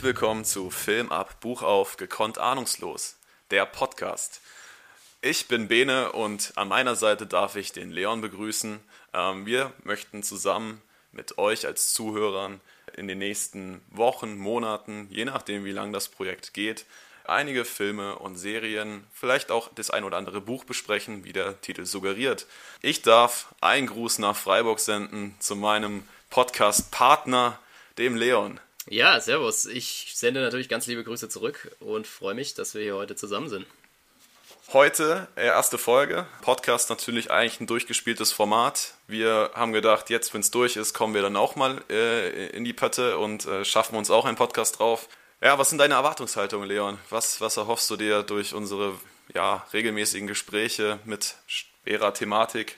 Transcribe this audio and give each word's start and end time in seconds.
Herzlich 0.00 0.14
willkommen 0.14 0.46
zu 0.46 0.70
Film 0.70 1.12
ab, 1.12 1.40
Buch 1.40 1.60
auf, 1.60 1.98
gekonnt 1.98 2.38
ahnungslos, 2.38 3.18
der 3.50 3.66
Podcast. 3.66 4.40
Ich 5.20 5.46
bin 5.46 5.68
Bene 5.68 6.12
und 6.12 6.54
an 6.56 6.68
meiner 6.68 6.94
Seite 6.94 7.26
darf 7.26 7.54
ich 7.54 7.72
den 7.72 7.90
Leon 7.90 8.22
begrüßen. 8.22 8.80
Ähm, 9.12 9.44
wir 9.44 9.74
möchten 9.84 10.22
zusammen 10.22 10.80
mit 11.12 11.36
euch 11.36 11.66
als 11.66 11.92
Zuhörern 11.92 12.62
in 12.96 13.08
den 13.08 13.18
nächsten 13.18 13.82
Wochen, 13.90 14.38
Monaten, 14.38 15.06
je 15.10 15.26
nachdem 15.26 15.66
wie 15.66 15.72
lang 15.72 15.92
das 15.92 16.08
Projekt 16.08 16.54
geht, 16.54 16.86
einige 17.24 17.66
Filme 17.66 18.18
und 18.20 18.38
Serien, 18.38 19.04
vielleicht 19.12 19.50
auch 19.50 19.68
das 19.74 19.90
ein 19.90 20.04
oder 20.04 20.16
andere 20.16 20.40
Buch 20.40 20.64
besprechen, 20.64 21.24
wie 21.24 21.34
der 21.34 21.60
Titel 21.60 21.84
suggeriert. 21.84 22.46
Ich 22.80 23.02
darf 23.02 23.54
einen 23.60 23.88
Gruß 23.88 24.18
nach 24.20 24.34
Freiburg 24.34 24.80
senden 24.80 25.34
zu 25.40 25.56
meinem 25.56 26.08
Podcast-Partner, 26.30 27.58
dem 27.98 28.16
Leon. 28.16 28.60
Ja, 28.90 29.20
servus. 29.20 29.66
Ich 29.66 30.14
sende 30.16 30.40
natürlich 30.40 30.68
ganz 30.68 30.88
liebe 30.88 31.04
Grüße 31.04 31.28
zurück 31.28 31.70
und 31.78 32.08
freue 32.08 32.34
mich, 32.34 32.54
dass 32.54 32.74
wir 32.74 32.82
hier 32.82 32.96
heute 32.96 33.14
zusammen 33.14 33.48
sind. 33.48 33.64
Heute 34.72 35.28
erste 35.36 35.78
Folge. 35.78 36.26
Podcast 36.42 36.90
natürlich 36.90 37.30
eigentlich 37.30 37.60
ein 37.60 37.68
durchgespieltes 37.68 38.32
Format. 38.32 38.94
Wir 39.06 39.52
haben 39.54 39.72
gedacht, 39.72 40.10
jetzt, 40.10 40.34
wenn 40.34 40.40
es 40.40 40.50
durch 40.50 40.74
ist, 40.74 40.92
kommen 40.92 41.14
wir 41.14 41.22
dann 41.22 41.36
auch 41.36 41.54
mal 41.54 41.84
äh, 41.88 42.48
in 42.48 42.64
die 42.64 42.72
Pötte 42.72 43.16
und 43.18 43.46
äh, 43.46 43.64
schaffen 43.64 43.94
uns 43.94 44.10
auch 44.10 44.24
einen 44.24 44.36
Podcast 44.36 44.80
drauf. 44.80 45.08
Ja, 45.40 45.56
was 45.56 45.68
sind 45.70 45.78
deine 45.78 45.94
Erwartungshaltungen, 45.94 46.68
Leon? 46.68 46.98
Was, 47.10 47.40
was 47.40 47.58
erhoffst 47.58 47.88
du 47.90 47.96
dir 47.96 48.24
durch 48.24 48.54
unsere 48.54 48.98
ja, 49.32 49.64
regelmäßigen 49.72 50.26
Gespräche 50.26 50.98
mit 51.04 51.36
schwerer 51.46 52.12
Thematik? 52.12 52.76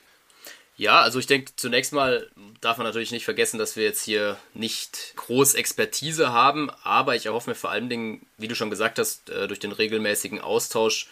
Ja, 0.83 1.01
also 1.01 1.21
ich 1.21 1.29
denke, 1.29 1.53
zunächst 1.55 1.93
mal 1.93 2.29
darf 2.61 2.77
man 2.77 2.85
natürlich 2.85 3.13
nicht 3.13 3.25
vergessen, 3.25 3.57
dass 3.57 3.77
wir 3.77 3.85
jetzt 3.85 4.03
hier 4.03 4.37
nicht 4.53 5.13
groß 5.15 5.55
Expertise 5.55 6.33
haben, 6.33 6.71
aber 6.83 7.15
ich 7.15 7.27
erhoffe 7.27 7.51
mir 7.51 7.55
vor 7.55 7.71
allen 7.71 7.89
Dingen, 7.89 8.27
wie 8.37 8.49
du 8.49 8.57
schon 8.57 8.69
gesagt 8.69 8.99
hast, 8.99 9.31
äh, 9.31 9.47
durch 9.47 9.61
den 9.61 9.71
regelmäßigen 9.71 10.41
Austausch 10.41 11.07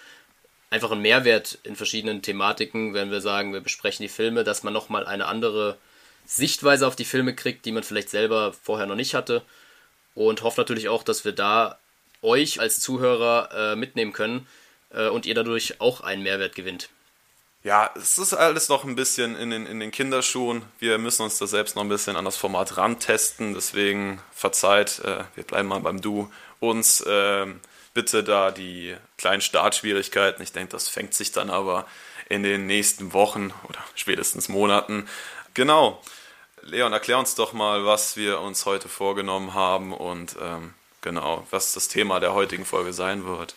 einfach 0.71 0.91
einen 0.91 1.03
Mehrwert 1.03 1.59
in 1.63 1.77
verschiedenen 1.77 2.21
Thematiken, 2.21 2.95
wenn 2.95 3.13
wir 3.13 3.21
sagen, 3.21 3.53
wir 3.53 3.61
besprechen 3.61 4.03
die 4.03 4.09
Filme, 4.09 4.43
dass 4.43 4.65
man 4.65 4.73
nochmal 4.73 5.07
eine 5.07 5.27
andere 5.27 5.79
Sichtweise 6.27 6.85
auf 6.85 6.97
die 6.97 7.05
Filme 7.05 7.37
kriegt, 7.37 7.65
die 7.65 7.71
man 7.71 7.85
vielleicht 7.85 8.11
selber 8.11 8.53
vorher 8.53 8.87
noch 8.87 8.97
nicht 8.97 9.15
hatte 9.15 9.41
und 10.17 10.43
hoffe 10.43 10.61
natürlich 10.61 10.89
auch, 10.89 11.05
dass 11.05 11.25
wir 11.25 11.31
da 11.31 11.79
euch 12.23 12.59
als 12.59 12.81
Zuhörer 12.81 13.51
äh, 13.55 13.77
mitnehmen 13.77 14.13
können 14.13 14.49
äh, 14.93 15.07
und 15.07 15.27
ihr 15.27 15.37
dadurch 15.37 15.81
auch 15.81 16.01
einen 16.01 16.25
Mehrwert 16.25 16.57
gewinnt. 16.57 16.89
Ja, 17.63 17.91
es 17.95 18.17
ist 18.17 18.33
alles 18.33 18.71
noch 18.71 18.85
ein 18.85 18.97
bisschen 18.97 19.37
in 19.37 19.51
den, 19.51 19.67
in 19.67 19.81
den 19.81 19.91
Kinderschuhen. 19.91 20.63
Wir 20.79 20.97
müssen 20.97 21.25
uns 21.25 21.39
da 21.39 21.47
selbst 21.47 21.77
noch 21.77 21.83
ein 21.83 21.91
bisschen 21.91 22.17
an 22.17 22.25
das 22.25 22.39
Format 22.39 22.79
rantesten. 22.79 23.53
Deswegen 23.53 24.23
verzeiht, 24.33 25.01
äh, 25.01 25.25
wir 25.35 25.45
bleiben 25.45 25.69
mal 25.69 25.81
beim 25.81 26.01
Du. 26.01 26.33
Uns 26.59 27.03
äh, 27.03 27.47
bitte 27.93 28.25
da 28.25 28.51
die 28.51 28.97
kleinen 29.19 29.43
Startschwierigkeiten. 29.43 30.43
Ich 30.43 30.53
denke, 30.53 30.73
das 30.73 30.89
fängt 30.89 31.13
sich 31.13 31.33
dann 31.33 31.51
aber 31.51 31.87
in 32.31 32.43
den 32.43 32.67
nächsten 32.67 33.13
Wochen 33.13 33.53
oder 33.69 33.81
spätestens 33.95 34.49
Monaten. 34.49 35.07
Genau. 35.53 36.01
Leon, 36.63 36.95
erklär 36.95 37.19
uns 37.19 37.35
doch 37.35 37.53
mal, 37.53 37.85
was 37.85 38.17
wir 38.17 38.41
uns 38.41 38.65
heute 38.65 38.89
vorgenommen 38.89 39.53
haben 39.53 39.93
und 39.93 40.37
ähm, 40.41 40.73
genau, 41.03 41.47
was 41.51 41.75
das 41.75 41.89
Thema 41.89 42.21
der 42.21 42.33
heutigen 42.33 42.65
Folge 42.65 42.95
sein 42.95 43.27
wird. 43.27 43.55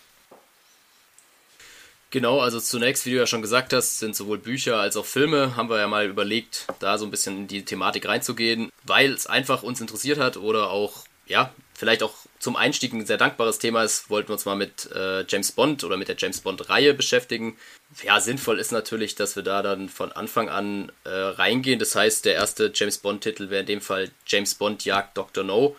Genau, 2.13 2.41
also 2.41 2.59
zunächst, 2.59 3.07
wie 3.07 3.09
du 3.09 3.17
ja 3.17 3.25
schon 3.25 3.41
gesagt 3.41 3.73
hast, 3.73 3.97
sind 3.97 4.15
sowohl 4.15 4.37
Bücher 4.37 4.77
als 4.77 4.97
auch 4.97 5.05
Filme, 5.05 5.55
haben 5.55 5.67
wir 5.67 5.79
ja 5.79 5.87
mal 5.87 6.05
überlegt, 6.05 6.67
da 6.77 6.99
so 6.99 7.05
ein 7.05 7.09
bisschen 7.09 7.37
in 7.37 7.47
die 7.47 7.65
Thematik 7.65 8.07
reinzugehen, 8.07 8.71
weil 8.83 9.13
es 9.13 9.25
einfach 9.25 9.63
uns 9.63 9.81
interessiert 9.81 10.19
hat 10.19 10.37
oder 10.37 10.69
auch, 10.69 11.05
ja, 11.25 11.51
vielleicht 11.73 12.03
auch 12.03 12.13
zum 12.37 12.55
Einstieg 12.55 12.93
ein 12.93 13.07
sehr 13.07 13.17
dankbares 13.17 13.57
Thema 13.57 13.81
ist, 13.81 14.11
wollten 14.11 14.29
wir 14.29 14.33
uns 14.33 14.45
mal 14.45 14.55
mit 14.55 14.91
äh, 14.91 15.25
James 15.27 15.53
Bond 15.53 15.83
oder 15.83 15.97
mit 15.97 16.07
der 16.07 16.15
James 16.15 16.41
Bond-Reihe 16.41 16.93
beschäftigen. 16.93 17.57
Ja, 18.03 18.19
sinnvoll 18.19 18.59
ist 18.59 18.71
natürlich, 18.71 19.15
dass 19.15 19.35
wir 19.35 19.41
da 19.41 19.63
dann 19.63 19.89
von 19.89 20.11
Anfang 20.11 20.49
an 20.49 20.91
äh, 21.05 21.09
reingehen. 21.09 21.79
Das 21.79 21.95
heißt, 21.95 22.25
der 22.25 22.35
erste 22.35 22.71
James 22.75 22.99
Bond-Titel 22.99 23.49
wäre 23.49 23.61
in 23.61 23.65
dem 23.65 23.81
Fall 23.81 24.11
James 24.27 24.53
Bond 24.53 24.85
jagt 24.85 25.17
Dr. 25.17 25.43
No. 25.43 25.75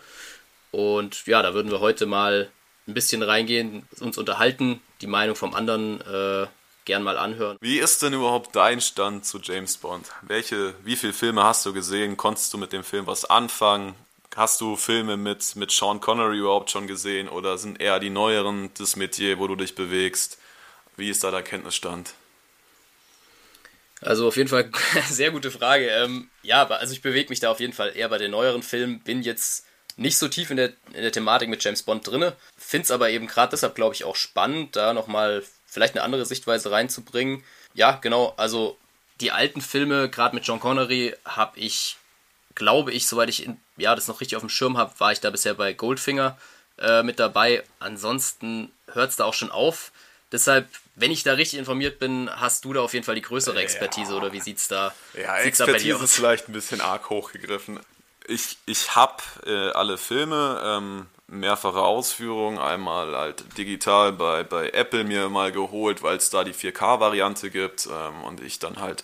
Und 0.71 1.25
ja, 1.27 1.41
da 1.41 1.53
würden 1.53 1.71
wir 1.71 1.79
heute 1.79 2.05
mal 2.05 2.49
ein 2.87 2.93
bisschen 2.93 3.23
reingehen, 3.23 3.87
uns 3.99 4.17
unterhalten, 4.17 4.81
die 5.01 5.07
Meinung 5.07 5.35
vom 5.35 5.53
anderen 5.53 6.01
äh, 6.01 6.47
gern 6.85 7.03
mal 7.03 7.17
anhören. 7.17 7.57
Wie 7.59 7.79
ist 7.79 8.01
denn 8.01 8.13
überhaupt 8.13 8.55
dein 8.55 8.79
Stand 8.79 9.25
zu 9.25 9.39
James 9.41 9.77
Bond? 9.77 10.07
Welche, 10.21 10.75
wie 10.83 10.95
viele 10.95 11.13
Filme 11.13 11.43
hast 11.43 11.65
du 11.65 11.73
gesehen? 11.73 12.15
Konntest 12.15 12.53
du 12.53 12.57
mit 12.57 12.73
dem 12.73 12.83
Film 12.83 13.07
was 13.07 13.25
anfangen? 13.25 13.95
Hast 14.35 14.61
du 14.61 14.75
Filme 14.75 15.17
mit, 15.17 15.55
mit 15.55 15.71
Sean 15.71 16.01
Connery 16.01 16.39
überhaupt 16.39 16.69
schon 16.69 16.87
gesehen 16.87 17.29
oder 17.29 17.57
sind 17.57 17.81
eher 17.81 17.99
die 17.99 18.09
neueren 18.09 18.69
das 18.77 18.97
Metier, 18.97 19.39
wo 19.39 19.47
du 19.47 19.55
dich 19.55 19.75
bewegst? 19.75 20.37
Wie 20.97 21.09
ist 21.09 21.23
da 21.23 21.31
der 21.31 21.41
Kenntnisstand? 21.41 22.13
Also 24.01 24.27
auf 24.27 24.35
jeden 24.35 24.49
Fall 24.49 24.69
sehr 25.09 25.31
gute 25.31 25.51
Frage. 25.51 25.87
Ähm, 25.87 26.29
ja, 26.43 26.67
also 26.67 26.93
ich 26.93 27.01
bewege 27.01 27.29
mich 27.29 27.39
da 27.39 27.49
auf 27.49 27.59
jeden 27.59 27.73
Fall 27.73 27.93
eher 27.95 28.09
bei 28.09 28.17
den 28.17 28.31
neueren 28.31 28.61
Filmen, 28.61 28.99
bin 28.99 29.23
jetzt 29.23 29.64
nicht 29.97 30.17
so 30.17 30.27
tief 30.27 30.51
in 30.51 30.57
der, 30.57 30.73
in 30.93 31.01
der 31.01 31.11
Thematik 31.11 31.49
mit 31.49 31.63
James 31.63 31.83
Bond 31.83 32.05
drinne, 32.07 32.35
finde 32.57 32.85
es 32.85 32.91
aber 32.91 33.09
eben 33.09 33.27
gerade 33.27 33.51
deshalb, 33.51 33.75
glaube 33.75 33.95
ich, 33.95 34.03
auch 34.03 34.15
spannend, 34.15 34.75
da 34.75 34.93
nochmal 34.93 35.43
vielleicht 35.65 35.95
eine 35.95 36.03
andere 36.03 36.25
Sichtweise 36.25 36.71
reinzubringen. 36.71 37.43
Ja, 37.73 37.93
genau, 38.01 38.33
also 38.37 38.77
die 39.21 39.31
alten 39.31 39.61
Filme, 39.61 40.09
gerade 40.09 40.35
mit 40.35 40.45
John 40.45 40.59
Connery, 40.59 41.15
habe 41.25 41.59
ich 41.59 41.97
glaube 42.55 42.91
ich, 42.91 43.07
soweit 43.07 43.29
ich 43.29 43.45
in, 43.45 43.57
ja, 43.77 43.93
das 43.95 44.07
noch 44.07 44.21
richtig 44.21 44.37
auf 44.37 44.41
dem 44.41 44.49
Schirm 44.49 44.77
habe, 44.77 44.93
war 44.99 45.11
ich 45.11 45.19
da 45.19 45.29
bisher 45.29 45.53
bei 45.53 45.73
Goldfinger 45.73 46.37
äh, 46.79 47.03
mit 47.03 47.19
dabei. 47.19 47.63
Ansonsten 47.79 48.71
hört 48.91 49.11
es 49.11 49.17
da 49.17 49.25
auch 49.25 49.33
schon 49.33 49.51
auf. 49.51 49.91
Deshalb, 50.31 50.67
wenn 50.95 51.11
ich 51.11 51.23
da 51.23 51.33
richtig 51.33 51.59
informiert 51.59 51.99
bin, 51.99 52.29
hast 52.33 52.65
du 52.65 52.73
da 52.73 52.81
auf 52.81 52.93
jeden 52.93 53.05
Fall 53.05 53.15
die 53.15 53.21
größere 53.21 53.59
Expertise 53.61 54.11
ja. 54.11 54.17
oder 54.17 54.33
wie 54.33 54.41
sieht's 54.41 54.67
da? 54.67 54.93
Ja, 55.13 55.35
sieht's 55.35 55.59
Expertise 55.59 55.97
da 55.97 56.03
ist 56.03 56.15
vielleicht 56.15 56.49
ein 56.49 56.53
bisschen 56.53 56.81
arg 56.81 57.09
hochgegriffen. 57.09 57.79
Ich, 58.27 58.57
ich 58.65 58.95
habe 58.95 59.21
äh, 59.45 59.71
alle 59.71 59.97
Filme, 59.97 60.61
ähm, 60.63 61.05
mehrfache 61.27 61.81
Ausführungen, 61.81 62.57
einmal 62.59 63.15
halt 63.15 63.57
digital 63.57 64.13
bei, 64.13 64.43
bei 64.43 64.69
Apple 64.69 65.03
mir 65.03 65.29
mal 65.29 65.51
geholt, 65.51 66.03
weil 66.03 66.17
es 66.17 66.29
da 66.29 66.43
die 66.43 66.53
4K-Variante 66.53 67.49
gibt 67.49 67.87
ähm, 67.87 68.23
und 68.23 68.41
ich 68.41 68.59
dann 68.59 68.79
halt 68.79 69.03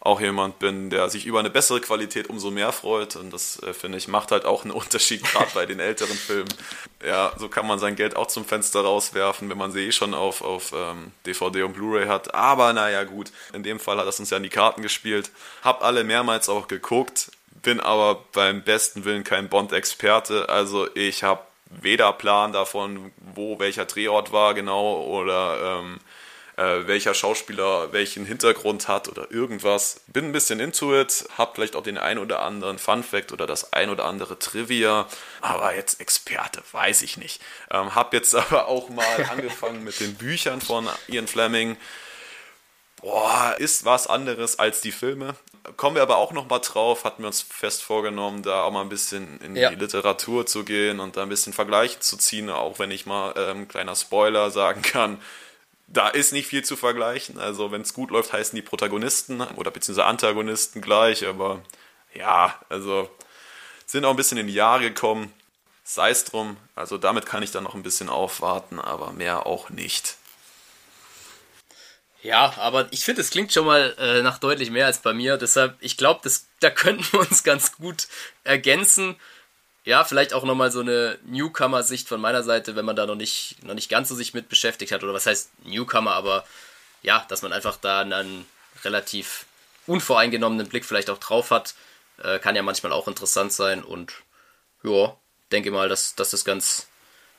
auch 0.00 0.20
jemand 0.20 0.60
bin, 0.60 0.90
der 0.90 1.08
sich 1.10 1.26
über 1.26 1.40
eine 1.40 1.50
bessere 1.50 1.80
Qualität 1.80 2.30
umso 2.30 2.50
mehr 2.50 2.70
freut. 2.72 3.16
Und 3.16 3.32
das, 3.32 3.60
äh, 3.62 3.74
finde 3.74 3.98
ich, 3.98 4.06
macht 4.06 4.30
halt 4.30 4.44
auch 4.44 4.62
einen 4.62 4.70
Unterschied, 4.82 5.24
gerade 5.24 5.50
bei 5.54 5.66
den 5.66 5.80
älteren 5.80 6.16
Filmen. 6.16 6.52
Ja, 7.04 7.32
so 7.36 7.48
kann 7.48 7.66
man 7.66 7.78
sein 7.78 7.96
Geld 7.96 8.16
auch 8.16 8.28
zum 8.28 8.44
Fenster 8.44 8.80
rauswerfen, 8.80 9.50
wenn 9.50 9.58
man 9.58 9.72
sie 9.72 9.86
eh 9.86 9.92
schon 9.92 10.14
auf, 10.14 10.42
auf 10.42 10.72
ähm, 10.74 11.12
DVD 11.26 11.64
und 11.64 11.72
Blu-ray 11.72 12.06
hat. 12.06 12.34
Aber 12.34 12.72
naja, 12.72 13.04
gut, 13.04 13.32
in 13.52 13.62
dem 13.62 13.80
Fall 13.80 13.98
hat 13.98 14.06
das 14.06 14.20
uns 14.20 14.30
ja 14.30 14.36
in 14.36 14.44
die 14.44 14.48
Karten 14.48 14.82
gespielt. 14.82 15.30
Hab 15.62 15.82
alle 15.82 16.04
mehrmals 16.04 16.48
auch 16.48 16.68
geguckt, 16.68 17.32
bin 17.62 17.80
aber 17.80 18.24
beim 18.32 18.62
besten 18.62 19.04
Willen 19.04 19.24
kein 19.24 19.48
Bond-Experte. 19.48 20.48
Also 20.48 20.88
ich 20.94 21.22
habe 21.22 21.42
weder 21.70 22.12
Plan 22.12 22.52
davon, 22.52 23.12
wo 23.34 23.58
welcher 23.58 23.84
Drehort 23.84 24.32
war 24.32 24.54
genau 24.54 25.04
oder 25.04 25.80
ähm, 25.80 26.00
äh, 26.58 26.86
welcher 26.86 27.14
Schauspieler 27.14 27.92
welchen 27.92 28.26
Hintergrund 28.26 28.88
hat 28.88 29.08
oder 29.08 29.30
irgendwas. 29.30 30.00
Bin 30.08 30.26
ein 30.26 30.32
bisschen 30.32 30.60
into 30.60 30.98
it, 30.98 31.28
hab 31.38 31.54
vielleicht 31.54 31.76
auch 31.76 31.82
den 31.82 31.98
ein 31.98 32.18
oder 32.18 32.42
anderen 32.42 32.78
Fun 32.78 33.02
Fact 33.02 33.32
oder 33.32 33.46
das 33.46 33.72
ein 33.72 33.90
oder 33.90 34.04
andere 34.04 34.38
Trivia, 34.38 35.06
aber 35.40 35.74
jetzt 35.74 36.00
Experte, 36.00 36.62
weiß 36.72 37.02
ich 37.02 37.16
nicht. 37.16 37.40
Ähm, 37.70 37.94
hab 37.94 38.12
jetzt 38.12 38.34
aber 38.34 38.66
auch 38.66 38.88
mal 38.88 39.26
angefangen 39.30 39.84
mit 39.84 40.00
den 40.00 40.14
Büchern 40.14 40.60
von 40.60 40.88
Ian 41.06 41.28
Fleming. 41.28 41.76
Boah, 43.00 43.54
ist 43.58 43.84
was 43.84 44.06
anderes 44.06 44.58
als 44.58 44.80
die 44.80 44.92
Filme. 44.92 45.34
Kommen 45.76 45.96
wir 45.96 46.02
aber 46.02 46.16
auch 46.16 46.32
noch 46.32 46.48
mal 46.48 46.58
drauf, 46.58 47.04
hatten 47.04 47.22
wir 47.22 47.28
uns 47.28 47.42
fest 47.42 47.82
vorgenommen, 47.82 48.42
da 48.42 48.62
auch 48.62 48.72
mal 48.72 48.80
ein 48.80 48.88
bisschen 48.88 49.40
in 49.40 49.54
ja. 49.54 49.70
die 49.70 49.76
Literatur 49.76 50.46
zu 50.46 50.64
gehen 50.64 50.98
und 50.98 51.16
da 51.16 51.22
ein 51.22 51.28
bisschen 51.28 51.52
Vergleiche 51.52 52.00
zu 52.00 52.16
ziehen, 52.16 52.50
auch 52.50 52.78
wenn 52.78 52.90
ich 52.90 53.06
mal 53.06 53.34
ähm, 53.36 53.68
kleiner 53.68 53.94
Spoiler 53.94 54.50
sagen 54.50 54.82
kann 54.82 55.18
da 55.88 56.08
ist 56.08 56.32
nicht 56.32 56.46
viel 56.46 56.64
zu 56.64 56.76
vergleichen. 56.76 57.38
Also 57.38 57.72
wenn 57.72 57.80
es 57.82 57.94
gut 57.94 58.10
läuft, 58.10 58.32
heißen 58.32 58.54
die 58.54 58.62
Protagonisten 58.62 59.40
oder 59.40 59.70
beziehungsweise 59.70 60.06
Antagonisten 60.06 60.82
gleich, 60.82 61.26
aber 61.26 61.62
ja, 62.14 62.54
also 62.68 63.10
sind 63.86 64.04
auch 64.04 64.10
ein 64.10 64.16
bisschen 64.16 64.38
in 64.38 64.46
die 64.46 64.54
Jahre 64.54 64.82
gekommen. 64.82 65.32
Sei 65.84 66.10
es 66.10 66.24
drum, 66.24 66.58
also 66.74 66.98
damit 66.98 67.24
kann 67.24 67.42
ich 67.42 67.50
dann 67.50 67.64
noch 67.64 67.74
ein 67.74 67.82
bisschen 67.82 68.10
aufwarten, 68.10 68.78
aber 68.78 69.12
mehr 69.12 69.46
auch 69.46 69.70
nicht. 69.70 70.17
Ja, 72.22 72.54
aber 72.58 72.88
ich 72.90 73.04
finde, 73.04 73.22
es 73.22 73.30
klingt 73.30 73.52
schon 73.52 73.66
mal 73.66 73.94
äh, 73.98 74.22
nach 74.22 74.38
deutlich 74.38 74.70
mehr 74.70 74.86
als 74.86 74.98
bei 74.98 75.14
mir. 75.14 75.36
Deshalb, 75.36 75.76
ich 75.80 75.96
glaube, 75.96 76.28
da 76.60 76.70
könnten 76.70 77.04
wir 77.12 77.20
uns 77.20 77.42
ganz 77.44 77.76
gut 77.76 78.08
ergänzen 78.44 79.16
ja, 79.88 80.04
vielleicht 80.04 80.34
auch 80.34 80.44
nochmal 80.44 80.70
so 80.70 80.80
eine 80.80 81.18
Newcomer-Sicht 81.24 82.08
von 82.08 82.20
meiner 82.20 82.42
Seite, 82.42 82.76
wenn 82.76 82.84
man 82.84 82.94
da 82.94 83.06
noch 83.06 83.14
nicht, 83.14 83.56
noch 83.64 83.72
nicht 83.72 83.88
ganz 83.88 84.10
so 84.10 84.14
sich 84.14 84.34
mit 84.34 84.50
beschäftigt 84.50 84.92
hat. 84.92 85.02
Oder 85.02 85.14
was 85.14 85.24
heißt 85.24 85.64
Newcomer, 85.64 86.12
aber 86.12 86.44
ja, 87.02 87.24
dass 87.30 87.40
man 87.40 87.54
einfach 87.54 87.76
da 87.76 88.02
einen 88.02 88.44
relativ 88.84 89.46
unvoreingenommenen 89.86 90.68
Blick 90.68 90.84
vielleicht 90.84 91.08
auch 91.08 91.16
drauf 91.16 91.50
hat, 91.50 91.74
äh, 92.22 92.38
kann 92.38 92.54
ja 92.54 92.60
manchmal 92.60 92.92
auch 92.92 93.08
interessant 93.08 93.50
sein. 93.50 93.82
Und 93.82 94.12
ja, 94.82 95.16
denke 95.52 95.70
mal, 95.70 95.88
dass, 95.88 96.14
dass 96.14 96.32
das 96.32 96.44
ganz, 96.44 96.88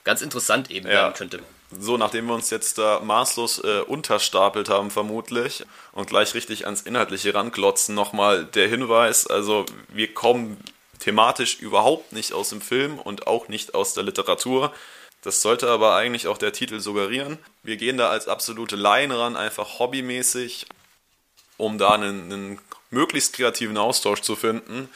ganz 0.04 0.24
interessant 0.24 0.72
eben 0.72 0.88
ja. 0.88 0.94
werden 0.94 1.14
könnte. 1.14 1.44
So, 1.72 1.98
nachdem 1.98 2.26
wir 2.26 2.34
uns 2.34 2.50
jetzt 2.50 2.80
da 2.80 3.00
maßlos 3.00 3.64
äh, 3.64 3.82
unterstapelt 3.82 4.70
haben, 4.70 4.90
vermutlich, 4.90 5.64
und 5.92 6.10
gleich 6.10 6.34
richtig 6.34 6.66
ans 6.66 6.82
Inhaltliche 6.82 7.34
ranklotzen, 7.34 7.94
nochmal 7.94 8.46
der 8.46 8.68
Hinweis: 8.68 9.28
also, 9.28 9.66
wir 9.90 10.14
kommen 10.14 10.58
thematisch 11.00 11.60
überhaupt 11.60 12.12
nicht 12.12 12.34
aus 12.34 12.50
dem 12.50 12.62
Film 12.62 12.98
und 12.98 13.28
auch 13.28 13.48
nicht 13.48 13.76
aus 13.76 13.94
der 13.94 14.04
Literatur. 14.04 14.74
Das 15.22 15.42
sollte 15.42 15.70
aber 15.70 15.96
eigentlich 15.96 16.28
auch 16.28 16.38
der 16.38 16.54
Titel 16.54 16.80
suggerieren. 16.80 17.38
Wir 17.62 17.78
gehen 17.78 17.98
da 17.98 18.10
als 18.10 18.28
absolute 18.28 18.76
Laien 18.76 19.12
ran, 19.12 19.36
einfach 19.36 19.80
hobbymäßig, 19.80 20.66
um 21.58 21.78
da 21.78 21.92
einen, 21.92 22.32
einen 22.32 22.60
möglichst 22.90 23.34
kreativen 23.34 23.78
Austausch 23.78 24.22
zu 24.22 24.36
finden. 24.36 24.90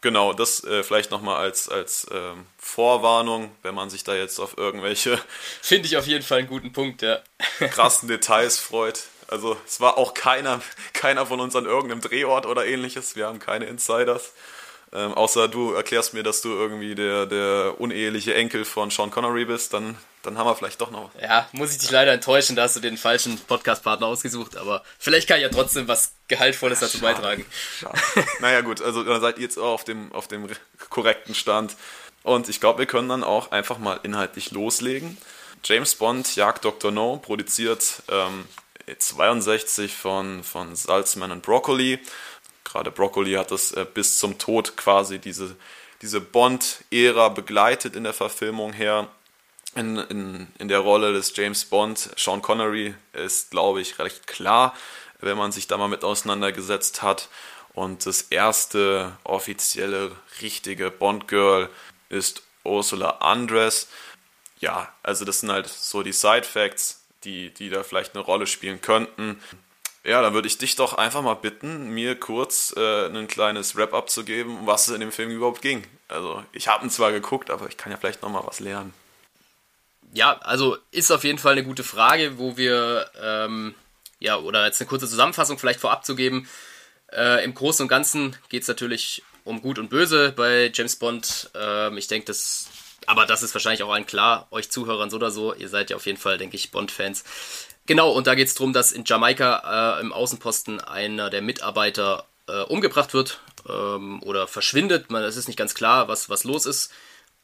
Genau, 0.00 0.32
das 0.32 0.62
äh, 0.62 0.84
vielleicht 0.84 1.10
nochmal 1.10 1.36
als, 1.36 1.68
als 1.68 2.06
ähm, 2.12 2.46
Vorwarnung, 2.56 3.50
wenn 3.62 3.74
man 3.74 3.90
sich 3.90 4.04
da 4.04 4.14
jetzt 4.14 4.38
auf 4.38 4.56
irgendwelche. 4.56 5.18
Finde 5.62 5.88
ich 5.88 5.96
auf 5.96 6.06
jeden 6.06 6.24
Fall 6.24 6.38
einen 6.38 6.48
guten 6.48 6.72
Punkt, 6.72 7.02
ja. 7.02 7.18
krassen 7.58 8.08
Details 8.08 8.58
freut. 8.58 9.04
Also, 9.26 9.56
es 9.66 9.80
war 9.80 9.98
auch 9.98 10.14
keiner, 10.14 10.62
keiner 10.92 11.26
von 11.26 11.40
uns 11.40 11.54
an 11.56 11.66
irgendeinem 11.66 12.00
Drehort 12.00 12.46
oder 12.46 12.64
ähnliches. 12.64 13.16
Wir 13.16 13.26
haben 13.26 13.40
keine 13.40 13.66
Insiders. 13.66 14.32
Ähm, 14.92 15.12
außer 15.12 15.48
du 15.48 15.72
erklärst 15.72 16.14
mir, 16.14 16.22
dass 16.22 16.40
du 16.40 16.48
irgendwie 16.48 16.94
der, 16.94 17.26
der 17.26 17.74
uneheliche 17.78 18.34
Enkel 18.34 18.64
von 18.64 18.90
Sean 18.90 19.10
Connery 19.10 19.44
bist, 19.44 19.74
dann, 19.74 19.98
dann 20.22 20.38
haben 20.38 20.46
wir 20.46 20.54
vielleicht 20.54 20.80
doch 20.80 20.90
noch. 20.90 21.10
Ja, 21.20 21.46
muss 21.52 21.72
ich 21.72 21.78
dich 21.78 21.90
leider 21.90 22.12
enttäuschen, 22.12 22.56
da 22.56 22.62
hast 22.62 22.76
du 22.76 22.80
den 22.80 22.96
falschen 22.96 23.38
Podcast-Partner 23.38 24.06
ausgesucht, 24.06 24.56
aber 24.56 24.82
vielleicht 24.98 25.28
kann 25.28 25.36
ich 25.36 25.42
ja 25.42 25.50
trotzdem 25.50 25.88
was 25.88 26.14
Gehaltvolles 26.28 26.80
dazu 26.80 26.98
Schade. 26.98 27.14
beitragen. 27.14 27.46
Schade. 27.78 27.98
naja, 28.40 28.62
gut, 28.62 28.80
also 28.80 29.04
dann 29.04 29.20
seid 29.20 29.36
ihr 29.36 29.44
jetzt 29.44 29.58
auch 29.58 29.74
auf 29.74 29.84
dem, 29.84 30.10
auf 30.12 30.26
dem 30.26 30.48
korrekten 30.88 31.34
Stand. 31.34 31.76
Und 32.22 32.48
ich 32.48 32.60
glaube, 32.60 32.78
wir 32.78 32.86
können 32.86 33.08
dann 33.08 33.24
auch 33.24 33.50
einfach 33.50 33.78
mal 33.78 34.00
inhaltlich 34.02 34.52
loslegen. 34.52 35.18
James 35.64 35.94
Bond 35.96 36.34
jagt 36.34 36.64
Dr. 36.64 36.90
No, 36.90 37.18
produziert 37.18 38.02
ähm, 38.10 38.46
62 38.96 39.94
von, 39.94 40.42
von 40.42 40.74
Salzman 40.74 41.30
und 41.30 41.42
Broccoli 41.42 41.98
gerade 42.68 42.90
Broccoli 42.90 43.32
hat 43.32 43.50
das 43.50 43.72
äh, 43.72 43.86
bis 43.92 44.18
zum 44.18 44.38
Tod 44.38 44.76
quasi 44.76 45.18
diese, 45.18 45.56
diese 46.02 46.20
Bond-Ära 46.20 47.28
begleitet 47.30 47.96
in 47.96 48.04
der 48.04 48.12
Verfilmung 48.12 48.72
her. 48.72 49.08
In, 49.74 49.96
in, 49.96 50.48
in 50.58 50.68
der 50.68 50.80
Rolle 50.80 51.12
des 51.12 51.36
James 51.36 51.64
Bond, 51.66 52.10
Sean 52.16 52.42
Connery, 52.42 52.94
ist, 53.12 53.50
glaube 53.50 53.80
ich, 53.80 53.98
recht 53.98 54.26
klar, 54.26 54.74
wenn 55.20 55.36
man 55.36 55.52
sich 55.52 55.66
da 55.66 55.76
mal 55.76 55.88
mit 55.88 56.04
auseinandergesetzt 56.04 57.02
hat. 57.02 57.28
Und 57.74 58.06
das 58.06 58.22
erste 58.22 59.16
offizielle, 59.24 60.12
richtige 60.40 60.90
Bond-Girl 60.90 61.68
ist 62.08 62.42
Ursula 62.64 63.18
Andress. 63.20 63.88
Ja, 64.58 64.92
also 65.02 65.24
das 65.24 65.40
sind 65.40 65.52
halt 65.52 65.68
so 65.68 66.02
die 66.02 66.12
Side-Facts, 66.12 67.04
die, 67.24 67.52
die 67.52 67.70
da 67.70 67.82
vielleicht 67.82 68.14
eine 68.14 68.24
Rolle 68.24 68.46
spielen 68.46 68.80
könnten. 68.80 69.40
Ja, 70.04 70.22
dann 70.22 70.32
würde 70.32 70.48
ich 70.48 70.58
dich 70.58 70.76
doch 70.76 70.94
einfach 70.94 71.22
mal 71.22 71.34
bitten, 71.34 71.90
mir 71.90 72.14
kurz 72.18 72.72
äh, 72.76 73.06
ein 73.06 73.28
kleines 73.28 73.76
Wrap-up 73.76 74.08
zu 74.08 74.24
geben, 74.24 74.58
um 74.58 74.66
was 74.66 74.88
es 74.88 74.94
in 74.94 75.00
dem 75.00 75.12
Film 75.12 75.30
überhaupt 75.30 75.60
ging. 75.60 75.84
Also, 76.08 76.42
ich 76.52 76.68
habe 76.68 76.84
ihn 76.84 76.90
zwar 76.90 77.12
geguckt, 77.12 77.50
aber 77.50 77.68
ich 77.68 77.76
kann 77.76 77.92
ja 77.92 77.98
vielleicht 77.98 78.22
noch 78.22 78.30
mal 78.30 78.46
was 78.46 78.60
lernen. 78.60 78.94
Ja, 80.14 80.38
also 80.38 80.78
ist 80.90 81.10
auf 81.10 81.24
jeden 81.24 81.38
Fall 81.38 81.52
eine 81.52 81.64
gute 81.64 81.84
Frage, 81.84 82.38
wo 82.38 82.56
wir, 82.56 83.10
ähm, 83.22 83.74
ja, 84.20 84.38
oder 84.38 84.64
jetzt 84.64 84.80
eine 84.80 84.88
kurze 84.88 85.08
Zusammenfassung 85.08 85.58
vielleicht 85.58 85.80
vorab 85.80 86.04
zu 86.04 86.16
geben. 86.16 86.48
Äh, 87.12 87.44
Im 87.44 87.54
Großen 87.54 87.84
und 87.84 87.88
Ganzen 87.88 88.36
geht 88.48 88.62
es 88.62 88.68
natürlich 88.68 89.22
um 89.44 89.60
Gut 89.62 89.78
und 89.78 89.90
Böse 89.90 90.32
bei 90.32 90.70
James 90.72 90.96
Bond. 90.96 91.50
Ähm, 91.54 91.96
ich 91.98 92.06
denke, 92.06 92.26
das, 92.26 92.68
aber 93.06 93.26
das 93.26 93.42
ist 93.42 93.54
wahrscheinlich 93.54 93.82
auch 93.82 93.92
allen 93.92 94.06
klar, 94.06 94.46
euch 94.50 94.70
Zuhörern 94.70 95.10
so 95.10 95.16
oder 95.16 95.30
so. 95.30 95.54
Ihr 95.54 95.68
seid 95.68 95.90
ja 95.90 95.96
auf 95.96 96.06
jeden 96.06 96.18
Fall, 96.18 96.38
denke 96.38 96.56
ich, 96.56 96.70
Bond-Fans. 96.70 97.24
Genau, 97.88 98.10
und 98.10 98.26
da 98.26 98.34
geht 98.34 98.48
es 98.48 98.54
darum, 98.54 98.74
dass 98.74 98.92
in 98.92 99.04
Jamaika 99.06 99.96
äh, 99.96 100.02
im 100.02 100.12
Außenposten 100.12 100.78
einer 100.78 101.30
der 101.30 101.40
Mitarbeiter 101.40 102.26
äh, 102.46 102.60
umgebracht 102.64 103.14
wird 103.14 103.40
ähm, 103.66 104.22
oder 104.22 104.46
verschwindet. 104.46 105.10
Es 105.10 105.38
ist 105.38 105.48
nicht 105.48 105.56
ganz 105.56 105.74
klar, 105.74 106.06
was, 106.06 106.28
was 106.28 106.44
los 106.44 106.66
ist. 106.66 106.92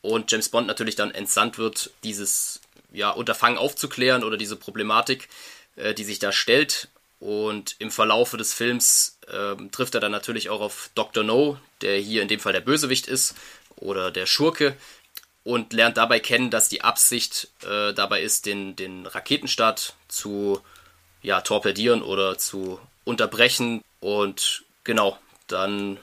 Und 0.02 0.30
James 0.30 0.50
Bond 0.50 0.66
natürlich 0.66 0.96
dann 0.96 1.12
entsandt 1.12 1.56
wird, 1.56 1.92
dieses 2.04 2.60
ja, 2.92 3.08
Unterfangen 3.08 3.56
aufzuklären 3.56 4.22
oder 4.22 4.36
diese 4.36 4.56
Problematik, 4.56 5.30
äh, 5.76 5.94
die 5.94 6.04
sich 6.04 6.18
da 6.18 6.30
stellt. 6.30 6.88
Und 7.20 7.76
im 7.78 7.90
Verlaufe 7.90 8.36
des 8.36 8.52
Films 8.52 9.16
ähm, 9.32 9.70
trifft 9.72 9.94
er 9.94 10.02
dann 10.02 10.12
natürlich 10.12 10.50
auch 10.50 10.60
auf 10.60 10.90
Dr. 10.94 11.24
No, 11.24 11.58
der 11.80 11.96
hier 11.96 12.20
in 12.20 12.28
dem 12.28 12.38
Fall 12.38 12.52
der 12.52 12.60
Bösewicht 12.60 13.06
ist 13.06 13.34
oder 13.76 14.10
der 14.10 14.26
Schurke, 14.26 14.76
und 15.44 15.74
lernt 15.74 15.98
dabei 15.98 16.20
kennen, 16.20 16.50
dass 16.50 16.70
die 16.70 16.80
Absicht 16.80 17.48
äh, 17.68 17.92
dabei 17.92 18.22
ist, 18.22 18.46
den, 18.46 18.76
den 18.76 19.06
Raketenstart 19.06 19.94
zu 20.14 20.60
ja, 21.22 21.40
torpedieren 21.40 22.02
oder 22.02 22.38
zu 22.38 22.78
unterbrechen. 23.04 23.82
Und 24.00 24.64
genau, 24.84 25.18
dann 25.46 25.98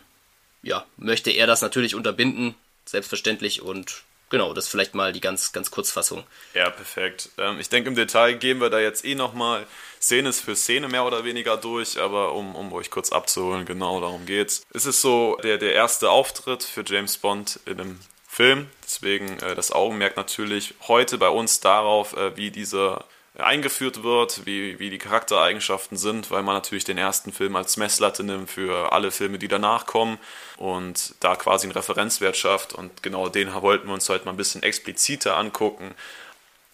ja, 0.64 0.86
möchte 0.98 1.32
er 1.32 1.48
das 1.48 1.62
natürlich 1.62 1.96
unterbinden, 1.96 2.56
selbstverständlich. 2.86 3.62
Und 3.62 4.04
genau, 4.30 4.54
das 4.54 4.68
vielleicht 4.68 4.96
mal 4.96 5.14
die 5.14 5.22
ganz, 5.22 5.52
ganz 5.52 5.72
Kurzfassung. 5.72 6.24
Ja, 6.54 6.70
perfekt. 6.70 7.30
Ähm, 7.38 7.60
ich 7.60 7.70
denke, 7.70 7.90
im 7.90 7.96
Detail 7.96 8.34
gehen 8.34 8.60
wir 8.60 8.70
da 8.70 8.80
jetzt 8.80 9.06
eh 9.06 9.16
nochmal 9.16 9.66
Szene 10.02 10.34
für 10.34 10.56
Szene 10.56 10.88
mehr 10.88 11.06
oder 11.06 11.24
weniger 11.24 11.58
durch, 11.58 12.00
aber 12.00 12.34
um, 12.34 12.56
um 12.56 12.74
euch 12.74 12.90
kurz 12.90 13.12
abzuholen, 13.12 13.66
genau 13.66 14.02
darum 14.02 14.26
geht's. 14.26 14.66
Es 14.74 14.86
ist 14.86 15.02
so 15.02 15.38
der, 15.44 15.58
der 15.58 15.74
erste 15.74 16.10
Auftritt 16.10 16.64
für 16.64 16.84
James 16.86 17.18
Bond 17.18 17.60
in 17.66 17.80
einem 17.80 18.00
Film. 18.28 18.68
Deswegen 18.84 19.40
äh, 19.40 19.56
das 19.56 19.72
Augenmerk 19.72 20.18
natürlich 20.18 20.74
heute 20.88 21.18
bei 21.18 21.30
uns 21.30 21.60
darauf, 21.60 22.16
äh, 22.16 22.36
wie 22.38 22.50
dieser 22.50 23.06
eingeführt 23.38 24.04
wird, 24.04 24.46
wie, 24.46 24.78
wie 24.80 24.90
die 24.90 24.98
Charaktereigenschaften 24.98 25.98
sind, 25.98 26.32
weil 26.32 26.44
man 26.44 26.56
natürlich 26.56 26.84
den 26.84 26.98
ersten 26.98 27.32
Film 27.32 27.56
als 27.56 27.78
Messlatte 27.78 28.24
nimmt 28.24 28.50
für 28.50 28.92
alle 28.92 29.12
Filme, 29.12 29.40
die 29.40 29.48
danach 29.48 29.86
kommen 29.86 30.20
und 30.58 31.16
da 31.22 31.36
quasi 31.36 31.66
einen 31.66 31.72
Referenzwert 31.72 32.36
schafft 32.36 32.74
und 32.74 33.04
genau 33.04 33.30
den 33.30 33.54
wollten 33.54 33.88
wir 33.88 33.94
uns 33.94 34.10
heute 34.10 34.26
mal 34.26 34.32
ein 34.32 34.38
bisschen 34.38 34.64
expliziter 34.64 35.38
angucken. 35.38 35.96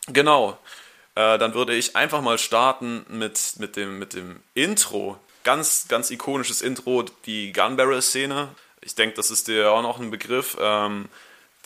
Genau, 0.08 0.58
äh, 1.16 1.38
dann 1.38 1.54
würde 1.54 1.76
ich 1.76 1.96
einfach 1.96 2.22
mal 2.22 2.38
starten 2.38 3.06
mit, 3.10 3.54
mit, 3.58 3.76
dem, 3.76 4.00
mit 4.00 4.14
dem 4.14 4.40
Intro. 4.54 5.18
Ganz, 5.44 5.88
ganz 5.88 6.12
ikonisches 6.12 6.62
Intro, 6.62 7.06
die 7.26 7.54
Gunbarrel-Szene. 7.54 8.50
Ich 8.82 8.96
denke, 8.96 9.16
das 9.16 9.32
ist 9.32 9.48
dir 9.48 9.72
auch 9.72 9.82
noch 9.82 10.00
ein 10.00 10.12
Begriff. 10.12 10.58
Ähm, 10.60 11.10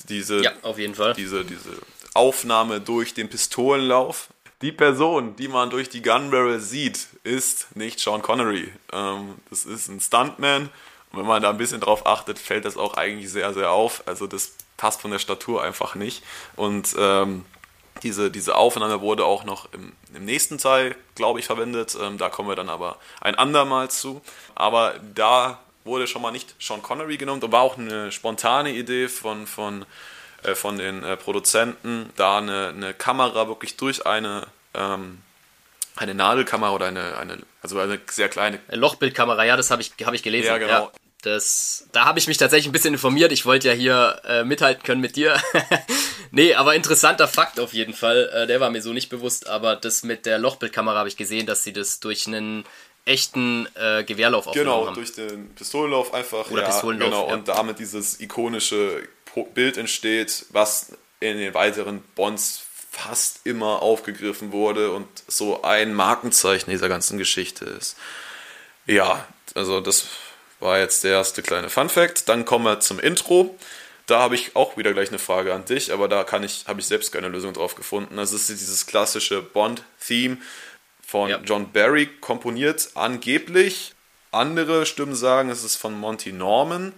diese, 0.09 0.41
ja, 0.41 0.51
auf 0.61 0.77
jeden 0.77 0.95
Fall. 0.95 1.13
Diese, 1.13 1.43
diese 1.43 1.77
Aufnahme 2.13 2.79
durch 2.81 3.13
den 3.13 3.29
Pistolenlauf. 3.29 4.29
Die 4.61 4.71
Person, 4.71 5.35
die 5.35 5.47
man 5.47 5.69
durch 5.69 5.89
die 5.89 6.01
Gunbarrel 6.01 6.59
sieht, 6.59 7.07
ist 7.23 7.75
nicht 7.75 7.99
Sean 7.99 8.21
Connery. 8.21 8.71
Ähm, 8.93 9.35
das 9.49 9.65
ist 9.65 9.87
ein 9.87 9.99
Stuntman. 9.99 10.69
Und 11.11 11.19
wenn 11.19 11.25
man 11.25 11.41
da 11.41 11.49
ein 11.49 11.57
bisschen 11.57 11.81
drauf 11.81 12.05
achtet, 12.05 12.39
fällt 12.39 12.65
das 12.65 12.77
auch 12.77 12.93
eigentlich 12.93 13.31
sehr, 13.31 13.53
sehr 13.53 13.71
auf. 13.71 14.03
Also 14.05 14.27
das 14.27 14.53
passt 14.77 15.01
von 15.01 15.11
der 15.11 15.19
Statur 15.19 15.63
einfach 15.63 15.95
nicht. 15.95 16.23
Und 16.55 16.95
ähm, 16.97 17.45
diese, 18.03 18.31
diese 18.31 18.55
Aufnahme 18.55 19.01
wurde 19.01 19.25
auch 19.25 19.43
noch 19.43 19.71
im, 19.73 19.93
im 20.13 20.25
nächsten 20.25 20.57
Teil, 20.57 20.95
glaube 21.15 21.39
ich, 21.39 21.45
verwendet. 21.45 21.97
Ähm, 21.99 22.17
da 22.17 22.29
kommen 22.29 22.49
wir 22.49 22.55
dann 22.55 22.69
aber 22.69 22.97
ein 23.19 23.35
andermal 23.35 23.89
zu. 23.89 24.21
Aber 24.55 24.95
da 25.15 25.59
wurde 25.83 26.07
schon 26.07 26.21
mal 26.21 26.31
nicht 26.31 26.55
Sean 26.59 26.81
Connery 26.81 27.17
genommen. 27.17 27.41
Da 27.41 27.51
war 27.51 27.61
auch 27.61 27.77
eine 27.77 28.11
spontane 28.11 28.71
Idee 28.73 29.07
von, 29.07 29.47
von, 29.47 29.85
äh, 30.43 30.55
von 30.55 30.77
den 30.77 31.03
äh, 31.03 31.17
Produzenten, 31.17 32.09
da 32.15 32.37
eine, 32.37 32.69
eine 32.69 32.93
Kamera 32.93 33.47
wirklich 33.47 33.77
durch 33.77 34.05
eine, 34.05 34.47
ähm, 34.73 35.19
eine 35.95 36.13
Nadelkamera 36.13 36.71
oder 36.71 36.87
eine, 36.87 37.17
eine, 37.17 37.39
also 37.61 37.79
eine 37.79 37.99
sehr 38.09 38.29
kleine. 38.29 38.59
Lochbildkamera, 38.71 39.43
ja, 39.45 39.57
das 39.57 39.71
habe 39.71 39.81
ich, 39.81 39.93
hab 40.03 40.13
ich 40.13 40.23
gelesen. 40.23 40.47
Ja, 40.47 40.57
genau. 40.57 40.85
Ja, 40.85 40.91
das, 41.21 41.87
da 41.91 42.05
habe 42.05 42.17
ich 42.17 42.27
mich 42.27 42.37
tatsächlich 42.37 42.67
ein 42.67 42.71
bisschen 42.71 42.93
informiert. 42.93 43.31
Ich 43.31 43.45
wollte 43.45 43.67
ja 43.67 43.73
hier 43.73 44.19
äh, 44.25 44.43
mithalten 44.43 44.83
können 44.83 45.01
mit 45.01 45.15
dir. 45.15 45.39
nee, 46.31 46.55
aber 46.55 46.73
interessanter 46.75 47.27
Fakt 47.27 47.59
auf 47.59 47.73
jeden 47.73 47.93
Fall. 47.93 48.29
Äh, 48.33 48.47
der 48.47 48.59
war 48.59 48.71
mir 48.71 48.81
so 48.81 48.91
nicht 48.93 49.09
bewusst, 49.09 49.47
aber 49.47 49.75
das 49.75 50.03
mit 50.03 50.25
der 50.25 50.39
Lochbildkamera 50.39 50.97
habe 50.97 51.09
ich 51.09 51.17
gesehen, 51.17 51.45
dass 51.45 51.63
sie 51.63 51.73
das 51.73 51.99
durch 51.99 52.25
einen 52.25 52.65
echten 53.05 53.67
äh, 53.75 54.03
Gewehrlauf 54.03 54.47
aufgenommen 54.47 54.65
genau, 54.65 54.87
haben. 54.87 54.95
Genau, 54.95 55.05
durch 55.05 55.15
den 55.15 55.53
Pistolenlauf 55.55 56.13
einfach. 56.13 56.49
Oder 56.49 56.63
ja, 56.63 56.67
Pistolenlauf, 56.69 57.09
genau, 57.09 57.27
ja. 57.27 57.33
und 57.33 57.47
damit 57.47 57.79
dieses 57.79 58.19
ikonische 58.19 59.07
Bild 59.53 59.77
entsteht, 59.77 60.45
was 60.49 60.93
in 61.19 61.37
den 61.37 61.53
weiteren 61.53 62.01
Bonds 62.15 62.63
fast 62.91 63.41
immer 63.45 63.81
aufgegriffen 63.81 64.51
wurde 64.51 64.91
und 64.91 65.07
so 65.27 65.61
ein 65.63 65.93
Markenzeichen 65.93 66.69
dieser 66.69 66.89
ganzen 66.89 67.17
Geschichte 67.17 67.65
ist. 67.65 67.95
Ja, 68.85 69.25
also 69.55 69.79
das 69.79 70.07
war 70.59 70.79
jetzt 70.79 71.03
der 71.03 71.11
erste 71.11 71.41
kleine 71.41 71.69
Fun 71.69 71.89
Fact. 71.89 72.27
Dann 72.27 72.43
kommen 72.43 72.65
wir 72.65 72.79
zum 72.81 72.99
Intro. 72.99 73.57
Da 74.07 74.19
habe 74.19 74.35
ich 74.35 74.55
auch 74.55 74.75
wieder 74.75 74.93
gleich 74.93 75.09
eine 75.09 75.19
Frage 75.19 75.53
an 75.53 75.63
dich, 75.63 75.93
aber 75.93 76.09
da 76.09 76.23
kann 76.25 76.43
ich, 76.43 76.65
habe 76.67 76.81
ich 76.81 76.87
selbst 76.87 77.13
keine 77.13 77.29
Lösung 77.29 77.53
drauf 77.53 77.75
gefunden. 77.75 78.17
Das 78.17 78.33
ist 78.33 78.49
dieses 78.49 78.85
klassische 78.85 79.41
Bond-Theme 79.41 80.37
von 81.05 81.29
ja. 81.29 81.39
John 81.45 81.71
Barry 81.71 82.07
komponiert, 82.19 82.89
angeblich. 82.95 83.93
Andere 84.31 84.85
Stimmen 84.85 85.15
sagen, 85.15 85.49
es 85.49 85.63
ist 85.63 85.77
von 85.77 85.97
Monty 85.97 86.33
Norman. 86.33 86.93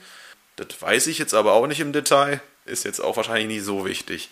Das 0.56 0.82
weiß 0.82 1.08
ich 1.08 1.18
jetzt 1.18 1.34
aber 1.34 1.54
auch 1.54 1.68
nicht 1.68 1.80
im 1.80 1.94
Detail. 1.94 2.42
ist 2.66 2.86
jetzt 2.86 3.00
auch 3.00 3.18
wahrscheinlich 3.18 3.48
nicht 3.48 3.64
so 3.64 3.86
wichtig. 3.86 4.30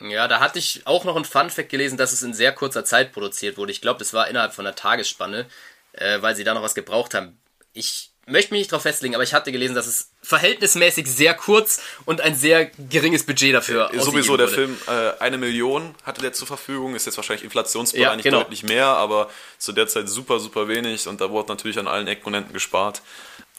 Ja, 0.00 0.28
da 0.28 0.40
hatte 0.40 0.58
ich 0.58 0.82
auch 0.84 1.04
noch 1.04 1.16
ein 1.16 1.24
Fun-Fact 1.24 1.70
gelesen, 1.70 1.96
dass 1.96 2.12
es 2.12 2.22
in 2.22 2.34
sehr 2.34 2.52
kurzer 2.52 2.84
Zeit 2.84 3.12
produziert 3.12 3.56
wurde. 3.56 3.72
Ich 3.72 3.80
glaube, 3.80 3.98
das 3.98 4.12
war 4.12 4.28
innerhalb 4.28 4.54
von 4.54 4.66
einer 4.66 4.76
Tagesspanne, 4.76 5.46
äh, 5.92 6.20
weil 6.20 6.36
sie 6.36 6.44
da 6.44 6.52
noch 6.52 6.62
was 6.62 6.74
gebraucht 6.74 7.14
haben. 7.14 7.38
Ich 7.72 8.10
möchte 8.26 8.52
mich 8.52 8.60
nicht 8.62 8.72
darauf 8.72 8.82
festlegen, 8.82 9.14
aber 9.14 9.24
ich 9.24 9.32
hatte 9.32 9.52
gelesen, 9.52 9.74
dass 9.74 9.86
es 9.86 10.10
verhältnismäßig 10.20 11.06
sehr 11.06 11.32
kurz 11.32 11.80
und 12.04 12.20
ein 12.20 12.34
sehr 12.34 12.66
geringes 12.66 13.24
Budget 13.24 13.54
dafür 13.54 13.90
äh, 13.94 14.00
Sowieso 14.00 14.36
der 14.36 14.48
Film, 14.48 14.76
äh, 14.88 15.12
eine 15.20 15.38
Million 15.38 15.94
hatte 16.02 16.20
der 16.20 16.32
zur 16.32 16.46
Verfügung, 16.46 16.94
ist 16.94 17.06
jetzt 17.06 17.16
wahrscheinlich 17.16 17.44
inflationsbereinigt 17.44 18.24
Ja, 18.24 18.30
genau. 18.30 18.42
deutlich 18.42 18.64
mehr, 18.64 18.86
aber 18.86 19.30
zu 19.58 19.72
der 19.72 19.86
Zeit 19.86 20.08
super, 20.08 20.40
super 20.40 20.68
wenig 20.68 21.06
und 21.06 21.20
da 21.20 21.30
wurde 21.30 21.48
natürlich 21.48 21.78
an 21.78 21.86
allen 21.86 22.06
Enden 22.08 22.52
gespart. 22.52 23.00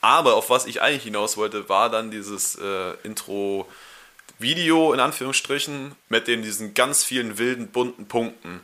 Aber 0.08 0.36
auf 0.36 0.50
was 0.50 0.66
ich 0.66 0.82
eigentlich 0.82 1.04
hinaus 1.04 1.36
wollte, 1.36 1.68
war 1.68 1.90
dann 1.90 2.12
dieses 2.12 2.56
äh, 2.56 2.94
Intro-Video 3.04 4.94
in 4.94 5.02
Anführungsstrichen 5.02 5.98
mit 6.08 6.30
den 6.30 6.44
diesen 6.44 6.74
ganz 6.74 7.04
vielen 7.04 7.38
wilden, 7.38 7.68
bunten 7.68 8.08
Punkten. 8.08 8.62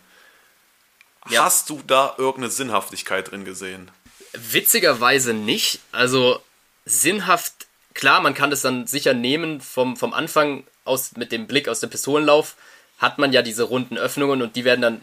Ja. 1.27 1.43
Hast 1.43 1.69
du 1.69 1.81
da 1.85 2.15
irgendeine 2.17 2.49
Sinnhaftigkeit 2.49 3.29
drin 3.29 3.43
gesehen? 3.43 3.91
Witzigerweise 4.31 5.33
nicht. 5.33 5.81
Also 5.91 6.41
sinnhaft, 6.85 7.67
klar, 7.93 8.21
man 8.21 8.35
kann 8.35 8.49
das 8.49 8.61
dann 8.61 8.87
sicher 8.87 9.13
nehmen 9.13 9.59
vom, 9.59 9.97
vom 9.97 10.13
Anfang 10.13 10.63
aus 10.85 11.17
mit 11.17 11.33
dem 11.33 11.45
Blick 11.45 11.67
aus 11.67 11.81
dem 11.81 11.89
Pistolenlauf, 11.89 12.55
hat 12.99 13.17
man 13.17 13.33
ja 13.33 13.41
diese 13.41 13.63
runden 13.63 13.97
Öffnungen 13.97 14.41
und 14.41 14.55
die 14.55 14.63
werden 14.63 14.81
dann 14.81 15.01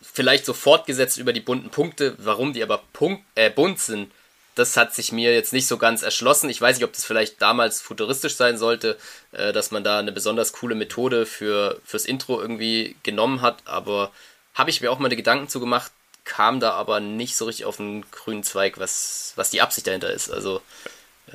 vielleicht 0.00 0.44
so 0.44 0.52
fortgesetzt 0.52 1.18
über 1.18 1.32
die 1.32 1.40
bunten 1.40 1.70
Punkte. 1.70 2.14
Warum 2.18 2.52
die 2.52 2.62
aber 2.62 2.80
Punkt, 2.92 3.24
äh, 3.34 3.50
bunt 3.50 3.80
sind, 3.80 4.12
das 4.60 4.76
hat 4.76 4.94
sich 4.94 5.10
mir 5.10 5.34
jetzt 5.34 5.52
nicht 5.52 5.66
so 5.66 5.78
ganz 5.78 6.02
erschlossen. 6.02 6.50
Ich 6.50 6.60
weiß 6.60 6.76
nicht, 6.76 6.84
ob 6.84 6.92
das 6.92 7.04
vielleicht 7.04 7.40
damals 7.42 7.80
futuristisch 7.80 8.36
sein 8.36 8.58
sollte, 8.58 8.96
äh, 9.32 9.52
dass 9.52 9.70
man 9.70 9.82
da 9.82 9.98
eine 9.98 10.12
besonders 10.12 10.52
coole 10.52 10.74
Methode 10.74 11.26
für, 11.26 11.80
fürs 11.84 12.04
Intro 12.04 12.40
irgendwie 12.40 12.96
genommen 13.02 13.40
hat, 13.40 13.62
aber 13.64 14.12
habe 14.54 14.70
ich 14.70 14.80
mir 14.80 14.92
auch 14.92 14.98
mal 14.98 15.08
die 15.08 15.16
Gedanken 15.16 15.48
zu 15.48 15.60
gemacht, 15.60 15.90
kam 16.24 16.60
da 16.60 16.72
aber 16.72 17.00
nicht 17.00 17.36
so 17.36 17.46
richtig 17.46 17.64
auf 17.64 17.78
den 17.78 18.04
grünen 18.10 18.44
Zweig, 18.44 18.78
was, 18.78 19.32
was 19.36 19.50
die 19.50 19.62
Absicht 19.62 19.86
dahinter 19.86 20.12
ist. 20.12 20.30
Also, 20.30 20.60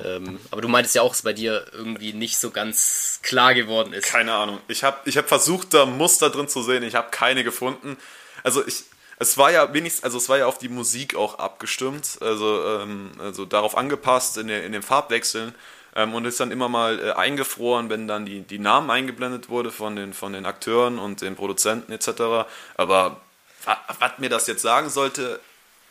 ähm, 0.02 0.38
aber 0.50 0.62
du 0.62 0.68
meintest 0.68 0.94
ja 0.94 1.02
auch, 1.02 1.10
dass 1.10 1.22
bei 1.22 1.32
dir 1.32 1.66
irgendwie 1.72 2.12
nicht 2.12 2.38
so 2.38 2.50
ganz 2.50 3.20
klar 3.22 3.54
geworden 3.54 3.92
ist. 3.92 4.06
Keine 4.06 4.32
Ahnung. 4.32 4.60
Ich 4.68 4.84
habe 4.84 4.98
ich 5.04 5.16
hab 5.16 5.28
versucht, 5.28 5.74
da 5.74 5.86
Muster 5.86 6.30
drin 6.30 6.48
zu 6.48 6.62
sehen. 6.62 6.82
Ich 6.84 6.94
habe 6.94 7.10
keine 7.10 7.42
gefunden. 7.42 7.96
Also 8.44 8.64
ich, 8.66 8.84
es 9.18 9.38
war 9.38 9.50
ja 9.50 9.72
wenigstens, 9.72 10.04
also 10.04 10.18
es 10.18 10.28
war 10.28 10.38
ja 10.38 10.46
auf 10.46 10.58
die 10.58 10.68
Musik 10.68 11.14
auch 11.16 11.38
abgestimmt, 11.38 12.18
also, 12.20 12.80
ähm, 12.80 13.10
also 13.18 13.44
darauf 13.44 13.76
angepasst 13.76 14.36
in, 14.38 14.48
der, 14.48 14.64
in 14.64 14.72
den 14.72 14.82
Farbwechseln 14.82 15.54
ähm, 15.94 16.14
und 16.14 16.24
ist 16.26 16.38
dann 16.40 16.50
immer 16.50 16.68
mal 16.68 17.00
äh, 17.00 17.12
eingefroren, 17.12 17.88
wenn 17.88 18.06
dann 18.08 18.26
die, 18.26 18.40
die 18.42 18.58
Namen 18.58 18.90
eingeblendet 18.90 19.48
wurde 19.48 19.70
von 19.72 19.96
den, 19.96 20.12
von 20.12 20.32
den 20.32 20.44
Akteuren 20.46 20.98
und 20.98 21.22
den 21.22 21.34
Produzenten 21.36 21.92
etc. 21.92 22.46
Aber 22.76 23.20
wa- 23.64 23.80
was 23.98 24.12
mir 24.18 24.28
das 24.28 24.46
jetzt 24.46 24.62
sagen 24.62 24.90
sollte, 24.90 25.40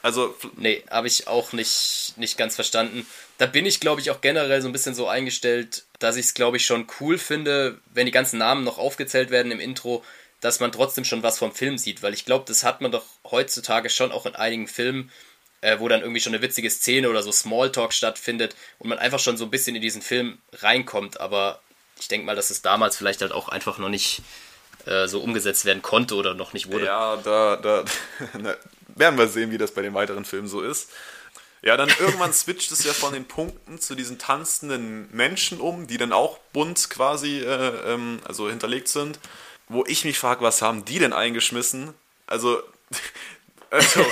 also 0.03 0.35
Nee, 0.57 0.83
habe 0.89 1.07
ich 1.07 1.27
auch 1.27 1.53
nicht, 1.53 2.13
nicht 2.17 2.37
ganz 2.37 2.55
verstanden. 2.55 3.05
Da 3.37 3.45
bin 3.45 3.65
ich, 3.65 3.79
glaube 3.79 4.01
ich, 4.01 4.11
auch 4.11 4.21
generell 4.21 4.61
so 4.61 4.69
ein 4.69 4.71
bisschen 4.71 4.95
so 4.95 5.07
eingestellt, 5.07 5.83
dass 5.99 6.15
ich 6.15 6.27
es, 6.27 6.33
glaube 6.33 6.57
ich, 6.57 6.65
schon 6.65 6.87
cool 6.99 7.17
finde, 7.17 7.79
wenn 7.93 8.05
die 8.05 8.11
ganzen 8.11 8.37
Namen 8.37 8.63
noch 8.63 8.77
aufgezählt 8.77 9.31
werden 9.31 9.51
im 9.51 9.59
Intro, 9.59 10.03
dass 10.45 10.59
man 10.59 10.71
trotzdem 10.71 11.05
schon 11.05 11.23
was 11.23 11.39
vom 11.39 11.51
Film 11.51 11.79
sieht. 11.79 12.03
Weil 12.03 12.13
ich 12.13 12.23
glaube, 12.23 12.45
das 12.47 12.63
hat 12.63 12.79
man 12.79 12.91
doch 12.91 13.03
heutzutage 13.29 13.89
schon 13.89 14.11
auch 14.11 14.27
in 14.27 14.35
einigen 14.35 14.67
Filmen, 14.67 15.11
äh, 15.61 15.79
wo 15.79 15.87
dann 15.87 16.01
irgendwie 16.01 16.21
schon 16.21 16.35
eine 16.35 16.43
witzige 16.43 16.69
Szene 16.69 17.09
oder 17.09 17.23
so 17.23 17.31
Smalltalk 17.31 17.91
stattfindet 17.93 18.55
und 18.77 18.87
man 18.87 18.99
einfach 18.99 19.19
schon 19.19 19.37
so 19.37 19.45
ein 19.45 19.49
bisschen 19.49 19.75
in 19.75 19.81
diesen 19.81 20.03
Film 20.03 20.37
reinkommt. 20.53 21.19
Aber 21.19 21.61
ich 21.99 22.09
denke 22.09 22.27
mal, 22.27 22.35
dass 22.35 22.51
es 22.51 22.61
damals 22.61 22.95
vielleicht 22.95 23.21
halt 23.21 23.31
auch 23.31 23.49
einfach 23.49 23.79
noch 23.79 23.89
nicht 23.89 24.21
äh, 24.85 25.07
so 25.07 25.19
umgesetzt 25.19 25.65
werden 25.65 25.81
konnte 25.81 26.13
oder 26.13 26.35
noch 26.35 26.53
nicht 26.53 26.71
wurde. 26.71 26.85
Ja, 26.85 27.17
da, 27.17 27.55
da 27.55 27.83
na, 28.37 28.55
werden 28.89 29.17
wir 29.17 29.27
sehen, 29.27 29.49
wie 29.49 29.57
das 29.57 29.71
bei 29.71 29.81
den 29.81 29.95
weiteren 29.95 30.25
Filmen 30.25 30.47
so 30.47 30.61
ist. 30.61 30.91
Ja, 31.63 31.75
dann 31.75 31.89
irgendwann 31.99 32.33
switcht 32.33 32.71
es 32.71 32.83
ja 32.83 32.93
von 32.93 33.13
den 33.13 33.25
Punkten 33.25 33.79
zu 33.79 33.95
diesen 33.95 34.19
tanzenden 34.19 35.09
Menschen 35.11 35.59
um, 35.59 35.87
die 35.87 35.97
dann 35.97 36.13
auch 36.13 36.37
bunt 36.53 36.91
quasi 36.91 37.39
äh, 37.39 37.93
ähm, 37.93 38.19
also 38.25 38.47
hinterlegt 38.47 38.89
sind. 38.89 39.17
Wo 39.67 39.83
ich 39.87 40.05
mich 40.05 40.17
frage, 40.19 40.41
was 40.41 40.61
haben 40.61 40.85
die 40.85 40.99
denn 40.99 41.13
eingeschmissen? 41.13 41.93
Also, 42.27 42.61
also 43.71 44.05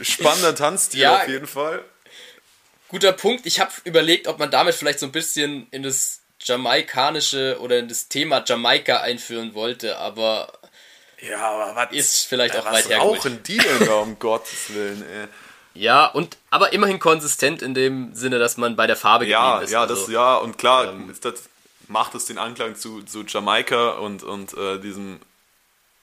spannender 0.00 0.54
Tanzstil 0.54 1.00
Ja. 1.02 1.16
auf 1.22 1.28
jeden 1.28 1.46
Fall. 1.46 1.84
Guter 2.88 3.12
Punkt. 3.12 3.46
Ich 3.46 3.60
habe 3.60 3.70
überlegt, 3.84 4.26
ob 4.28 4.38
man 4.38 4.50
damit 4.50 4.74
vielleicht 4.74 4.98
so 4.98 5.06
ein 5.06 5.12
bisschen 5.12 5.66
in 5.70 5.82
das 5.82 6.20
jamaikanische 6.40 7.58
oder 7.60 7.78
in 7.78 7.88
das 7.88 8.08
Thema 8.08 8.42
Jamaika 8.46 8.98
einführen 9.00 9.54
wollte, 9.54 9.96
aber 9.98 10.52
Ja, 11.20 11.38
aber 11.50 11.76
was 11.76 11.92
ist 11.92 12.26
vielleicht 12.26 12.56
auch 12.56 12.64
was 12.64 12.72
weit 12.74 12.88
hergeholt. 12.90 13.20
rauchen 13.20 13.42
die 13.44 13.56
denn 13.58 13.86
da, 13.86 13.94
um 13.94 14.18
Gottes 14.18 14.74
Willen, 14.74 15.02
ey? 15.08 15.28
Ja, 15.74 16.04
und 16.06 16.36
aber 16.50 16.72
immerhin 16.74 16.98
konsistent 16.98 17.62
in 17.62 17.72
dem 17.74 18.14
Sinne, 18.14 18.38
dass 18.38 18.58
man 18.58 18.76
bei 18.76 18.86
der 18.86 18.96
Farbe 18.96 19.24
Ja, 19.26 19.60
ist. 19.60 19.70
ja, 19.70 19.82
also, 19.82 19.94
das, 19.94 20.08
ja, 20.10 20.36
und 20.36 20.58
klar, 20.58 20.92
ist 21.10 21.24
das, 21.24 21.44
macht 21.88 22.14
es 22.14 22.24
den 22.24 22.38
Anklang 22.38 22.76
zu, 22.76 23.02
zu 23.02 23.24
Jamaika 23.26 23.90
und, 23.92 24.22
und 24.22 24.56
äh, 24.56 24.78
diesem. 24.78 25.20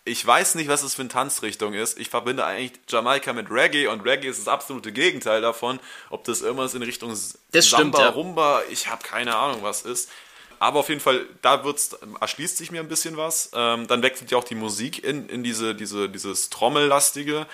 Ich 0.05 0.25
weiß 0.25 0.55
nicht, 0.55 0.69
was 0.69 0.81
es 0.81 0.95
für 0.95 1.01
eine 1.01 1.09
Tanzrichtung 1.09 1.73
ist. 1.73 1.99
Ich 1.99 2.09
verbinde 2.09 2.43
eigentlich 2.43 2.79
Jamaika 2.87 3.33
mit 3.33 3.51
Reggae 3.51 3.87
und 3.87 4.01
Reggae 4.03 4.27
ist 4.27 4.39
das 4.39 4.47
absolute 4.47 4.91
Gegenteil 4.91 5.41
davon. 5.41 5.79
Ob 6.09 6.23
das 6.23 6.41
irgendwas 6.41 6.73
in 6.73 6.81
Richtung 6.81 7.09
Das 7.09 7.67
stimmt, 7.67 7.95
Samba, 7.95 7.99
ja. 8.01 8.09
Rumba, 8.09 8.61
ich 8.71 8.87
habe 8.87 9.03
keine 9.03 9.35
Ahnung, 9.35 9.59
was 9.61 9.83
ist. 9.83 10.09
Aber 10.57 10.79
auf 10.79 10.89
jeden 10.89 11.01
Fall, 11.01 11.25
da 11.41 11.63
wird's, 11.63 11.95
erschließt 12.19 12.57
sich 12.57 12.71
mir 12.71 12.81
ein 12.81 12.89
bisschen 12.89 13.17
was. 13.17 13.51
Ähm, 13.53 13.87
dann 13.87 14.01
wechselt 14.01 14.31
ja 14.31 14.37
auch 14.37 14.43
die 14.43 14.55
Musik 14.55 15.03
in, 15.03 15.29
in 15.29 15.43
diese, 15.43 15.75
diese, 15.75 16.09
dieses 16.09 16.49
Trommellastige. 16.49 17.45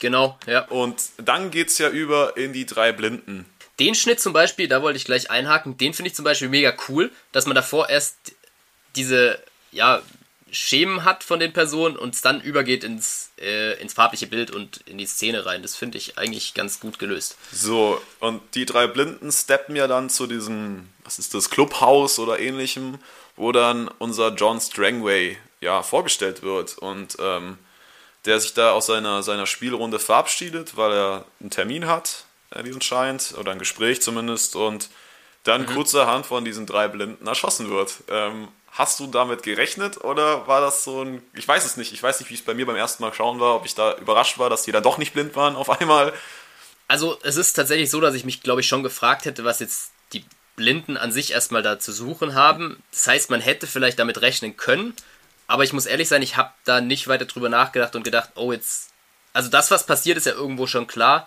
Genau, 0.00 0.38
ja. 0.46 0.66
Und 0.66 1.00
dann 1.18 1.50
geht's 1.50 1.78
ja 1.78 1.88
über 1.90 2.36
in 2.36 2.52
die 2.52 2.66
drei 2.66 2.90
Blinden. 2.92 3.46
Den 3.80 3.94
Schnitt 3.94 4.20
zum 4.20 4.32
Beispiel, 4.32 4.68
da 4.68 4.82
wollte 4.82 4.98
ich 4.98 5.04
gleich 5.04 5.30
einhaken, 5.30 5.76
den 5.78 5.94
finde 5.94 6.10
ich 6.10 6.14
zum 6.14 6.24
Beispiel 6.24 6.48
mega 6.48 6.74
cool, 6.88 7.10
dass 7.32 7.46
man 7.46 7.54
davor 7.54 7.88
erst 7.88 8.16
diese, 8.94 9.42
ja, 9.72 10.02
Schemen 10.52 11.04
hat 11.04 11.22
von 11.22 11.38
den 11.38 11.52
Personen 11.52 11.96
und 11.96 12.14
es 12.14 12.22
dann 12.22 12.40
übergeht 12.40 12.82
ins, 12.84 13.30
äh, 13.38 13.80
ins 13.80 13.94
farbliche 13.94 14.26
Bild 14.26 14.50
und 14.50 14.78
in 14.86 14.98
die 14.98 15.06
Szene 15.06 15.46
rein. 15.46 15.62
Das 15.62 15.76
finde 15.76 15.98
ich 15.98 16.18
eigentlich 16.18 16.54
ganz 16.54 16.80
gut 16.80 16.98
gelöst. 16.98 17.36
So, 17.52 18.00
und 18.18 18.42
die 18.54 18.66
drei 18.66 18.86
Blinden 18.86 19.30
steppen 19.30 19.76
ja 19.76 19.86
dann 19.86 20.10
zu 20.10 20.26
diesem, 20.26 20.88
was 21.04 21.18
ist 21.18 21.34
das, 21.34 21.50
Clubhaus 21.50 22.18
oder 22.18 22.40
ähnlichem, 22.40 22.98
wo 23.36 23.52
dann 23.52 23.88
unser 23.98 24.34
John 24.34 24.60
Strangway 24.60 25.38
ja 25.60 25.82
vorgestellt 25.82 26.42
wird 26.42 26.78
und 26.78 27.16
ähm, 27.20 27.58
der 28.24 28.40
sich 28.40 28.52
da 28.52 28.72
aus 28.72 28.86
seiner, 28.86 29.22
seiner 29.22 29.46
Spielrunde 29.46 29.98
verabschiedet, 29.98 30.76
weil 30.76 30.92
er 30.92 31.24
einen 31.40 31.50
Termin 31.50 31.86
hat, 31.86 32.24
wie 32.62 32.72
uns 32.72 32.84
scheint, 32.84 33.34
oder 33.38 33.52
ein 33.52 33.58
Gespräch 33.58 34.02
zumindest, 34.02 34.56
und 34.56 34.88
dann 35.44 35.66
kurzerhand 35.66 36.26
von 36.26 36.44
diesen 36.44 36.66
drei 36.66 36.88
Blinden 36.88 37.26
erschossen 37.26 37.70
wird. 37.70 37.94
Ähm, 38.08 38.48
hast 38.72 39.00
du 39.00 39.06
damit 39.06 39.42
gerechnet 39.42 40.02
oder 40.04 40.46
war 40.46 40.60
das 40.60 40.84
so 40.84 41.02
ein, 41.02 41.22
ich 41.34 41.46
weiß 41.46 41.64
es 41.64 41.76
nicht, 41.76 41.92
ich 41.92 42.02
weiß 42.02 42.20
nicht, 42.20 42.30
wie 42.30 42.34
es 42.34 42.42
bei 42.42 42.54
mir 42.54 42.66
beim 42.66 42.76
ersten 42.76 43.02
Mal 43.02 43.12
schauen 43.12 43.40
war, 43.40 43.56
ob 43.56 43.66
ich 43.66 43.74
da 43.74 43.96
überrascht 43.96 44.38
war, 44.38 44.50
dass 44.50 44.62
die 44.62 44.72
dann 44.72 44.82
doch 44.82 44.98
nicht 44.98 45.12
blind 45.12 45.34
waren 45.34 45.56
auf 45.56 45.70
einmal. 45.80 46.12
Also 46.86 47.18
es 47.22 47.36
ist 47.36 47.54
tatsächlich 47.54 47.90
so, 47.90 48.00
dass 48.00 48.14
ich 48.14 48.24
mich, 48.24 48.42
glaube 48.42 48.60
ich, 48.60 48.68
schon 48.68 48.82
gefragt 48.82 49.24
hätte, 49.24 49.44
was 49.44 49.60
jetzt 49.60 49.92
die 50.12 50.24
Blinden 50.56 50.96
an 50.96 51.12
sich 51.12 51.32
erstmal 51.32 51.62
da 51.62 51.78
zu 51.78 51.92
suchen 51.92 52.34
haben. 52.34 52.82
Das 52.92 53.06
heißt, 53.06 53.30
man 53.30 53.40
hätte 53.40 53.66
vielleicht 53.66 53.98
damit 53.98 54.20
rechnen 54.20 54.56
können, 54.56 54.94
aber 55.46 55.64
ich 55.64 55.72
muss 55.72 55.86
ehrlich 55.86 56.08
sein, 56.08 56.22
ich 56.22 56.36
habe 56.36 56.52
da 56.64 56.80
nicht 56.80 57.08
weiter 57.08 57.24
drüber 57.24 57.48
nachgedacht 57.48 57.96
und 57.96 58.04
gedacht, 58.04 58.30
oh 58.34 58.52
jetzt, 58.52 58.90
also 59.32 59.48
das, 59.48 59.70
was 59.70 59.86
passiert, 59.86 60.16
ist 60.16 60.26
ja 60.26 60.32
irgendwo 60.32 60.66
schon 60.66 60.86
klar, 60.86 61.26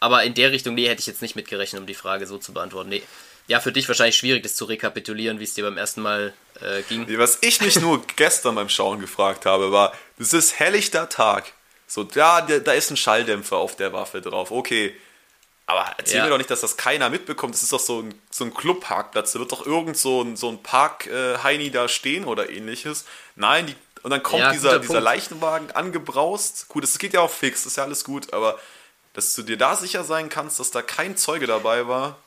aber 0.00 0.24
in 0.24 0.34
der 0.34 0.52
Richtung, 0.52 0.74
nee, 0.74 0.88
hätte 0.88 1.00
ich 1.00 1.06
jetzt 1.06 1.22
nicht 1.22 1.36
mitgerechnet, 1.36 1.80
um 1.80 1.86
die 1.86 1.94
Frage 1.94 2.26
so 2.26 2.38
zu 2.38 2.52
beantworten. 2.52 2.90
Nee. 2.90 3.02
Ja, 3.46 3.60
für 3.60 3.72
dich 3.72 3.86
wahrscheinlich 3.88 4.16
schwierig, 4.16 4.42
das 4.42 4.54
zu 4.56 4.64
rekapitulieren, 4.64 5.38
wie 5.38 5.44
es 5.44 5.52
dir 5.54 5.64
beim 5.64 5.76
ersten 5.76 6.00
Mal 6.00 6.32
äh, 6.62 6.82
ging. 6.82 7.06
Was 7.18 7.38
ich 7.42 7.60
mich 7.60 7.78
nur 7.78 8.02
gestern 8.16 8.54
beim 8.54 8.70
Schauen 8.70 9.00
gefragt 9.00 9.44
habe, 9.44 9.70
war, 9.70 9.92
das 10.18 10.32
ist 10.32 10.58
helllichter 10.58 11.08
Tag. 11.10 11.52
So, 11.86 12.04
da, 12.04 12.40
da 12.40 12.72
ist 12.72 12.90
ein 12.90 12.96
Schalldämpfer 12.96 13.56
auf 13.58 13.76
der 13.76 13.92
Waffe 13.92 14.20
drauf. 14.22 14.50
Okay. 14.50 14.94
Aber 15.66 15.90
erzähl 15.98 16.18
Ja. 16.18 16.24
mir 16.24 16.30
doch 16.30 16.38
nicht, 16.38 16.50
dass 16.50 16.60
das 16.62 16.76
keiner 16.76 17.08
mitbekommt. 17.10 17.54
Das 17.54 17.62
ist 17.62 17.72
doch 17.72 17.80
so 17.80 18.00
ein, 18.00 18.14
so 18.30 18.44
ein 18.44 18.52
Clubparkplatz. 18.54 19.32
Da 19.32 19.38
wird 19.38 19.52
doch 19.52 19.64
irgend 19.66 19.96
so 19.96 20.22
ein, 20.22 20.36
so 20.36 20.48
ein 20.50 20.62
Park-Heini 20.62 21.70
da 21.70 21.88
stehen 21.88 22.24
oder 22.24 22.50
ähnliches. 22.50 23.04
Nein, 23.36 23.66
die, 23.66 23.76
und 24.02 24.10
dann 24.10 24.22
kommt 24.22 24.40
Ja, 24.42 24.52
dieser, 24.52 24.78
dieser. 24.78 25.00
Leichenwagen 25.00 25.70
angebraust. 25.70 26.68
Gut, 26.68 26.82
das 26.82 26.98
geht 26.98 27.12
ja 27.14 27.20
auch 27.20 27.30
fix, 27.30 27.62
das 27.64 27.72
ist 27.72 27.76
ja 27.76 27.84
alles 27.84 28.04
gut. 28.04 28.32
Aber 28.34 28.58
dass 29.14 29.34
du 29.34 29.42
dir 29.42 29.56
da 29.56 29.74
sicher 29.76 30.04
sein 30.04 30.28
kannst, 30.28 30.60
dass 30.60 30.70
da 30.70 30.82
kein 30.82 31.16
Zeuge 31.16 31.46
dabei 31.46 31.88
war, 31.88 32.18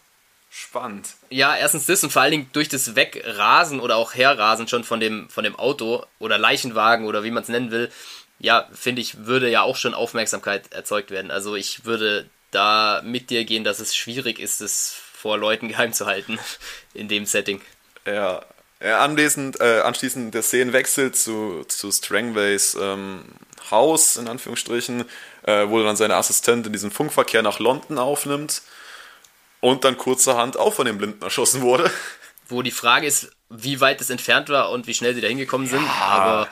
spannend. 0.50 1.10
Ja, 1.30 1.56
erstens 1.56 1.86
das 1.86 2.04
und 2.04 2.12
vor 2.12 2.22
allen 2.22 2.32
Dingen 2.32 2.50
durch 2.54 2.70
das 2.70 2.96
Wegrasen 2.96 3.80
oder 3.80 3.98
auch 3.98 4.16
Herrasen 4.16 4.68
schon 4.68 4.84
von 4.84 5.00
dem, 5.00 5.30
von 5.30 5.44
dem 5.44 5.56
Auto 5.56 6.06
oder 6.20 6.38
Leichenwagen 6.38 7.06
oder 7.06 7.24
wie 7.24 7.32
man 7.32 7.44
es 7.44 7.50
nennen 7.50 7.72
will, 7.72 7.92
ja, 8.40 8.68
finde 8.72 9.02
ich, 9.02 9.26
würde 9.26 9.50
ja 9.50 9.62
auch 9.62 9.76
schon 9.76 9.94
Aufmerksamkeit 9.94 10.72
erzeugt 10.72 11.12
werden. 11.12 11.32
Also 11.32 11.56
ich 11.56 11.86
würde 11.86 12.30
da 12.52 13.02
mit 13.04 13.30
dir 13.30 13.46
gehen, 13.46 13.64
dass 13.64 13.80
es 13.80 13.96
schwierig 13.96 14.40
ist, 14.40 14.62
es 14.62 14.96
vor 15.14 15.38
Leuten 15.38 15.68
geheim 15.68 15.94
zu 15.94 16.06
halten 16.06 16.40
in 16.94 17.08
dem 17.08 17.26
Setting. 17.26 17.62
Ja, 18.06 18.46
anschließend, 18.80 19.60
äh, 19.60 19.82
anschließend 19.82 20.34
der 20.34 20.44
Szenenwechsel 20.44 21.12
zu, 21.12 21.66
zu 21.68 21.92
Strangways 21.92 22.78
ähm, 22.80 23.26
Haus, 23.72 24.18
in 24.18 24.28
Anführungsstrichen, 24.28 25.06
äh, 25.44 25.68
wo 25.68 25.82
dann 25.82 25.96
seine 25.96 26.16
Assistentin 26.16 26.74
diesen 26.74 26.92
Funkverkehr 26.92 27.42
nach 27.42 27.60
London 27.60 27.98
aufnimmt 27.98 28.62
und 29.60 29.84
dann 29.84 29.98
kurzerhand 29.98 30.58
auch 30.58 30.74
von 30.74 30.86
den 30.86 30.98
Blinden 30.98 31.22
erschossen 31.22 31.62
wurde. 31.62 31.92
Wo 32.50 32.62
die 32.62 32.72
Frage 32.72 33.06
ist, 33.06 33.30
wie 33.50 33.82
weit 33.82 34.00
es 34.00 34.10
entfernt 34.10 34.48
war 34.48 34.72
und 34.72 34.88
wie 34.88 34.94
schnell 34.94 35.14
sie 35.14 35.20
da 35.20 35.28
hingekommen 35.28 35.68
sind, 35.68 35.84
ja. 35.84 35.92
aber 35.92 36.48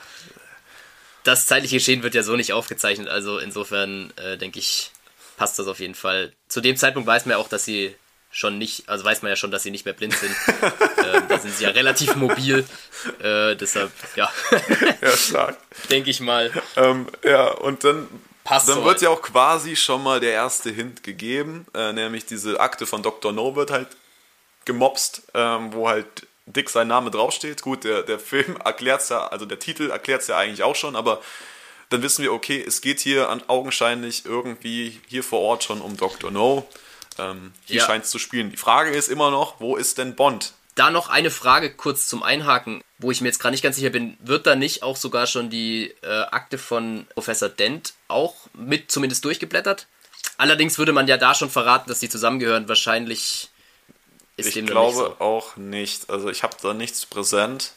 das 1.24 1.46
zeitliche 1.46 1.76
Geschehen 1.76 2.02
wird 2.02 2.14
ja 2.14 2.22
so 2.22 2.36
nicht 2.36 2.52
aufgezeichnet, 2.52 3.08
also 3.08 3.38
insofern 3.38 4.12
äh, 4.16 4.36
denke 4.36 4.58
ich, 4.58 4.90
passt 5.36 5.58
das 5.58 5.66
auf 5.66 5.80
jeden 5.80 5.94
Fall. 5.94 6.32
Zu 6.48 6.60
dem 6.60 6.76
Zeitpunkt 6.76 7.06
weiß 7.06 7.24
man 7.24 7.32
ja 7.32 7.38
auch, 7.38 7.48
dass 7.48 7.64
sie 7.64 7.94
schon 8.36 8.58
nicht, 8.58 8.86
also 8.86 9.02
weiß 9.02 9.22
man 9.22 9.30
ja 9.30 9.36
schon, 9.36 9.50
dass 9.50 9.62
sie 9.62 9.70
nicht 9.70 9.86
mehr 9.86 9.94
blind 9.94 10.14
sind. 10.14 10.36
ähm, 10.62 11.22
da 11.26 11.38
sind 11.38 11.56
sie 11.56 11.64
ja 11.64 11.70
relativ 11.70 12.16
mobil. 12.16 12.66
Äh, 13.18 13.56
deshalb, 13.56 13.90
ja. 14.14 14.30
ja, 15.00 15.16
stark. 15.16 15.56
Denke 15.88 16.10
ich 16.10 16.20
mal. 16.20 16.52
Ähm, 16.76 17.06
ja, 17.24 17.48
und 17.48 17.82
dann, 17.82 18.06
Passt 18.44 18.68
dann 18.68 18.84
wird 18.84 19.00
ja 19.00 19.08
auch 19.08 19.22
quasi 19.22 19.74
schon 19.74 20.02
mal 20.02 20.20
der 20.20 20.32
erste 20.32 20.68
Hint 20.68 21.02
gegeben, 21.02 21.66
äh, 21.74 21.94
nämlich 21.94 22.26
diese 22.26 22.60
Akte 22.60 22.84
von 22.84 23.02
Dr. 23.02 23.32
No 23.32 23.56
wird 23.56 23.70
halt 23.70 23.88
gemobst, 24.66 25.22
ähm, 25.32 25.72
wo 25.72 25.88
halt 25.88 26.26
dick 26.44 26.68
sein 26.68 26.88
Name 26.88 27.10
draufsteht. 27.10 27.62
Gut, 27.62 27.84
der, 27.84 28.02
der 28.02 28.18
Film 28.18 28.56
erklärt 28.64 29.00
es 29.00 29.08
ja, 29.08 29.28
also 29.28 29.46
der 29.46 29.58
Titel 29.58 29.88
erklärt 29.88 30.20
es 30.20 30.28
ja 30.28 30.36
eigentlich 30.36 30.62
auch 30.62 30.76
schon, 30.76 30.94
aber 30.94 31.22
dann 31.88 32.02
wissen 32.02 32.22
wir, 32.22 32.34
okay, 32.34 32.62
es 32.62 32.82
geht 32.82 33.00
hier 33.00 33.30
an, 33.30 33.42
augenscheinlich 33.46 34.26
irgendwie 34.26 35.00
hier 35.08 35.24
vor 35.24 35.40
Ort 35.40 35.64
schon 35.64 35.80
um 35.80 35.96
Dr. 35.96 36.30
No. 36.30 36.68
Ähm, 37.18 37.52
hier 37.64 37.76
ja. 37.76 37.86
scheint 37.86 38.04
es 38.04 38.10
zu 38.10 38.18
spielen. 38.18 38.50
Die 38.50 38.56
Frage 38.56 38.90
ist 38.90 39.08
immer 39.08 39.30
noch, 39.30 39.60
wo 39.60 39.76
ist 39.76 39.98
denn 39.98 40.14
Bond? 40.14 40.52
Da 40.74 40.90
noch 40.90 41.08
eine 41.08 41.30
Frage 41.30 41.72
kurz 41.72 42.06
zum 42.06 42.22
Einhaken, 42.22 42.82
wo 42.98 43.10
ich 43.10 43.20
mir 43.20 43.28
jetzt 43.28 43.38
gerade 43.38 43.52
nicht 43.52 43.62
ganz 43.62 43.76
sicher 43.76 43.90
bin. 43.90 44.16
Wird 44.20 44.46
da 44.46 44.56
nicht 44.56 44.82
auch 44.82 44.96
sogar 44.96 45.26
schon 45.26 45.48
die 45.48 45.94
äh, 46.02 46.22
Akte 46.30 46.58
von 46.58 47.06
Professor 47.14 47.48
Dent 47.48 47.94
auch 48.08 48.34
mit 48.52 48.90
zumindest 48.90 49.24
durchgeblättert? 49.24 49.86
Allerdings 50.36 50.78
würde 50.78 50.92
man 50.92 51.08
ja 51.08 51.16
da 51.16 51.34
schon 51.34 51.48
verraten, 51.48 51.88
dass 51.88 52.00
die 52.00 52.10
zusammengehören. 52.10 52.68
Wahrscheinlich 52.68 53.48
ist 54.36 54.48
ich 54.48 54.54
dem 54.54 54.66
glaube 54.66 54.98
nicht 54.98 55.16
so. 55.18 55.24
auch 55.24 55.56
nicht. 55.56 56.10
Also 56.10 56.28
ich 56.28 56.42
habe 56.42 56.56
da 56.60 56.74
nichts 56.74 57.06
präsent. 57.06 57.72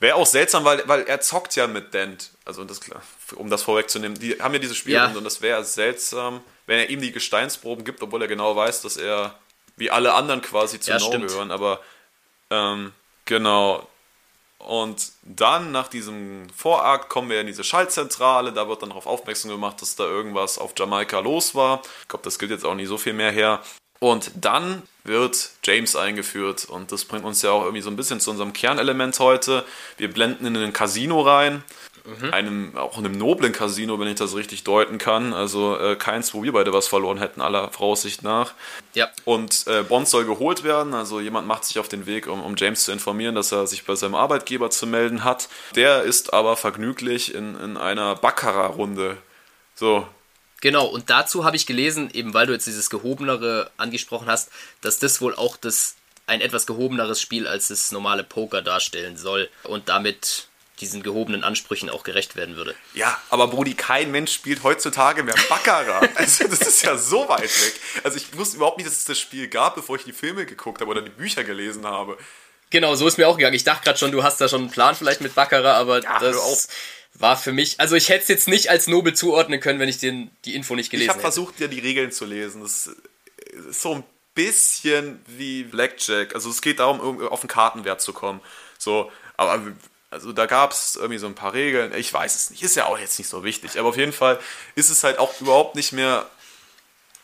Wäre 0.00 0.16
auch 0.16 0.26
seltsam, 0.26 0.64
weil, 0.64 0.86
weil 0.86 1.02
er 1.02 1.20
zockt 1.20 1.56
ja 1.56 1.66
mit 1.66 1.92
Dent. 1.92 2.30
Also 2.44 2.64
das, 2.64 2.80
um 3.34 3.50
das 3.50 3.62
vorwegzunehmen, 3.62 4.18
die 4.18 4.40
haben 4.40 4.54
ja 4.54 4.60
diese 4.60 4.74
Spiele 4.74 4.96
ja. 4.96 5.06
und 5.08 5.24
das 5.24 5.42
wäre 5.42 5.64
seltsam, 5.64 6.40
wenn 6.66 6.78
er 6.78 6.88
ihm 6.88 7.00
die 7.00 7.12
Gesteinsproben 7.12 7.84
gibt, 7.84 8.02
obwohl 8.02 8.22
er 8.22 8.28
genau 8.28 8.54
weiß, 8.54 8.82
dass 8.82 8.96
er 8.96 9.34
wie 9.76 9.90
alle 9.90 10.14
anderen 10.14 10.42
quasi 10.42 10.78
zu 10.80 10.90
ja, 10.90 10.98
No 10.98 11.10
gehören. 11.10 11.50
Aber 11.50 11.80
ähm, 12.50 12.92
genau. 13.24 13.88
Und 14.58 15.12
dann 15.22 15.70
nach 15.70 15.88
diesem 15.88 16.48
Vorakt 16.50 17.08
kommen 17.08 17.30
wir 17.30 17.40
in 17.40 17.46
diese 17.46 17.64
Schaltzentrale. 17.64 18.52
Da 18.52 18.68
wird 18.68 18.82
dann 18.82 18.90
darauf 18.90 19.06
aufmerksam 19.06 19.50
gemacht, 19.50 19.80
dass 19.80 19.96
da 19.96 20.04
irgendwas 20.04 20.58
auf 20.58 20.74
Jamaika 20.76 21.20
los 21.20 21.54
war. 21.54 21.82
Ich 22.02 22.08
glaube, 22.08 22.24
das 22.24 22.38
gilt 22.38 22.50
jetzt 22.50 22.64
auch 22.64 22.74
nicht 22.74 22.88
so 22.88 22.98
viel 22.98 23.12
mehr 23.12 23.30
her. 23.30 23.62
Und 24.00 24.30
dann 24.40 24.82
wird 25.04 25.50
James 25.64 25.96
eingeführt 25.96 26.66
und 26.66 26.92
das 26.92 27.04
bringt 27.04 27.24
uns 27.24 27.42
ja 27.42 27.50
auch 27.50 27.62
irgendwie 27.62 27.82
so 27.82 27.90
ein 27.90 27.96
bisschen 27.96 28.20
zu 28.20 28.30
unserem 28.30 28.52
Kernelement 28.52 29.18
heute. 29.18 29.64
Wir 29.96 30.12
blenden 30.12 30.46
in 30.46 30.56
ein 30.56 30.72
Casino 30.72 31.22
rein, 31.22 31.64
mhm. 32.04 32.32
einem 32.32 32.76
auch 32.76 32.98
einem 32.98 33.12
noblen 33.12 33.52
Casino, 33.52 33.98
wenn 33.98 34.06
ich 34.08 34.16
das 34.16 34.36
richtig 34.36 34.64
deuten 34.64 34.98
kann. 34.98 35.32
Also 35.32 35.76
äh, 35.78 35.96
keins, 35.96 36.32
wo 36.34 36.42
wir 36.42 36.52
beide 36.52 36.72
was 36.72 36.86
verloren 36.86 37.18
hätten, 37.18 37.40
aller 37.40 37.70
Voraussicht 37.70 38.22
nach. 38.22 38.52
Ja. 38.94 39.08
Und 39.24 39.66
äh, 39.66 39.82
Bond 39.82 40.08
soll 40.08 40.26
geholt 40.26 40.62
werden, 40.62 40.94
also 40.94 41.20
jemand 41.20 41.48
macht 41.48 41.64
sich 41.64 41.78
auf 41.78 41.88
den 41.88 42.06
Weg, 42.06 42.28
um, 42.28 42.42
um 42.42 42.54
James 42.56 42.84
zu 42.84 42.92
informieren, 42.92 43.34
dass 43.34 43.50
er 43.50 43.66
sich 43.66 43.84
bei 43.84 43.94
seinem 43.96 44.14
Arbeitgeber 44.14 44.70
zu 44.70 44.86
melden 44.86 45.24
hat. 45.24 45.48
Der 45.74 46.02
ist 46.02 46.32
aber 46.32 46.56
vergnüglich 46.56 47.34
in, 47.34 47.58
in 47.58 47.76
einer 47.76 48.14
Baccarat-Runde. 48.14 49.16
So, 49.74 50.06
Genau, 50.60 50.86
und 50.86 51.10
dazu 51.10 51.44
habe 51.44 51.56
ich 51.56 51.66
gelesen, 51.66 52.10
eben 52.12 52.34
weil 52.34 52.46
du 52.46 52.52
jetzt 52.52 52.66
dieses 52.66 52.90
gehobenere 52.90 53.70
angesprochen 53.76 54.28
hast, 54.28 54.50
dass 54.80 54.98
das 54.98 55.20
wohl 55.20 55.34
auch 55.34 55.56
das 55.56 55.94
ein 56.26 56.40
etwas 56.40 56.66
gehobeneres 56.66 57.20
Spiel 57.20 57.46
als 57.46 57.68
das 57.68 57.90
normale 57.90 58.22
Poker 58.22 58.60
darstellen 58.60 59.16
soll 59.16 59.48
und 59.62 59.88
damit 59.88 60.48
diesen 60.80 61.02
gehobenen 61.02 61.42
Ansprüchen 61.42 61.90
auch 61.90 62.04
gerecht 62.04 62.36
werden 62.36 62.56
würde. 62.56 62.74
Ja, 62.94 63.20
aber 63.30 63.48
Brudi, 63.48 63.74
kein 63.74 64.10
Mensch 64.10 64.32
spielt 64.32 64.62
heutzutage 64.62 65.22
mehr 65.22 65.34
Baccarat. 65.48 66.10
also 66.16 66.46
das 66.46 66.60
ist 66.60 66.82
ja 66.82 66.96
so 66.96 67.28
weit 67.28 67.42
weg. 67.42 67.74
Also 68.04 68.16
ich 68.16 68.36
wusste 68.36 68.56
überhaupt 68.56 68.78
nicht, 68.78 68.88
dass 68.88 68.96
es 68.96 69.04
das 69.04 69.18
Spiel 69.18 69.48
gab, 69.48 69.74
bevor 69.74 69.96
ich 69.96 70.04
die 70.04 70.12
Filme 70.12 70.46
geguckt 70.46 70.80
habe 70.80 70.90
oder 70.90 71.02
die 71.02 71.10
Bücher 71.10 71.44
gelesen 71.44 71.86
habe. 71.86 72.16
Genau, 72.70 72.94
so 72.94 73.06
ist 73.06 73.18
mir 73.18 73.28
auch 73.28 73.36
gegangen. 73.36 73.54
Ich 73.54 73.64
dachte 73.64 73.84
gerade 73.84 73.98
schon, 73.98 74.12
du 74.12 74.22
hast 74.22 74.40
da 74.40 74.48
schon 74.48 74.62
einen 74.62 74.70
Plan 74.70 74.94
vielleicht 74.94 75.20
mit 75.20 75.34
Baccarat, 75.34 75.76
aber 75.76 76.02
ja, 76.02 76.18
das 76.18 76.68
war 77.14 77.36
für 77.36 77.52
mich, 77.52 77.80
also 77.80 77.96
ich 77.96 78.08
hätte 78.08 78.22
es 78.22 78.28
jetzt 78.28 78.48
nicht 78.48 78.70
als 78.70 78.86
Nobel 78.86 79.14
zuordnen 79.14 79.60
können, 79.60 79.80
wenn 79.80 79.88
ich 79.88 79.98
den, 79.98 80.30
die 80.44 80.54
Info 80.54 80.74
nicht 80.74 80.90
gelesen 80.90 81.08
hätte. 81.08 81.18
Ich 81.18 81.24
habe 81.24 81.32
versucht, 81.32 81.58
dir 81.58 81.68
die 81.68 81.80
Regeln 81.80 82.12
zu 82.12 82.24
lesen. 82.24 82.62
Das 82.62 82.90
ist 83.68 83.82
so 83.82 83.94
ein 83.94 84.04
bisschen 84.34 85.20
wie 85.26 85.64
Blackjack. 85.64 86.34
Also 86.34 86.50
es 86.50 86.62
geht 86.62 86.78
darum, 86.78 87.26
auf 87.26 87.40
den 87.40 87.48
Kartenwert 87.48 88.00
zu 88.00 88.12
kommen. 88.12 88.40
So, 88.78 89.10
aber 89.36 89.60
also 90.10 90.32
da 90.32 90.46
gab 90.46 90.72
es 90.72 90.96
irgendwie 90.96 91.18
so 91.18 91.26
ein 91.26 91.34
paar 91.34 91.54
Regeln. 91.54 91.92
Ich 91.94 92.12
weiß 92.12 92.34
es 92.34 92.50
nicht. 92.50 92.62
Ist 92.62 92.76
ja 92.76 92.86
auch 92.86 92.98
jetzt 92.98 93.18
nicht 93.18 93.28
so 93.28 93.44
wichtig. 93.44 93.78
Aber 93.78 93.88
auf 93.88 93.96
jeden 93.96 94.12
Fall 94.12 94.38
ist 94.74 94.90
es 94.90 95.02
halt 95.02 95.18
auch 95.18 95.40
überhaupt 95.40 95.74
nicht 95.74 95.92
mehr 95.92 96.28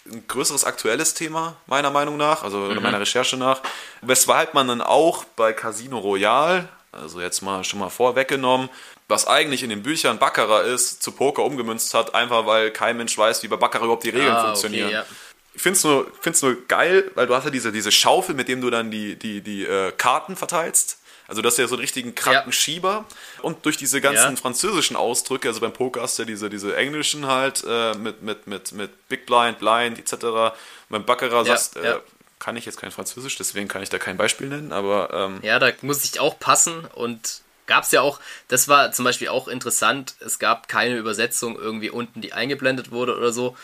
ein 0.07 0.27
größeres 0.29 0.65
aktuelles 0.65 1.15
Thema, 1.15 1.57
meiner 1.67 1.91
Meinung 1.91 2.17
nach, 2.17 2.43
also 2.43 2.59
mhm. 2.59 2.83
meiner 2.83 3.01
Recherche 3.01 3.37
nach. 3.37 3.63
Weshalb 4.03 4.55
man 4.55 4.69
dann 4.69 4.81
auch 4.81 5.25
bei 5.37 5.53
Casino 5.53 5.99
Royale, 5.99 6.69
also 6.93 7.21
jetzt 7.21 7.43
mal 7.43 7.65
schon 7.65 7.81
mal 7.81 7.89
vorweggenommen, 7.89 8.69
was 9.09 9.27
eigentlich 9.27 9.63
in 9.63 9.71
den 9.71 9.83
Büchern 9.83 10.19
Baccarat 10.19 10.67
ist, 10.67 11.03
zu 11.03 11.13
Poker 11.13 11.45
umgemünzt 11.45 11.93
hat, 11.95 12.15
einfach 12.15 12.47
weil 12.47 12.71
kein 12.71 12.97
Mensch 12.97 13.17
weiß, 13.17 13.43
wie 13.43 13.49
bei 13.49 13.57
Baccarat 13.57 13.85
überhaupt 13.85 14.05
die 14.05 14.11
Regeln 14.11 14.35
ah, 14.35 14.45
funktionieren. 14.45 14.89
Okay, 14.89 14.95
ja. 14.95 15.07
Ich 15.55 15.63
finde 15.63 15.77
es 15.77 15.85
nur, 15.85 16.11
find's 16.21 16.43
nur 16.43 16.67
geil, 16.67 17.11
weil 17.15 17.27
du 17.27 17.35
hast 17.35 17.45
ja 17.45 17.51
diese, 17.51 17.71
diese 17.71 17.93
Schaufel, 17.93 18.35
mit 18.35 18.49
dem 18.49 18.61
du 18.61 18.71
dann 18.71 18.91
die, 18.91 19.17
die, 19.17 19.41
die 19.41 19.65
äh, 19.65 19.93
Karten 19.93 20.37
verteilst. 20.37 20.99
Also 21.27 21.43
das 21.43 21.55
ist 21.55 21.59
ja 21.59 21.67
so 21.67 21.75
einen 21.75 21.81
richtigen 21.81 22.15
kranken 22.15 22.51
ja. 22.51 22.53
Schieber. 22.53 23.05
Und 23.43 23.65
durch 23.65 23.77
diese 23.77 24.01
ganzen 24.01 24.35
ja. 24.35 24.37
französischen 24.37 24.97
Ausdrücke, 24.97 25.49
also 25.49 25.61
beim 25.61 25.73
Poker 25.73 26.03
hast 26.03 26.19
du 26.19 26.23
ja 26.23 26.27
diese, 26.27 26.51
diese 26.51 26.77
englischen 26.77 27.27
halt 27.27 27.65
äh, 27.67 27.95
mit, 27.95 28.23
mit, 28.23 28.47
mit, 28.47 28.73
mit 28.73 29.09
Big 29.09 29.27
Blind, 29.27 29.59
Blind 29.59 29.99
etc. 29.99 30.57
beim 30.89 31.05
Baccarat 31.05 31.47
ja, 31.47 31.57
sagst, 31.57 31.77
äh, 31.77 31.99
kann 32.39 32.57
ich 32.57 32.67
jetzt 32.67 32.79
kein 32.79 32.91
Französisch, 32.91 33.37
deswegen 33.37 33.69
kann 33.69 33.83
ich 33.83 33.89
da 33.89 33.99
kein 33.99 34.19
Beispiel 34.19 34.49
nennen, 34.49 34.73
aber... 34.73 35.11
Ähm, 35.15 35.39
ja, 35.43 35.59
da 35.59 35.71
muss 35.81 36.05
ich 36.05 36.21
auch 36.21 36.39
passen 36.39 36.85
und 36.95 37.41
gab 37.67 37.85
es 37.85 37.91
ja 37.91 38.03
auch, 38.03 38.21
das 38.49 38.69
war 38.69 38.93
zum 38.93 39.05
Beispiel 39.07 39.29
auch 39.29 39.49
interessant, 39.49 40.15
es 40.21 40.39
gab 40.39 40.69
keine 40.69 40.97
Übersetzung 40.97 41.59
irgendwie 41.59 41.91
unten, 41.91 42.21
die 42.21 42.33
eingeblendet 42.35 42.91
wurde 42.91 43.17
oder 43.17 43.33
so. 43.33 43.57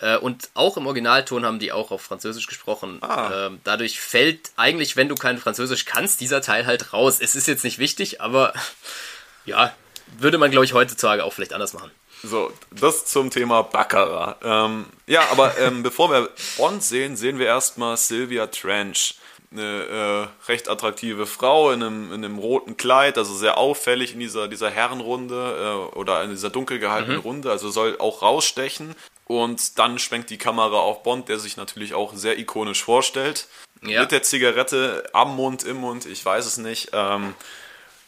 Äh, 0.00 0.16
und 0.16 0.50
auch 0.54 0.76
im 0.76 0.86
Originalton 0.86 1.44
haben 1.44 1.58
die 1.58 1.72
auch 1.72 1.90
auf 1.90 2.02
Französisch 2.02 2.46
gesprochen. 2.46 2.98
Ah. 3.02 3.46
Ähm, 3.46 3.60
dadurch 3.64 4.00
fällt 4.00 4.50
eigentlich, 4.56 4.96
wenn 4.96 5.08
du 5.08 5.14
kein 5.14 5.38
Französisch 5.38 5.84
kannst, 5.84 6.20
dieser 6.20 6.40
Teil 6.40 6.66
halt 6.66 6.92
raus. 6.92 7.18
Es 7.20 7.34
ist 7.34 7.48
jetzt 7.48 7.64
nicht 7.64 7.78
wichtig, 7.78 8.20
aber 8.20 8.52
ja, 9.44 9.74
würde 10.18 10.38
man, 10.38 10.50
glaube 10.50 10.64
ich, 10.64 10.72
heutzutage 10.72 11.24
auch 11.24 11.32
vielleicht 11.32 11.52
anders 11.52 11.72
machen. 11.72 11.90
So, 12.22 12.52
das 12.70 13.04
zum 13.06 13.30
Thema 13.30 13.62
Baccarat. 13.62 14.38
Ähm, 14.42 14.86
ja, 15.06 15.22
aber 15.30 15.56
ähm, 15.58 15.82
bevor 15.84 16.10
wir 16.10 16.30
Bond 16.56 16.82
sehen, 16.82 17.16
sehen 17.16 17.38
wir 17.38 17.46
erstmal 17.46 17.96
Sylvia 17.96 18.46
Trench 18.48 19.14
eine 19.50 20.28
äh, 20.42 20.50
recht 20.50 20.68
attraktive 20.68 21.26
Frau 21.26 21.70
in 21.70 21.82
einem, 21.82 22.12
in 22.12 22.24
einem 22.24 22.38
roten 22.38 22.76
Kleid, 22.76 23.16
also 23.16 23.34
sehr 23.34 23.56
auffällig 23.56 24.12
in 24.12 24.20
dieser, 24.20 24.46
dieser 24.46 24.68
Herrenrunde 24.68 25.88
äh, 25.94 25.96
oder 25.96 26.22
in 26.22 26.30
dieser 26.30 26.50
dunkel 26.50 26.78
gehaltenen 26.78 27.16
mhm. 27.16 27.22
Runde, 27.22 27.50
also 27.50 27.70
soll 27.70 27.96
auch 27.98 28.20
rausstechen. 28.20 28.94
Und 29.28 29.78
dann 29.78 29.98
schwenkt 29.98 30.30
die 30.30 30.38
Kamera 30.38 30.78
auf 30.78 31.02
Bond, 31.02 31.28
der 31.28 31.38
sich 31.38 31.56
natürlich 31.56 31.94
auch 31.94 32.14
sehr 32.14 32.38
ikonisch 32.38 32.82
vorstellt. 32.82 33.46
Ja. 33.82 34.00
Mit 34.00 34.10
der 34.10 34.22
Zigarette 34.22 35.08
am 35.12 35.36
Mund, 35.36 35.62
im 35.64 35.76
Mund, 35.76 36.06
ich 36.06 36.24
weiß 36.24 36.46
es 36.46 36.56
nicht. 36.56 36.90
Ähm, 36.92 37.34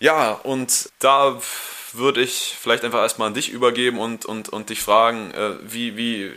ja, 0.00 0.32
und 0.32 0.88
da 0.98 1.40
würde 1.92 2.22
ich 2.22 2.56
vielleicht 2.58 2.84
einfach 2.84 3.00
erstmal 3.00 3.28
an 3.28 3.34
dich 3.34 3.50
übergeben 3.50 3.98
und, 3.98 4.24
und, 4.24 4.48
und 4.48 4.70
dich 4.70 4.80
fragen, 4.80 5.30
äh, 5.32 5.56
wie, 5.62 5.96
wie 5.96 6.32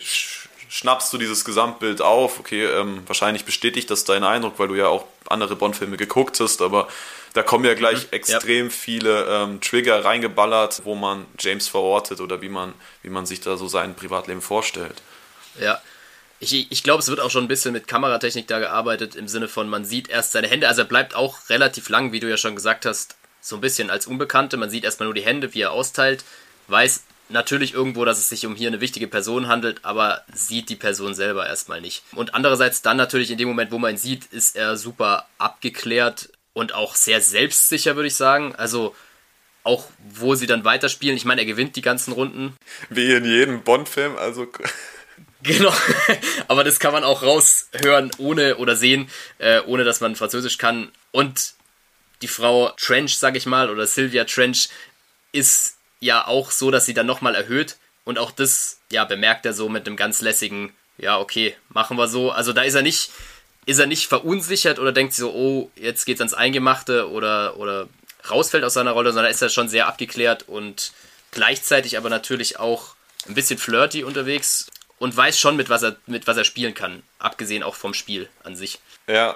schnappst 0.69 1.13
du 1.13 1.17
dieses 1.17 1.45
Gesamtbild 1.45 2.01
auf. 2.01 2.39
Okay, 2.39 2.65
ähm, 2.65 3.03
wahrscheinlich 3.07 3.45
bestätigt 3.45 3.89
das 3.89 4.03
deinen 4.03 4.25
Eindruck, 4.25 4.59
weil 4.59 4.67
du 4.67 4.75
ja 4.75 4.87
auch 4.87 5.05
andere 5.29 5.55
Bond-Filme 5.55 5.95
geguckt 5.95 6.39
hast, 6.41 6.61
aber 6.61 6.89
da 7.33 7.43
kommen 7.43 7.65
ja 7.65 7.73
gleich 7.73 8.03
mhm, 8.03 8.11
extrem 8.11 8.65
ja. 8.67 8.71
viele 8.71 9.25
ähm, 9.27 9.61
Trigger 9.61 10.05
reingeballert, 10.05 10.81
wo 10.85 10.95
man 10.95 11.25
James 11.39 11.67
verortet 11.67 12.21
oder 12.21 12.41
wie 12.41 12.49
man, 12.49 12.73
wie 13.01 13.09
man 13.09 13.25
sich 13.25 13.41
da 13.41 13.57
so 13.57 13.67
sein 13.67 13.95
Privatleben 13.95 14.41
vorstellt. 14.41 15.01
Ja. 15.59 15.81
Ich, 16.39 16.71
ich 16.71 16.83
glaube, 16.83 16.99
es 16.99 17.07
wird 17.07 17.21
auch 17.21 17.31
schon 17.31 17.45
ein 17.45 17.47
bisschen 17.47 17.71
mit 17.71 17.87
Kameratechnik 17.87 18.47
da 18.47 18.59
gearbeitet, 18.59 19.15
im 19.15 19.29
Sinne 19.29 19.47
von, 19.47 19.69
man 19.69 19.85
sieht 19.85 20.09
erst 20.09 20.33
seine 20.33 20.47
Hände, 20.47 20.67
also 20.67 20.81
er 20.81 20.87
bleibt 20.87 21.15
auch 21.15 21.49
relativ 21.49 21.87
lang, 21.87 22.11
wie 22.11 22.19
du 22.19 22.29
ja 22.29 22.35
schon 22.35 22.55
gesagt 22.55 22.85
hast, 22.85 23.15
so 23.39 23.55
ein 23.55 23.61
bisschen 23.61 23.89
als 23.89 24.07
Unbekannte. 24.07 24.57
Man 24.57 24.69
sieht 24.69 24.83
erstmal 24.83 25.07
nur 25.07 25.13
die 25.13 25.21
Hände, 25.21 25.53
wie 25.53 25.61
er 25.61 25.71
austeilt, 25.71 26.25
weiß 26.67 27.03
natürlich 27.29 27.73
irgendwo, 27.73 28.05
dass 28.05 28.19
es 28.19 28.29
sich 28.29 28.45
um 28.45 28.55
hier 28.55 28.67
eine 28.67 28.81
wichtige 28.81 29.07
Person 29.07 29.47
handelt, 29.47 29.83
aber 29.83 30.21
sieht 30.33 30.69
die 30.69 30.75
Person 30.75 31.15
selber 31.15 31.47
erstmal 31.47 31.81
nicht. 31.81 32.03
Und 32.13 32.35
andererseits 32.35 32.81
dann 32.81 32.97
natürlich 32.97 33.31
in 33.31 33.37
dem 33.37 33.47
Moment, 33.47 33.71
wo 33.71 33.79
man 33.79 33.91
ihn 33.91 33.97
sieht, 33.97 34.25
ist 34.25 34.55
er 34.55 34.77
super 34.77 35.27
abgeklärt. 35.37 36.29
Und 36.53 36.73
auch 36.73 36.95
sehr 36.95 37.21
selbstsicher, 37.21 37.95
würde 37.95 38.07
ich 38.07 38.15
sagen. 38.15 38.55
Also 38.55 38.95
auch 39.63 39.85
wo 40.09 40.35
sie 40.35 40.47
dann 40.47 40.65
weiterspielen. 40.65 41.15
Ich 41.15 41.25
meine, 41.25 41.41
er 41.41 41.45
gewinnt 41.45 41.75
die 41.75 41.81
ganzen 41.81 42.13
Runden. 42.13 42.55
Wie 42.89 43.11
in 43.11 43.25
jedem 43.25 43.63
Bond-Film, 43.63 44.17
also. 44.17 44.47
Genau, 45.45 45.73
aber 46.47 46.63
das 46.63 46.79
kann 46.79 46.93
man 46.93 47.03
auch 47.03 47.21
raushören 47.21 48.11
ohne 48.17 48.55
oder 48.55 48.77
sehen, 48.77 49.09
äh, 49.39 49.59
ohne 49.65 49.83
dass 49.83 49.99
man 49.99 50.15
Französisch 50.15 50.57
kann. 50.57 50.89
Und 51.11 51.55
die 52.21 52.29
Frau 52.29 52.69
Trench, 52.77 53.17
sag 53.17 53.35
ich 53.35 53.45
mal, 53.45 53.69
oder 53.69 53.85
Sylvia 53.85 54.23
Trench, 54.23 54.69
ist 55.33 55.75
ja 55.99 56.25
auch 56.25 56.49
so, 56.49 56.71
dass 56.71 56.85
sie 56.85 56.93
dann 56.93 57.05
nochmal 57.05 57.35
erhöht. 57.35 57.75
Und 58.05 58.19
auch 58.19 58.31
das, 58.31 58.79
ja, 58.89 59.03
bemerkt 59.03 59.45
er 59.45 59.51
so 59.51 59.67
mit 59.67 59.85
einem 59.85 59.97
ganz 59.97 60.21
lässigen, 60.21 60.73
ja, 60.97 61.19
okay, 61.19 61.55
machen 61.67 61.97
wir 61.97 62.07
so. 62.07 62.31
Also 62.31 62.53
da 62.53 62.61
ist 62.61 62.75
er 62.75 62.81
nicht, 62.81 63.11
ist 63.65 63.79
er 63.79 63.87
nicht 63.87 64.07
verunsichert 64.07 64.79
oder 64.79 64.91
denkt 64.91 65.13
so, 65.13 65.31
oh, 65.33 65.71
jetzt 65.75 66.05
geht's 66.05 66.21
ans 66.21 66.33
Eingemachte 66.33 67.09
oder, 67.09 67.57
oder 67.57 67.87
rausfällt 68.29 68.63
aus 68.63 68.73
seiner 68.73 68.91
Rolle, 68.91 69.13
sondern 69.13 69.31
ist 69.31 69.41
er 69.41 69.49
schon 69.49 69.69
sehr 69.69 69.87
abgeklärt 69.87 70.47
und 70.47 70.93
gleichzeitig 71.31 71.97
aber 71.97 72.09
natürlich 72.09 72.59
auch 72.59 72.95
ein 73.27 73.35
bisschen 73.35 73.57
flirty 73.57 74.03
unterwegs 74.03 74.67
und 74.99 75.15
weiß 75.15 75.39
schon, 75.39 75.55
mit 75.55 75.69
was 75.69 75.83
er, 75.83 75.97
mit 76.05 76.27
was 76.27 76.37
er 76.37 76.43
spielen 76.43 76.73
kann, 76.73 77.03
abgesehen 77.19 77.63
auch 77.63 77.75
vom 77.75 77.93
Spiel 77.93 78.29
an 78.43 78.55
sich. 78.55 78.79
Ja, 79.07 79.35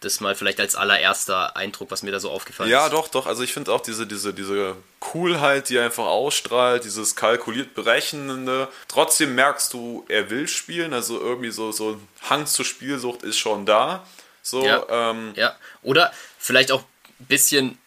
das 0.00 0.20
mal 0.20 0.34
vielleicht 0.34 0.60
als 0.60 0.74
allererster 0.74 1.56
Eindruck, 1.56 1.90
was 1.90 2.02
mir 2.02 2.10
da 2.10 2.20
so 2.20 2.30
aufgefallen 2.30 2.70
ja, 2.70 2.86
ist. 2.86 2.92
Ja, 2.92 2.96
doch, 2.98 3.08
doch. 3.08 3.26
Also 3.26 3.42
ich 3.42 3.52
finde 3.52 3.72
auch 3.72 3.80
diese, 3.80 4.06
diese, 4.06 4.32
diese 4.32 4.76
Coolheit, 4.98 5.68
die 5.68 5.78
einfach 5.78 6.06
ausstrahlt, 6.06 6.84
dieses 6.84 7.16
kalkuliert 7.16 7.74
Berechnende. 7.74 8.68
Trotzdem 8.88 9.34
merkst 9.34 9.72
du, 9.74 10.04
er 10.08 10.30
will 10.30 10.48
spielen. 10.48 10.94
Also 10.94 11.20
irgendwie 11.20 11.50
so, 11.50 11.70
so 11.70 11.90
ein 11.92 12.08
Hang 12.28 12.46
zur 12.46 12.64
Spielsucht 12.64 13.22
ist 13.22 13.38
schon 13.38 13.66
da. 13.66 14.06
So, 14.42 14.64
ja, 14.64 15.10
ähm, 15.10 15.32
ja. 15.36 15.54
Oder 15.82 16.12
vielleicht 16.38 16.72
auch 16.72 16.80
ein 16.80 17.26
bisschen 17.26 17.78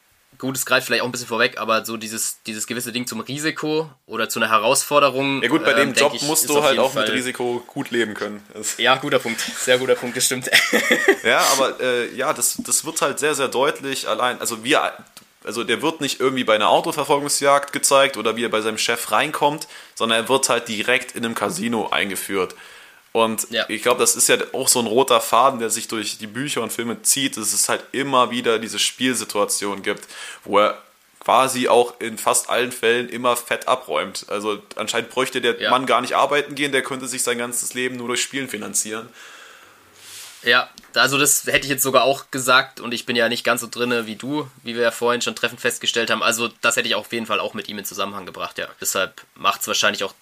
gut, 0.43 0.58
es 0.58 0.65
greift 0.65 0.88
vielleicht 0.88 1.01
auch 1.01 1.08
ein 1.08 1.12
bisschen 1.12 1.27
vorweg, 1.27 1.58
aber 1.58 1.86
so 1.86 1.95
dieses, 1.95 2.43
dieses 2.45 2.67
gewisse 2.67 2.91
Ding 2.91 3.08
zum 3.08 3.21
Risiko 3.21 3.89
oder 4.06 4.27
zu 4.27 4.39
einer 4.39 4.49
Herausforderung. 4.49 5.41
Ja 5.41 5.47
gut, 5.47 5.63
bei 5.63 5.73
dem 5.73 5.89
ähm, 5.89 5.95
Job 5.95 6.13
ich, 6.13 6.21
musst 6.23 6.49
du 6.49 6.62
halt 6.62 6.77
auch 6.79 6.91
Fall 6.91 7.06
mit 7.06 7.13
Risiko 7.13 7.63
gut 7.65 7.91
leben 7.91 8.13
können. 8.13 8.45
Das 8.53 8.77
ja, 8.77 8.97
guter 8.97 9.19
Punkt. 9.19 9.39
Sehr 9.39 9.77
guter 9.77 9.95
Punkt, 9.95 10.17
das 10.17 10.25
stimmt. 10.25 10.51
ja, 11.23 11.39
aber 11.53 11.79
äh, 11.79 12.13
ja, 12.13 12.34
das, 12.34 12.58
das 12.58 12.84
wird 12.84 13.01
halt 13.01 13.19
sehr, 13.19 13.36
sehr 13.36 13.47
deutlich 13.47 14.10
allein. 14.10 14.39
Also 14.41 14.65
wir, 14.65 14.91
also 15.45 15.63
der 15.63 15.82
wird 15.82 16.01
nicht 16.01 16.19
irgendwie 16.19 16.43
bei 16.43 16.56
einer 16.56 16.67
Autoverfolgungsjagd 16.67 17.71
gezeigt 17.71 18.17
oder 18.17 18.36
wie 18.36 18.43
er 18.43 18.49
bei 18.49 18.60
seinem 18.60 18.77
Chef 18.77 19.12
reinkommt, 19.12 19.69
sondern 19.95 20.23
er 20.23 20.29
wird 20.29 20.49
halt 20.49 20.67
direkt 20.67 21.13
in 21.15 21.23
einem 21.23 21.36
Casino 21.36 21.88
eingeführt. 21.89 22.53
Und 23.13 23.47
ja. 23.52 23.65
ich 23.69 23.84
glaube, 23.84 23.99
das 23.99 24.15
ist 24.15 24.28
ja 24.28 24.38
auch 24.54 24.67
so 24.67 24.80
ein 24.80 24.88
roter 24.88 25.21
Faden, 25.21 25.60
der 25.60 25.69
sich 25.69 25.88
durch 25.88 26.17
die 26.17 26.28
Bücher 26.28 26.62
und 26.62 26.73
Filme 26.73 27.04
zieht, 27.04 27.38
dass 27.38 27.54
es 27.54 27.69
halt 27.69 27.84
immer 27.91 28.32
wieder 28.32 28.58
diese 28.58 28.80
Spielsituation 28.80 29.84
gibt, 29.84 30.08
wo 30.43 30.60
er 30.60 30.82
quasi 31.19 31.67
auch 31.67 31.99
in 31.99 32.17
fast 32.17 32.49
allen 32.49 32.71
Fällen 32.71 33.08
immer 33.08 33.38
fett 33.38 33.67
abräumt. 33.67 34.26
Also 34.30 34.62
anscheinend 34.76 35.12
bräuchte 35.12 35.41
der 35.41 35.62
ja. 35.62 35.69
Mann 35.69 35.86
gar 35.86 36.02
nicht 36.02 36.15
arbeiten 36.15 36.56
gehen, 36.56 36.71
der 36.71 36.82
könnte 36.82 37.08
sich 37.08 37.21
sein 37.21 37.38
ganzes 37.38 37.76
Leben 37.76 37.97
nur 37.97 38.08
durch 38.08 38.21
Spielen 38.21 38.49
finanzieren. 38.49 39.08
Ja, 40.41 40.69
also 40.95 41.17
das 41.17 41.45
hätte 41.45 41.65
ich 41.65 41.69
jetzt 41.69 41.84
sogar 41.84 42.04
auch 42.04 42.30
gesagt 42.32 42.82
und 42.82 42.93
ich 42.93 43.06
bin 43.06 43.15
ja 43.15 43.30
nicht 43.30 43.45
ganz 43.45 43.62
so 43.62 43.67
drinne 43.67 44.08
wie 44.08 44.15
du, 44.15 44.49
wie 44.63 44.76
wir 44.76 44.82
ja 44.82 44.91
vorhin 44.91 45.21
schon 45.21 45.36
treffend 45.36 45.62
festgestellt 45.62 46.10
haben. 46.10 46.21
Also 46.21 46.49
das 46.62 46.76
hätte 46.76 46.88
ich 46.88 46.95
auf 46.95 47.13
jeden 47.13 47.28
Fall 47.28 47.39
auch 47.39 47.54
mit 47.54 47.69
ihm 47.69 47.78
in 47.78 47.86
Zusammenhang 47.86 48.26
gebracht, 48.26 48.58
ja. 48.58 48.67
Deshalb 48.82 49.21
macht 49.36 49.62
es 49.62 49.67
wahrscheinlich 49.67 50.04
auch 50.04 50.13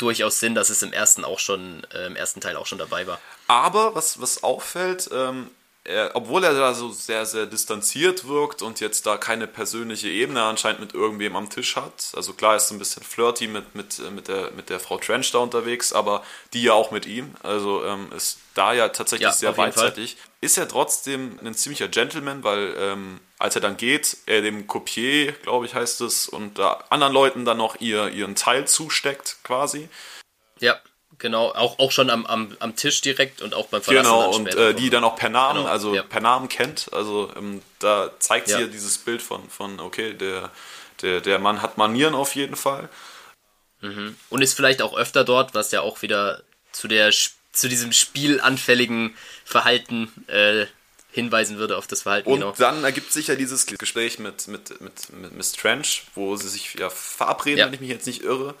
durchaus 0.00 0.40
Sinn, 0.40 0.54
dass 0.54 0.70
es 0.70 0.82
im 0.82 0.92
ersten 0.92 1.24
auch 1.24 1.38
schon, 1.38 1.86
äh, 1.92 2.06
im 2.06 2.16
ersten 2.16 2.40
Teil 2.40 2.56
auch 2.56 2.66
schon 2.66 2.78
dabei 2.78 3.06
war. 3.06 3.20
Aber 3.46 3.94
was, 3.94 4.20
was 4.20 4.42
auffällt, 4.42 5.08
ähm, 5.12 5.50
er, 5.90 6.10
obwohl 6.14 6.44
er 6.44 6.54
da 6.54 6.72
so 6.72 6.90
sehr, 6.90 7.26
sehr 7.26 7.46
distanziert 7.46 8.26
wirkt 8.26 8.62
und 8.62 8.80
jetzt 8.80 9.06
da 9.06 9.16
keine 9.16 9.46
persönliche 9.46 10.08
Ebene 10.08 10.42
anscheinend 10.42 10.80
mit 10.80 10.94
irgendwem 10.94 11.36
am 11.36 11.50
Tisch 11.50 11.76
hat. 11.76 12.12
Also 12.14 12.32
klar 12.32 12.56
ist 12.56 12.68
so 12.68 12.74
ein 12.74 12.78
bisschen 12.78 13.02
flirty 13.02 13.48
mit, 13.48 13.74
mit, 13.74 13.98
mit, 14.12 14.28
der, 14.28 14.50
mit 14.52 14.70
der 14.70 14.80
Frau 14.80 14.98
Trench 14.98 15.30
da 15.32 15.38
unterwegs, 15.38 15.92
aber 15.92 16.22
die 16.52 16.62
ja 16.62 16.72
auch 16.72 16.90
mit 16.90 17.06
ihm. 17.06 17.34
Also 17.42 17.84
ähm, 17.84 18.10
ist 18.16 18.38
da 18.54 18.72
ja 18.72 18.88
tatsächlich 18.88 19.28
ja, 19.28 19.32
sehr 19.32 19.52
beidseitig. 19.52 20.16
Ist 20.40 20.56
er 20.56 20.68
trotzdem 20.68 21.38
ein 21.44 21.54
ziemlicher 21.54 21.88
Gentleman, 21.88 22.44
weil 22.44 22.74
ähm, 22.78 23.20
als 23.38 23.54
er 23.54 23.60
dann 23.60 23.76
geht, 23.76 24.16
er 24.26 24.42
dem 24.42 24.66
Copier, 24.66 25.32
glaube 25.32 25.66
ich, 25.66 25.74
heißt 25.74 26.00
es, 26.02 26.28
und 26.28 26.58
da 26.58 26.84
anderen 26.90 27.12
Leuten 27.12 27.44
dann 27.44 27.58
noch 27.58 27.80
ihr, 27.80 28.08
ihren 28.08 28.36
Teil 28.36 28.66
zusteckt, 28.66 29.38
quasi. 29.42 29.88
Ja, 30.60 30.78
genau. 31.18 31.52
Auch, 31.52 31.78
auch 31.78 31.92
schon 31.92 32.10
am, 32.10 32.26
am, 32.26 32.56
am 32.60 32.76
Tisch 32.76 33.00
direkt 33.00 33.42
und 33.42 33.54
auch 33.54 33.66
beim 33.66 33.82
Verlassen. 33.82 34.10
Genau, 34.10 34.34
und 34.34 34.54
äh, 34.54 34.74
die 34.74 34.90
dann 34.90 35.04
auch 35.04 35.16
per 35.16 35.28
Namen, 35.28 35.60
genau, 35.60 35.70
also 35.70 35.94
ja. 35.94 36.02
per 36.02 36.20
Namen 36.20 36.48
kennt. 36.48 36.92
Also 36.92 37.32
ähm, 37.36 37.62
da 37.78 38.10
zeigt 38.18 38.48
ja. 38.48 38.56
sie 38.56 38.62
ja 38.64 38.68
dieses 38.68 38.98
Bild 38.98 39.22
von, 39.22 39.48
von 39.48 39.80
okay, 39.80 40.14
der, 40.14 40.50
der, 41.02 41.20
der 41.20 41.38
Mann 41.38 41.62
hat 41.62 41.78
Manieren 41.78 42.14
auf 42.14 42.34
jeden 42.34 42.56
Fall. 42.56 42.88
Mhm. 43.80 44.16
Und 44.28 44.42
ist 44.42 44.54
vielleicht 44.54 44.82
auch 44.82 44.96
öfter 44.96 45.24
dort, 45.24 45.54
was 45.54 45.70
ja 45.70 45.80
auch 45.80 46.02
wieder 46.02 46.42
zu 46.72 46.88
der 46.88 47.12
zu 47.52 47.68
diesem 47.68 47.92
spielanfälligen 47.92 49.16
Verhalten 49.44 50.12
äh, 50.28 50.66
hinweisen 51.12 51.58
würde 51.58 51.76
auf 51.76 51.86
das 51.86 52.02
Verhalten. 52.02 52.30
Und 52.30 52.40
genau. 52.40 52.54
dann 52.56 52.84
ergibt 52.84 53.12
sich 53.12 53.26
ja 53.26 53.34
dieses 53.34 53.66
Gespräch 53.66 54.18
mit, 54.18 54.46
mit, 54.46 54.80
mit, 54.80 55.12
mit 55.12 55.32
Miss 55.32 55.52
Trench, 55.52 56.04
wo 56.14 56.36
sie 56.36 56.48
sich 56.48 56.74
ja 56.74 56.88
verabreden, 56.90 57.58
ja. 57.58 57.66
wenn 57.66 57.74
ich 57.74 57.80
mich 57.80 57.90
jetzt 57.90 58.06
nicht 58.06 58.22
irre. 58.22 58.54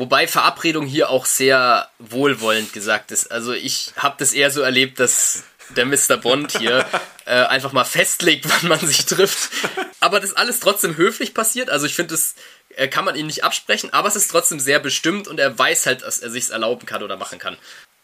Wobei 0.00 0.26
Verabredung 0.26 0.86
hier 0.86 1.10
auch 1.10 1.26
sehr 1.26 1.90
wohlwollend 1.98 2.72
gesagt 2.72 3.12
ist. 3.12 3.30
Also 3.30 3.52
ich 3.52 3.92
habe 3.96 4.14
das 4.18 4.32
eher 4.32 4.50
so 4.50 4.62
erlebt, 4.62 4.98
dass 4.98 5.44
der 5.76 5.84
Mr. 5.84 6.16
Bond 6.16 6.56
hier 6.56 6.86
äh, 7.26 7.32
einfach 7.32 7.72
mal 7.72 7.84
festlegt, 7.84 8.46
wann 8.48 8.70
man 8.70 8.80
sich 8.80 9.04
trifft. 9.04 9.50
Aber 10.00 10.18
das 10.18 10.32
alles 10.32 10.58
trotzdem 10.60 10.96
höflich 10.96 11.34
passiert. 11.34 11.68
Also 11.68 11.84
ich 11.84 11.94
finde, 11.94 12.14
das 12.14 12.34
äh, 12.76 12.88
kann 12.88 13.04
man 13.04 13.14
ihm 13.14 13.26
nicht 13.26 13.44
absprechen, 13.44 13.92
aber 13.92 14.08
es 14.08 14.16
ist 14.16 14.30
trotzdem 14.30 14.58
sehr 14.58 14.78
bestimmt 14.78 15.28
und 15.28 15.38
er 15.38 15.58
weiß 15.58 15.84
halt, 15.84 16.00
dass 16.00 16.18
er 16.18 16.30
sich 16.30 16.48
erlauben 16.48 16.86
kann 16.86 17.02
oder 17.02 17.18
machen 17.18 17.38
kann 17.38 17.58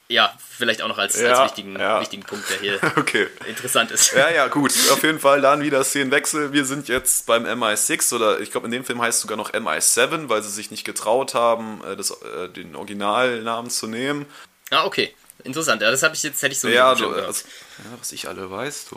ja, 0.09 0.33
vielleicht 0.38 0.83
auch 0.83 0.88
noch 0.88 0.99
als, 0.99 1.21
ja, 1.21 1.31
als 1.31 1.51
wichtigen, 1.51 1.79
ja. 1.79 2.01
wichtigen 2.01 2.23
Punkt, 2.23 2.49
der 2.49 2.59
hier 2.59 2.81
okay. 2.97 3.27
interessant 3.47 3.90
ist. 3.90 4.12
Ja, 4.12 4.31
ja, 4.31 4.47
gut. 4.49 4.73
Auf 4.92 5.03
jeden 5.03 5.19
Fall 5.19 5.40
dann 5.40 5.62
wieder 5.62 5.83
Szenenwechsel. 5.83 6.53
Wir 6.53 6.64
sind 6.64 6.88
jetzt 6.88 7.27
beim 7.27 7.45
MI6 7.45 8.14
oder 8.14 8.40
ich 8.40 8.53
glaube 8.53 8.66
in 8.66 8.71
dem 8.71 8.85
Film 8.85 9.03
heißt 9.03 9.16
es 9.16 9.23
sogar 9.23 9.37
noch 9.37 9.53
MI7, 9.53 10.29
weil 10.29 10.42
sie 10.42 10.51
sich 10.51 10.71
nicht 10.71 10.85
getraut 10.85 11.35
haben, 11.35 11.83
äh, 11.85 11.97
das, 11.97 12.11
äh, 12.11 12.49
den 12.49 12.77
Originalnamen 12.77 13.71
zu 13.71 13.88
nehmen. 13.88 14.27
Ah, 14.71 14.85
okay. 14.85 15.14
Interessant. 15.45 15.83
Ja, 15.83 15.90
das 15.90 16.03
habe 16.03 16.14
ich 16.14 16.23
jetzt 16.23 16.42
hätte 16.42 16.53
ich 16.53 16.61
so 16.61 16.69
ja, 16.69 16.95
du, 16.95 17.09
also, 17.09 17.45
ja, 17.79 17.99
was 17.99 18.12
ich 18.12 18.29
alle 18.29 18.51
weiß, 18.51 18.87
du. 18.90 18.97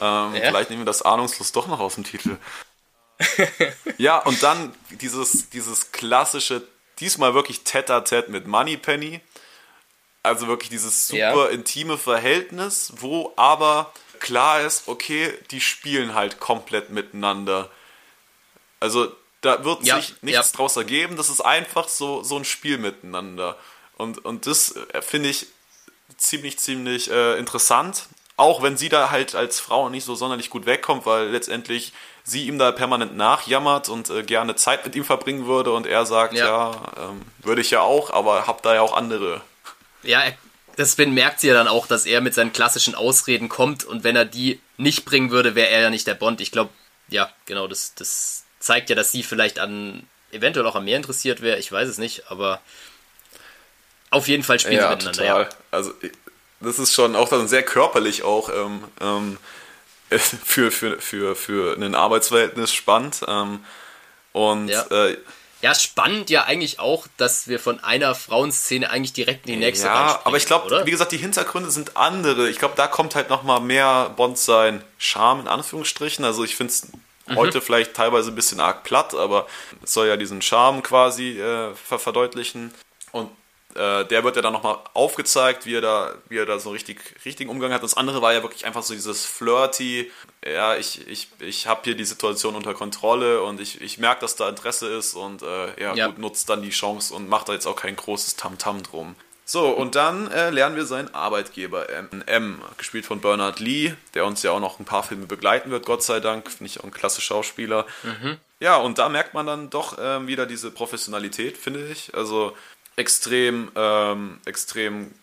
Ähm, 0.00 0.34
ja? 0.34 0.48
Vielleicht 0.48 0.70
nehmen 0.70 0.82
wir 0.82 0.86
das 0.86 1.02
ahnungslos 1.02 1.52
doch 1.52 1.66
noch 1.66 1.80
aus 1.80 1.94
dem 1.94 2.04
Titel. 2.04 2.36
ja, 3.98 4.18
und 4.18 4.42
dann 4.42 4.74
dieses, 4.90 5.50
dieses 5.50 5.92
klassische, 5.92 6.62
diesmal 7.00 7.34
wirklich 7.34 7.64
Tete-a-Tete 7.64 8.30
mit 8.30 8.46
Moneypenny 8.46 9.20
also 10.28 10.46
wirklich 10.46 10.70
dieses 10.70 11.08
super 11.08 11.46
ja. 11.46 11.46
intime 11.46 11.98
Verhältnis, 11.98 12.92
wo 12.96 13.32
aber 13.36 13.92
klar 14.20 14.60
ist, 14.60 14.88
okay, 14.88 15.32
die 15.50 15.60
spielen 15.60 16.14
halt 16.14 16.40
komplett 16.40 16.90
miteinander. 16.90 17.70
Also 18.80 19.12
da 19.40 19.64
wird 19.64 19.84
ja, 19.84 19.96
sich 19.96 20.14
nichts 20.22 20.52
ja. 20.52 20.56
draus 20.56 20.76
ergeben, 20.76 21.16
das 21.16 21.28
ist 21.28 21.40
einfach 21.40 21.88
so, 21.88 22.22
so 22.22 22.36
ein 22.36 22.44
Spiel 22.44 22.78
miteinander. 22.78 23.56
Und, 23.96 24.24
und 24.24 24.46
das 24.46 24.76
äh, 24.92 25.02
finde 25.02 25.28
ich 25.28 25.46
ziemlich, 26.16 26.58
ziemlich 26.58 27.10
äh, 27.10 27.38
interessant. 27.38 28.06
Auch 28.36 28.62
wenn 28.62 28.76
sie 28.76 28.88
da 28.88 29.10
halt 29.10 29.34
als 29.34 29.58
Frau 29.58 29.88
nicht 29.88 30.04
so 30.04 30.14
sonderlich 30.14 30.48
gut 30.50 30.64
wegkommt, 30.64 31.06
weil 31.06 31.28
letztendlich 31.28 31.92
sie 32.22 32.46
ihm 32.46 32.58
da 32.58 32.70
permanent 32.70 33.16
nachjammert 33.16 33.88
und 33.88 34.10
äh, 34.10 34.22
gerne 34.22 34.54
Zeit 34.54 34.84
mit 34.84 34.94
ihm 34.94 35.04
verbringen 35.04 35.46
würde 35.46 35.72
und 35.72 35.86
er 35.86 36.06
sagt, 36.06 36.34
ja, 36.34 36.46
ja 36.46 37.08
ähm, 37.08 37.22
würde 37.40 37.60
ich 37.60 37.70
ja 37.70 37.80
auch, 37.80 38.10
aber 38.10 38.46
hab 38.46 38.62
da 38.62 38.74
ja 38.74 38.82
auch 38.82 38.96
andere 38.96 39.40
ja, 40.08 40.22
das 40.76 40.96
merkt 40.96 41.40
sie 41.40 41.48
ja 41.48 41.54
dann 41.54 41.68
auch, 41.68 41.86
dass 41.86 42.06
er 42.06 42.20
mit 42.20 42.34
seinen 42.34 42.52
klassischen 42.52 42.94
Ausreden 42.94 43.48
kommt 43.48 43.84
und 43.84 44.04
wenn 44.04 44.16
er 44.16 44.24
die 44.24 44.60
nicht 44.76 45.04
bringen 45.04 45.30
würde, 45.30 45.54
wäre 45.54 45.68
er 45.68 45.82
ja 45.82 45.90
nicht 45.90 46.06
der 46.06 46.14
Bond. 46.14 46.40
Ich 46.40 46.50
glaube, 46.50 46.70
ja, 47.08 47.30
genau, 47.46 47.66
das, 47.66 47.94
das 47.94 48.44
zeigt 48.58 48.88
ja, 48.88 48.96
dass 48.96 49.12
sie 49.12 49.22
vielleicht 49.22 49.58
an, 49.58 50.08
eventuell 50.32 50.66
auch 50.66 50.76
an 50.76 50.84
mehr 50.84 50.96
interessiert 50.96 51.42
wäre, 51.42 51.58
ich 51.58 51.70
weiß 51.70 51.88
es 51.88 51.98
nicht, 51.98 52.30
aber 52.30 52.60
auf 54.10 54.28
jeden 54.28 54.42
Fall 54.42 54.58
spielen 54.58 54.76
ja, 54.76 54.88
sie 54.88 55.06
miteinander. 55.06 55.22
Total. 55.22 55.42
Ja. 55.42 55.48
Also, 55.70 55.94
das 56.60 56.78
ist 56.78 56.94
schon 56.94 57.14
auch 57.14 57.28
dann 57.28 57.46
sehr 57.46 57.62
körperlich 57.62 58.22
auch 58.22 58.48
ähm, 58.48 58.84
ähm, 59.00 59.38
für, 60.18 60.70
für, 60.70 61.00
für, 61.00 61.36
für 61.36 61.76
ein 61.76 61.94
Arbeitsverhältnis 61.94 62.72
spannend. 62.72 63.20
Ähm, 63.28 63.64
und 64.32 64.68
ja. 64.68 64.86
äh, 64.86 65.18
ja, 65.60 65.74
spannend 65.74 66.30
ja 66.30 66.44
eigentlich 66.44 66.78
auch, 66.78 67.06
dass 67.16 67.48
wir 67.48 67.58
von 67.58 67.82
einer 67.82 68.14
Frauenszene 68.14 68.88
eigentlich 68.90 69.12
direkt 69.12 69.46
in 69.46 69.54
die 69.54 69.58
nächste 69.58 69.86
Ja, 69.86 70.20
aber 70.22 70.36
ich 70.36 70.46
glaube, 70.46 70.82
wie 70.84 70.90
gesagt, 70.90 71.10
die 71.10 71.18
Hintergründe 71.18 71.70
sind 71.70 71.96
andere. 71.96 72.48
Ich 72.48 72.58
glaube, 72.58 72.74
da 72.76 72.86
kommt 72.86 73.14
halt 73.14 73.28
nochmal 73.28 73.60
mehr 73.60 74.10
Bond 74.16 74.38
sein 74.38 74.84
Charme 74.98 75.40
in 75.40 75.48
Anführungsstrichen. 75.48 76.24
Also 76.24 76.44
ich 76.44 76.54
finde 76.54 76.72
es 76.72 76.88
mhm. 77.26 77.36
heute 77.36 77.60
vielleicht 77.60 77.94
teilweise 77.94 78.30
ein 78.30 78.36
bisschen 78.36 78.60
arg 78.60 78.84
platt, 78.84 79.14
aber 79.14 79.48
es 79.82 79.92
soll 79.92 80.06
ja 80.06 80.16
diesen 80.16 80.42
Charme 80.42 80.82
quasi 80.82 81.40
äh, 81.40 81.74
verdeutlichen. 81.74 82.72
Und 83.10 83.30
äh, 83.74 84.04
der 84.06 84.24
wird 84.24 84.36
ja 84.36 84.42
dann 84.42 84.52
nochmal 84.52 84.78
aufgezeigt, 84.94 85.66
wie 85.66 85.74
er 85.76 85.80
da, 85.80 86.14
wie 86.28 86.38
er 86.38 86.46
da 86.46 86.58
so 86.58 86.70
richtig 86.70 87.00
richtigen 87.24 87.50
Umgang 87.50 87.72
hat. 87.72 87.82
Das 87.82 87.96
andere 87.96 88.22
war 88.22 88.32
ja 88.32 88.42
wirklich 88.42 88.64
einfach 88.66 88.82
so 88.82 88.94
dieses 88.94 89.24
Flirty, 89.26 90.10
ja, 90.46 90.76
ich, 90.76 91.06
ich, 91.08 91.28
ich 91.40 91.66
habe 91.66 91.80
hier 91.84 91.94
die 91.94 92.04
Situation 92.04 92.54
unter 92.56 92.74
Kontrolle 92.74 93.42
und 93.42 93.60
ich, 93.60 93.80
ich 93.80 93.98
merke, 93.98 94.20
dass 94.22 94.36
da 94.36 94.48
Interesse 94.48 94.88
ist 94.88 95.14
und 95.14 95.42
äh, 95.42 95.80
ja, 95.80 95.94
Ja. 95.94 96.06
gut, 96.06 96.18
nutzt 96.18 96.48
dann 96.48 96.62
die 96.62 96.70
Chance 96.70 97.14
und 97.14 97.28
macht 97.28 97.48
da 97.48 97.52
jetzt 97.52 97.66
auch 97.66 97.76
kein 97.76 97.96
großes 97.96 98.36
Tamtam 98.36 98.82
drum. 98.82 99.14
So, 99.44 99.68
und 99.70 99.94
dann 99.94 100.30
äh, 100.30 100.50
lernen 100.50 100.76
wir 100.76 100.84
seinen 100.84 101.14
Arbeitgeber 101.14 101.88
M. 101.88 102.22
M, 102.26 102.60
gespielt 102.76 103.06
von 103.06 103.22
Bernard 103.22 103.60
Lee, 103.60 103.94
der 104.12 104.26
uns 104.26 104.42
ja 104.42 104.50
auch 104.50 104.60
noch 104.60 104.78
ein 104.78 104.84
paar 104.84 105.02
Filme 105.02 105.24
begleiten 105.24 105.70
wird, 105.70 105.86
Gott 105.86 106.02
sei 106.02 106.20
Dank. 106.20 106.50
Finde 106.50 106.66
ich 106.66 106.80
auch 106.80 106.84
ein 106.84 106.90
klasse 106.90 107.22
Schauspieler. 107.22 107.86
Ja, 108.60 108.76
und 108.76 108.98
da 108.98 109.08
merkt 109.08 109.32
man 109.32 109.46
dann 109.46 109.70
doch 109.70 109.96
ähm, 109.98 110.26
wieder 110.26 110.44
diese 110.44 110.70
Professionalität, 110.70 111.56
finde 111.56 111.86
ich. 111.86 112.14
Also 112.14 112.54
extrem, 112.98 113.70
ähm, 113.76 114.40
extrem, 114.44 115.14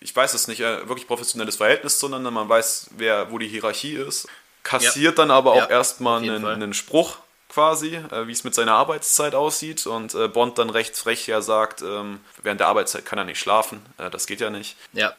ich 0.00 0.14
weiß 0.14 0.34
es 0.34 0.48
nicht, 0.48 0.60
äh, 0.60 0.88
wirklich 0.88 1.06
professionelles 1.06 1.56
Verhältnis 1.56 1.98
zueinander. 1.98 2.30
Man 2.30 2.48
weiß, 2.48 2.90
wer, 2.96 3.30
wo 3.30 3.38
die 3.38 3.48
Hierarchie 3.48 3.94
ist. 3.94 4.28
Kassiert 4.62 5.18
dann 5.18 5.30
aber 5.30 5.52
auch 5.52 5.56
Ja, 5.56 5.66
erstmal 5.70 6.22
einen, 6.22 6.44
einen 6.44 6.74
Spruch 6.74 7.18
quasi, 7.48 7.96
äh, 7.96 8.26
wie 8.26 8.32
es 8.32 8.44
mit 8.44 8.54
seiner 8.54 8.74
Arbeitszeit 8.74 9.34
aussieht. 9.34 9.86
Und 9.86 10.14
äh, 10.14 10.28
Bond 10.28 10.58
dann 10.58 10.70
recht 10.70 10.96
frech 10.96 11.26
ja 11.26 11.40
sagt, 11.40 11.82
ähm, 11.82 12.20
während 12.42 12.60
der 12.60 12.68
Arbeitszeit 12.68 13.04
kann 13.04 13.18
er 13.18 13.24
nicht 13.24 13.38
schlafen. 13.38 13.84
Äh, 13.98 14.10
das 14.10 14.26
geht 14.26 14.40
ja 14.40 14.50
nicht. 14.50 14.76
Ja, 14.92 15.14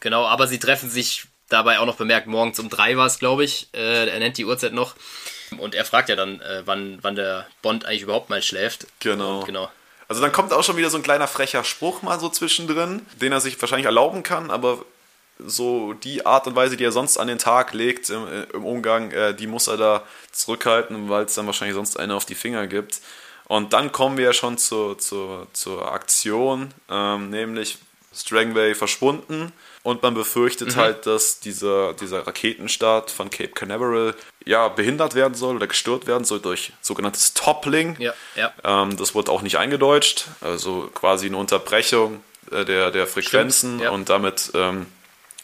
genau, 0.00 0.26
aber 0.26 0.46
sie 0.46 0.58
treffen 0.58 0.90
sich 0.90 1.26
dabei 1.48 1.78
auch 1.78 1.86
noch 1.86 1.96
bemerkt, 1.96 2.26
morgens 2.26 2.58
um 2.58 2.68
drei 2.68 2.96
war 2.96 3.06
es, 3.06 3.18
glaube 3.18 3.44
ich. 3.44 3.68
Äh, 3.74 4.08
er 4.08 4.18
nennt 4.18 4.38
die 4.38 4.44
Uhrzeit 4.44 4.72
noch. 4.72 4.94
Und 5.58 5.74
er 5.74 5.86
fragt 5.86 6.10
ja 6.10 6.16
dann, 6.16 6.40
äh, 6.40 6.62
wann, 6.66 6.98
wann 7.00 7.14
der 7.14 7.46
Bond 7.62 7.86
eigentlich 7.86 8.02
überhaupt 8.02 8.28
mal 8.28 8.42
schläft. 8.42 8.86
Genau. 9.00 9.40
Und 9.40 9.46
genau. 9.46 9.70
Also 10.08 10.22
dann 10.22 10.32
kommt 10.32 10.52
auch 10.52 10.64
schon 10.64 10.76
wieder 10.76 10.90
so 10.90 10.96
ein 10.96 11.02
kleiner 11.02 11.28
frecher 11.28 11.64
Spruch 11.64 12.02
mal 12.02 12.18
so 12.18 12.30
zwischendrin, 12.30 13.04
den 13.20 13.32
er 13.32 13.40
sich 13.40 13.60
wahrscheinlich 13.60 13.86
erlauben 13.86 14.22
kann, 14.22 14.50
aber 14.50 14.84
so 15.38 15.92
die 15.92 16.26
Art 16.26 16.46
und 16.46 16.56
Weise, 16.56 16.76
die 16.76 16.84
er 16.84 16.92
sonst 16.92 17.18
an 17.18 17.28
den 17.28 17.38
Tag 17.38 17.72
legt 17.74 18.10
im, 18.10 18.26
im 18.52 18.64
Umgang, 18.64 19.12
äh, 19.12 19.34
die 19.34 19.46
muss 19.46 19.68
er 19.68 19.76
da 19.76 20.02
zurückhalten, 20.32 21.08
weil 21.08 21.24
es 21.24 21.34
dann 21.34 21.46
wahrscheinlich 21.46 21.76
sonst 21.76 21.98
eine 21.98 22.14
auf 22.16 22.24
die 22.24 22.34
Finger 22.34 22.66
gibt. 22.66 23.00
Und 23.46 23.72
dann 23.72 23.92
kommen 23.92 24.16
wir 24.16 24.24
ja 24.24 24.32
schon 24.32 24.58
zur, 24.58 24.98
zur, 24.98 25.46
zur 25.52 25.92
Aktion, 25.92 26.74
ähm, 26.90 27.30
nämlich 27.30 27.78
Strangway 28.12 28.74
verschwunden 28.74 29.52
und 29.88 30.02
man 30.02 30.12
befürchtet 30.12 30.76
halt, 30.76 31.06
dass 31.06 31.40
dieser, 31.40 31.94
dieser 31.94 32.26
Raketenstart 32.26 33.10
von 33.10 33.30
Cape 33.30 33.48
Canaveral 33.48 34.14
ja 34.44 34.68
behindert 34.68 35.14
werden 35.14 35.32
soll 35.32 35.56
oder 35.56 35.66
gestört 35.66 36.06
werden 36.06 36.24
soll 36.24 36.40
durch 36.40 36.72
sogenanntes 36.82 37.32
Toppling. 37.32 37.96
Ja, 37.98 38.12
ja. 38.36 38.52
Ähm, 38.64 38.98
das 38.98 39.14
wurde 39.14 39.32
auch 39.32 39.40
nicht 39.40 39.56
eingedeutscht, 39.56 40.26
also 40.42 40.90
quasi 40.92 41.26
eine 41.26 41.38
Unterbrechung 41.38 42.22
äh, 42.50 42.66
der, 42.66 42.90
der 42.90 43.06
Frequenzen 43.06 43.76
Stimmt, 43.76 43.82
ja. 43.84 43.90
und 43.90 44.10
damit 44.10 44.50
ähm, 44.52 44.84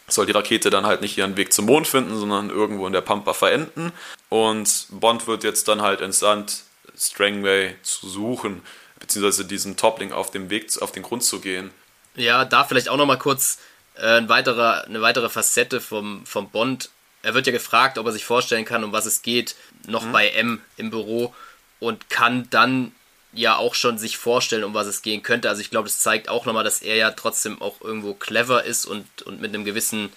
soll 0.07 0.27
die 0.27 0.31
Rakete 0.31 0.69
dann 0.69 0.85
halt 0.85 1.01
nicht 1.01 1.17
ihren 1.17 1.37
Weg 1.37 1.51
zum 1.51 1.65
Mond 1.65 1.87
finden, 1.87 2.15
sondern 2.15 2.51
irgendwo 2.51 2.85
in 2.85 2.93
der 2.93 3.01
Pampa 3.01 3.33
verenden. 3.33 3.91
Und 4.29 4.85
Bond 4.91 5.25
wird 5.25 5.43
jetzt 5.43 5.67
dann 5.67 5.81
halt 5.81 6.01
entsandt, 6.01 6.65
Strangway 6.95 7.73
zu 7.81 8.07
suchen, 8.07 8.61
beziehungsweise 8.99 9.45
diesen 9.45 9.75
Toppling 9.75 10.11
auf 10.11 10.29
dem 10.29 10.51
Weg, 10.51 10.69
auf 10.83 10.91
den 10.91 11.01
Grund 11.01 11.23
zu 11.23 11.39
gehen. 11.39 11.71
Ja, 12.15 12.45
da 12.45 12.63
vielleicht 12.63 12.89
auch 12.89 12.97
nochmal 12.97 13.17
kurz 13.17 13.57
ein 13.97 14.29
weiterer, 14.29 14.85
eine 14.85 15.01
weitere 15.01 15.29
Facette 15.29 15.81
vom, 15.81 16.25
vom 16.25 16.49
Bond. 16.49 16.89
Er 17.21 17.33
wird 17.33 17.47
ja 17.47 17.53
gefragt, 17.53 17.97
ob 17.97 18.05
er 18.05 18.11
sich 18.11 18.25
vorstellen 18.25 18.65
kann, 18.65 18.83
um 18.83 18.91
was 18.91 19.05
es 19.05 19.21
geht, 19.21 19.55
noch 19.87 20.05
bei 20.07 20.29
M 20.29 20.61
im 20.77 20.89
Büro 20.89 21.33
und 21.79 22.09
kann 22.09 22.47
dann 22.49 22.91
ja 23.33 23.57
auch 23.57 23.75
schon 23.75 23.97
sich 23.97 24.17
vorstellen, 24.17 24.63
um 24.63 24.73
was 24.73 24.87
es 24.87 25.01
gehen 25.01 25.23
könnte. 25.23 25.49
Also 25.49 25.61
ich 25.61 25.69
glaube, 25.69 25.87
das 25.87 25.99
zeigt 25.99 26.29
auch 26.29 26.45
nochmal, 26.45 26.63
dass 26.63 26.81
er 26.81 26.95
ja 26.95 27.11
trotzdem 27.11 27.61
auch 27.61 27.81
irgendwo 27.81 28.13
clever 28.13 28.63
ist 28.63 28.85
und, 28.85 29.21
und 29.23 29.41
mit 29.41 29.53
einem 29.53 29.65
gewissen, 29.65 30.09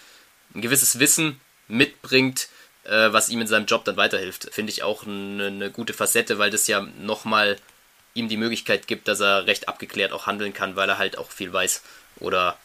ein 0.55 0.63
gewisses 0.63 0.99
Wissen 0.99 1.41
mitbringt, 1.67 2.49
äh, 2.85 3.13
was 3.13 3.29
ihm 3.29 3.41
in 3.41 3.47
seinem 3.47 3.67
Job 3.67 3.85
dann 3.85 3.97
weiterhilft. 3.97 4.49
Finde 4.53 4.73
ich 4.73 4.83
auch 4.83 5.07
eine, 5.07 5.47
eine 5.47 5.71
gute 5.71 5.95
Facette, 5.95 6.39
weil 6.39 6.51
das 6.51 6.67
ja 6.67 6.81
nochmal 7.01 7.57
ihm 8.15 8.29
die 8.29 8.37
Möglichkeit 8.37 8.87
gibt, 8.87 9.09
dass 9.09 9.21
er 9.21 9.47
recht 9.47 9.69
abgeklärt 9.69 10.13
auch 10.13 10.27
handeln 10.27 10.53
kann, 10.53 10.77
weil 10.77 10.89
er 10.89 10.99
halt 10.99 11.19
auch 11.19 11.31
viel 11.31 11.53
weiß 11.53 11.83
oder 12.21 12.57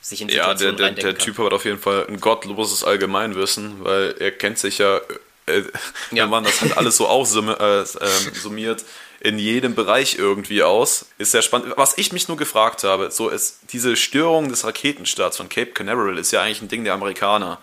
sich 0.00 0.20
in 0.22 0.28
Ja, 0.28 0.48
der, 0.54 0.58
Situationen 0.58 0.94
der, 0.96 1.04
der 1.12 1.18
Typ 1.18 1.38
hat 1.38 1.52
auf 1.52 1.64
jeden 1.64 1.78
Fall 1.78 2.06
ein 2.08 2.20
gottloses 2.20 2.84
Allgemeinwissen, 2.84 3.84
weil 3.84 4.14
er 4.18 4.30
kennt 4.30 4.58
sich 4.58 4.78
ja, 4.78 4.98
äh, 5.46 5.62
Ja. 6.12 6.24
wenn 6.24 6.30
man 6.30 6.44
das 6.44 6.60
halt 6.60 6.76
alles 6.76 6.96
so 6.96 7.06
aussummiert, 7.08 7.60
äh, 7.60 7.80
ähm, 7.82 8.34
summiert, 8.34 8.84
in 9.20 9.38
jedem 9.40 9.74
Bereich 9.74 10.14
irgendwie 10.16 10.62
aus. 10.62 11.06
Ist 11.18 11.32
sehr 11.32 11.42
spannend. 11.42 11.74
Was 11.76 11.98
ich 11.98 12.12
mich 12.12 12.28
nur 12.28 12.36
gefragt 12.36 12.84
habe, 12.84 13.10
so 13.10 13.28
ist 13.28 13.58
diese 13.72 13.96
Störung 13.96 14.48
des 14.48 14.64
Raketenstarts 14.64 15.36
von 15.38 15.48
Cape 15.48 15.72
Canaveral 15.72 16.16
ist 16.18 16.30
ja 16.30 16.42
eigentlich 16.42 16.62
ein 16.62 16.68
Ding 16.68 16.84
der 16.84 16.94
Amerikaner. 16.94 17.58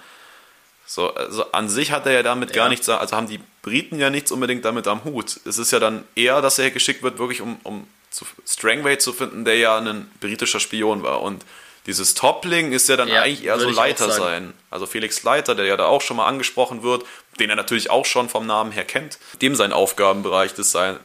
So, 0.85 1.15
also 1.15 1.51
an 1.53 1.69
sich 1.69 1.91
hat 1.91 2.05
er 2.05 2.11
ja 2.11 2.23
damit 2.23 2.51
gar 2.53 2.65
Ja. 2.65 2.69
nichts, 2.69 2.87
also 2.89 3.15
haben 3.15 3.27
die 3.27 3.39
Briten 3.63 3.99
ja 3.99 4.09
nichts 4.09 4.31
unbedingt 4.31 4.65
damit 4.65 4.85
am 4.87 5.03
Hut. 5.05 5.39
Es 5.45 5.57
ist 5.57 5.71
ja 5.71 5.79
dann 5.79 6.03
eher, 6.15 6.41
dass 6.41 6.59
er 6.59 6.69
geschickt 6.71 7.01
wird, 7.01 7.17
wirklich 7.17 7.41
um, 7.41 7.57
um 7.63 7.87
zu, 8.11 8.25
Strangway 8.45 8.97
zu 8.97 9.11
finden, 9.13 9.45
der 9.45 9.57
ja 9.57 9.77
ein 9.77 10.11
britischer 10.19 10.59
Spion 10.59 11.01
war. 11.03 11.21
Und 11.21 11.43
dieses 11.85 12.15
Toppling 12.15 12.71
ist 12.71 12.89
ja 12.89 12.97
dann 12.97 13.07
Ja, 13.07 13.21
eigentlich 13.21 13.43
eher 13.43 13.59
so 13.59 13.69
Leiter 13.69 14.09
sein. 14.11 14.53
Also 14.69 14.85
Felix 14.85 15.21
Leiter, 15.23 15.55
der 15.55 15.65
ja 15.65 15.77
da 15.77 15.85
auch 15.85 16.01
schon 16.01 16.17
mal 16.17 16.27
angesprochen 16.27 16.83
wird, 16.83 17.05
den 17.39 17.49
er 17.49 17.55
natürlich 17.55 17.89
auch 17.89 18.05
schon 18.05 18.29
vom 18.29 18.47
Namen 18.47 18.71
her 18.71 18.85
kennt, 18.85 19.19
dem 19.41 19.55
sein 19.55 19.71
Aufgabenbereich 19.71 20.53
das 20.53 20.71
sein. 20.71 20.99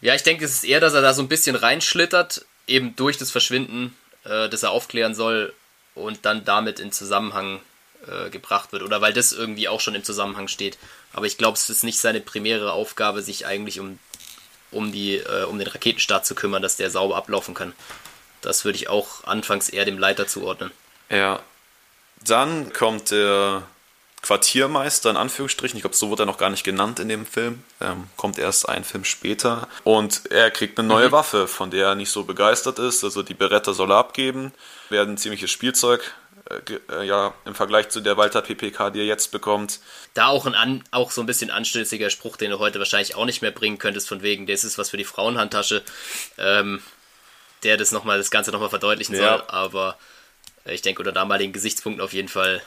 Ja, 0.00 0.14
ich 0.14 0.22
denke, 0.22 0.44
es 0.44 0.52
ist 0.52 0.64
eher, 0.64 0.80
dass 0.80 0.94
er 0.94 1.02
da 1.02 1.14
so 1.14 1.22
ein 1.22 1.28
bisschen 1.28 1.56
reinschlittert, 1.56 2.44
eben 2.66 2.96
durch 2.96 3.18
das 3.18 3.30
Verschwinden, 3.30 3.96
äh, 4.24 4.48
das 4.48 4.62
er 4.62 4.70
aufklären 4.70 5.14
soll 5.14 5.52
und 5.94 6.24
dann 6.24 6.44
damit 6.44 6.78
in 6.80 6.92
Zusammenhang 6.92 7.60
äh, 8.06 8.30
gebracht 8.30 8.72
wird. 8.72 8.82
Oder 8.82 9.00
weil 9.00 9.12
das 9.12 9.32
irgendwie 9.32 9.68
auch 9.68 9.80
schon 9.80 9.94
im 9.94 10.04
Zusammenhang 10.04 10.48
steht. 10.48 10.78
Aber 11.12 11.26
ich 11.26 11.38
glaube, 11.38 11.56
es 11.56 11.68
ist 11.70 11.84
nicht 11.84 11.98
seine 11.98 12.20
primäre 12.20 12.72
Aufgabe, 12.72 13.22
sich 13.22 13.46
eigentlich 13.46 13.80
um, 13.80 13.98
um, 14.70 14.92
die, 14.92 15.16
äh, 15.16 15.44
um 15.44 15.58
den 15.58 15.68
Raketenstart 15.68 16.26
zu 16.26 16.34
kümmern, 16.34 16.62
dass 16.62 16.76
der 16.76 16.90
sauber 16.90 17.16
ablaufen 17.16 17.54
kann. 17.54 17.72
Das 18.46 18.64
würde 18.64 18.76
ich 18.76 18.88
auch 18.88 19.24
anfangs 19.24 19.68
eher 19.68 19.84
dem 19.84 19.98
Leiter 19.98 20.26
zuordnen. 20.26 20.70
Ja. 21.10 21.40
Dann 22.24 22.72
kommt 22.72 23.10
der 23.10 23.62
Quartiermeister 24.22 25.10
in 25.10 25.16
Anführungsstrichen, 25.16 25.76
ich 25.76 25.82
glaube, 25.82 25.94
so 25.94 26.10
wird 26.10 26.20
er 26.20 26.26
noch 26.26 26.38
gar 26.38 26.50
nicht 26.50 26.64
genannt 26.64 26.98
in 26.98 27.08
dem 27.08 27.26
Film, 27.26 27.62
ähm, 27.80 28.08
kommt 28.16 28.38
erst 28.38 28.68
ein 28.68 28.82
Film 28.82 29.04
später. 29.04 29.68
Und 29.84 30.22
er 30.30 30.50
kriegt 30.50 30.78
eine 30.78 30.88
neue 30.88 31.12
Waffe, 31.12 31.46
von 31.46 31.70
der 31.70 31.88
er 31.88 31.94
nicht 31.94 32.10
so 32.10 32.24
begeistert 32.24 32.80
ist, 32.80 33.04
also 33.04 33.22
die 33.22 33.34
Beretta 33.34 33.72
soll 33.72 33.92
er 33.92 33.98
abgeben, 33.98 34.52
werden 34.88 35.14
ein 35.14 35.18
ziemliches 35.18 35.52
Spielzeug, 35.52 36.12
äh, 36.50 36.94
äh, 36.94 37.06
ja, 37.06 37.34
im 37.44 37.54
Vergleich 37.54 37.88
zu 37.88 38.00
der 38.00 38.16
Walter 38.16 38.42
PPK, 38.42 38.90
die 38.90 39.00
er 39.00 39.06
jetzt 39.06 39.30
bekommt. 39.30 39.78
Da 40.14 40.26
auch, 40.26 40.46
ein 40.46 40.82
auch 40.90 41.12
so 41.12 41.20
ein 41.20 41.26
bisschen 41.26 41.52
anstößiger 41.52 42.10
Spruch, 42.10 42.36
den 42.36 42.50
du 42.50 42.58
heute 42.58 42.80
wahrscheinlich 42.80 43.14
auch 43.14 43.26
nicht 43.26 43.42
mehr 43.42 43.52
bringen 43.52 43.78
könntest, 43.78 44.08
von 44.08 44.22
wegen, 44.22 44.46
das 44.46 44.64
ist 44.64 44.76
was 44.76 44.90
für 44.90 44.96
die 44.96 45.04
Frauenhandtasche, 45.04 45.82
ähm, 46.38 46.82
der 47.62 47.76
das, 47.76 47.92
noch 47.92 48.04
mal, 48.04 48.18
das 48.18 48.30
Ganze 48.30 48.50
nochmal 48.52 48.68
verdeutlichen 48.70 49.14
Ja. 49.16 49.38
soll. 49.38 49.44
Aber 49.48 49.96
äh, 50.64 50.74
ich 50.74 50.82
denke, 50.82 51.00
unter 51.00 51.12
damaligen 51.12 51.52
Gesichtspunkten 51.52 52.02
auf 52.04 52.12
jeden 52.12 52.28
Fall 52.28 52.62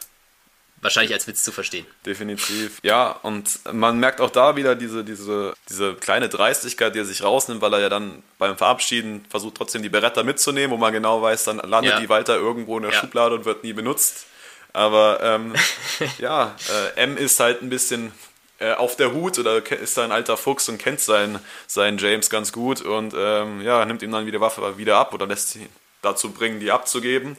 wahrscheinlich 0.82 1.13
als 1.13 1.28
Witz 1.28 1.43
zu 1.43 1.52
verstehen. 1.52 1.86
Definitiv. 2.06 2.80
Ja, 2.84 3.12
und 3.12 3.60
man 3.73 3.99
merkt 3.99 4.21
auch 4.21 4.30
da 4.30 4.56
wieder 4.56 4.75
diese, 4.75 5.04
diese, 5.04 5.54
diese 5.67 5.95
kleine 5.95 6.30
Dreistigkeit, 6.30 6.95
die 6.95 6.99
er 6.99 7.06
sich 7.06 7.21
rausnimmt, 7.21 7.62
weil 7.62 7.73
er 7.73 7.80
ja 7.82 7.89
dann 7.89 8.23
beim 8.38 8.56
Verabschieden 8.58 9.25
versucht 9.30 9.56
trotzdem 9.56 9.82
die 9.82 9.89
Beretta 9.89 10.23
mitzunehmen, 10.23 10.71
wo 10.71 10.78
man 10.78 10.93
genau 10.93 11.21
weiß, 11.21 11.43
dann 11.45 11.58
landet 11.58 11.93
Ja. 11.95 11.99
die 11.99 12.08
Walter 12.08 12.36
irgendwo 12.38 12.78
in 12.78 12.84
der 12.84 12.93
Ja. 12.93 12.99
Schublade 13.02 13.36
und 13.36 13.43
wird 13.45 13.63
nie 13.65 13.73
benutzt. 13.73 14.25
Aber 14.71 15.19
ähm, 15.21 15.54
ja, 16.19 16.56
äh, 16.95 17.02
M 17.02 17.17
ist 17.17 17.39
halt 17.41 17.62
ein 17.62 17.69
bisschen 17.69 18.13
äh, 18.59 18.73
auf 18.73 18.95
der 18.95 19.13
Hut 19.13 19.39
oder 19.39 19.65
ist 19.71 19.97
da 19.97 20.03
ein 20.03 20.11
alter 20.11 20.37
Fuchs 20.37 20.67
und 20.69 20.77
kennt 20.77 20.99
seinen, 20.99 21.39
seinen 21.67 21.97
James 21.97 22.29
ganz 22.29 22.51
gut 22.51 22.81
und 22.81 23.13
ähm, 23.17 23.61
ja, 23.61 23.85
nimmt 23.85 24.01
ihm 24.01 24.11
dann 24.11 24.25
wieder 24.25 24.41
Waffe 24.41 24.77
wieder 24.77 24.97
ab 24.97 25.13
oder 25.13 25.27
lässt 25.27 25.55
ihn 25.55 25.69
dazu 26.01 26.31
bringen, 26.31 26.59
die 26.59 26.71
abzugeben. 26.71 27.37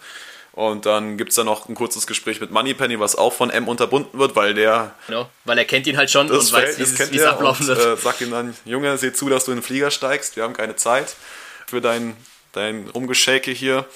Und 0.53 0.85
dann 0.85 1.17
gibt 1.17 1.31
es 1.31 1.37
da 1.37 1.45
noch 1.45 1.69
ein 1.69 1.75
kurzes 1.75 2.07
Gespräch 2.07 2.41
mit 2.41 2.51
Moneypenny, 2.51 2.99
was 2.99 3.17
auch 3.17 3.33
von 3.33 3.51
M 3.51 3.69
unterbunden 3.69 4.19
wird, 4.19 4.35
weil 4.35 4.53
der 4.55 4.95
Genau, 5.07 5.31
weil 5.45 5.57
er 5.59 5.65
kennt 5.65 5.87
ihn 5.87 5.97
halt 5.97 6.11
schon 6.11 6.31
und 6.31 6.53
weiß, 6.53 6.79
wie 6.79 6.83
es 7.17 7.23
ablaufen 7.23 7.67
wird. 7.67 7.79
äh, 7.79 7.97
sagt 7.97 8.21
ihm 8.21 8.31
dann, 8.31 8.57
Junge, 8.65 8.97
seh 8.99 9.13
zu, 9.13 9.29
dass 9.29 9.45
du 9.45 9.53
in 9.53 9.59
den 9.59 9.63
Flieger 9.63 9.91
steigst, 9.91 10.37
wir 10.37 10.43
haben 10.43 10.55
keine 10.55 10.75
Zeit 10.75 11.15
für 11.67 11.81
dein, 11.81 12.17
dein 12.53 12.89
Rumgeschäke 12.89 13.51
hier. 13.51 13.87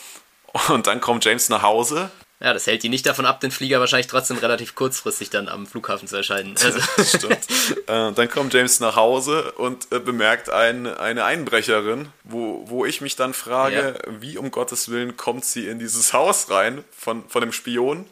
Und 0.68 0.86
dann 0.86 1.00
kommt 1.00 1.24
James 1.24 1.48
nach 1.48 1.62
Hause. 1.62 2.10
Ja, 2.40 2.52
das 2.52 2.66
hält 2.66 2.84
ihn 2.84 2.90
nicht 2.90 3.06
davon 3.06 3.26
ab, 3.26 3.40
den 3.40 3.50
Flieger 3.50 3.80
wahrscheinlich 3.80 4.08
trotzdem 4.08 4.36
relativ 4.38 4.74
kurzfristig 4.74 5.30
dann 5.30 5.48
am 5.48 5.66
Flughafen 5.66 6.08
zu 6.08 6.16
erscheinen. 6.16 6.56
Also, 6.62 6.80
Stimmt. 7.02 7.38
äh, 7.86 8.12
dann 8.12 8.28
kommt 8.28 8.52
James 8.52 8.80
nach 8.80 8.96
Hause 8.96 9.52
und 9.52 9.90
äh, 9.92 10.00
bemerkt 10.00 10.50
ein, 10.50 10.86
eine 10.86 11.24
Einbrecherin, 11.24 12.08
wo, 12.24 12.68
wo 12.68 12.84
ich 12.84 13.00
mich 13.00 13.16
dann 13.16 13.34
frage, 13.34 13.98
wie 14.08 14.36
um 14.36 14.50
Gottes 14.50 14.90
Willen 14.90 15.16
kommt 15.16 15.44
sie 15.44 15.68
in 15.68 15.78
dieses 15.78 16.12
Haus 16.12 16.50
rein 16.50 16.84
von, 16.96 17.28
von 17.28 17.40
dem 17.40 17.52
Spion? 17.52 18.06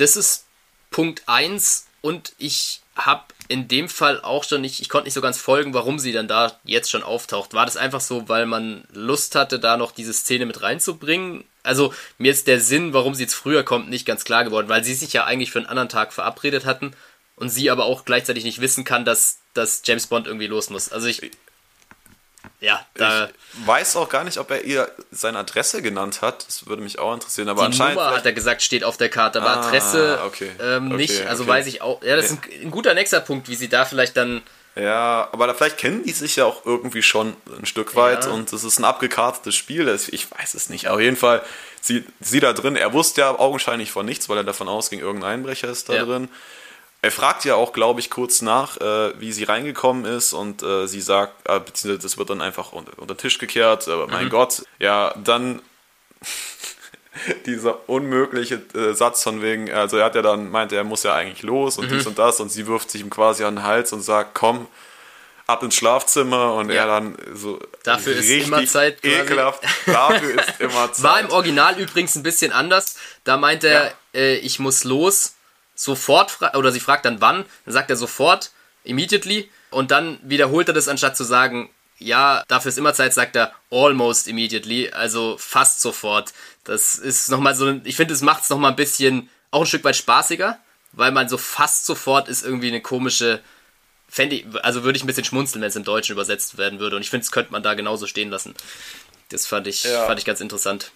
das 0.00 0.16
ist 0.16 0.46
Punkt 0.90 1.22
1 1.26 1.86
und 2.00 2.32
ich 2.38 2.79
habe 3.06 3.24
in 3.48 3.66
dem 3.66 3.88
Fall 3.88 4.20
auch 4.20 4.44
schon 4.44 4.60
nicht, 4.60 4.80
ich 4.80 4.88
konnte 4.88 5.06
nicht 5.06 5.14
so 5.14 5.20
ganz 5.20 5.38
folgen, 5.38 5.74
warum 5.74 5.98
sie 5.98 6.12
dann 6.12 6.28
da 6.28 6.58
jetzt 6.64 6.90
schon 6.90 7.02
auftaucht. 7.02 7.52
War 7.52 7.66
das 7.66 7.76
einfach 7.76 8.00
so, 8.00 8.28
weil 8.28 8.46
man 8.46 8.84
Lust 8.92 9.34
hatte, 9.34 9.58
da 9.58 9.76
noch 9.76 9.92
diese 9.92 10.12
Szene 10.12 10.46
mit 10.46 10.62
reinzubringen? 10.62 11.44
Also 11.62 11.92
mir 12.18 12.30
ist 12.30 12.46
der 12.46 12.60
Sinn, 12.60 12.92
warum 12.92 13.14
sie 13.14 13.24
jetzt 13.24 13.34
früher 13.34 13.64
kommt, 13.64 13.90
nicht 13.90 14.06
ganz 14.06 14.24
klar 14.24 14.44
geworden, 14.44 14.68
weil 14.68 14.84
sie 14.84 14.94
sich 14.94 15.12
ja 15.12 15.24
eigentlich 15.24 15.50
für 15.50 15.58
einen 15.58 15.68
anderen 15.68 15.88
Tag 15.88 16.12
verabredet 16.12 16.64
hatten 16.64 16.92
und 17.36 17.48
sie 17.48 17.70
aber 17.70 17.86
auch 17.86 18.04
gleichzeitig 18.04 18.44
nicht 18.44 18.60
wissen 18.60 18.84
kann, 18.84 19.04
dass, 19.04 19.38
dass 19.54 19.82
James 19.84 20.06
Bond 20.06 20.26
irgendwie 20.26 20.46
los 20.46 20.70
muss. 20.70 20.92
Also 20.92 21.08
ich. 21.08 21.20
Ja, 22.60 22.84
da. 22.94 23.26
Ich 23.26 23.66
weiß 23.66 23.96
auch 23.96 24.08
gar 24.08 24.22
nicht, 24.24 24.36
ob 24.36 24.50
er 24.50 24.64
ihr 24.64 24.90
seine 25.10 25.38
Adresse 25.38 25.80
genannt 25.80 26.20
hat. 26.20 26.46
Das 26.46 26.66
würde 26.66 26.82
mich 26.82 26.98
auch 26.98 27.14
interessieren. 27.14 27.48
Aber 27.48 27.62
die 27.62 27.66
anscheinend. 27.66 27.96
Nummer 27.96 28.14
hat 28.14 28.26
er 28.26 28.34
gesagt, 28.34 28.60
steht 28.62 28.84
auf 28.84 28.98
der 28.98 29.08
Karte, 29.08 29.40
aber 29.40 29.56
ah, 29.56 29.66
Adresse 29.66 30.20
okay. 30.26 30.50
Ähm, 30.60 30.88
okay, 30.88 30.96
nicht. 30.96 31.26
Also 31.26 31.44
okay. 31.44 31.52
weiß 31.52 31.66
ich 31.66 31.80
auch. 31.80 32.02
Ja, 32.02 32.16
das 32.16 32.26
ist 32.26 32.32
ein, 32.32 32.66
ein 32.66 32.70
guter 32.70 32.92
nächster 32.92 33.20
Punkt, 33.20 33.48
wie 33.48 33.54
sie 33.54 33.68
da 33.68 33.86
vielleicht 33.86 34.16
dann. 34.16 34.42
Ja, 34.76 35.28
aber 35.32 35.46
da 35.46 35.54
vielleicht 35.54 35.78
kennen 35.78 36.04
die 36.04 36.12
sich 36.12 36.36
ja 36.36 36.44
auch 36.44 36.64
irgendwie 36.64 37.02
schon 37.02 37.34
ein 37.58 37.66
Stück 37.66 37.96
weit 37.96 38.26
ja. 38.26 38.30
und 38.30 38.52
es 38.52 38.62
ist 38.62 38.78
ein 38.78 38.84
abgekartetes 38.84 39.56
Spiel. 39.56 39.88
Ich 40.10 40.30
weiß 40.30 40.54
es 40.54 40.68
nicht. 40.68 40.88
Auf 40.88 41.00
jeden 41.00 41.16
Fall, 41.16 41.42
sie, 41.80 42.04
sie 42.20 42.40
da 42.40 42.52
drin, 42.52 42.76
er 42.76 42.92
wusste 42.92 43.22
ja 43.22 43.38
augenscheinlich 43.38 43.90
von 43.90 44.06
nichts, 44.06 44.28
weil 44.28 44.36
er 44.36 44.44
davon 44.44 44.68
ausging, 44.68 45.00
irgendein 45.00 45.32
Einbrecher 45.32 45.68
ist 45.68 45.88
da 45.88 45.94
ja. 45.94 46.04
drin. 46.04 46.28
Er 47.02 47.10
fragt 47.10 47.44
ja 47.46 47.54
auch, 47.54 47.72
glaube 47.72 48.00
ich, 48.00 48.10
kurz 48.10 48.42
nach, 48.42 48.76
äh, 48.76 49.18
wie 49.18 49.32
sie 49.32 49.44
reingekommen 49.44 50.04
ist 50.04 50.34
und 50.34 50.62
äh, 50.62 50.86
sie 50.86 51.00
sagt, 51.00 51.48
äh, 51.48 51.58
beziehungsweise 51.58 52.02
das 52.02 52.18
wird 52.18 52.28
dann 52.28 52.42
einfach 52.42 52.72
unter, 52.72 52.92
unter 52.98 53.14
den 53.14 53.18
Tisch 53.18 53.38
gekehrt, 53.38 53.88
aber 53.88 54.06
mein 54.06 54.26
mhm. 54.26 54.30
Gott, 54.30 54.62
ja, 54.78 55.14
dann 55.24 55.62
dieser 57.46 57.88
unmögliche 57.88 58.62
äh, 58.74 58.92
Satz 58.92 59.22
von 59.22 59.40
wegen, 59.40 59.70
also 59.72 59.96
er 59.96 60.04
hat 60.04 60.14
ja 60.14 60.20
dann 60.20 60.50
meint, 60.50 60.72
er 60.72 60.84
muss 60.84 61.02
ja 61.02 61.14
eigentlich 61.14 61.42
los 61.42 61.78
und 61.78 61.90
mhm. 61.90 61.96
dies 61.96 62.06
und 62.06 62.18
das 62.18 62.38
und 62.38 62.50
sie 62.50 62.66
wirft 62.66 62.90
sich 62.90 63.00
ihm 63.00 63.10
quasi 63.10 63.44
an 63.44 63.56
den 63.56 63.64
Hals 63.64 63.94
und 63.94 64.02
sagt, 64.02 64.34
komm, 64.34 64.66
ab 65.50 65.62
ins 65.62 65.74
Schlafzimmer 65.74 66.54
und 66.54 66.70
ja. 66.70 66.82
er 66.82 66.86
dann 66.86 67.16
so 67.34 67.58
dafür 67.82 68.14
ist 68.14 68.30
immer 68.30 68.64
Zeit 68.66 69.04
ekelhaft 69.04 69.64
dafür 69.84 70.40
ist 70.40 70.60
immer 70.60 70.92
Zeit 70.92 71.02
war 71.02 71.20
im 71.20 71.30
Original 71.30 71.78
übrigens 71.78 72.14
ein 72.14 72.22
bisschen 72.22 72.52
anders 72.52 72.96
da 73.24 73.36
meint 73.36 73.64
er 73.64 73.86
ja. 73.86 73.92
äh, 74.14 74.36
ich 74.36 74.60
muss 74.60 74.84
los 74.84 75.34
sofort, 75.82 76.38
oder 76.54 76.72
sie 76.72 76.80
fragt 76.80 77.04
dann 77.04 77.20
wann, 77.20 77.44
dann 77.64 77.74
sagt 77.74 77.90
er 77.90 77.96
sofort, 77.96 78.50
immediately, 78.84 79.50
und 79.70 79.90
dann 79.90 80.18
wiederholt 80.22 80.68
er 80.68 80.74
das, 80.74 80.88
anstatt 80.88 81.16
zu 81.16 81.24
sagen, 81.24 81.70
ja, 81.98 82.44
dafür 82.48 82.70
ist 82.70 82.78
immer 82.78 82.94
Zeit, 82.94 83.14
sagt 83.14 83.36
er 83.36 83.52
almost 83.70 84.26
immediately, 84.26 84.90
also 84.90 85.36
fast 85.38 85.80
sofort. 85.80 86.32
Das 86.64 86.94
ist 86.96 87.30
nochmal 87.30 87.54
so, 87.54 87.80
ich 87.84 87.96
finde, 87.96 88.14
es 88.14 88.22
macht 88.22 88.42
es 88.42 88.50
nochmal 88.50 88.70
ein 88.70 88.76
bisschen, 88.76 89.28
auch 89.50 89.62
ein 89.62 89.66
Stück 89.66 89.84
weit 89.84 89.96
spaßiger, 89.96 90.58
weil 90.92 91.12
man 91.12 91.28
so 91.28 91.38
fast 91.38 91.86
sofort 91.86 92.28
ist 92.28 92.44
irgendwie 92.44 92.68
eine 92.68 92.80
komische, 92.80 93.40
fände 94.08 94.36
ich, 94.36 94.46
also 94.62 94.82
würde 94.82 94.96
ich 94.96 95.04
ein 95.04 95.06
bisschen 95.06 95.24
schmunzeln, 95.24 95.62
wenn 95.62 95.68
es 95.68 95.76
im 95.76 95.84
Deutschen 95.84 96.12
übersetzt 96.12 96.58
werden 96.58 96.78
würde. 96.78 96.96
Und 96.96 97.02
ich 97.02 97.10
finde, 97.10 97.24
das 97.24 97.32
könnte 97.32 97.52
man 97.52 97.62
da 97.62 97.74
genauso 97.74 98.06
stehen 98.06 98.30
lassen. 98.30 98.54
Das 99.28 99.46
fand 99.46 99.66
ich, 99.66 99.84
ja. 99.84 100.06
fand 100.06 100.18
ich 100.18 100.24
ganz 100.24 100.40
interessant. 100.40 100.90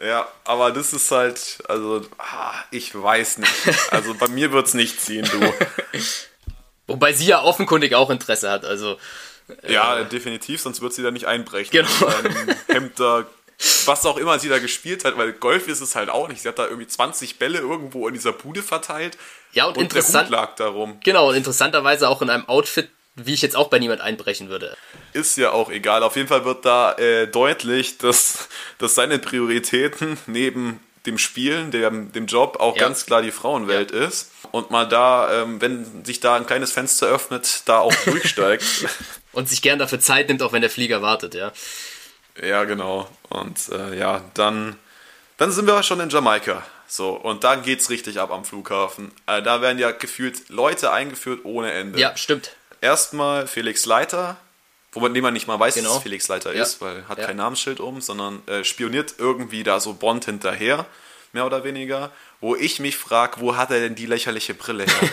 Ja, 0.00 0.26
aber 0.44 0.70
das 0.72 0.92
ist 0.92 1.10
halt, 1.10 1.58
also, 1.68 2.02
ah, 2.18 2.54
ich 2.70 2.94
weiß 2.94 3.38
nicht. 3.38 3.52
Also 3.90 4.14
bei 4.14 4.28
mir 4.28 4.52
wird 4.52 4.66
es 4.66 4.74
nicht 4.74 5.00
ziehen, 5.00 5.28
du. 5.30 5.52
Wobei 6.86 7.12
sie 7.12 7.26
ja 7.26 7.42
offenkundig 7.42 7.94
auch 7.94 8.10
Interesse 8.10 8.50
hat, 8.50 8.64
also. 8.64 8.98
Ja, 9.68 10.00
äh, 10.00 10.08
definitiv, 10.08 10.60
sonst 10.60 10.80
wird 10.80 10.92
sie 10.92 11.02
da 11.02 11.10
nicht 11.10 11.26
einbrechen. 11.26 11.70
Genau. 11.70 12.12
Hemd 12.68 12.98
da, 12.98 13.26
was 13.86 14.06
auch 14.06 14.16
immer 14.16 14.38
sie 14.38 14.48
da 14.48 14.58
gespielt 14.58 15.04
hat, 15.04 15.16
weil 15.16 15.32
Golf 15.32 15.68
ist 15.68 15.80
es 15.80 15.94
halt 15.94 16.10
auch 16.10 16.28
nicht. 16.28 16.42
Sie 16.42 16.48
hat 16.48 16.58
da 16.58 16.64
irgendwie 16.66 16.86
20 16.86 17.38
Bälle 17.38 17.58
irgendwo 17.58 18.08
in 18.08 18.14
dieser 18.14 18.32
Bude 18.32 18.62
verteilt. 18.62 19.16
Ja, 19.52 19.66
und, 19.66 19.76
und 19.76 19.84
interessant, 19.84 20.30
der 20.30 20.38
Hut 20.38 20.46
lag 20.46 20.54
darum. 20.56 20.98
Genau, 21.04 21.28
und 21.28 21.36
interessanterweise 21.36 22.08
auch 22.08 22.22
in 22.22 22.30
einem 22.30 22.48
Outfit, 22.48 22.88
wie 23.14 23.34
ich 23.34 23.42
jetzt 23.42 23.56
auch 23.56 23.68
bei 23.68 23.78
niemand 23.78 24.00
einbrechen 24.00 24.48
würde. 24.48 24.76
Ist 25.12 25.36
ja 25.36 25.52
auch 25.52 25.70
egal. 25.70 26.02
Auf 26.02 26.16
jeden 26.16 26.28
Fall 26.28 26.44
wird 26.44 26.64
da 26.64 26.92
äh, 26.94 27.26
deutlich, 27.26 27.98
dass, 27.98 28.48
dass 28.78 28.94
seine 28.94 29.18
Prioritäten 29.18 30.18
neben 30.26 30.80
dem 31.04 31.18
Spielen, 31.18 31.70
dem, 31.72 32.12
dem 32.12 32.26
Job 32.26 32.58
auch 32.60 32.76
ja. 32.76 32.84
ganz 32.84 33.06
klar 33.06 33.22
die 33.22 33.32
Frauenwelt 33.32 33.90
ja. 33.90 34.06
ist. 34.06 34.30
Und 34.50 34.70
mal 34.70 34.86
da, 34.86 35.42
ähm, 35.42 35.60
wenn 35.60 36.04
sich 36.04 36.20
da 36.20 36.36
ein 36.36 36.46
kleines 36.46 36.72
Fenster 36.72 37.08
öffnet, 37.08 37.62
da 37.66 37.78
auch 37.78 37.94
durchsteigt. 38.04 38.64
Und 39.32 39.48
sich 39.48 39.62
gern 39.62 39.78
dafür 39.78 40.00
Zeit 40.00 40.28
nimmt, 40.28 40.42
auch 40.42 40.52
wenn 40.52 40.60
der 40.60 40.70
Flieger 40.70 41.02
wartet, 41.02 41.34
ja. 41.34 41.52
Ja, 42.40 42.64
genau. 42.64 43.08
Und 43.28 43.68
äh, 43.70 43.98
ja, 43.98 44.22
dann, 44.34 44.76
dann 45.36 45.52
sind 45.52 45.66
wir 45.66 45.82
schon 45.82 46.00
in 46.00 46.08
Jamaika. 46.08 46.64
So, 46.86 47.10
und 47.10 47.42
da 47.42 47.56
geht's 47.56 47.90
richtig 47.90 48.20
ab 48.20 48.30
am 48.30 48.44
Flughafen. 48.44 49.12
Äh, 49.26 49.42
da 49.42 49.60
werden 49.60 49.78
ja 49.78 49.90
gefühlt 49.90 50.48
Leute 50.50 50.92
eingeführt 50.92 51.40
ohne 51.44 51.72
Ende. 51.72 51.98
Ja, 51.98 52.16
stimmt 52.16 52.52
erstmal 52.82 53.46
Felix 53.46 53.86
Leiter, 53.86 54.36
wobei 54.92 55.08
man 55.08 55.32
nicht 55.32 55.46
mal 55.46 55.58
weiß, 55.58 55.76
genau. 55.76 55.88
dass 55.88 55.96
es 55.98 56.02
Felix 56.02 56.28
Leiter 56.28 56.54
ja. 56.54 56.62
ist, 56.62 56.82
weil 56.82 57.08
hat 57.08 57.18
ja. 57.18 57.26
kein 57.26 57.36
Namensschild 57.36 57.80
um, 57.80 58.02
sondern 58.02 58.46
äh, 58.46 58.64
spioniert 58.64 59.14
irgendwie 59.16 59.62
da 59.62 59.80
so 59.80 59.94
Bond 59.94 60.26
hinterher, 60.26 60.84
mehr 61.32 61.46
oder 61.46 61.64
weniger. 61.64 62.12
Wo 62.40 62.56
ich 62.56 62.80
mich 62.80 62.96
frage, 62.96 63.40
wo 63.40 63.56
hat 63.56 63.70
er 63.70 63.80
denn 63.80 63.94
die 63.94 64.06
lächerliche 64.06 64.52
Brille 64.52 64.84
her? 64.84 64.94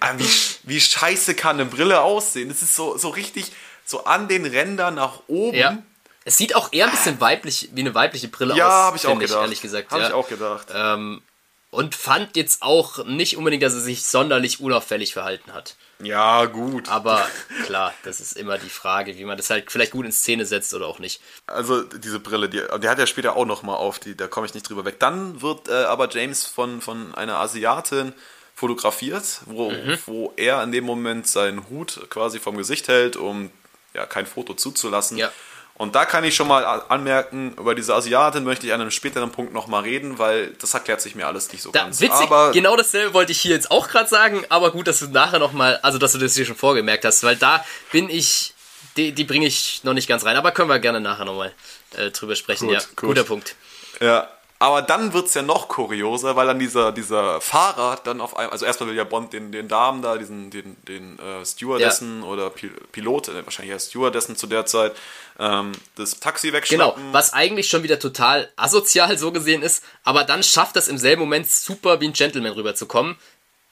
Ah, 0.00 0.14
wie, 0.18 0.28
wie 0.62 0.80
scheiße 0.80 1.34
kann 1.34 1.56
eine 1.56 1.64
Brille 1.64 2.00
aussehen? 2.00 2.48
Es 2.48 2.62
ist 2.62 2.76
so, 2.76 2.96
so 2.96 3.08
richtig 3.08 3.50
so 3.84 4.04
an 4.04 4.28
den 4.28 4.44
Rändern 4.46 4.94
nach 4.94 5.22
oben. 5.26 5.56
Ja. 5.56 5.82
Es 6.24 6.36
sieht 6.36 6.54
auch 6.54 6.72
eher 6.72 6.86
ein 6.86 6.92
bisschen 6.92 7.20
weiblich, 7.20 7.70
wie 7.72 7.80
eine 7.80 7.94
weibliche 7.94 8.28
Brille 8.28 8.54
ja, 8.54 8.66
aus. 8.66 8.72
Ja, 8.72 8.84
habe 8.84 8.96
ich 8.96 9.06
auch 9.06 9.18
gedacht. 9.18 9.40
ehrlich 9.40 9.62
gesagt. 9.62 9.90
Habe 9.90 10.02
ja. 10.02 10.08
ich 10.08 10.14
auch 10.14 10.28
gedacht. 10.28 10.68
Ähm, 10.72 11.22
und 11.70 11.94
fand 11.94 12.36
jetzt 12.36 12.62
auch 12.62 13.04
nicht 13.04 13.36
unbedingt, 13.36 13.62
dass 13.62 13.74
er 13.74 13.80
sich 13.80 14.04
sonderlich 14.04 14.60
unauffällig 14.60 15.12
verhalten 15.12 15.52
hat. 15.52 15.76
Ja, 16.02 16.44
gut. 16.44 16.88
Aber 16.88 17.26
klar, 17.64 17.94
das 18.04 18.20
ist 18.20 18.36
immer 18.36 18.58
die 18.58 18.68
Frage, 18.68 19.16
wie 19.16 19.24
man 19.24 19.36
das 19.36 19.50
halt 19.50 19.70
vielleicht 19.70 19.92
gut 19.92 20.04
in 20.04 20.12
Szene 20.12 20.44
setzt 20.44 20.74
oder 20.74 20.86
auch 20.86 20.98
nicht. 20.98 21.20
Also 21.46 21.82
diese 21.82 22.20
Brille, 22.20 22.48
die, 22.48 22.62
die 22.82 22.88
hat 22.88 22.98
er 22.98 23.06
später 23.06 23.36
auch 23.36 23.46
nochmal 23.46 23.76
auf, 23.76 23.98
die, 23.98 24.16
da 24.16 24.26
komme 24.26 24.46
ich 24.46 24.54
nicht 24.54 24.68
drüber 24.68 24.84
weg. 24.84 25.00
Dann 25.00 25.40
wird 25.40 25.68
äh, 25.68 25.84
aber 25.84 26.10
James 26.10 26.44
von, 26.44 26.80
von 26.80 27.14
einer 27.14 27.38
Asiatin 27.38 28.12
fotografiert, 28.54 29.40
wo, 29.46 29.70
mhm. 29.70 29.98
wo 30.06 30.32
er 30.36 30.62
in 30.62 30.72
dem 30.72 30.84
Moment 30.84 31.26
seinen 31.26 31.68
Hut 31.68 32.00
quasi 32.10 32.40
vom 32.40 32.56
Gesicht 32.56 32.88
hält, 32.88 33.16
um 33.16 33.50
ja 33.94 34.06
kein 34.06 34.26
Foto 34.26 34.54
zuzulassen. 34.54 35.16
Ja. 35.16 35.30
Und 35.78 35.94
da 35.94 36.06
kann 36.06 36.24
ich 36.24 36.34
schon 36.34 36.48
mal 36.48 36.64
anmerken, 36.88 37.52
über 37.58 37.74
diese 37.74 37.94
Asiatin 37.94 38.44
möchte 38.44 38.66
ich 38.66 38.72
an 38.72 38.80
einem 38.80 38.90
späteren 38.90 39.30
Punkt 39.30 39.52
nochmal 39.52 39.82
reden, 39.82 40.18
weil 40.18 40.52
das 40.52 40.72
erklärt 40.72 41.02
sich 41.02 41.14
mir 41.14 41.26
alles 41.26 41.52
nicht 41.52 41.60
so 41.62 41.70
da, 41.70 41.80
ganz. 41.80 42.00
Witzig, 42.00 42.30
aber 42.30 42.52
genau 42.52 42.76
dasselbe 42.76 43.12
wollte 43.12 43.32
ich 43.32 43.40
hier 43.40 43.50
jetzt 43.50 43.70
auch 43.70 43.88
gerade 43.88 44.08
sagen, 44.08 44.42
aber 44.48 44.70
gut, 44.70 44.86
dass 44.86 45.00
du 45.00 45.08
nachher 45.08 45.38
nochmal, 45.38 45.78
also 45.82 45.98
dass 45.98 46.12
du 46.12 46.18
das 46.18 46.34
hier 46.34 46.46
schon 46.46 46.56
vorgemerkt 46.56 47.04
hast, 47.04 47.22
weil 47.24 47.36
da 47.36 47.62
bin 47.92 48.08
ich, 48.08 48.54
die, 48.96 49.12
die 49.12 49.24
bringe 49.24 49.46
ich 49.46 49.84
noch 49.84 49.92
nicht 49.92 50.08
ganz 50.08 50.24
rein, 50.24 50.36
aber 50.36 50.50
können 50.52 50.70
wir 50.70 50.78
gerne 50.78 51.00
nachher 51.00 51.26
nochmal 51.26 51.52
äh, 51.94 52.10
drüber 52.10 52.36
sprechen. 52.36 52.68
Gut, 52.68 52.74
ja, 52.74 52.80
gut. 52.96 53.08
guter 53.08 53.24
Punkt. 53.24 53.54
Ja, 54.00 54.30
aber 54.58 54.80
dann 54.80 55.12
wird 55.12 55.26
es 55.26 55.34
ja 55.34 55.42
noch 55.42 55.68
kurioser, 55.68 56.34
weil 56.34 56.46
dann 56.46 56.58
dieser, 56.58 56.90
dieser 56.92 57.40
Fahrer 57.40 57.98
dann 58.02 58.20
auf 58.20 58.36
einmal, 58.36 58.52
also 58.52 58.64
erstmal 58.64 58.88
will 58.88 58.96
ja 58.96 59.04
Bond 59.04 59.32
den, 59.32 59.52
den 59.52 59.68
Damen 59.68 60.00
da, 60.00 60.16
diesen, 60.16 60.50
den, 60.50 60.76
den 60.88 61.18
äh, 61.18 61.44
Stewardessen 61.44 62.22
ja. 62.22 62.26
oder 62.26 62.50
Pil 62.50 62.70
Pilot, 62.92 63.28
äh, 63.28 63.44
wahrscheinlich 63.44 63.72
ja 63.72 63.78
Stewardessen 63.78 64.34
zu 64.34 64.46
der 64.46 64.64
Zeit, 64.64 64.96
ähm, 65.38 65.72
das 65.96 66.20
Taxi 66.20 66.52
wegschnappen. 66.52 67.02
Genau, 67.02 67.12
was 67.12 67.34
eigentlich 67.34 67.68
schon 67.68 67.82
wieder 67.82 67.98
total 67.98 68.50
asozial 68.56 69.18
so 69.18 69.30
gesehen 69.30 69.62
ist, 69.62 69.84
aber 70.04 70.24
dann 70.24 70.42
schafft 70.42 70.76
das 70.76 70.88
im 70.88 70.96
selben 70.96 71.20
Moment 71.20 71.50
super 71.50 72.00
wie 72.00 72.08
ein 72.08 72.14
Gentleman 72.14 72.52
rüberzukommen, 72.52 73.16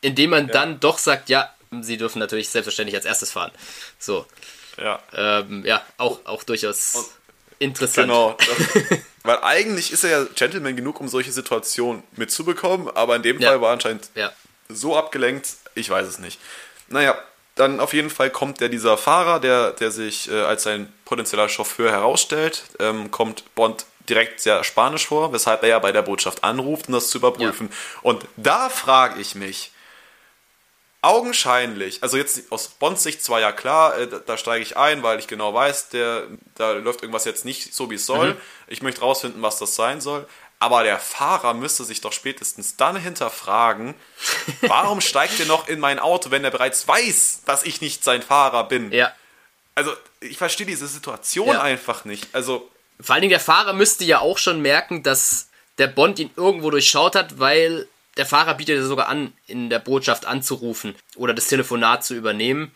indem 0.02 0.30
man 0.30 0.48
ja. 0.48 0.52
dann 0.52 0.80
doch 0.80 0.98
sagt, 0.98 1.30
ja, 1.30 1.50
sie 1.80 1.96
dürfen 1.96 2.18
natürlich 2.18 2.50
selbstverständlich 2.50 2.96
als 2.96 3.06
erstes 3.06 3.32
fahren. 3.32 3.52
So. 3.98 4.26
Ja. 4.76 5.00
Ähm, 5.14 5.64
ja, 5.64 5.82
auch, 5.98 6.20
auch 6.24 6.42
durchaus 6.42 6.94
Und, 6.94 7.06
interessant. 7.58 8.08
Genau. 8.08 8.36
Das, 8.38 8.98
weil 9.22 9.38
eigentlich 9.42 9.92
ist 9.92 10.04
er 10.04 10.10
ja 10.10 10.26
Gentleman 10.34 10.76
genug, 10.76 11.00
um 11.00 11.08
solche 11.08 11.32
Situationen 11.32 12.02
mitzubekommen, 12.16 12.88
aber 12.94 13.16
in 13.16 13.22
dem 13.22 13.40
ja. 13.40 13.50
Fall 13.50 13.60
war 13.60 13.70
er 13.70 13.74
anscheinend 13.74 14.10
ja. 14.14 14.32
so 14.68 14.96
abgelenkt, 14.96 15.48
ich 15.74 15.90
weiß 15.90 16.06
es 16.06 16.18
nicht. 16.18 16.40
Naja, 16.88 17.16
dann 17.54 17.80
auf 17.80 17.92
jeden 17.92 18.10
Fall 18.10 18.30
kommt 18.30 18.60
der 18.60 18.68
dieser 18.68 18.96
Fahrer, 18.96 19.40
der, 19.40 19.72
der 19.72 19.90
sich 19.90 20.30
äh, 20.30 20.40
als 20.40 20.64
sein 20.64 20.92
potenzieller 21.04 21.48
Chauffeur 21.48 21.90
herausstellt, 21.90 22.64
ähm, 22.80 23.10
kommt 23.10 23.44
Bond 23.54 23.86
direkt 24.08 24.40
sehr 24.40 24.64
spanisch 24.64 25.06
vor, 25.06 25.32
weshalb 25.32 25.62
er 25.62 25.68
ja 25.70 25.78
bei 25.78 25.92
der 25.92 26.02
Botschaft 26.02 26.44
anruft, 26.44 26.88
um 26.88 26.94
das 26.94 27.08
zu 27.08 27.18
überprüfen. 27.18 27.68
Ja. 27.70 27.76
Und 28.02 28.26
da 28.36 28.68
frage 28.68 29.20
ich 29.20 29.34
mich, 29.34 29.70
augenscheinlich, 31.04 32.02
also 32.02 32.16
jetzt 32.16 32.50
aus 32.50 32.68
Bonds 32.68 33.02
Sicht 33.02 33.22
zwar 33.22 33.40
ja 33.40 33.52
klar, 33.52 33.96
äh, 33.98 34.08
da, 34.08 34.18
da 34.18 34.36
steige 34.36 34.62
ich 34.62 34.76
ein, 34.76 35.02
weil 35.02 35.18
ich 35.18 35.26
genau 35.26 35.52
weiß, 35.52 35.90
der, 35.90 36.26
da 36.54 36.72
läuft 36.72 37.02
irgendwas 37.02 37.24
jetzt 37.24 37.44
nicht 37.44 37.74
so, 37.74 37.90
wie 37.90 37.96
es 37.96 38.06
soll. 38.06 38.34
Mhm. 38.34 38.40
Ich 38.66 38.82
möchte 38.82 39.02
rausfinden, 39.02 39.42
was 39.42 39.58
das 39.58 39.74
sein 39.74 40.00
soll. 40.00 40.26
Aber 40.58 40.82
der 40.82 40.98
Fahrer 40.98 41.52
müsste 41.52 41.84
sich 41.84 42.00
doch 42.00 42.12
spätestens 42.12 42.76
dann 42.76 42.96
hinterfragen, 42.96 43.94
warum 44.62 45.00
steigt 45.00 45.38
er 45.38 45.46
noch 45.46 45.68
in 45.68 45.78
mein 45.78 45.98
Auto, 45.98 46.30
wenn 46.30 46.42
er 46.42 46.50
bereits 46.50 46.88
weiß, 46.88 47.42
dass 47.44 47.64
ich 47.64 47.80
nicht 47.80 48.02
sein 48.02 48.22
Fahrer 48.22 48.64
bin? 48.64 48.90
Ja. 48.90 49.12
Also, 49.74 49.92
ich 50.20 50.38
verstehe 50.38 50.66
diese 50.66 50.86
Situation 50.86 51.48
ja. 51.48 51.60
einfach 51.60 52.04
nicht. 52.04 52.28
Also. 52.32 52.70
Vor 53.00 53.14
allen 53.14 53.22
Dingen, 53.22 53.30
der 53.30 53.40
Fahrer 53.40 53.72
müsste 53.72 54.04
ja 54.04 54.20
auch 54.20 54.38
schon 54.38 54.62
merken, 54.62 55.02
dass 55.02 55.48
der 55.78 55.88
Bond 55.88 56.18
ihn 56.18 56.30
irgendwo 56.36 56.70
durchschaut 56.70 57.16
hat, 57.16 57.38
weil 57.38 57.88
der 58.16 58.26
Fahrer 58.26 58.54
bietet 58.54 58.76
ja 58.78 58.84
sogar 58.84 59.08
an, 59.08 59.32
in 59.46 59.70
der 59.70 59.78
Botschaft 59.78 60.26
anzurufen 60.26 60.94
oder 61.16 61.34
das 61.34 61.48
Telefonat 61.48 62.04
zu 62.04 62.14
übernehmen. 62.14 62.72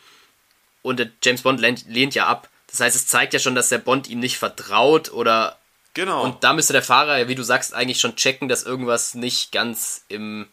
Und 0.82 0.98
der 0.98 1.10
James 1.22 1.42
Bond 1.42 1.60
lehnt, 1.60 1.86
lehnt 1.88 2.14
ja 2.14 2.26
ab. 2.26 2.48
Das 2.68 2.80
heißt, 2.80 2.96
es 2.96 3.06
zeigt 3.06 3.32
ja 3.34 3.40
schon, 3.40 3.54
dass 3.54 3.68
der 3.68 3.78
Bond 3.78 4.08
ihm 4.08 4.20
nicht 4.20 4.38
vertraut 4.38 5.12
oder. 5.12 5.58
Genau. 5.94 6.22
Und 6.22 6.44
da 6.44 6.52
müsste 6.52 6.72
der 6.72 6.82
Fahrer, 6.82 7.28
wie 7.28 7.34
du 7.34 7.42
sagst, 7.42 7.74
eigentlich 7.74 8.00
schon 8.00 8.16
checken, 8.16 8.48
dass 8.48 8.62
irgendwas 8.62 9.14
nicht 9.14 9.52
ganz 9.52 10.04
im 10.08 10.46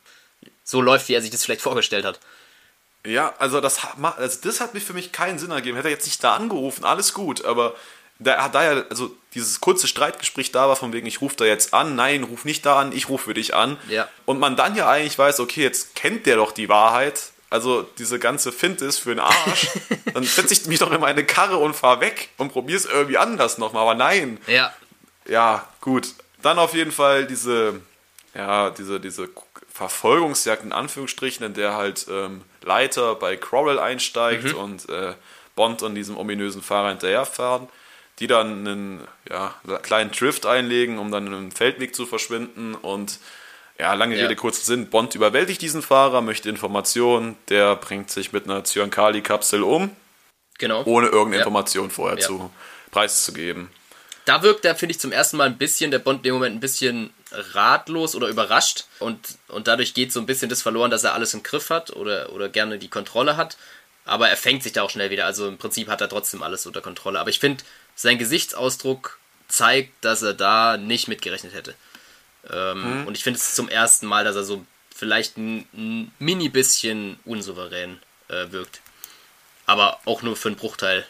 so 0.64 0.82
läuft, 0.82 1.08
wie 1.08 1.14
er 1.14 1.22
sich 1.22 1.32
das 1.32 1.46
vielleicht 1.46 1.62
vorgestellt 1.62 2.06
hat. 2.06 2.20
Ja, 3.06 3.36
also 3.38 3.62
das, 3.62 3.80
also 4.02 4.40
das 4.42 4.60
hat 4.60 4.74
mich 4.74 4.84
für 4.84 4.94
mich 4.94 5.12
keinen 5.12 5.38
Sinn 5.38 5.52
ergeben. 5.52 5.78
Hätte 5.78 5.90
er 5.90 5.94
jetzt 5.94 6.08
nicht 6.08 6.24
da 6.24 6.36
angerufen, 6.36 6.84
alles 6.84 7.14
gut, 7.14 7.46
aber 7.46 7.76
da, 8.20 8.48
da 8.48 8.74
ja, 8.74 8.84
also 8.90 9.16
dieses 9.34 9.60
kurze 9.60 9.88
Streitgespräch 9.88 10.52
da 10.52 10.68
war, 10.70 10.76
von 10.76 10.94
wegen, 10.94 11.06
ich 11.06 11.22
rufe 11.22 11.36
da 11.36 11.46
jetzt 11.46 11.74
an, 11.74 11.96
nein, 11.96 12.24
ruf 12.24 12.46
nicht 12.46 12.66
da 12.66 12.80
an, 12.80 12.94
ich 12.94 13.10
rufe 13.10 13.26
für 13.26 13.34
dich 13.34 13.54
an. 13.54 13.78
Ja. 13.90 14.08
Und 14.26 14.40
man 14.40 14.56
dann 14.56 14.76
ja 14.76 14.90
eigentlich 14.90 15.18
weiß, 15.18 15.42
okay, 15.42 15.62
jetzt 15.62 15.96
kennt 15.96 16.26
der 16.26 16.38
doch 16.38 16.52
die 16.54 16.70
Wahrheit. 16.70 17.32
Also 17.50 17.84
diese 17.98 18.18
ganze 18.18 18.52
Fint 18.52 18.82
ist 18.82 19.00
für 19.00 19.10
den 19.10 19.20
Arsch. 19.20 19.68
dann 20.14 20.24
setze 20.24 20.54
ich 20.54 20.66
mich 20.68 20.80
doch 20.80 20.92
in 20.92 21.02
meine 21.02 21.26
Karre 21.26 21.58
und 21.58 21.76
fahr 21.76 22.00
weg 22.00 22.30
und 22.38 22.52
probiere 22.52 22.78
es 22.78 22.86
irgendwie 22.86 23.18
anders 23.18 23.58
nochmal. 23.58 23.84
Aber 23.84 23.96
nein. 23.96 24.40
Ja. 24.48 24.74
Ja, 25.28 25.68
gut. 25.82 26.08
Dann 26.42 26.58
auf 26.58 26.74
jeden 26.74 26.92
Fall 26.92 27.26
diese, 27.26 27.82
ja, 28.34 28.70
diese, 28.70 29.00
diese 29.00 29.30
Verfolgungsjagd 29.74 30.64
in 30.64 30.72
Anführungsstrichen, 30.72 31.46
in 31.46 31.54
der 31.54 31.76
halt 31.76 32.06
ähm, 32.10 32.44
Leiter 32.62 33.16
bei 33.16 33.36
Crowell 33.36 33.80
einsteigt 33.80 34.54
mhm. 34.54 34.56
und 34.56 34.90
äh, 34.90 35.14
Bond 35.56 35.84
und 35.84 35.96
diesem 35.96 36.18
ominösen 36.18 36.62
Fahrer 36.62 36.90
hinterherfahren 36.90 37.68
die 38.20 38.28
dann 38.28 38.68
einen 38.68 39.08
ja, 39.30 39.54
kleinen 39.82 40.12
Drift 40.12 40.46
einlegen, 40.46 40.98
um 41.00 41.12
dann 41.12 41.28
in 41.28 41.34
einem 41.34 41.52
Feldweg 41.52 41.96
zu 41.96 42.06
verschwinden. 42.06 42.76
Und 42.76 43.20
ja, 43.80 43.94
lange 43.94 44.16
ja. 44.16 44.24
Rede, 44.24 44.36
kurzer 44.36 44.64
Sinn, 44.64 44.90
Bond 44.90 45.16
überwältigt 45.16 45.62
diesen 45.62 45.82
Fahrer, 45.82 46.22
möchte 46.22 46.50
Informationen, 46.50 47.38
der 47.50 47.76
bringt 47.76 48.10
sich 48.10 48.32
mit 48.32 48.46
einer 48.46 48.64
Zyankali-Kapsel 48.64 49.64
um. 49.64 49.92
Genau. 50.58 50.84
Ohne 50.86 51.08
irgendeine 51.08 51.36
ja. 51.36 51.42
Information 51.42 51.92
vorher 51.92 52.18
ja. 52.18 52.26
zu 52.26 52.50
preiszugeben. 52.92 53.70
Da 54.24 54.42
wirkt 54.42 54.66
er, 54.66 54.76
finde 54.76 54.94
ich, 54.94 55.00
zum 55.00 55.12
ersten 55.12 55.38
Mal 55.38 55.48
ein 55.48 55.58
bisschen, 55.58 55.92
der 55.92 56.00
Bond 56.00 56.20
in 56.20 56.24
dem 56.24 56.34
Moment 56.36 56.56
ein 56.56 56.60
bisschen 56.60 57.12
ratlos 57.32 58.16
oder 58.16 58.28
überrascht 58.28 58.86
und, 59.00 59.20
und 59.50 59.68
dadurch 59.68 59.94
geht 59.94 60.14
so 60.14 60.20
ein 60.20 60.26
bisschen 60.26 60.50
das 60.50 60.62
verloren, 60.62 60.90
dass 60.90 61.04
er 61.04 61.14
alles 61.14 61.34
im 61.34 61.44
Griff 61.44 61.70
hat 61.70 61.92
oder, 61.92 62.32
oder 62.32 62.50
gerne 62.50 62.80
die 62.80 62.88
Kontrolle 62.88 63.38
hat. 63.38 63.58
Aber 64.06 64.30
er 64.30 64.38
fängt 64.38 64.64
sich 64.64 64.72
da 64.72 64.84
auch 64.84 64.90
schnell 64.90 65.10
wieder. 65.10 65.26
Also 65.26 65.48
im 65.48 65.58
Prinzip 65.58 65.88
hat 65.90 66.00
er 66.00 66.10
trotzdem 66.10 66.44
alles 66.44 66.66
unter 66.66 66.82
Kontrolle. 66.82 67.20
Aber 67.20 67.30
ich 67.30 67.40
finde, 67.40 67.64
sein 67.96 68.18
Gesichtsausdruck 68.18 69.20
zeigt, 69.48 69.94
dass 70.04 70.22
er 70.22 70.34
da 70.34 70.78
nicht 70.78 71.08
mitgerechnet 71.08 71.54
hätte. 71.54 71.74
Ähm, 72.52 73.02
mhm. 73.02 73.08
Und 73.08 73.18
ich 73.18 73.24
finde 73.24 73.40
es 73.40 73.56
zum 73.56 73.70
ersten 73.70 74.06
Mal, 74.06 74.24
dass 74.24 74.36
er 74.36 74.44
so 74.44 74.66
vielleicht 74.94 75.38
ein, 75.38 75.68
ein 75.74 76.12
mini 76.20 76.50
bisschen 76.50 77.20
unsouverän 77.26 78.00
äh, 78.28 78.52
wirkt. 78.52 78.82
Aber 79.66 80.00
auch 80.06 80.22
nur 80.22 80.36
für 80.36 80.50
einen 80.50 80.58
Bruchteil. 80.58 81.06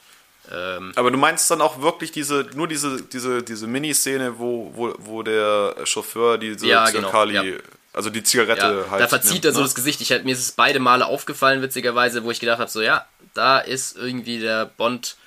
Ähm, 0.52 0.94
Aber 0.96 1.12
du 1.12 1.18
meinst 1.18 1.50
dann 1.50 1.62
auch 1.62 1.82
wirklich 1.82 2.12
diese, 2.12 2.48
nur 2.54 2.68
diese, 2.68 3.02
diese, 3.02 3.44
diese 3.44 3.68
Miniszene, 3.68 4.38
wo, 4.38 4.72
wo, 4.76 4.94
wo 5.00 5.24
der 5.24 5.76
Chauffeur 5.86 6.38
diese 6.38 6.68
ja, 6.68 6.90
genau, 6.90 7.10
Kali, 7.10 7.34
ja. 7.34 7.60
also 7.94 8.10
die 8.10 8.24
Zigarette 8.24 8.84
ja, 8.86 8.92
halt. 8.92 9.02
Da 9.02 9.08
verzieht 9.08 9.34
nimmt, 9.34 9.46
er 9.46 9.52
so 9.54 9.60
ne? 9.60 9.66
das 9.66 9.76
Gesicht. 9.76 10.02
Ich, 10.02 10.10
mir 10.24 10.34
ist 10.34 10.40
es 10.40 10.52
beide 10.52 10.80
Male 10.80 11.08
aufgefallen, 11.08 11.62
witzigerweise, 11.62 12.24
wo 12.24 12.32
ich 12.32 12.40
gedacht 12.40 12.60
habe, 12.60 12.70
so 12.70 12.82
ja, 12.82 13.08
da 13.34 13.60
ist 13.60 13.98
irgendwie 13.98 14.40
der 14.40 14.66
Bond 14.66 15.18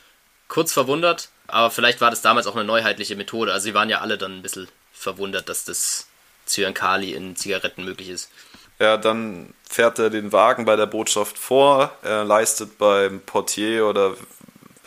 kurz 0.47 0.73
verwundert 0.73 1.29
aber 1.49 1.71
vielleicht 1.71 2.01
war 2.01 2.11
das 2.11 2.23
damals 2.23 2.47
auch 2.47 2.55
eine 2.55 2.65
neuheitliche 2.65 3.17
Methode. 3.17 3.53
Also 3.53 3.65
sie 3.65 3.75
waren 3.75 3.89
ja 3.89 4.01
alle 4.01 4.19
dann 4.19 4.39
ein 4.39 4.43
bisschen 4.43 4.69
verwundert, 4.93 5.49
dass 5.49 5.65
das 5.65 6.07
Zyankali 6.47 7.13
in 7.13 7.37
Zigaretten 7.37 7.85
möglich 7.85 8.11
ist. 8.11 8.31
Ja, 8.79 8.97
dann 8.97 9.55
fährt 9.69 9.99
er 9.99 10.11
den 10.11 10.31
Wagen 10.33 10.65
bei 10.65 10.77
der 10.77 10.87
Botschaft 10.87 11.37
vor, 11.37 11.93
er 12.03 12.25
leistet 12.25 12.79
beim 12.79 13.21
Portier 13.21 13.87
oder 13.87 14.15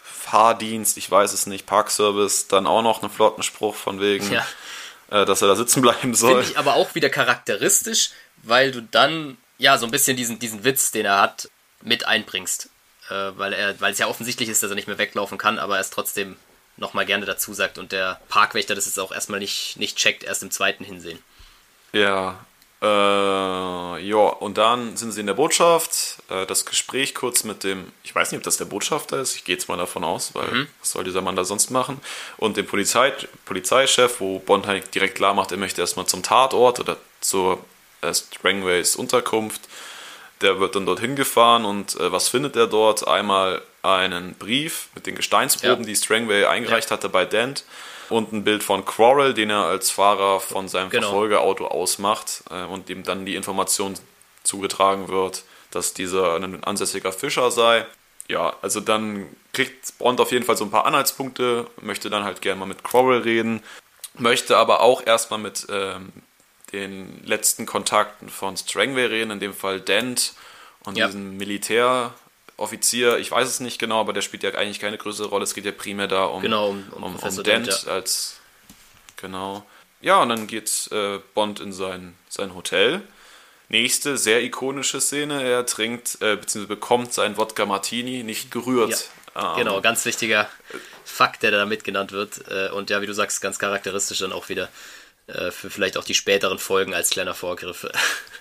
Fahrdienst, 0.01 0.97
ich 0.97 1.11
weiß 1.11 1.33
es 1.33 1.45
nicht, 1.45 1.65
Parkservice, 1.65 2.47
dann 2.47 2.67
auch 2.67 2.83
noch 2.83 3.01
einen 3.01 3.11
flotten 3.11 3.43
Spruch 3.43 3.75
von 3.75 3.99
wegen, 3.99 4.31
ja. 4.31 4.45
äh, 5.09 5.25
dass 5.25 5.41
er 5.41 5.49
da 5.49 5.55
sitzen 5.55 5.81
bleiben 5.81 6.13
soll. 6.13 6.35
Finde 6.35 6.51
ich 6.51 6.57
aber 6.57 6.75
auch 6.75 6.95
wieder 6.95 7.09
charakteristisch, 7.09 8.11
weil 8.43 8.71
du 8.71 8.81
dann 8.81 9.37
ja 9.57 9.77
so 9.77 9.85
ein 9.85 9.91
bisschen 9.91 10.15
diesen, 10.15 10.39
diesen 10.39 10.63
Witz, 10.63 10.91
den 10.91 11.05
er 11.05 11.19
hat, 11.19 11.49
mit 11.81 12.07
einbringst. 12.07 12.69
Äh, 13.09 13.31
weil, 13.35 13.51
er, 13.51 13.79
weil 13.81 13.91
es 13.91 13.99
ja 13.99 14.07
offensichtlich 14.07 14.47
ist, 14.47 14.63
dass 14.63 14.69
er 14.69 14.75
nicht 14.75 14.87
mehr 14.87 14.97
weglaufen 14.97 15.37
kann, 15.37 15.59
aber 15.59 15.75
er 15.75 15.81
ist 15.81 15.91
trotzdem 15.91 16.37
nochmal 16.77 17.05
gerne 17.05 17.25
dazu 17.25 17.53
sagt 17.53 17.77
und 17.77 17.91
der 17.91 18.19
Parkwächter 18.29 18.75
das 18.75 18.85
jetzt 18.85 18.99
auch 18.99 19.11
erstmal 19.11 19.39
nicht, 19.39 19.77
nicht 19.77 19.97
checkt, 19.97 20.23
erst 20.23 20.43
im 20.43 20.51
zweiten 20.51 20.83
hinsehen. 20.83 21.19
Ja, 21.93 22.39
äh, 22.81 22.85
ja, 22.85 24.17
und 24.17 24.57
dann 24.57 24.97
sind 24.97 25.11
sie 25.11 25.19
in 25.19 25.27
der 25.27 25.35
Botschaft. 25.35 26.17
Äh, 26.29 26.47
das 26.47 26.65
Gespräch 26.65 27.13
kurz 27.13 27.43
mit 27.43 27.63
dem, 27.63 27.91
ich 28.03 28.15
weiß 28.15 28.31
nicht, 28.31 28.39
ob 28.39 28.43
das 28.43 28.57
der 28.57 28.65
Botschafter 28.65 29.19
ist, 29.19 29.35
ich 29.35 29.43
gehe 29.43 29.55
jetzt 29.55 29.69
mal 29.69 29.77
davon 29.77 30.03
aus, 30.03 30.33
weil 30.33 30.47
mhm. 30.47 30.67
was 30.79 30.91
soll 30.91 31.03
dieser 31.03 31.21
Mann 31.21 31.35
da 31.35 31.43
sonst 31.43 31.69
machen? 31.69 32.01
Und 32.37 32.57
dem 32.57 32.65
Polizei, 32.65 33.13
Polizeichef, 33.45 34.19
wo 34.19 34.39
Bond 34.39 34.65
halt 34.65 34.95
direkt 34.95 35.15
klar 35.15 35.35
macht, 35.35 35.51
er 35.51 35.59
möchte 35.59 35.81
erstmal 35.81 36.07
zum 36.07 36.23
Tatort 36.23 36.79
oder 36.79 36.97
zur 37.19 37.63
äh, 38.01 38.13
Strangways 38.13 38.95
Unterkunft. 38.95 39.61
Der 40.41 40.59
wird 40.59 40.75
dann 40.75 40.87
dorthin 40.87 41.15
gefahren 41.15 41.65
und 41.65 41.99
äh, 41.99 42.11
was 42.11 42.29
findet 42.29 42.55
er 42.55 42.65
dort? 42.65 43.07
Einmal 43.07 43.61
einen 43.83 44.35
Brief 44.35 44.89
mit 44.95 45.07
den 45.07 45.15
Gesteinsproben, 45.15 45.79
ja. 45.79 45.85
die 45.85 45.95
Strangway 45.95 46.45
eingereicht 46.45 46.89
ja. 46.89 46.97
hatte 46.97 47.09
bei 47.09 47.25
Dent 47.25 47.65
und 48.09 48.33
ein 48.33 48.43
Bild 48.43 48.63
von 48.63 48.85
Quarrel, 48.85 49.33
den 49.33 49.49
er 49.49 49.65
als 49.65 49.89
Fahrer 49.89 50.39
von 50.39 50.67
seinem 50.67 50.89
genau. 50.89 51.07
Verfolgerauto 51.07 51.67
ausmacht 51.67 52.43
äh, 52.51 52.63
und 52.63 52.89
ihm 52.89 53.03
dann 53.03 53.25
die 53.25 53.35
Information 53.35 53.95
zugetragen 54.43 55.07
wird, 55.07 55.43
dass 55.71 55.93
dieser 55.93 56.35
ein 56.35 56.63
ansässiger 56.63 57.13
Fischer 57.13 57.51
sei. 57.51 57.85
Ja, 58.27 58.53
also 58.61 58.79
dann 58.79 59.27
kriegt 59.53 59.97
Bond 59.97 60.19
auf 60.19 60.31
jeden 60.31 60.45
Fall 60.45 60.57
so 60.57 60.65
ein 60.65 60.71
paar 60.71 60.85
Anhaltspunkte, 60.85 61.67
möchte 61.81 62.09
dann 62.09 62.23
halt 62.23 62.41
gerne 62.41 62.59
mal 62.59 62.65
mit 62.65 62.83
Quarrel 62.83 63.21
reden, 63.21 63.63
möchte 64.17 64.57
aber 64.57 64.81
auch 64.81 65.05
erstmal 65.05 65.39
mit 65.39 65.67
ähm, 65.69 66.11
den 66.71 67.23
letzten 67.25 67.65
Kontakten 67.65 68.29
von 68.29 68.55
Strangway 68.55 69.05
reden, 69.05 69.31
in 69.31 69.39
dem 69.39 69.53
Fall 69.53 69.81
Dent 69.81 70.33
und 70.83 70.97
ja. 70.97 71.07
diesem 71.07 71.37
Militäroffizier, 72.57 73.17
ich 73.17 73.31
weiß 73.31 73.47
es 73.47 73.59
nicht 73.59 73.79
genau, 73.79 73.99
aber 73.99 74.13
der 74.13 74.21
spielt 74.21 74.43
ja 74.43 74.51
eigentlich 74.51 74.79
keine 74.79 74.97
größere 74.97 75.27
Rolle. 75.27 75.43
Es 75.43 75.53
geht 75.53 75.65
ja 75.65 75.71
primär 75.71 76.07
da 76.07 76.25
um, 76.25 76.41
genau, 76.41 76.69
um, 76.69 76.83
um, 76.91 77.03
um, 77.03 77.15
um 77.15 77.35
Dent, 77.43 77.47
Dent 77.47 77.83
ja. 77.85 77.91
als 77.91 78.39
genau. 79.17 79.65
Ja, 80.01 80.21
und 80.21 80.29
dann 80.29 80.47
geht 80.47 80.89
äh, 80.91 81.19
Bond 81.33 81.59
in 81.59 81.73
sein, 81.73 82.15
sein 82.29 82.55
Hotel. 82.55 83.01
Nächste 83.69 84.17
sehr 84.17 84.43
ikonische 84.43 84.99
Szene, 84.99 85.43
er 85.43 85.65
trinkt 85.65 86.21
äh, 86.21 86.35
bzw. 86.35 86.65
bekommt 86.65 87.13
sein 87.13 87.37
Wodka 87.37 87.65
Martini 87.65 88.23
nicht 88.23 88.51
gerührt. 88.51 89.09
Ja, 89.35 89.53
ähm, 89.53 89.57
genau, 89.59 89.81
ganz 89.81 90.05
wichtiger 90.05 90.49
Fakt, 91.05 91.43
der 91.43 91.51
da 91.51 91.65
mitgenannt 91.65 92.11
wird. 92.11 92.47
Äh, 92.49 92.69
und 92.69 92.89
ja, 92.89 93.01
wie 93.01 93.07
du 93.07 93.13
sagst, 93.13 93.41
ganz 93.41 93.59
charakteristisch 93.59 94.19
dann 94.19 94.33
auch 94.33 94.49
wieder 94.49 94.69
äh, 95.27 95.51
für 95.51 95.69
vielleicht 95.69 95.97
auch 95.97 96.03
die 96.03 96.15
späteren 96.15 96.59
Folgen 96.59 96.93
als 96.93 97.09
kleiner 97.09 97.33
Vorgriff. 97.33 97.87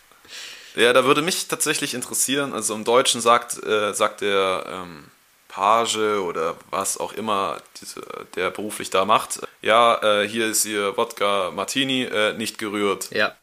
Ja, 0.77 0.93
da 0.93 1.05
würde 1.05 1.23
mich 1.23 1.49
tatsächlich 1.49 1.95
interessieren, 1.95 2.53
also 2.53 2.75
im 2.75 2.85
Deutschen 2.85 3.21
sagt, 3.21 3.63
äh, 3.65 3.93
sagt 3.93 4.21
der 4.21 4.65
ähm, 4.69 5.05
Page 5.49 5.97
oder 5.97 6.57
was 6.71 6.97
auch 6.97 7.13
immer 7.13 7.61
diese, 7.81 8.01
der 8.37 8.51
beruflich 8.51 8.91
da 8.91 9.05
macht, 9.05 9.41
ja, 9.63 10.23
äh, 10.23 10.29
hier 10.29 10.47
ist 10.47 10.65
ihr 10.65 10.97
Wodka 10.97 11.51
Martini 11.51 12.05
äh, 12.05 12.35
nicht 12.35 12.59
gerührt. 12.59 13.11
Ja. 13.11 13.37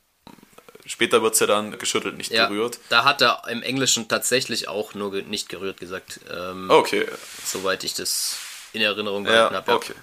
Später 0.86 1.21
wird 1.21 1.34
es 1.34 1.41
ja 1.41 1.47
dann 1.47 1.78
geschüttelt, 1.78 2.15
nicht 2.17 2.32
ja, 2.32 2.47
gerührt. 2.47 2.80
Da 2.88 3.03
hat 3.03 3.21
er 3.21 3.43
im 3.49 3.61
Englischen 3.61 4.07
tatsächlich 4.07 4.69
auch 4.69 4.93
nur 4.93 5.11
ge 5.11 5.23
nicht 5.23 5.49
gerührt 5.49 5.82
gesagt. 5.82 6.21
Ähm, 6.32 6.69
okay. 6.69 7.05
Soweit 7.43 7.84
ich 7.84 7.93
das 7.93 8.38
in 8.71 8.82
Erinnerung 8.82 9.25
gehalten 9.25 9.53
ja, 9.53 9.59
habe. 9.59 9.71
Ja. 9.71 9.75
Okay. 9.75 9.93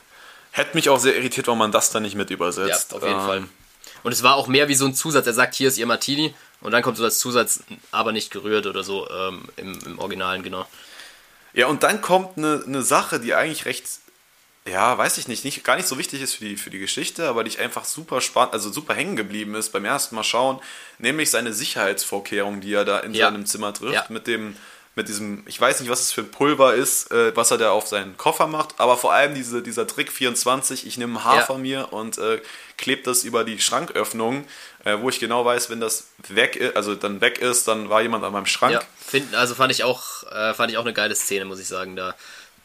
Hätte 0.51 0.77
mich 0.77 0.91
auch 0.91 0.99
sehr 0.99 1.17
irritiert, 1.17 1.47
warum 1.47 1.59
man 1.59 1.73
das 1.73 1.91
dann 1.91 2.03
nicht 2.03 2.17
mit 2.17 2.31
übersetzt. 2.31 2.93
Ja, 2.93 2.99
auf 2.99 3.03
jeden 3.03 3.19
ähm. 3.19 3.27
Fall. 3.27 3.45
Und 4.03 4.13
es 4.13 4.23
war 4.23 4.35
auch 4.35 4.47
mehr 4.47 4.69
wie 4.69 4.75
so 4.75 4.85
ein 4.85 4.95
Zusatz. 4.95 5.27
Er 5.27 5.33
sagt, 5.33 5.55
hier 5.55 5.69
ist 5.69 5.79
ihr 5.79 5.87
Martini. 5.87 6.35
Und 6.61 6.73
dann 6.73 6.83
kommt 6.83 6.97
so 6.97 7.03
das 7.03 7.19
Zusatz, 7.19 7.63
aber 7.91 8.13
nicht 8.13 8.31
gerührt 8.31 8.67
oder 8.67 8.83
so 8.83 9.09
ähm, 9.11 9.45
im, 9.57 9.79
im 9.85 9.99
Originalen, 9.99 10.43
genau. 10.43 10.67
Ja, 11.53 11.67
und 11.67 11.83
dann 11.83 12.01
kommt 12.01 12.37
eine, 12.37 12.65
eine 12.67 12.83
Sache, 12.83 13.21
die 13.21 13.35
eigentlich 13.35 13.65
recht, 13.65 13.85
ja, 14.67 14.97
weiß 14.97 15.19
ich 15.19 15.29
nicht, 15.29 15.45
nicht, 15.45 15.63
gar 15.63 15.77
nicht 15.77 15.87
so 15.87 15.99
wichtig 15.99 16.21
ist 16.21 16.35
für 16.35 16.45
die, 16.45 16.57
für 16.57 16.71
die 16.71 16.81
Geschichte, 16.81 17.29
aber 17.29 17.45
die 17.45 17.59
einfach 17.59 17.85
super 17.85 18.21
spannend, 18.21 18.55
also 18.55 18.73
super 18.73 18.95
hängen 18.95 19.15
geblieben 19.15 19.55
ist 19.55 19.71
beim 19.71 19.85
ersten 19.85 20.17
Mal 20.17 20.25
schauen, 20.25 20.59
nämlich 20.99 21.31
seine 21.31 21.53
Sicherheitsvorkehrung, 21.53 22.61
die 22.61 22.73
er 22.73 22.85
da 22.85 22.99
in 23.01 23.15
ja. 23.15 23.27
seinem 23.27 23.47
Zimmer 23.47 23.73
trifft, 23.73 23.95
ja. 23.95 24.07
mit 24.09 24.27
dem 24.27 24.57
mit 24.97 25.09
diesem, 25.09 25.43
ich 25.47 25.61
weiß 25.61 25.81
nicht, 25.81 25.91
was 25.91 26.01
es 26.01 26.13
für 26.13 26.21
ein 26.21 26.31
Pulver 26.31 26.75
ist, 26.75 27.11
äh, 27.11 27.37
was 27.37 27.51
er 27.51 27.59
da 27.59 27.71
auf 27.73 27.89
seinen 27.89 28.17
Koffer 28.17 28.47
macht, 28.47 28.79
aber 28.79 28.97
vor 28.97 29.13
allem 29.13 29.35
diese, 29.35 29.63
dieser 29.63 29.87
Trick 29.87 30.13
24, 30.13 30.87
ich 30.87 30.99
nehme 30.99 31.19
ein 31.19 31.25
Haar 31.25 31.37
ja. 31.37 31.43
von 31.43 31.63
mir 31.63 31.93
und 31.93 32.19
äh, 32.19 32.41
klebe 32.77 33.03
das 33.03 33.25
über 33.25 33.45
die 33.45 33.61
Schranköffnung, 33.61 34.47
äh, 34.85 34.99
wo 35.01 35.09
ich 35.09 35.19
genau 35.19 35.45
weiß, 35.45 35.71
wenn 35.71 35.81
das 35.81 36.09
weg 36.29 36.57
ist, 36.57 36.77
also 36.77 36.95
dann 36.95 37.21
weg 37.21 37.39
ist, 37.39 37.67
dann 37.67 37.89
war 37.89 38.03
jemand 38.03 38.25
an 38.25 38.33
meinem 38.33 38.47
Schrank. 38.47 38.75
Ja, 38.75 38.83
find, 39.05 39.35
also 39.35 39.55
fand 39.55 39.73
ich 39.73 39.83
auch, 39.83 40.23
äh, 40.31 40.55
fand 40.55 40.71
ich 40.71 40.79
auch 40.79 40.85
eine 40.85 40.95
geile 40.95 41.15
Szene, 41.15 41.45
muss 41.45 41.59
ich 41.59 41.69
sagen, 41.69 41.97
da. 41.97 42.15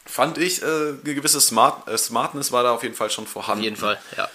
Fand 0.05 0.37
ich, 0.37 0.61
äh, 0.61 0.65
eine 0.65 1.15
gewisse 1.15 1.41
Smart, 1.41 1.87
äh, 1.87 1.97
Smartness 1.97 2.51
war 2.51 2.63
da 2.63 2.71
auf 2.71 2.83
jeden 2.83 2.95
Fall 2.95 3.09
schon 3.09 3.27
vorhanden. 3.27 3.61
Auf 3.61 3.65
jeden 3.65 3.75
Fall, 3.75 3.99
ja. 4.17 4.29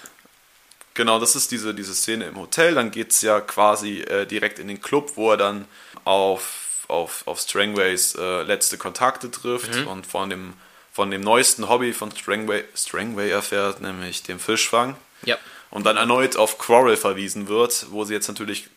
Genau, 0.95 1.19
das 1.19 1.35
ist 1.35 1.51
diese, 1.51 1.75
diese 1.75 1.93
Szene 1.93 2.27
im 2.27 2.39
Hotel. 2.39 2.77
Dann 2.77 2.93
geht 2.93 3.11
es 3.11 3.21
ja 3.21 3.41
quasi 3.41 4.01
äh, 4.03 4.27
direkt 4.27 4.61
in 4.61 4.69
den 4.69 4.81
Club, 4.81 5.13
wo 5.17 5.33
er 5.33 5.37
dann 5.37 5.67
auf, 6.05 6.64
auf, 6.89 7.27
auf 7.27 7.41
Strangways 7.41 8.15
äh, 8.15 8.43
letzte 8.43 8.79
Kontakte 8.79 9.31
trifft 9.31 9.75
mhm. 9.75 9.87
und 9.89 10.07
von 10.07 10.31
dem, 10.31 10.55
von 10.93 11.11
dem 11.11 11.21
neuesten 11.21 11.69
Hobby 11.69 11.93
von 11.93 12.15
Strangway, 12.15 12.65
Strangway 12.75 13.31
erfährt, 13.31 13.81
nämlich 13.81 14.23
dem 14.23 14.39
Fischfang. 14.39 14.97
Ja. 15.25 15.37
Und 15.71 15.87
dann 15.87 15.97
erneut 15.97 16.37
auf 16.37 16.59
Quarrel 16.59 16.97
verwiesen 16.97 17.49
wird, 17.49 17.87
wo 17.91 18.05
sie 18.05 18.15
jetzt 18.15 18.29
natürlich, 18.29 18.69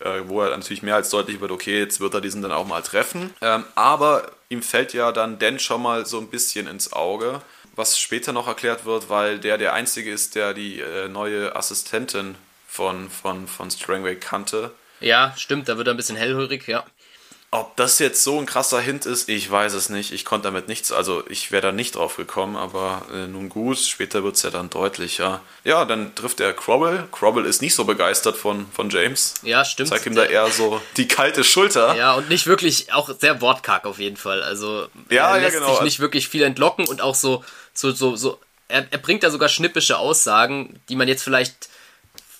äh, 0.00 0.20
wo 0.24 0.42
er 0.42 0.56
natürlich 0.56 0.82
mehr 0.82 0.94
als 0.94 1.10
deutlich 1.10 1.40
wird, 1.40 1.50
okay, 1.50 1.78
jetzt 1.78 2.00
wird 2.00 2.14
er 2.14 2.20
diesen 2.20 2.42
dann 2.42 2.52
auch 2.52 2.66
mal 2.66 2.82
treffen. 2.82 3.34
Ähm, 3.42 3.64
aber 3.74 4.30
ihm 4.48 4.62
fällt 4.62 4.94
ja 4.94 5.12
dann 5.12 5.38
Dan 5.38 5.58
schon 5.58 5.82
mal 5.82 6.06
so 6.06 6.18
ein 6.18 6.28
bisschen 6.28 6.66
ins 6.66 6.92
Auge 6.92 7.42
was 7.78 7.96
später 7.96 8.32
noch 8.32 8.48
erklärt 8.48 8.84
wird, 8.84 9.08
weil 9.08 9.38
der 9.38 9.56
der 9.56 9.72
Einzige 9.72 10.10
ist, 10.10 10.34
der 10.34 10.52
die 10.52 10.80
äh, 10.80 11.08
neue 11.08 11.54
Assistentin 11.54 12.34
von, 12.66 13.08
von, 13.08 13.46
von 13.46 13.70
Strangway 13.70 14.16
kannte. 14.16 14.72
Ja, 15.00 15.32
stimmt, 15.36 15.68
da 15.68 15.78
wird 15.78 15.86
er 15.86 15.94
ein 15.94 15.96
bisschen 15.96 16.16
hellhörig, 16.16 16.66
ja. 16.66 16.84
Ob 17.50 17.76
das 17.76 17.98
jetzt 17.98 18.22
so 18.22 18.38
ein 18.38 18.44
krasser 18.44 18.78
Hint 18.78 19.06
ist, 19.06 19.30
ich 19.30 19.50
weiß 19.50 19.72
es 19.72 19.88
nicht. 19.88 20.12
Ich 20.12 20.26
konnte 20.26 20.48
damit 20.48 20.68
nichts, 20.68 20.92
also 20.92 21.24
ich 21.30 21.50
wäre 21.50 21.62
da 21.62 21.72
nicht 21.72 21.96
drauf 21.96 22.16
gekommen, 22.16 22.56
aber 22.56 23.06
äh, 23.10 23.26
nun 23.26 23.48
gut, 23.48 23.78
später 23.78 24.22
wird 24.22 24.36
es 24.36 24.42
ja 24.42 24.50
dann 24.50 24.68
deutlicher. 24.68 25.40
Ja, 25.64 25.86
dann 25.86 26.14
trifft 26.14 26.40
er 26.40 26.52
Crobble. 26.52 27.08
Crobble 27.10 27.46
ist 27.46 27.62
nicht 27.62 27.74
so 27.74 27.86
begeistert 27.86 28.36
von, 28.36 28.70
von 28.70 28.90
James. 28.90 29.32
Ja, 29.42 29.64
stimmt. 29.64 29.88
Zeigt 29.88 30.04
ihm 30.04 30.14
da 30.14 30.24
eher 30.24 30.50
so 30.50 30.82
die 30.98 31.08
kalte 31.08 31.42
Schulter. 31.42 31.96
Ja, 31.96 32.12
und 32.16 32.28
nicht 32.28 32.46
wirklich, 32.46 32.92
auch 32.92 33.08
sehr 33.18 33.40
wortkarg 33.40 33.86
auf 33.86 33.98
jeden 33.98 34.18
Fall. 34.18 34.42
Also 34.42 34.88
ja, 35.08 35.34
er 35.34 35.40
lässt 35.40 35.54
ja, 35.54 35.60
genau. 35.60 35.72
sich 35.72 35.84
nicht 35.84 36.00
wirklich 36.00 36.28
viel 36.28 36.42
entlocken 36.42 36.86
und 36.86 37.00
auch 37.00 37.14
so, 37.14 37.42
so, 37.72 37.92
so, 37.92 38.14
so. 38.14 38.38
Er, 38.68 38.86
er 38.90 38.98
bringt 38.98 39.22
da 39.22 39.30
sogar 39.30 39.48
schnippische 39.48 39.96
Aussagen, 39.96 40.78
die 40.90 40.96
man 40.96 41.08
jetzt 41.08 41.22
vielleicht 41.22 41.70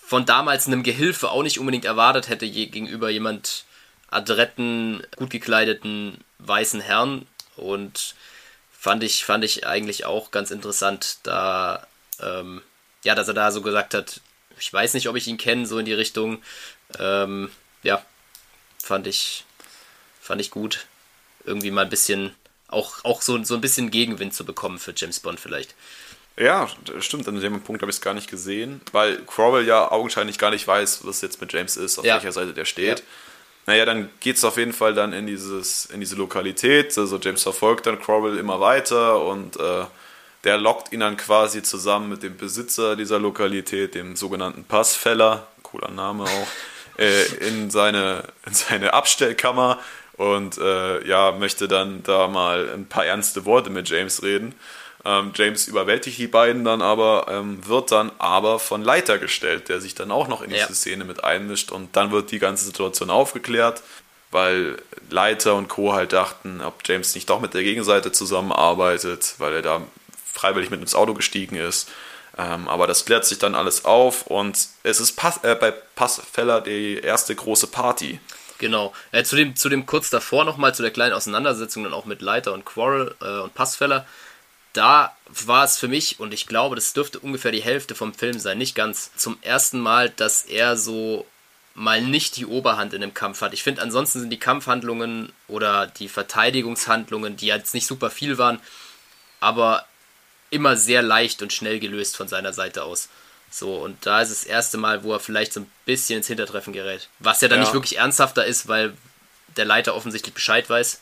von 0.06 0.26
damals 0.26 0.66
einem 0.66 0.82
Gehilfe 0.82 1.30
auch 1.30 1.42
nicht 1.42 1.58
unbedingt 1.58 1.86
erwartet 1.86 2.28
hätte, 2.28 2.44
je, 2.44 2.66
gegenüber 2.66 3.08
jemand 3.08 3.64
adretten, 4.10 5.02
gut 5.16 5.30
gekleideten 5.30 6.18
weißen 6.38 6.80
Herrn 6.80 7.26
und 7.56 8.14
fand 8.70 9.02
ich, 9.02 9.24
fand 9.24 9.44
ich 9.44 9.66
eigentlich 9.66 10.04
auch 10.04 10.30
ganz 10.30 10.50
interessant, 10.50 11.18
da, 11.24 11.86
ähm, 12.20 12.62
ja, 13.04 13.14
dass 13.14 13.28
er 13.28 13.34
da 13.34 13.50
so 13.50 13.62
gesagt 13.62 13.94
hat, 13.94 14.20
ich 14.58 14.72
weiß 14.72 14.94
nicht, 14.94 15.08
ob 15.08 15.16
ich 15.16 15.26
ihn 15.26 15.38
kenne, 15.38 15.66
so 15.66 15.78
in 15.78 15.84
die 15.84 15.92
Richtung, 15.92 16.42
ähm, 16.98 17.50
ja, 17.82 18.04
fand 18.82 19.06
ich, 19.06 19.44
fand 20.20 20.40
ich 20.40 20.50
gut, 20.50 20.86
irgendwie 21.44 21.70
mal 21.70 21.82
ein 21.82 21.90
bisschen, 21.90 22.34
auch, 22.68 23.04
auch 23.04 23.22
so, 23.22 23.42
so 23.44 23.54
ein 23.54 23.60
bisschen 23.60 23.90
Gegenwind 23.90 24.34
zu 24.34 24.44
bekommen 24.44 24.78
für 24.78 24.94
James 24.96 25.20
Bond 25.20 25.40
vielleicht. 25.40 25.74
Ja, 26.38 26.68
stimmt. 27.00 27.26
An 27.26 27.40
dem 27.40 27.60
Punkt 27.62 27.82
habe 27.82 27.90
ich 27.90 27.96
es 27.96 28.00
gar 28.00 28.14
nicht 28.14 28.30
gesehen, 28.30 28.80
weil 28.92 29.24
Crowell 29.24 29.66
ja 29.66 29.90
augenscheinlich 29.90 30.38
gar 30.38 30.50
nicht 30.50 30.66
weiß, 30.68 31.04
was 31.04 31.20
jetzt 31.20 31.40
mit 31.40 31.52
James 31.52 31.76
ist, 31.76 31.98
auf 31.98 32.04
ja. 32.04 32.14
welcher 32.14 32.32
Seite 32.32 32.54
der 32.54 32.64
steht. 32.64 33.00
Ja. 33.00 33.04
Naja, 33.68 33.84
dann 33.84 34.08
geht 34.20 34.36
es 34.36 34.44
auf 34.44 34.56
jeden 34.56 34.72
Fall 34.72 34.94
dann 34.94 35.12
in, 35.12 35.26
dieses, 35.26 35.84
in 35.84 36.00
diese 36.00 36.16
Lokalität. 36.16 36.96
Also 36.96 37.18
James 37.18 37.42
verfolgt 37.42 37.84
dann 37.84 38.00
Crowell 38.00 38.38
immer 38.38 38.60
weiter 38.60 39.22
und 39.22 39.60
äh, 39.60 39.84
der 40.44 40.56
lockt 40.56 40.90
ihn 40.90 41.00
dann 41.00 41.18
quasi 41.18 41.62
zusammen 41.62 42.08
mit 42.08 42.22
dem 42.22 42.38
Besitzer 42.38 42.96
dieser 42.96 43.18
Lokalität, 43.18 43.94
dem 43.94 44.16
sogenannten 44.16 44.64
Passfeller, 44.64 45.48
cooler 45.62 45.90
Name 45.90 46.24
auch, 46.24 46.48
äh, 46.98 47.26
in, 47.46 47.70
seine, 47.70 48.22
in 48.46 48.54
seine 48.54 48.94
Abstellkammer 48.94 49.78
und 50.16 50.56
äh, 50.56 51.06
ja, 51.06 51.32
möchte 51.32 51.68
dann 51.68 52.02
da 52.04 52.26
mal 52.26 52.70
ein 52.72 52.86
paar 52.86 53.04
ernste 53.04 53.44
Worte 53.44 53.68
mit 53.68 53.86
James 53.90 54.22
reden. 54.22 54.54
Ähm, 55.04 55.32
James 55.34 55.68
überwältigt 55.68 56.18
die 56.18 56.26
beiden 56.26 56.64
dann 56.64 56.82
aber, 56.82 57.26
ähm, 57.28 57.66
wird 57.66 57.92
dann 57.92 58.10
aber 58.18 58.58
von 58.58 58.82
Leiter 58.82 59.18
gestellt, 59.18 59.68
der 59.68 59.80
sich 59.80 59.94
dann 59.94 60.10
auch 60.10 60.28
noch 60.28 60.42
in 60.42 60.50
diese 60.50 60.60
ja. 60.62 60.74
Szene 60.74 61.04
mit 61.04 61.22
einmischt 61.22 61.70
und 61.70 61.94
dann 61.94 62.10
wird 62.10 62.30
die 62.30 62.40
ganze 62.40 62.64
Situation 62.64 63.10
aufgeklärt, 63.10 63.82
weil 64.30 64.76
Leiter 65.08 65.54
und 65.54 65.68
Co. 65.68 65.92
halt 65.92 66.12
dachten, 66.12 66.60
ob 66.60 66.86
James 66.86 67.14
nicht 67.14 67.30
doch 67.30 67.40
mit 67.40 67.54
der 67.54 67.62
Gegenseite 67.62 68.12
zusammenarbeitet, 68.12 69.34
weil 69.38 69.54
er 69.54 69.62
da 69.62 69.82
freiwillig 70.32 70.70
mit 70.70 70.80
ins 70.80 70.94
Auto 70.94 71.14
gestiegen 71.14 71.56
ist. 71.56 71.88
Ähm, 72.36 72.68
aber 72.68 72.86
das 72.86 73.04
klärt 73.04 73.24
sich 73.24 73.38
dann 73.38 73.54
alles 73.54 73.84
auf 73.84 74.26
und 74.26 74.68
es 74.82 75.00
ist 75.00 75.16
Pass, 75.16 75.42
äh, 75.42 75.56
bei 75.56 75.72
Passfeller 75.72 76.60
die 76.60 76.98
erste 76.98 77.34
große 77.34 77.66
Party. 77.68 78.20
Genau. 78.58 78.92
Äh, 79.12 79.24
zu, 79.24 79.36
dem, 79.36 79.56
zu 79.56 79.68
dem 79.68 79.86
kurz 79.86 80.10
davor 80.10 80.44
nochmal, 80.44 80.74
zu 80.74 80.82
der 80.82 80.90
kleinen 80.90 81.14
Auseinandersetzung 81.14 81.84
dann 81.84 81.92
auch 81.92 82.04
mit 82.04 82.22
Leiter 82.22 82.52
und 82.52 82.64
Quarrel 82.64 83.14
äh, 83.20 83.38
und 83.40 83.54
Passfeller 83.54 84.06
da 84.72 85.16
war 85.28 85.64
es 85.64 85.78
für 85.78 85.88
mich, 85.88 86.20
und 86.20 86.32
ich 86.32 86.46
glaube, 86.46 86.76
das 86.76 86.92
dürfte 86.92 87.18
ungefähr 87.18 87.52
die 87.52 87.62
Hälfte 87.62 87.94
vom 87.94 88.14
Film 88.14 88.38
sein, 88.38 88.58
nicht 88.58 88.74
ganz, 88.74 89.10
zum 89.16 89.38
ersten 89.42 89.80
Mal, 89.80 90.10
dass 90.10 90.42
er 90.42 90.76
so 90.76 91.26
mal 91.74 92.02
nicht 92.02 92.36
die 92.36 92.46
Oberhand 92.46 92.92
in 92.92 93.00
dem 93.00 93.14
Kampf 93.14 93.40
hat. 93.40 93.52
Ich 93.52 93.62
finde, 93.62 93.82
ansonsten 93.82 94.20
sind 94.20 94.30
die 94.30 94.38
Kampfhandlungen 94.38 95.32
oder 95.46 95.86
die 95.86 96.08
Verteidigungshandlungen, 96.08 97.36
die 97.36 97.46
jetzt 97.46 97.72
nicht 97.72 97.86
super 97.86 98.10
viel 98.10 98.36
waren, 98.36 98.60
aber 99.40 99.86
immer 100.50 100.76
sehr 100.76 101.02
leicht 101.02 101.40
und 101.42 101.52
schnell 101.52 101.78
gelöst 101.78 102.16
von 102.16 102.26
seiner 102.26 102.52
Seite 102.52 102.82
aus. 102.82 103.08
So, 103.50 103.76
und 103.76 104.04
da 104.04 104.20
ist 104.20 104.30
das 104.30 104.44
erste 104.44 104.76
Mal, 104.76 105.04
wo 105.04 105.12
er 105.12 105.20
vielleicht 105.20 105.52
so 105.52 105.60
ein 105.60 105.70
bisschen 105.84 106.18
ins 106.18 106.26
Hintertreffen 106.26 106.72
gerät. 106.72 107.08
Was 107.20 107.40
ja 107.40 107.48
dann 107.48 107.58
ja. 107.58 107.64
nicht 107.64 107.74
wirklich 107.74 107.98
ernsthafter 107.98 108.44
ist, 108.44 108.68
weil 108.68 108.94
der 109.56 109.64
Leiter 109.64 109.94
offensichtlich 109.94 110.34
Bescheid 110.34 110.68
weiß 110.68 111.00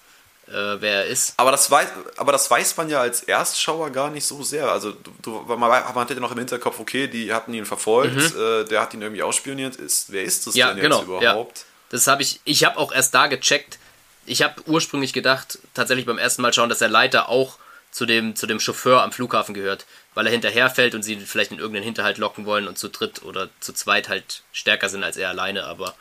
äh, 0.49 0.81
wer 0.81 1.05
er 1.05 1.07
ist. 1.07 1.35
Aber 1.37 1.51
das, 1.51 1.71
weiß, 1.71 1.89
aber 2.17 2.33
das 2.33 2.51
weiß 2.51 2.77
man 2.77 2.89
ja 2.89 3.01
als 3.01 3.23
Erstschauer 3.23 3.91
gar 3.91 4.11
nicht 4.11 4.25
so 4.25 4.43
sehr. 4.43 4.71
Also 4.71 4.93
du, 5.23 5.45
man, 5.47 5.59
man 5.59 5.95
hatte 5.95 6.15
ja 6.15 6.21
noch 6.21 6.33
im 6.33 6.39
Hinterkopf, 6.39 6.79
okay, 6.79 7.09
die 7.09 7.33
hatten 7.33 7.53
ihn 7.55 7.67
verfolgt, 7.67 8.17
mhm. 8.17 8.41
äh, 8.41 8.65
der 8.65 8.81
hat 8.81 8.95
ihn 8.95 9.03
irgendwie 9.03 9.23
ausspioniert. 9.23 9.77
Ist, 9.77 10.13
wer 10.13 10.23
ist 10.23 10.47
das 10.47 10.55
ja, 10.55 10.73
denn 10.73 10.83
genau, 10.83 10.99
jetzt 10.99 11.07
überhaupt? 11.07 11.59
Ja. 11.59 11.65
Das 11.91 12.07
habe 12.07 12.23
ich, 12.23 12.41
ich 12.45 12.65
habe 12.65 12.79
auch 12.79 12.93
erst 12.93 13.15
da 13.15 13.27
gecheckt. 13.27 13.79
Ich 14.25 14.43
habe 14.43 14.61
ursprünglich 14.67 15.13
gedacht, 15.13 15.59
tatsächlich 15.75 16.07
beim 16.07 16.19
ersten 16.19 16.43
Mal 16.43 16.53
schauen, 16.53 16.69
dass 16.69 16.79
der 16.79 16.89
Leiter 16.89 17.29
auch 17.29 17.59
zu 17.93 18.07
dem, 18.07 18.37
zu 18.37 18.47
dem 18.47 18.61
Chauffeur 18.61 19.03
am 19.03 19.13
Flughafen 19.13 19.55
gehört, 19.55 19.87
weil 20.15 20.27
er 20.27 20.33
hinterherfällt 20.33 20.95
und 20.95 21.03
sie 21.03 21.17
vielleicht 21.17 21.53
in 21.53 21.59
irgendeinen 21.59 21.85
Hinterhalt 21.85 22.19
locken 22.19 22.45
wollen 22.45 22.69
und 22.69 22.77
zu 22.77 22.89
dritt 22.89 23.23
oder 23.23 23.49
zu 23.61 23.73
zweit 23.73 24.09
halt 24.09 24.43
stärker 24.53 24.89
sind 24.89 25.05
als 25.05 25.17
er 25.17 25.29
alleine, 25.29 25.65
aber 25.65 25.95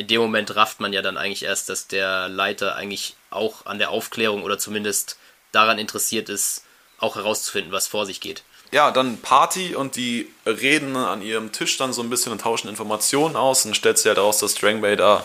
in 0.00 0.06
dem 0.06 0.22
Moment 0.22 0.56
rafft 0.56 0.80
man 0.80 0.92
ja 0.94 1.02
dann 1.02 1.18
eigentlich 1.18 1.44
erst, 1.44 1.68
dass 1.68 1.86
der 1.86 2.28
Leiter 2.28 2.74
eigentlich 2.74 3.16
auch 3.28 3.66
an 3.66 3.78
der 3.78 3.90
Aufklärung 3.90 4.42
oder 4.42 4.58
zumindest 4.58 5.18
daran 5.52 5.78
interessiert 5.78 6.30
ist, 6.30 6.64
auch 6.98 7.16
herauszufinden, 7.16 7.70
was 7.70 7.86
vor 7.86 8.06
sich 8.06 8.20
geht. 8.20 8.42
Ja, 8.72 8.92
dann 8.92 9.18
Party 9.18 9.74
und 9.74 9.96
die 9.96 10.32
reden 10.46 10.96
an 10.96 11.22
ihrem 11.22 11.52
Tisch 11.52 11.76
dann 11.76 11.92
so 11.92 12.02
ein 12.02 12.08
bisschen 12.08 12.32
und 12.32 12.40
tauschen 12.40 12.68
Informationen 12.68 13.36
aus. 13.36 13.66
Und 13.66 13.76
stellt 13.76 13.98
sich 13.98 14.06
halt 14.06 14.18
raus, 14.18 14.38
dass 14.38 14.52
Strangbay 14.52 14.96
da 14.96 15.24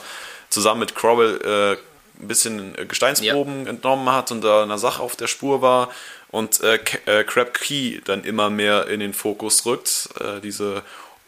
zusammen 0.49 0.81
mit 0.81 0.95
Crowell 0.95 1.39
äh, 1.41 2.21
ein 2.21 2.27
bisschen 2.27 2.75
Gesteinsproben 2.87 3.63
ja. 3.63 3.69
entnommen 3.69 4.11
hat 4.11 4.31
und 4.31 4.43
da 4.43 4.63
einer 4.63 4.77
Sache 4.77 5.01
auf 5.01 5.15
der 5.15 5.27
Spur 5.27 5.61
war. 5.61 5.89
Und 6.31 6.59
äh, 6.61 6.79
äh, 7.05 7.23
Crab 7.23 7.53
Key 7.53 8.01
dann 8.03 8.25
immer 8.25 8.49
mehr 8.49 8.87
in 8.87 8.99
den 8.99 9.13
Fokus 9.13 9.65
rückt. 9.65 10.09
Äh, 10.19 10.41
diese 10.41 10.81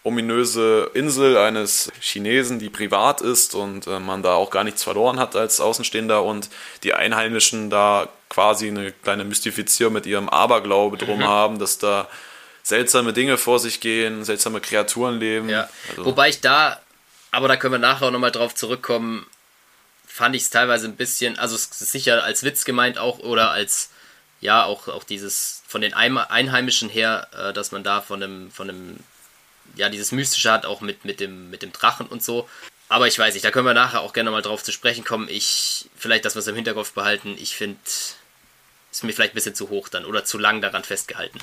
ominöse 0.07 0.89
Insel 0.93 1.37
eines 1.37 1.91
Chinesen, 1.99 2.59
die 2.59 2.69
privat 2.69 3.19
ist 3.19 3.55
und 3.55 3.87
äh, 3.87 3.99
man 3.99 4.23
da 4.23 4.35
auch 4.35 4.49
gar 4.49 4.63
nichts 4.63 4.81
verloren 4.81 5.19
hat 5.19 5.35
als 5.35 5.59
Außenstehender 5.59 6.23
und 6.23 6.49
die 6.83 6.93
Einheimischen 6.93 7.69
da 7.69 8.07
quasi 8.29 8.69
eine 8.69 8.93
kleine 8.93 9.25
Mystifizierung 9.25 9.93
mit 9.93 10.05
ihrem 10.05 10.29
Aberglaube 10.29 10.97
drum 10.97 11.19
mhm. 11.19 11.27
haben, 11.27 11.59
dass 11.59 11.77
da 11.77 12.07
seltsame 12.63 13.11
Dinge 13.11 13.37
vor 13.37 13.59
sich 13.59 13.81
gehen, 13.81 14.23
seltsame 14.23 14.61
Kreaturen 14.61 15.19
leben. 15.19 15.49
Ja. 15.49 15.69
Also 15.89 16.05
Wobei 16.05 16.29
ich 16.29 16.39
da, 16.39 16.79
aber 17.31 17.49
da 17.49 17.57
können 17.57 17.73
wir 17.73 17.79
nachher 17.79 18.07
auch 18.07 18.11
nochmal 18.11 18.31
drauf 18.31 18.55
zurückkommen, 18.55 19.25
fand 20.05 20.37
ich 20.37 20.43
es 20.43 20.49
teilweise 20.49 20.87
ein 20.87 20.95
bisschen, 20.95 21.37
also 21.37 21.55
es 21.55 21.65
ist 21.65 21.91
sicher 21.91 22.23
als 22.23 22.43
Witz 22.43 22.63
gemeint 22.63 22.97
auch 22.97 23.19
oder 23.19 23.51
als, 23.51 23.89
ja, 24.39 24.63
auch, 24.63 24.87
auch 24.87 25.03
dieses 25.03 25.63
von 25.67 25.81
den 25.81 25.93
Einheimischen 25.93 26.87
her, 26.87 27.27
äh, 27.37 27.51
dass 27.51 27.73
man 27.73 27.83
da 27.83 28.01
von 28.01 28.23
einem, 28.23 28.51
von 28.51 28.69
einem 28.69 28.99
ja, 29.77 29.89
dieses 29.89 30.11
Mystische 30.11 30.51
hat, 30.51 30.65
auch 30.65 30.81
mit, 30.81 31.05
mit, 31.05 31.19
dem, 31.19 31.49
mit 31.49 31.61
dem 31.61 31.71
Drachen 31.71 32.07
und 32.07 32.23
so. 32.23 32.49
Aber 32.89 33.07
ich 33.07 33.19
weiß 33.19 33.33
nicht, 33.33 33.43
da 33.43 33.51
können 33.51 33.65
wir 33.65 33.73
nachher 33.73 34.01
auch 34.01 34.13
gerne 34.13 34.31
mal 34.31 34.41
drauf 34.41 34.63
zu 34.63 34.71
sprechen 34.71 35.03
kommen. 35.03 35.27
Ich, 35.29 35.89
vielleicht, 35.97 36.25
dass 36.25 36.35
wir 36.35 36.39
es 36.39 36.47
im 36.47 36.55
Hinterkopf 36.55 36.93
behalten, 36.93 37.35
ich 37.37 37.55
finde, 37.55 37.79
ist 38.91 39.03
mir 39.03 39.13
vielleicht 39.13 39.33
ein 39.33 39.35
bisschen 39.35 39.55
zu 39.55 39.69
hoch 39.69 39.89
dann 39.89 40.05
oder 40.05 40.23
zu 40.23 40.37
lang 40.37 40.61
daran 40.61 40.83
festgehalten. 40.83 41.39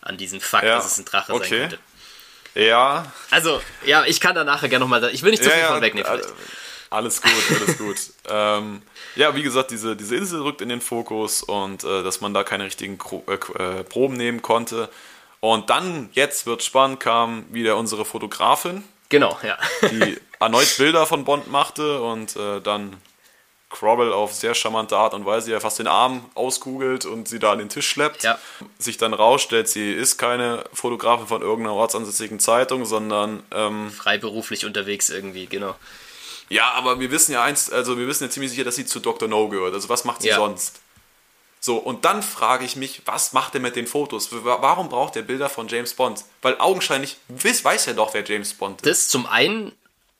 An 0.00 0.16
diesem 0.16 0.40
Fakt, 0.40 0.64
ja, 0.64 0.76
dass 0.76 0.86
es 0.86 0.98
ein 0.98 1.04
Drache 1.04 1.34
okay. 1.34 1.48
sein 1.48 1.58
könnte. 1.60 1.78
Ja. 2.54 3.12
Also, 3.30 3.60
ja, 3.84 4.04
ich 4.04 4.20
kann 4.20 4.34
da 4.34 4.44
nachher 4.44 4.68
gerne 4.68 4.84
nochmal, 4.84 5.04
ich 5.12 5.22
will 5.22 5.30
nicht 5.30 5.44
zu 5.44 5.50
viel 5.50 5.60
ja, 5.60 5.68
von 5.68 5.82
wegnehmen 5.82 6.10
vielleicht. 6.10 6.34
Alles 6.90 7.20
gut, 7.20 7.32
alles 7.60 7.78
gut. 7.78 7.96
ähm, 8.28 8.82
ja, 9.14 9.34
wie 9.34 9.42
gesagt, 9.42 9.70
diese, 9.70 9.94
diese 9.94 10.16
Insel 10.16 10.40
rückt 10.40 10.62
in 10.62 10.68
den 10.68 10.80
Fokus 10.80 11.42
und 11.42 11.84
äh, 11.84 12.02
dass 12.02 12.20
man 12.20 12.32
da 12.32 12.44
keine 12.44 12.64
richtigen 12.64 12.98
äh, 13.26 13.32
äh, 13.34 13.84
Proben 13.84 14.16
nehmen 14.16 14.40
konnte. 14.40 14.88
Und 15.40 15.70
dann, 15.70 16.10
jetzt 16.12 16.46
wird 16.46 16.62
spannend, 16.62 17.00
kam 17.00 17.44
wieder 17.50 17.76
unsere 17.76 18.04
Fotografin. 18.04 18.82
Genau, 19.08 19.38
ja. 19.42 19.56
die 19.88 20.18
erneut 20.40 20.76
Bilder 20.76 21.06
von 21.06 21.24
Bond 21.24 21.50
machte 21.50 22.02
und 22.02 22.36
äh, 22.36 22.60
dann 22.60 22.96
Crobble 23.70 24.14
auf 24.14 24.32
sehr 24.34 24.54
charmante 24.54 24.96
Art 24.96 25.12
und 25.14 25.26
Weise 25.26 25.50
ja 25.50 25.60
fast 25.60 25.78
den 25.78 25.86
Arm 25.86 26.24
auskugelt 26.34 27.04
und 27.04 27.28
sie 27.28 27.38
da 27.38 27.52
an 27.52 27.58
den 27.58 27.68
Tisch 27.68 27.86
schleppt. 27.88 28.22
Ja. 28.22 28.38
Sich 28.78 28.96
dann 28.96 29.12
rausstellt, 29.12 29.68
sie 29.68 29.92
ist 29.92 30.16
keine 30.16 30.64
Fotografin 30.72 31.26
von 31.26 31.42
irgendeiner 31.42 31.76
ortsansässigen 31.76 32.40
Zeitung, 32.40 32.86
sondern 32.86 33.42
ähm, 33.50 33.90
Freiberuflich 33.90 34.64
unterwegs 34.64 35.10
irgendwie, 35.10 35.46
genau. 35.46 35.74
ja, 36.48 36.70
aber 36.72 36.98
wir 36.98 37.10
wissen 37.10 37.32
ja 37.32 37.42
eins, 37.42 37.70
also 37.70 37.98
wir 37.98 38.06
wissen 38.06 38.24
ja 38.24 38.30
ziemlich 38.30 38.50
sicher, 38.50 38.64
dass 38.64 38.76
sie 38.76 38.86
zu 38.86 39.00
Dr. 39.00 39.28
No 39.28 39.48
gehört. 39.48 39.74
Also 39.74 39.88
was 39.90 40.04
macht 40.04 40.22
sie 40.22 40.28
Ja. 40.28 40.36
sonst? 40.36 40.80
So, 41.60 41.76
und 41.76 42.04
dann 42.04 42.22
frage 42.22 42.64
ich 42.64 42.76
mich, 42.76 43.02
was 43.04 43.32
macht 43.32 43.54
er 43.54 43.60
mit 43.60 43.74
den 43.76 43.86
Fotos? 43.86 44.30
Wa- 44.32 44.58
Warum 44.60 44.88
braucht 44.88 45.16
er 45.16 45.22
Bilder 45.22 45.48
von 45.48 45.66
James 45.68 45.92
Bond? 45.94 46.24
Weil 46.40 46.58
augenscheinlich 46.58 47.16
weiß, 47.28 47.64
weiß 47.64 47.88
er 47.88 47.94
doch, 47.94 48.14
wer 48.14 48.24
James 48.24 48.54
Bond 48.54 48.82
ist. 48.82 48.86
Das 48.86 49.08
zum 49.08 49.26
einen 49.26 49.72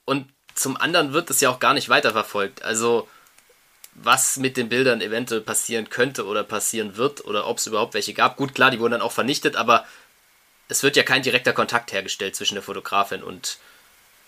und 0.04 0.28
zum 0.54 0.76
anderen 0.76 1.12
wird 1.12 1.30
es 1.30 1.40
ja 1.40 1.50
auch 1.50 1.60
gar 1.60 1.74
nicht 1.74 1.88
weiterverfolgt. 1.88 2.62
Also 2.62 3.08
was 3.94 4.36
mit 4.36 4.56
den 4.56 4.68
Bildern 4.68 5.00
eventuell 5.00 5.40
passieren 5.40 5.90
könnte 5.90 6.24
oder 6.26 6.44
passieren 6.44 6.96
wird 6.96 7.24
oder 7.24 7.46
ob 7.46 7.58
es 7.58 7.66
überhaupt 7.66 7.94
welche 7.94 8.14
gab. 8.14 8.36
Gut, 8.36 8.54
klar, 8.54 8.70
die 8.70 8.78
wurden 8.80 8.92
dann 8.92 9.02
auch 9.02 9.12
vernichtet, 9.12 9.56
aber 9.56 9.86
es 10.68 10.82
wird 10.82 10.96
ja 10.96 11.02
kein 11.02 11.22
direkter 11.22 11.52
Kontakt 11.52 11.92
hergestellt 11.92 12.36
zwischen 12.36 12.54
der 12.54 12.62
Fotografin 12.62 13.22
und 13.22 13.58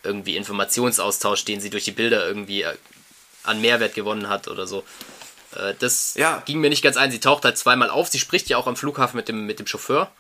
irgendwie 0.02 0.36
Informationsaustausch, 0.36 1.44
den 1.44 1.61
sie 1.61 1.70
durch 1.70 1.84
die 1.84 1.90
Bilder 1.92 2.26
irgendwie 2.26 2.62
äh, 2.62 2.76
an 3.44 3.61
Mehrwert 3.61 3.94
gewonnen 3.94 4.28
hat 4.28 4.48
oder 4.48 4.66
so. 4.66 4.84
Äh, 5.57 5.74
Das 5.78 6.14
Ja. 6.14 6.42
ging 6.46 6.61
mir 6.61 6.70
nicht 6.70 6.82
ganz 6.82 6.96
ein. 6.96 7.11
Sie 7.11 7.20
taucht 7.20 7.44
halt 7.44 7.59
zweimal 7.59 7.90
auf. 7.90 8.09
Sie 8.09 8.18
spricht 8.18 8.48
ja 8.48 8.57
auch 8.57 8.66
am 8.66 8.76
Flughafen 8.76 9.16
mit 9.16 9.28
dem, 9.28 9.46
mit 9.46 9.59
dem 9.59 9.66
Chauffeur 9.66 10.11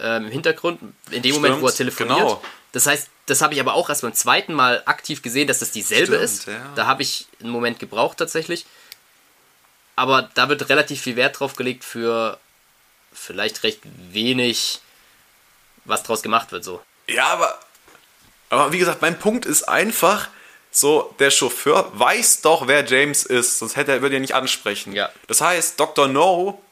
ähm, 0.00 0.26
im 0.26 0.30
Hintergrund, 0.32 0.80
in 1.10 1.22
dem 1.22 1.34
Moment, 1.34 1.60
wo 1.60 1.66
er 1.66 1.72
Stimmt, 1.72 1.96
telefoniert. 1.96 2.18
genau. 2.18 2.42
Das 2.72 2.86
heißt, 2.86 3.08
das 3.26 3.40
habe 3.42 3.54
ich 3.54 3.60
aber 3.60 3.74
auch 3.74 3.88
erst 3.88 4.02
beim 4.02 4.14
zweiten 4.14 4.52
Mal 4.54 4.82
aktiv 4.86 5.22
gesehen, 5.22 5.48
dass 5.48 5.58
das 5.58 5.70
dieselbe 5.70 6.06
Stimmt, 6.16 6.22
ist. 6.22 6.46
ja. 6.46 6.72
Da 6.76 6.86
habe 6.86 7.02
ich 7.02 7.26
einen 7.40 7.50
Moment 7.50 7.78
gebraucht 7.78 8.18
tatsächlich. 8.18 8.66
Aber 9.96 10.30
da 10.34 10.48
wird 10.48 10.68
relativ 10.68 11.00
viel 11.02 11.16
Wert 11.16 11.40
drauf 11.40 11.56
gelegt 11.56 11.82
für 11.84 12.38
vielleicht 13.12 13.64
recht 13.64 13.80
wenig, 14.12 14.80
was 15.84 16.02
draus 16.04 16.22
gemacht 16.22 16.52
wird 16.52 16.62
so. 16.62 16.80
Ja, 17.08 17.26
aber, 17.28 17.58
aber 18.50 18.72
wie 18.72 18.78
gesagt, 18.78 19.02
mein 19.02 19.18
Punkt 19.18 19.44
ist 19.46 19.64
einfach, 19.64 20.28
so, 20.70 21.14
der 21.18 21.30
Chauffeur 21.30 21.90
weiß 21.94 22.42
doch, 22.42 22.66
wer 22.66 22.84
James 22.84 23.24
ist, 23.24 23.58
sonst 23.58 23.76
hätte 23.76 23.92
er, 23.92 24.02
würde 24.02 24.16
er 24.16 24.20
nicht 24.20 24.34
ansprechen. 24.34 24.92
Ja. 24.92 25.10
Das 25.26 25.40
heißt, 25.40 25.78
Dr. 25.80 26.08
No 26.08 26.62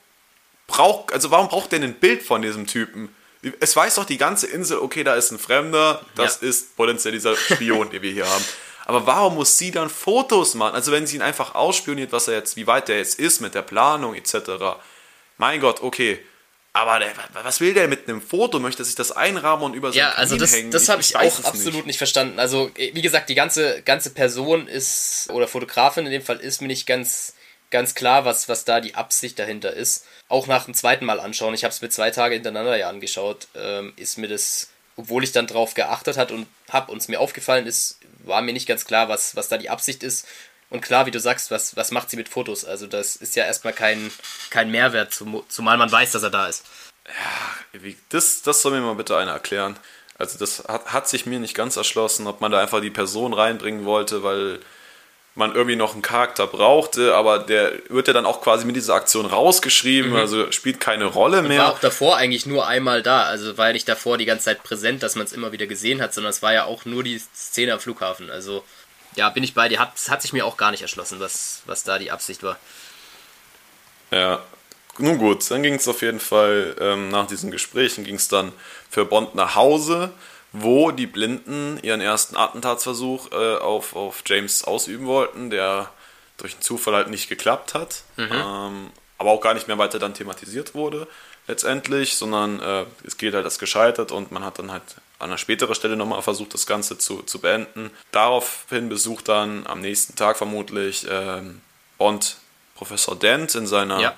braucht, 0.66 1.12
also 1.12 1.30
warum 1.30 1.48
braucht 1.48 1.72
er 1.72 1.78
denn 1.80 1.90
ein 1.90 1.94
Bild 1.94 2.22
von 2.22 2.42
diesem 2.42 2.66
Typen? 2.66 3.14
Es 3.60 3.76
weiß 3.76 3.96
doch 3.96 4.04
die 4.04 4.18
ganze 4.18 4.46
Insel, 4.48 4.78
okay, 4.78 5.04
da 5.04 5.14
ist 5.14 5.30
ein 5.30 5.38
Fremder, 5.38 6.04
das 6.14 6.40
Ja. 6.40 6.48
ist 6.48 6.76
potenziell 6.76 7.12
dieser 7.12 7.36
Spion, 7.36 7.90
den 7.90 8.02
wir 8.02 8.12
hier 8.12 8.28
haben. 8.28 8.44
Aber 8.86 9.06
warum 9.06 9.34
muss 9.34 9.58
sie 9.58 9.70
dann 9.72 9.90
Fotos 9.90 10.54
machen? 10.54 10.74
Also 10.74 10.92
wenn 10.92 11.06
sie 11.06 11.16
ihn 11.16 11.22
einfach 11.22 11.54
ausspioniert, 11.54 12.12
was 12.12 12.28
er 12.28 12.34
jetzt, 12.34 12.56
wie 12.56 12.66
weit 12.66 12.88
der 12.88 12.98
jetzt 12.98 13.18
ist 13.18 13.40
mit 13.40 13.54
der 13.54 13.62
Planung 13.62 14.14
etc. 14.14 14.34
Mein 15.38 15.60
Gott, 15.60 15.82
okay. 15.82 16.20
Aber 16.76 16.98
der, 16.98 17.10
was 17.42 17.60
will 17.60 17.72
der 17.72 17.88
mit 17.88 18.06
einem 18.06 18.20
Foto? 18.20 18.58
Möchte 18.58 18.84
sich 18.84 18.94
das 18.94 19.10
einrahmen 19.10 19.64
und 19.64 19.72
über 19.72 19.92
Ja, 19.92 20.10
sein 20.10 20.18
also 20.18 20.34
Kamin 20.34 20.40
das, 20.40 20.52
hängen? 20.54 20.70
das 20.72 20.88
habe 20.90 21.00
ich, 21.00 21.14
weiß 21.14 21.40
auch 21.40 21.44
absolut 21.44 21.74
nicht. 21.74 21.86
nicht. 21.86 21.98
verstanden. 21.98 22.38
Also, 22.38 22.70
wie 22.76 23.00
gesagt, 23.00 23.30
die 23.30 23.34
ganze, 23.34 23.80
ganze 23.80 24.10
Person 24.10 24.68
ist, 24.68 25.30
oder 25.32 25.48
Fotografin 25.48 26.04
in 26.04 26.12
dem 26.12 26.20
Fall, 26.20 26.36
ist 26.36 26.60
mir 26.60 26.66
nicht 26.68 26.86
ganz, 26.86 27.32
ganz 27.70 27.94
klar, 27.94 28.26
was, 28.26 28.50
was 28.50 28.66
da 28.66 28.82
die 28.82 28.94
Absicht 28.94 29.38
dahinter 29.38 29.72
ist. 29.72 30.04
Auch 30.28 30.48
nach 30.48 30.66
dem 30.66 30.74
zweiten 30.74 31.06
Mal 31.06 31.18
anschauen, 31.18 31.54
ich 31.54 31.64
habe 31.64 31.72
es 31.72 31.80
mir 31.80 31.88
zwei 31.88 32.10
Tage 32.10 32.34
hintereinander 32.34 32.76
ja 32.76 32.90
angeschaut, 32.90 33.48
ähm, 33.54 33.94
ist 33.96 34.18
mir 34.18 34.28
das, 34.28 34.68
obwohl 34.96 35.24
ich 35.24 35.32
dann 35.32 35.46
drauf 35.46 35.72
geachtet 35.72 36.18
hat 36.18 36.30
und 36.30 36.46
habe 36.68 36.92
und 36.92 36.98
es 36.98 37.08
mir 37.08 37.20
aufgefallen 37.20 37.66
ist, 37.66 38.00
war 38.24 38.42
mir 38.42 38.52
nicht 38.52 38.68
ganz 38.68 38.84
klar, 38.84 39.08
was, 39.08 39.34
was 39.34 39.48
da 39.48 39.56
die 39.56 39.70
Absicht 39.70 40.02
ist. 40.02 40.26
Und 40.70 40.80
klar, 40.80 41.06
wie 41.06 41.10
du 41.12 41.20
sagst, 41.20 41.50
was, 41.50 41.76
was 41.76 41.90
macht 41.92 42.10
sie 42.10 42.16
mit 42.16 42.28
Fotos? 42.28 42.64
Also 42.64 42.86
das 42.86 43.14
ist 43.16 43.36
ja 43.36 43.44
erstmal 43.44 43.72
kein, 43.72 44.10
kein 44.50 44.70
Mehrwert, 44.70 45.12
zum, 45.14 45.44
zumal 45.48 45.76
man 45.76 45.90
weiß, 45.92 46.12
dass 46.12 46.22
er 46.24 46.30
da 46.30 46.46
ist. 46.48 46.64
Wie- 47.72 47.96
Das, 48.08 48.42
das 48.42 48.62
soll 48.62 48.72
mir 48.72 48.80
mal 48.80 48.94
bitte 48.94 49.16
einer 49.16 49.32
erklären. 49.32 49.78
Also 50.18 50.38
das 50.38 50.64
hat, 50.66 50.92
hat 50.92 51.08
sich 51.08 51.26
mir 51.26 51.38
nicht 51.38 51.54
ganz 51.54 51.76
erschlossen, 51.76 52.26
ob 52.26 52.40
man 52.40 52.50
da 52.50 52.58
einfach 52.60 52.80
die 52.80 52.90
Person 52.90 53.32
reinbringen 53.34 53.84
wollte, 53.84 54.22
weil 54.22 54.60
man 55.34 55.54
irgendwie 55.54 55.76
noch 55.76 55.92
einen 55.92 56.00
Charakter 56.00 56.46
brauchte, 56.46 57.14
aber 57.14 57.38
der 57.40 57.72
wird 57.90 58.08
ja 58.08 58.14
dann 58.14 58.24
auch 58.24 58.40
quasi 58.40 58.64
mit 58.64 58.74
dieser 58.74 58.94
Aktion 58.94 59.26
rausgeschrieben, 59.26 60.16
also 60.16 60.50
spielt 60.50 60.80
keine 60.80 61.04
Rolle 61.04 61.42
mehr. 61.42 61.60
war 61.60 61.72
auch 61.74 61.78
davor 61.78 62.16
eigentlich 62.16 62.46
nur 62.46 62.66
einmal 62.66 63.02
da. 63.02 63.24
Also 63.24 63.58
war 63.58 63.66
ja 63.66 63.72
nicht 63.74 63.86
davor 63.86 64.16
die 64.16 64.24
ganze 64.24 64.46
Zeit 64.46 64.62
präsent, 64.62 65.02
dass 65.02 65.14
man 65.14 65.26
es 65.26 65.34
immer 65.34 65.52
wieder 65.52 65.66
gesehen 65.66 66.00
hat, 66.00 66.14
sondern 66.14 66.30
es 66.30 66.40
war 66.40 66.54
ja 66.54 66.64
auch 66.64 66.86
nur 66.86 67.02
die 67.04 67.18
Szene 67.36 67.74
am 67.74 67.80
Flughafen. 67.80 68.30
Also 68.30 68.64
ja, 69.16 69.28
bin 69.30 69.42
ich 69.42 69.54
bei 69.54 69.68
dir. 69.68 69.78
Hat, 69.78 69.92
hat 70.08 70.22
sich 70.22 70.32
mir 70.32 70.46
auch 70.46 70.56
gar 70.56 70.70
nicht 70.70 70.82
erschlossen, 70.82 71.20
was, 71.20 71.62
was 71.66 71.82
da 71.82 71.98
die 71.98 72.10
Absicht 72.10 72.42
war. 72.42 72.58
Ja, 74.10 74.42
nun 74.98 75.18
gut, 75.18 75.50
dann 75.50 75.62
ging 75.62 75.74
es 75.74 75.88
auf 75.88 76.00
jeden 76.02 76.20
Fall 76.20 76.76
ähm, 76.80 77.10
nach 77.10 77.26
diesen 77.26 77.50
Gesprächen 77.50 78.04
ging 78.04 78.14
es 78.14 78.28
dann 78.28 78.52
für 78.88 79.04
Bond 79.04 79.34
nach 79.34 79.54
Hause, 79.54 80.12
wo 80.52 80.90
die 80.90 81.06
Blinden 81.06 81.78
ihren 81.82 82.00
ersten 82.00 82.36
Attentatsversuch 82.36 83.32
äh, 83.32 83.56
auf, 83.56 83.94
auf 83.94 84.22
James 84.24 84.64
ausüben 84.64 85.06
wollten, 85.06 85.50
der 85.50 85.90
durch 86.38 86.54
einen 86.54 86.62
Zufall 86.62 86.94
halt 86.94 87.08
nicht 87.08 87.28
geklappt 87.28 87.74
hat, 87.74 88.04
ähm, 88.16 88.90
aber 89.18 89.30
auch 89.30 89.40
gar 89.40 89.54
nicht 89.54 89.68
mehr 89.68 89.78
weiter 89.78 89.98
dann 89.98 90.14
thematisiert 90.14 90.74
wurde 90.74 91.08
letztendlich, 91.46 92.16
sondern 92.16 92.60
äh, 92.60 92.84
es 93.04 93.16
geht 93.16 93.34
halt 93.34 93.44
als 93.44 93.58
gescheitert 93.58 94.12
und 94.12 94.32
man 94.32 94.44
hat 94.44 94.58
dann 94.58 94.72
halt 94.72 94.82
an 95.18 95.30
einer 95.30 95.38
späteren 95.38 95.74
Stelle 95.74 95.96
nochmal 95.96 96.22
versucht, 96.22 96.52
das 96.54 96.66
Ganze 96.66 96.98
zu, 96.98 97.22
zu 97.22 97.38
beenden. 97.40 97.90
Daraufhin 98.12 98.88
besucht 98.88 99.28
dann 99.28 99.66
am 99.66 99.80
nächsten 99.80 100.14
Tag 100.16 100.36
vermutlich 100.36 101.06
ähm, 101.10 101.60
Bond 101.98 102.36
Professor 102.74 103.18
Dent 103.18 103.54
in 103.54 103.66
seiner 103.66 103.98
Ja, 104.00 104.14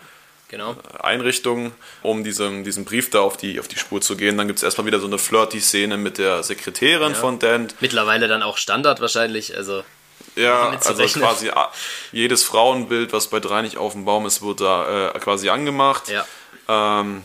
genau. 0.48 0.74
Einrichtung, 1.00 1.72
um 2.02 2.24
diesem, 2.24 2.64
diesem 2.64 2.84
Brief 2.84 3.10
da 3.10 3.20
auf 3.20 3.36
die, 3.36 3.60
auf 3.60 3.68
die 3.68 3.78
Spur 3.78 4.00
zu 4.00 4.16
gehen. 4.16 4.36
Dann 4.36 4.48
gibt 4.48 4.58
es 4.58 4.62
erstmal 4.64 4.86
wieder 4.86 4.98
so 4.98 5.06
eine 5.06 5.18
Flirty-Szene 5.18 5.96
mit 5.96 6.18
der 6.18 6.42
Sekretärin 6.42 7.14
von 7.14 7.38
Dent. 7.38 7.76
Mittlerweile 7.80 8.26
dann 8.26 8.42
auch 8.42 8.56
Standard 8.56 9.00
wahrscheinlich. 9.00 9.56
Also 9.56 9.84
Ja, 10.34 10.70
also 10.84 11.04
quasi 11.20 11.50
ah, 11.50 11.70
jedes 12.10 12.42
Frauenbild, 12.42 13.12
was 13.12 13.28
bei 13.28 13.38
drei 13.38 13.62
nicht 13.62 13.76
auf 13.76 13.92
dem 13.92 14.04
Baum 14.04 14.26
ist, 14.26 14.42
wird 14.42 14.60
da 14.60 15.10
äh, 15.14 15.18
quasi 15.20 15.48
angemacht. 15.48 16.08
ja, 16.08 16.26
Ähm, 16.68 17.22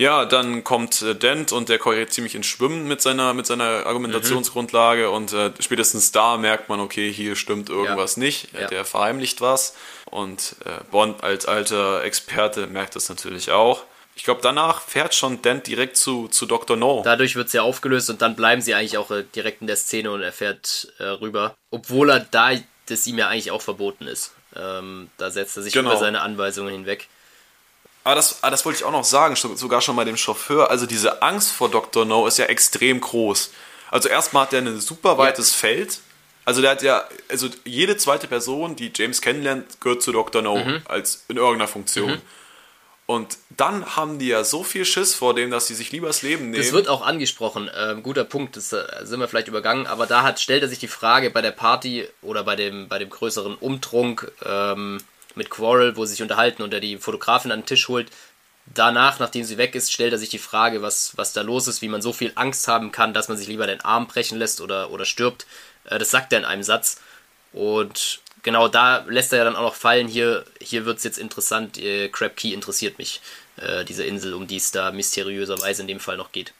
ja, 0.00 0.24
dann 0.24 0.64
kommt 0.64 1.02
äh, 1.02 1.14
Dent 1.14 1.52
und 1.52 1.68
der 1.68 1.78
korrigiert 1.78 2.12
ziemlich 2.12 2.34
ins 2.34 2.46
Schwimmen 2.46 2.88
mit 2.88 3.00
seiner, 3.02 3.34
mit 3.34 3.46
seiner 3.46 3.86
Argumentationsgrundlage 3.86 5.10
und 5.10 5.32
äh, 5.32 5.50
spätestens 5.60 6.12
da 6.12 6.36
merkt 6.36 6.68
man, 6.68 6.80
okay, 6.80 7.12
hier 7.12 7.36
stimmt 7.36 7.68
irgendwas 7.70 8.16
nicht, 8.16 8.54
äh, 8.54 8.62
Ja. 8.62 8.66
der 8.68 8.84
verheimlicht 8.84 9.40
was 9.40 9.74
und 10.06 10.56
äh, 10.64 10.70
Bond 10.90 11.22
als 11.22 11.46
alter 11.46 12.02
Experte 12.02 12.66
merkt 12.66 12.96
das 12.96 13.08
natürlich 13.08 13.50
auch. 13.50 13.84
Ich 14.16 14.24
glaube, 14.24 14.40
danach 14.42 14.82
fährt 14.82 15.14
schon 15.14 15.40
Dent 15.40 15.66
direkt 15.66 15.96
zu, 15.96 16.28
zu 16.28 16.44
Dr. 16.46 16.76
No. 16.76 17.02
dadurch 17.04 17.36
wird 17.36 17.46
es 17.46 17.52
ja 17.52 17.62
aufgelöst 17.62 18.10
und 18.10 18.20
dann 18.22 18.36
bleiben 18.36 18.60
sie 18.60 18.74
eigentlich 18.74 18.98
auch 18.98 19.10
äh, 19.10 19.24
direkt 19.34 19.60
in 19.60 19.66
der 19.66 19.76
Szene 19.76 20.10
und 20.10 20.20
er 20.22 20.32
fährt 20.32 20.92
äh, 20.98 21.04
rüber. 21.04 21.54
Obwohl 21.70 22.10
er 22.10 22.20
da 22.20 22.50
das 22.86 23.06
ihm 23.06 23.18
ja 23.18 23.28
eigentlich 23.28 23.50
auch 23.52 23.62
verboten 23.62 24.06
ist. 24.08 24.32
Ähm, 24.56 25.10
da 25.16 25.30
setzt 25.30 25.56
er 25.56 25.62
sich 25.62 25.72
Genau. 25.72 25.90
über 25.90 25.98
seine 26.00 26.22
Anweisungen 26.22 26.72
hinweg. 26.72 27.06
Aber 28.04 28.14
das, 28.14 28.38
ah, 28.42 28.50
das 28.50 28.64
wollte 28.64 28.78
ich 28.78 28.84
auch 28.84 28.92
noch 28.92 29.04
sagen, 29.04 29.36
so- 29.36 29.54
sogar 29.56 29.80
schon 29.82 29.96
bei 29.96 30.04
dem 30.04 30.16
Chauffeur. 30.16 30.70
Also 30.70 30.86
diese 30.86 31.22
Angst 31.22 31.52
vor 31.52 31.68
Dr. 31.70 32.04
No 32.04 32.26
ist 32.26 32.38
ja 32.38 32.46
extrem 32.46 33.00
groß. 33.00 33.50
Also 33.90 34.08
erstmal 34.08 34.44
hat 34.44 34.52
er 34.52 34.60
ein 34.62 34.80
super 34.80 35.18
weites 35.18 35.54
Feld. 35.54 35.98
Also 36.46 36.62
der 36.62 36.70
hat 36.70 36.82
ja, 36.82 37.04
also 37.28 37.48
jede 37.64 37.96
zweite 37.98 38.26
Person, 38.26 38.74
die 38.74 38.90
James 38.94 39.20
kennenlernt, 39.20 39.80
gehört 39.80 40.02
zu 40.02 40.12
Dr. 40.12 40.40
No 40.42 40.56
als 40.86 41.24
in 41.28 41.36
irgendeiner 41.36 41.68
Funktion. 41.68 42.20
Und 43.06 43.38
dann 43.50 43.96
haben 43.96 44.20
die 44.20 44.28
ja 44.28 44.44
so 44.44 44.62
viel 44.62 44.84
Schiss 44.84 45.14
vor 45.16 45.34
dem, 45.34 45.50
dass 45.50 45.66
sie 45.66 45.74
sich 45.74 45.90
lieber 45.90 46.06
das 46.06 46.22
Leben 46.22 46.50
nehmen. 46.50 46.62
Das 46.62 46.72
wird 46.72 46.88
auch 46.88 47.02
angesprochen. 47.04 47.68
Ähm, 47.76 48.04
guter 48.04 48.22
Punkt, 48.24 48.56
das 48.56 48.72
äh, 48.72 48.84
sind 49.02 49.18
wir 49.18 49.26
vielleicht 49.26 49.48
übergangen, 49.48 49.88
aber 49.88 50.06
da 50.06 50.22
hat, 50.22 50.38
stellt 50.38 50.62
er 50.62 50.68
sich 50.68 50.78
die 50.78 50.86
Frage 50.88 51.30
bei 51.30 51.42
der 51.42 51.50
Party 51.50 52.06
oder 52.22 52.44
bei 52.44 52.54
dem, 52.54 52.88
bei 52.88 53.00
dem 53.00 53.10
größeren 53.10 53.56
Umtrunk 53.56 54.30
ähm, 54.46 54.98
mit 55.36 55.50
Quarrel, 55.50 55.96
wo 55.96 56.04
sie 56.04 56.12
sich 56.12 56.22
unterhalten 56.22 56.62
und 56.62 56.74
er 56.74 56.80
die 56.80 56.98
Fotografin 56.98 57.52
an 57.52 57.60
den 57.60 57.66
Tisch 57.66 57.88
holt. 57.88 58.08
Danach, 58.66 59.18
nachdem 59.18 59.44
sie 59.44 59.58
weg 59.58 59.74
ist, 59.74 59.92
stellt 59.92 60.12
er 60.12 60.18
sich 60.18 60.28
die 60.28 60.38
Frage, 60.38 60.82
was, 60.82 61.16
was 61.16 61.32
da 61.32 61.40
los 61.42 61.66
ist, 61.66 61.82
wie 61.82 61.88
man 61.88 62.02
so 62.02 62.12
viel 62.12 62.32
Angst 62.36 62.68
haben 62.68 62.92
kann, 62.92 63.14
dass 63.14 63.28
man 63.28 63.36
sich 63.36 63.48
lieber 63.48 63.66
den 63.66 63.80
Arm 63.80 64.06
brechen 64.06 64.38
lässt 64.38 64.60
oder, 64.60 64.90
oder 64.90 65.04
stirbt. 65.04 65.46
Äh, 65.84 65.98
das 65.98 66.10
sagt 66.10 66.32
er 66.32 66.38
in 66.38 66.44
einem 66.44 66.62
Satz. 66.62 67.00
Und 67.52 68.20
genau 68.42 68.68
da 68.68 69.04
lässt 69.08 69.32
er 69.32 69.38
ja 69.38 69.44
dann 69.44 69.56
auch 69.56 69.62
noch 69.62 69.74
fallen, 69.74 70.06
hier, 70.06 70.44
hier 70.60 70.84
wird 70.84 70.98
es 70.98 71.04
jetzt 71.04 71.18
interessant, 71.18 71.78
äh, 71.78 72.08
Crab 72.08 72.36
Key 72.36 72.52
interessiert 72.52 72.98
mich, 72.98 73.20
äh, 73.56 73.84
diese 73.84 74.04
Insel, 74.04 74.34
um 74.34 74.46
die 74.46 74.56
es 74.56 74.70
da 74.70 74.92
mysteriöserweise 74.92 75.82
in 75.82 75.88
dem 75.88 76.00
Fall 76.00 76.16
noch 76.16 76.30
geht. 76.30 76.52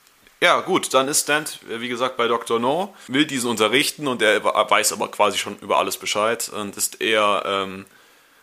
Ja, 0.43 0.61
gut, 0.63 0.95
dann 0.95 1.07
ist 1.07 1.29
Dent, 1.29 1.59
wie 1.69 1.89
gesagt, 1.89 2.17
bei 2.17 2.27
Dr. 2.27 2.59
No, 2.59 2.95
will 3.09 3.27
diesen 3.27 3.51
unterrichten 3.51 4.09
und 4.09 4.23
er 4.23 4.43
weiß 4.43 4.95
aber 4.95 5.11
quasi 5.11 5.37
schon 5.37 5.59
über 5.59 5.79
alles 5.79 5.99
Bescheid 5.99 6.49
und 6.49 6.79
ist 6.79 7.03
eher 7.03 7.43
ähm, 7.45 7.85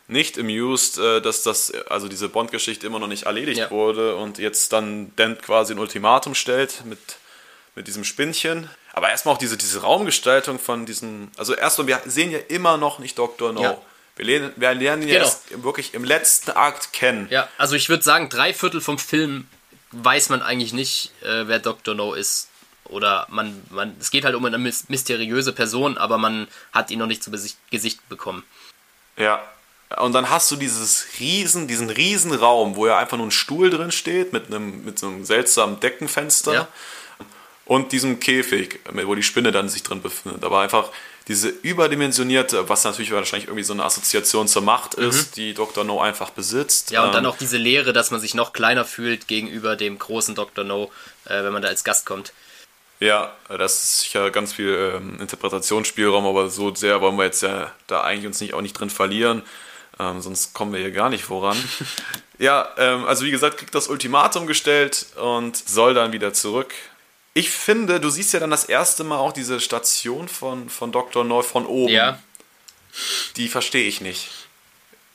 nicht 0.07 0.37
amused, 0.39 0.97
äh, 0.97 1.21
dass 1.21 1.43
das, 1.43 1.71
also 1.89 2.07
diese 2.07 2.29
Bond-Geschichte 2.29 2.87
immer 2.87 2.99
noch 2.99 3.07
nicht 3.07 3.23
erledigt 3.23 3.59
Ja. 3.59 3.71
wurde 3.71 4.15
und 4.15 4.37
jetzt 4.37 4.71
dann 4.73 5.15
Dent 5.17 5.41
quasi 5.41 5.73
ein 5.73 5.79
Ultimatum 5.79 6.33
stellt 6.35 6.85
mit, 6.85 6.99
mit 7.75 7.87
diesem 7.87 8.03
Spinnchen. 8.03 8.69
Aber 8.93 9.09
erstmal 9.09 9.35
auch 9.35 9.39
diese, 9.39 9.57
diese 9.57 9.81
Raumgestaltung 9.81 10.59
von 10.59 10.85
diesem, 10.85 11.29
also 11.37 11.53
erstmal, 11.53 11.87
wir 11.87 12.01
sehen 12.05 12.31
ja 12.31 12.39
immer 12.47 12.77
noch 12.77 12.99
nicht 12.99 13.17
Dr. 13.19 13.51
No. 13.53 13.61
Ja. 13.61 13.81
Wir 14.15 14.25
lernen, 14.25 14.53
wir 14.55 14.73
lernen 14.73 15.01
ihn 15.03 15.09
Genau. 15.09 15.19
erst 15.25 15.63
wirklich 15.63 15.93
im 15.93 16.03
letzten 16.03 16.51
Akt 16.51 16.93
kennen. 16.93 17.27
Ja, 17.29 17.47
also 17.59 17.75
ich 17.75 17.89
würde 17.89 18.01
sagen, 18.03 18.29
drei 18.29 18.53
Viertel 18.53 18.81
vom 18.81 18.97
Film 18.97 19.47
weiß 19.91 20.29
man 20.29 20.41
eigentlich 20.41 20.73
nicht, 20.73 21.11
äh, 21.21 21.47
wer 21.47 21.59
Dr. 21.59 21.93
No 21.93 22.13
ist. 22.13 22.47
Oder 22.85 23.27
man, 23.29 23.61
man, 23.69 23.95
es 23.99 24.09
geht 24.09 24.23
halt 24.25 24.33
um 24.33 24.45
eine 24.45 24.57
mys- 24.57 24.85
mysteriöse 24.87 25.51
Person, 25.53 25.97
aber 25.97 26.17
man 26.17 26.47
hat 26.71 26.89
ihn 26.89 26.99
noch 26.99 27.05
nicht 27.05 27.21
zu 27.23 27.29
Gesicht 27.69 28.07
bekommen. 28.09 28.43
Ja. 29.17 29.43
Und 29.95 30.11
dann 30.13 30.29
hast 30.29 30.51
du 30.51 30.57
dieses 30.57 31.05
riesen, 31.19 31.67
diesen 31.67 31.89
riesen 31.89 32.33
Raum, 32.33 32.75
wo 32.75 32.87
ja 32.87 32.97
einfach 32.97 33.15
nur 33.17 33.27
ein 33.27 33.31
Stuhl 33.31 33.69
drin 33.69 33.91
steht 33.91 34.33
mit 34.33 34.47
einem, 34.47 34.83
mit 34.83 34.99
so 34.99 35.07
einem 35.07 35.23
seltsamen 35.23 35.79
Deckenfenster 35.79 36.53
Ja. 36.53 36.67
und 37.65 37.93
diesem 37.93 38.19
Käfig, 38.19 38.79
wo 38.91 39.15
die 39.15 39.23
Spinne 39.23 39.51
dann 39.53 39.69
sich 39.69 39.83
drin 39.83 40.01
befindet. 40.01 40.43
Aber 40.43 40.59
einfach 40.59 40.89
diese 41.29 41.47
überdimensionierte, 41.49 42.67
was 42.69 42.83
natürlich 42.83 43.11
wahrscheinlich 43.11 43.47
irgendwie 43.47 43.63
so 43.63 43.73
eine 43.73 43.83
Assoziation 43.85 44.47
zur 44.47 44.61
Macht 44.61 44.93
ist, 44.93 45.35
die 45.37 45.53
Dr. 45.53 45.83
No 45.85 46.01
einfach 46.01 46.29
besitzt. 46.31 46.89
Mhm. 46.89 46.93
Ja, 46.95 47.03
und 47.05 47.13
dann 47.13 47.23
Ähm, 47.25 47.31
auch 47.31 47.37
diese 47.37 47.57
Leere, 47.57 47.93
dass 47.93 48.11
man 48.11 48.19
sich 48.19 48.33
noch 48.33 48.51
kleiner 48.53 48.83
fühlt 48.85 49.27
gegenüber 49.27 49.75
dem 49.77 49.97
großen 49.99 50.35
Dr. 50.35 50.63
No, 50.65 50.91
äh, 51.25 51.43
wenn 51.43 51.53
man 51.53 51.61
da 51.61 51.69
als 51.69 51.83
Gast 51.85 52.05
kommt. 52.05 52.33
Ja, 52.99 53.33
das 53.49 53.83
ist 53.83 53.99
sicher 54.01 54.31
ganz 54.31 54.53
viel 54.53 54.93
ähm, 54.95 55.19
Interpretationsspielraum, 55.21 56.25
aber 56.25 56.49
so 56.49 56.73
sehr 56.73 56.99
wollen 56.99 57.15
wir 57.17 57.25
jetzt 57.25 57.41
ja 57.43 57.71
da 57.87 58.01
eigentlich 58.01 58.25
uns 58.25 58.41
nicht 58.41 58.53
auch 58.53 58.61
nicht 58.61 58.73
drin 58.73 58.89
verlieren. 58.89 59.43
Ähm, 59.99 60.21
sonst 60.21 60.53
kommen 60.53 60.73
wir 60.73 60.79
hier 60.79 60.91
gar 60.91 61.09
nicht 61.09 61.23
voran. 61.23 61.57
ja, 62.39 62.69
ähm, 62.77 63.05
also 63.05 63.25
wie 63.25 63.31
gesagt, 63.31 63.57
kriegt 63.57 63.73
das 63.73 63.87
Ultimatum 63.87 64.45
gestellt 64.47 65.07
und 65.15 65.57
soll 65.57 65.93
dann 65.93 66.11
wieder 66.11 66.33
zurück. 66.33 66.73
Ich 67.33 67.49
finde, 67.51 67.99
du 67.99 68.09
siehst 68.09 68.33
ja 68.33 68.39
dann 68.39 68.51
das 68.51 68.63
erste 68.65 69.03
Mal 69.03 69.17
auch 69.17 69.31
diese 69.33 69.59
Station 69.59 70.27
von, 70.27 70.69
von 70.69 70.91
Dr. 70.91 71.23
Neu 71.23 71.41
von 71.43 71.65
oben. 71.65 71.91
Ja, 71.93 72.19
Die 73.35 73.47
verstehe 73.47 73.87
ich 73.87 74.01
nicht. 74.01 74.29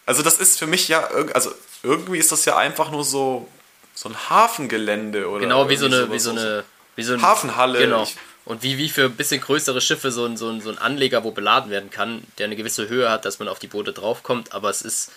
Also 0.07 0.23
das 0.23 0.37
ist 0.39 0.59
für 0.59 0.67
mich 0.67 0.89
ja, 0.89 1.05
also 1.33 1.53
irgendwie 1.83 2.19
ist 2.19 2.33
das 2.33 2.45
ja 2.45 2.57
einfach 2.57 2.91
nur 2.91 3.05
so, 3.05 3.49
so 3.95 4.09
ein 4.09 4.17
Hafengelände 4.31 5.29
oder 5.29 5.41
genau 5.41 5.69
wie 5.69 5.77
so 5.77 5.87
eine, 5.87 6.11
wie 6.13 6.19
so 6.19 6.31
eine, 6.31 6.65
wie 6.97 7.03
so 7.03 7.15
ein, 7.15 7.23
Hafenhalle. 7.23 7.79
Genau. 7.81 8.03
Ich- 8.05 8.17
Und 8.45 8.63
wie, 8.63 8.77
wie 8.77 8.89
für 8.89 9.05
ein 9.05 9.15
bisschen 9.17 9.41
größere 9.41 9.81
Schiffe 9.81 10.11
so 10.11 10.25
ein, 10.25 10.37
so, 10.37 10.49
ein, 10.49 10.61
so 10.61 10.71
ein 10.71 10.79
Anleger, 10.79 11.23
wo 11.23 11.31
beladen 11.31 11.71
werden 11.71 11.91
kann, 11.91 12.25
der 12.39 12.47
eine 12.47 12.57
gewisse 12.57 12.89
Höhe 12.89 13.09
hat, 13.09 13.25
dass 13.25 13.39
man 13.39 13.47
auf 13.49 13.59
die 13.61 13.69
Boote 13.69 13.93
draufkommt, 13.93 14.53
aber 14.53 14.69
es 14.71 14.83
ist, 14.83 15.11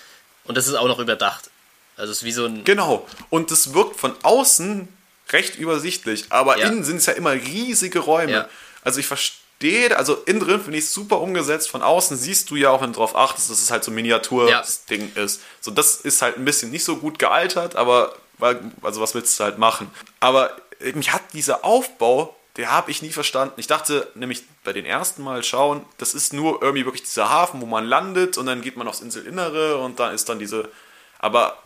und 0.44 0.56
das 0.56 0.68
ist 0.68 0.76
auch 0.76 0.88
noch 0.88 1.00
überdacht. 1.00 1.50
Also 1.98 2.12
es 2.12 2.20
ist 2.20 2.24
wie 2.24 2.32
so 2.32 2.46
ein, 2.46 2.64
Genau. 2.66 3.08
Und 3.32 3.50
es 3.52 3.74
wirkt 3.74 4.00
von 4.00 4.14
außen 4.22 4.88
recht 5.32 5.56
übersichtlich, 5.56 6.26
aber 6.30 6.60
Ja. 6.60 6.68
innen 6.68 6.84
sind 6.84 6.98
es 6.98 7.08
ja 7.08 7.14
immer 7.14 7.32
riesige 7.34 8.00
Räume. 8.00 8.32
Ja. 8.32 8.50
Also 8.84 9.00
ich 9.00 9.08
verstehe, 9.08 9.98
also 9.98 10.14
innen 10.28 10.42
drin 10.42 10.62
finde 10.62 10.78
ich 10.78 10.84
es 10.84 10.94
super 10.94 11.20
umgesetzt. 11.20 11.70
Von 11.72 11.82
außen 11.82 12.16
siehst 12.18 12.52
du 12.52 12.58
ja 12.58 12.70
auch, 12.70 12.82
wenn 12.82 12.92
du 12.94 12.98
drauf 13.00 13.16
achtest, 13.16 13.50
dass 13.50 13.60
es 13.60 13.72
halt 13.72 13.84
so 13.84 13.90
ein 13.90 13.96
Miniatur-Ding 13.96 15.14
ist. 15.16 15.42
So, 15.62 15.72
das 15.72 15.96
ist 15.96 16.22
halt 16.22 16.38
ein 16.38 16.46
bisschen 16.46 16.70
nicht 16.70 16.84
so 16.84 16.98
gut 16.98 17.18
gealtert, 17.18 17.76
aber 17.76 18.16
also 18.84 19.02
was 19.02 19.16
willst 19.16 19.40
du 19.40 19.44
halt 19.46 19.58
machen? 19.58 19.90
Aber 20.20 20.56
mich 20.94 21.12
hat 21.12 21.24
dieser 21.34 21.64
Aufbau, 21.66 22.36
der 22.58 22.72
habe 22.72 22.92
ich 22.92 23.02
nie 23.02 23.12
verstanden. 23.12 23.56
Ich 23.58 23.68
dachte 23.68 24.08
nämlich 24.16 24.44
bei 24.64 24.74
den 24.74 24.86
ersten 24.86 25.24
Mal 25.24 25.44
schauen, 25.44 25.86
das 25.98 26.14
ist 26.14 26.34
nur 26.34 26.62
irgendwie 26.62 26.86
wirklich 26.86 27.04
dieser 27.04 27.30
Hafen, 27.30 27.62
wo 27.62 27.66
man 27.66 27.86
landet 27.86 28.38
und 28.38 28.46
dann 28.46 28.62
geht 28.62 28.78
man 28.78 28.88
aufs 28.88 29.02
Inselinnere 29.02 29.78
und 29.78 30.00
da 30.00 30.12
ist 30.12 30.30
dann 30.30 30.40
diese, 30.40 30.70
aber 31.20 31.58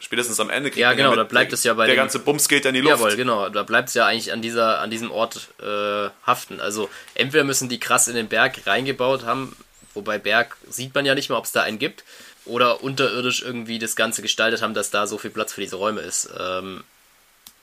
spätestens 0.00 0.40
am 0.40 0.48
Ende 0.48 0.70
kriegt 0.70 0.80
Ja, 0.80 0.88
man 0.88 0.96
genau, 0.96 1.10
mit, 1.10 1.18
da 1.18 1.24
bleibt 1.24 1.52
es 1.52 1.64
ja 1.64 1.74
bei 1.74 1.86
der 1.86 1.96
ganze 1.96 2.18
Bums 2.18 2.48
geht 2.48 2.64
ja 2.64 2.70
in 2.70 2.74
die 2.74 2.80
Luft. 2.80 2.98
Jawohl, 2.98 3.16
genau. 3.16 3.48
Da 3.48 3.62
bleibt 3.62 3.88
es 3.88 3.94
ja 3.94 4.06
eigentlich 4.06 4.32
an, 4.32 4.40
dieser, 4.42 4.80
an 4.80 4.90
diesem 4.90 5.10
Ort 5.10 5.48
äh, 5.60 6.08
haften. 6.26 6.60
Also 6.60 6.88
entweder 7.14 7.44
müssen 7.44 7.68
die 7.68 7.80
krass 7.80 8.08
in 8.08 8.14
den 8.14 8.28
Berg 8.28 8.66
reingebaut 8.66 9.24
haben, 9.24 9.54
wobei 9.94 10.18
Berg 10.18 10.56
sieht 10.68 10.94
man 10.94 11.04
ja 11.04 11.14
nicht 11.14 11.28
mal, 11.28 11.36
ob 11.36 11.44
es 11.44 11.52
da 11.52 11.62
einen 11.62 11.78
gibt, 11.78 12.04
oder 12.44 12.82
unterirdisch 12.82 13.42
irgendwie 13.42 13.78
das 13.78 13.94
Ganze 13.94 14.22
gestaltet 14.22 14.62
haben, 14.62 14.72
dass 14.72 14.90
da 14.90 15.06
so 15.06 15.18
viel 15.18 15.30
Platz 15.30 15.52
für 15.52 15.60
diese 15.60 15.76
Räume 15.76 16.00
ist. 16.00 16.30
Ähm, 16.38 16.82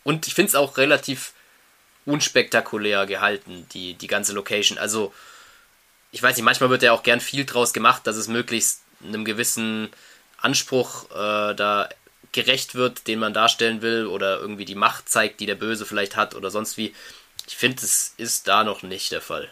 und 0.03 0.27
ich 0.27 0.35
finde 0.35 0.49
es 0.49 0.55
auch 0.55 0.77
relativ 0.77 1.33
unspektakulär 2.05 3.05
gehalten, 3.05 3.65
die, 3.73 3.93
die 3.95 4.07
ganze 4.07 4.33
Location. 4.33 4.77
Also, 4.77 5.13
ich 6.11 6.21
weiß 6.21 6.35
nicht, 6.35 6.45
manchmal 6.45 6.69
wird 6.69 6.83
ja 6.83 6.91
auch 6.93 7.03
gern 7.03 7.19
viel 7.21 7.45
draus 7.45 7.73
gemacht, 7.73 8.05
dass 8.07 8.15
es 8.15 8.27
möglichst 8.27 8.81
einem 9.03 9.25
gewissen 9.25 9.89
Anspruch 10.37 11.09
äh, 11.11 11.53
da 11.55 11.89
gerecht 12.31 12.75
wird, 12.75 13.07
den 13.07 13.19
man 13.19 13.33
darstellen 13.33 13.81
will, 13.81 14.05
oder 14.07 14.39
irgendwie 14.39 14.65
die 14.65 14.75
Macht 14.75 15.09
zeigt, 15.09 15.39
die 15.39 15.45
der 15.45 15.55
Böse 15.55 15.85
vielleicht 15.85 16.15
hat, 16.15 16.35
oder 16.35 16.51
sonst 16.51 16.77
wie. 16.77 16.93
Ich 17.47 17.55
finde, 17.55 17.83
es 17.83 18.13
ist 18.17 18.47
da 18.47 18.63
noch 18.63 18.81
nicht 18.83 19.11
der 19.11 19.21
Fall. 19.21 19.47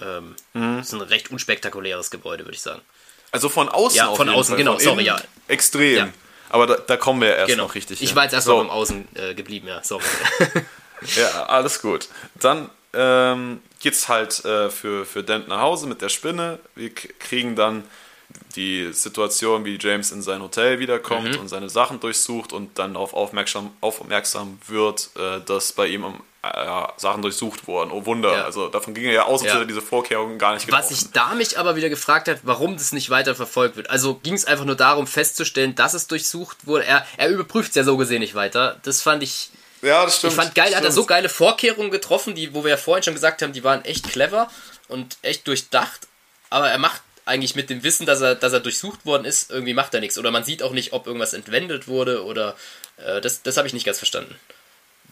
Ähm, 0.00 0.36
Es 0.80 0.88
ist 0.88 0.92
ein 0.94 1.00
recht 1.00 1.30
unspektakuläres 1.30 2.10
Gebäude, 2.10 2.44
würde 2.44 2.54
ich 2.54 2.60
sagen. 2.62 2.80
Also 3.32 3.48
von 3.48 3.68
außen 3.68 3.96
Ja, 3.96 4.14
von 4.14 4.28
außen, 4.28 4.52
Fall. 4.52 4.58
genau, 4.58 4.74
Von 4.74 4.80
sorry, 4.82 5.04
ja. 5.04 5.20
Extrem. 5.48 5.96
Ja. 5.96 6.08
Aber 6.50 6.66
da, 6.66 6.76
da 6.76 6.96
kommen 6.96 7.20
wir 7.20 7.28
ja 7.28 7.34
erst 7.36 7.48
Genau. 7.50 7.64
noch 7.64 7.74
richtig 7.74 8.00
ich 8.02 8.08
hin. 8.10 8.16
war 8.16 8.24
jetzt 8.24 8.32
erst 8.32 8.46
So. 8.46 8.56
beim 8.58 8.70
Außen 8.70 9.08
äh, 9.14 9.34
geblieben, 9.34 9.68
ja, 9.68 9.82
sorry. 9.82 10.04
Ja, 11.16 11.46
alles 11.46 11.80
gut. 11.82 12.08
Dann 12.36 12.70
ähm, 12.92 13.60
geht's 13.80 14.08
halt 14.08 14.44
äh, 14.44 14.68
für, 14.70 15.04
für 15.06 15.22
Dent 15.22 15.48
nach 15.48 15.60
Hause 15.60 15.86
mit 15.86 16.02
der 16.02 16.08
Spinne. 16.08 16.58
Wir 16.74 16.92
kriegen 16.94 17.56
dann 17.56 17.84
die 18.54 18.92
Situation, 18.92 19.64
wie 19.64 19.78
James 19.80 20.12
in 20.12 20.22
sein 20.22 20.42
Hotel 20.42 20.78
wiederkommt 20.78 21.34
Mhm. 21.34 21.40
und 21.40 21.48
seine 21.48 21.68
Sachen 21.68 22.00
durchsucht 22.00 22.52
und 22.52 22.78
dann 22.78 22.94
darauf 22.94 23.12
aufmerksam, 23.14 23.70
aufmerksam 23.80 24.58
wird, 24.68 25.10
äh, 25.16 25.40
dass 25.44 25.72
bei 25.72 25.86
ihm 25.88 26.04
äh, 26.04 26.46
ja, 26.46 26.92
Sachen 26.96 27.22
durchsucht 27.22 27.66
wurden. 27.66 27.90
Oh 27.90 28.06
Wunder. 28.06 28.32
Ja. 28.32 28.44
Also 28.44 28.68
davon 28.68 28.94
ging 28.94 29.04
er 29.04 29.12
ja 29.12 29.22
aus, 29.26 29.40
als 29.42 29.48
Ja. 29.48 29.52
hätte 29.54 29.64
er 29.64 29.66
diese 29.68 29.82
Vorkehrungen 29.82 30.38
gar 30.38 30.54
nicht 30.54 30.70
Was 30.72 30.88
getroffen. 30.88 31.06
ich 31.06 31.12
da 31.12 31.34
mich 31.34 31.58
aber 31.58 31.76
wieder 31.76 31.88
gefragt 31.90 32.28
hat, 32.28 32.40
warum 32.44 32.76
das 32.76 32.92
nicht 32.92 33.10
weiter 33.10 33.34
verfolgt 33.34 33.76
wird. 33.76 33.90
Also 33.90 34.14
ging 34.14 34.34
es 34.34 34.44
einfach 34.46 34.64
nur 34.64 34.76
darum 34.76 35.06
festzustellen, 35.06 35.74
dass 35.74 35.94
es 35.94 36.06
durchsucht 36.06 36.66
wurde. 36.66 36.86
Er, 36.86 37.04
er 37.18 37.28
überprüft 37.30 37.70
es 37.70 37.74
ja 37.76 37.84
so 37.84 37.96
gesehen 37.96 38.20
nicht 38.20 38.34
weiter. 38.34 38.78
Das 38.84 39.02
fand 39.02 39.22
ich. 39.22 39.50
Ja, 39.82 40.04
das 40.04 40.16
stimmt. 40.18 40.32
Ich 40.32 40.36
fand 40.38 40.54
geil, 40.54 40.66
hat 40.68 40.74
er 40.74 40.78
stimmt. 40.80 40.94
so 40.94 41.06
geile 41.06 41.28
Vorkehrungen 41.28 41.90
getroffen, 41.90 42.34
die, 42.34 42.54
wo 42.54 42.64
wir 42.64 42.70
ja 42.70 42.76
vorhin 42.76 43.02
schon 43.02 43.14
gesagt 43.14 43.42
haben, 43.42 43.52
die 43.52 43.64
waren 43.64 43.84
echt 43.84 44.08
clever 44.10 44.50
und 44.88 45.16
echt 45.22 45.46
durchdacht. 45.46 46.08
Aber 46.50 46.68
er 46.70 46.78
macht 46.78 47.00
eigentlich 47.26 47.54
mit 47.54 47.70
dem 47.70 47.82
Wissen, 47.84 48.06
dass 48.06 48.20
er, 48.20 48.34
dass 48.34 48.52
er 48.52 48.60
durchsucht 48.60 49.06
worden 49.06 49.24
ist, 49.24 49.50
irgendwie 49.50 49.74
macht 49.74 49.94
er 49.94 50.00
nichts. 50.00 50.18
Oder 50.18 50.30
man 50.30 50.44
sieht 50.44 50.62
auch 50.62 50.72
nicht, 50.72 50.92
ob 50.92 51.06
irgendwas 51.06 51.32
entwendet 51.32 51.86
wurde 51.86 52.24
oder 52.24 52.56
äh, 52.96 53.20
das, 53.20 53.42
das 53.42 53.56
habe 53.56 53.68
ich 53.68 53.74
nicht 53.74 53.86
ganz 53.86 53.98
verstanden. 53.98 54.34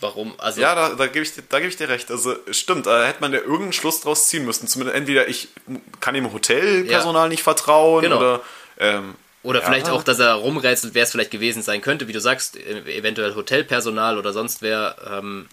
Warum? 0.01 0.39
Also 0.39 0.61
Ja, 0.61 0.75
da, 0.75 0.95
da 0.95 1.07
gebe 1.07 1.25
ich, 1.25 1.33
da 1.49 1.61
geb 1.61 1.69
ich 1.71 1.77
dir 1.77 1.89
recht. 1.89 2.11
Also 2.11 2.37
stimmt, 2.51 2.87
da 2.87 3.07
hätte 3.07 3.21
man 3.21 3.33
ja 3.33 3.39
irgendeinen 3.41 3.73
Schluss 3.73 4.01
draus 4.01 4.29
ziehen 4.29 4.45
müssen. 4.45 4.69
Zumindest 4.69 4.97
entweder 4.97 5.29
ich 5.29 5.49
kann 6.01 6.15
dem 6.15 6.33
Hotelpersonal 6.33 7.29
nicht 7.29 7.43
vertrauen 7.43 8.03
Genau. 8.03 8.19
oder 8.19 8.41
ähm, 8.79 9.15
Oder 9.43 9.61
Ja. 9.61 9.67
vielleicht 9.67 9.89
auch, 9.89 10.03
dass 10.03 10.19
er 10.19 10.35
rumrätselt, 10.35 10.95
wer 10.95 11.05
es 11.05 11.13
vielleicht 11.13 11.31
gewesen 11.31 11.63
sein 11.63 11.81
könnte, 11.81 12.09
wie 12.09 12.13
du 12.13 12.21
sagst, 12.21 12.57
e- 12.57 12.97
eventuell 12.97 13.35
Hotelpersonal 13.35 14.19
oder 14.19 14.33
sonst 14.33 14.63
wer. 14.63 14.97
Ähm, 15.11 15.49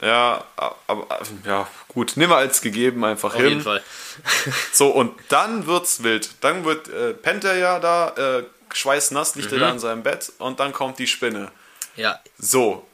ja, 0.00 0.44
aber 0.56 1.06
ja, 1.46 1.68
gut, 1.88 2.16
nehmen 2.16 2.30
wir 2.32 2.36
als 2.36 2.60
gegeben 2.60 3.04
einfach 3.04 3.34
auf 3.34 3.40
hin. 3.40 3.48
jeden 3.50 3.62
Fall. 3.62 3.82
So, 4.72 4.88
und 4.88 5.14
dann 5.28 5.66
wird's 5.66 6.02
wild. 6.02 6.30
Dann 6.42 6.64
wird 6.64 6.88
äh, 6.88 7.12
pennt 7.14 7.44
er 7.44 7.56
ja 7.56 7.78
da, 7.80 8.08
äh, 8.38 8.44
schweißnass 8.72 9.34
liegt 9.36 9.50
er 9.52 9.58
Mhm. 9.58 9.62
da 9.62 9.70
in 9.72 9.78
seinem 9.78 10.02
Bett 10.02 10.32
und 10.38 10.60
dann 10.60 10.72
kommt 10.72 10.98
die 10.98 11.06
Spinne. 11.06 11.50
Ja. 11.96 12.20
So. 12.38 12.86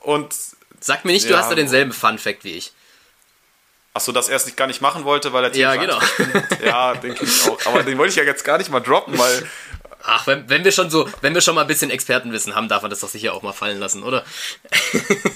Und 0.00 0.34
Sag 0.80 1.04
mir 1.04 1.12
nicht, 1.12 1.26
du 1.26 1.30
Ja. 1.30 1.38
hast 1.38 1.50
da 1.50 1.54
denselben 1.54 1.92
Fun-Fact 1.92 2.42
wie 2.44 2.52
ich. 2.56 2.72
Achso, 3.94 4.10
dass 4.12 4.28
er 4.28 4.36
es 4.36 4.46
nicht 4.46 4.56
gar 4.56 4.66
nicht 4.66 4.80
machen 4.80 5.04
wollte, 5.04 5.32
weil 5.32 5.44
er 5.44 5.54
Ja, 5.54 5.76
genau. 5.76 5.98
Ja, 6.64 6.94
denke 6.94 7.24
ich 7.24 7.48
auch. 7.48 7.58
Aber 7.66 7.82
den 7.82 7.98
wollte 7.98 8.10
ich 8.10 8.16
ja 8.16 8.24
jetzt 8.24 8.44
gar 8.44 8.58
nicht 8.58 8.70
mal 8.70 8.80
droppen, 8.80 9.18
weil 9.18 9.46
Ach, 10.04 10.26
wenn, 10.26 10.48
wenn 10.48 10.64
wir 10.64 10.72
schon 10.72 10.90
so, 10.90 11.08
wenn 11.20 11.32
wir 11.34 11.40
schon 11.42 11.54
mal 11.54 11.60
ein 11.60 11.66
bisschen 11.68 11.90
Expertenwissen 11.90 12.56
haben, 12.56 12.68
darf 12.68 12.82
man 12.82 12.90
das 12.90 13.00
doch 13.00 13.08
sicher 13.08 13.34
auch 13.34 13.42
mal 13.42 13.52
fallen 13.52 13.78
lassen, 13.78 14.02
oder? 14.02 14.24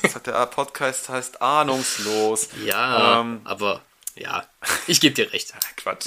das 0.02 0.14
hat 0.16 0.26
der 0.26 0.44
Podcast 0.46 1.09
heißt 1.09 1.40
ahnungslos. 1.40 2.48
Ja, 2.64 3.20
Ähm, 3.20 3.42
aber 3.44 3.82
ja, 4.16 4.44
ich 4.88 5.00
gebe 5.00 5.14
dir 5.14 5.32
recht. 5.32 5.52
Quatsch. 5.76 6.07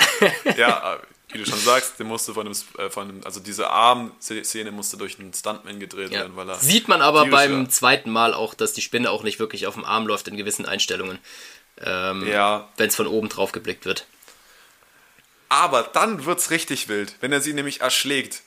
Ja, 0.57 0.99
wie 1.31 1.37
du 1.37 1.45
schon 1.45 1.59
sagst, 1.59 1.99
der 1.99 2.05
musste 2.05 2.33
von 2.33 2.45
dem, 2.47 2.55
äh, 2.79 2.89
von 2.89 3.07
dem 3.07 3.21
also 3.23 3.39
diese 3.39 3.69
Arm-Szene 3.69 4.71
musste 4.71 4.97
durch 4.97 5.19
einen 5.19 5.33
Stuntman 5.33 5.79
gedreht 5.79 6.11
Ja. 6.11 6.21
werden, 6.21 6.35
weil 6.35 6.49
er. 6.49 6.55
Sieht 6.55 6.87
man 6.87 7.01
aber 7.01 7.27
beim 7.27 7.63
war. 7.65 7.69
zweiten 7.69 8.09
Mal 8.09 8.33
auch, 8.33 8.55
dass 8.55 8.73
die 8.73 8.81
Spinne 8.81 9.11
auch 9.11 9.23
nicht 9.23 9.39
wirklich 9.39 9.67
auf 9.67 9.75
dem 9.75 9.85
Arm 9.85 10.05
läuft 10.07 10.27
in 10.27 10.35
gewissen 10.35 10.65
Einstellungen. 10.65 11.19
Ähm, 11.83 12.27
Ja. 12.27 12.67
Wenn 12.77 12.89
es 12.89 12.95
von 12.95 13.07
oben 13.07 13.29
drauf 13.29 13.51
geblickt 13.51 13.85
wird. 13.85 14.05
Aber 15.47 15.83
dann 15.83 16.25
wird's 16.25 16.51
richtig 16.51 16.87
wild, 16.89 17.15
wenn 17.21 17.31
er 17.31 17.41
sie 17.41 17.53
nämlich 17.53 17.81
erschlägt. 17.81 18.41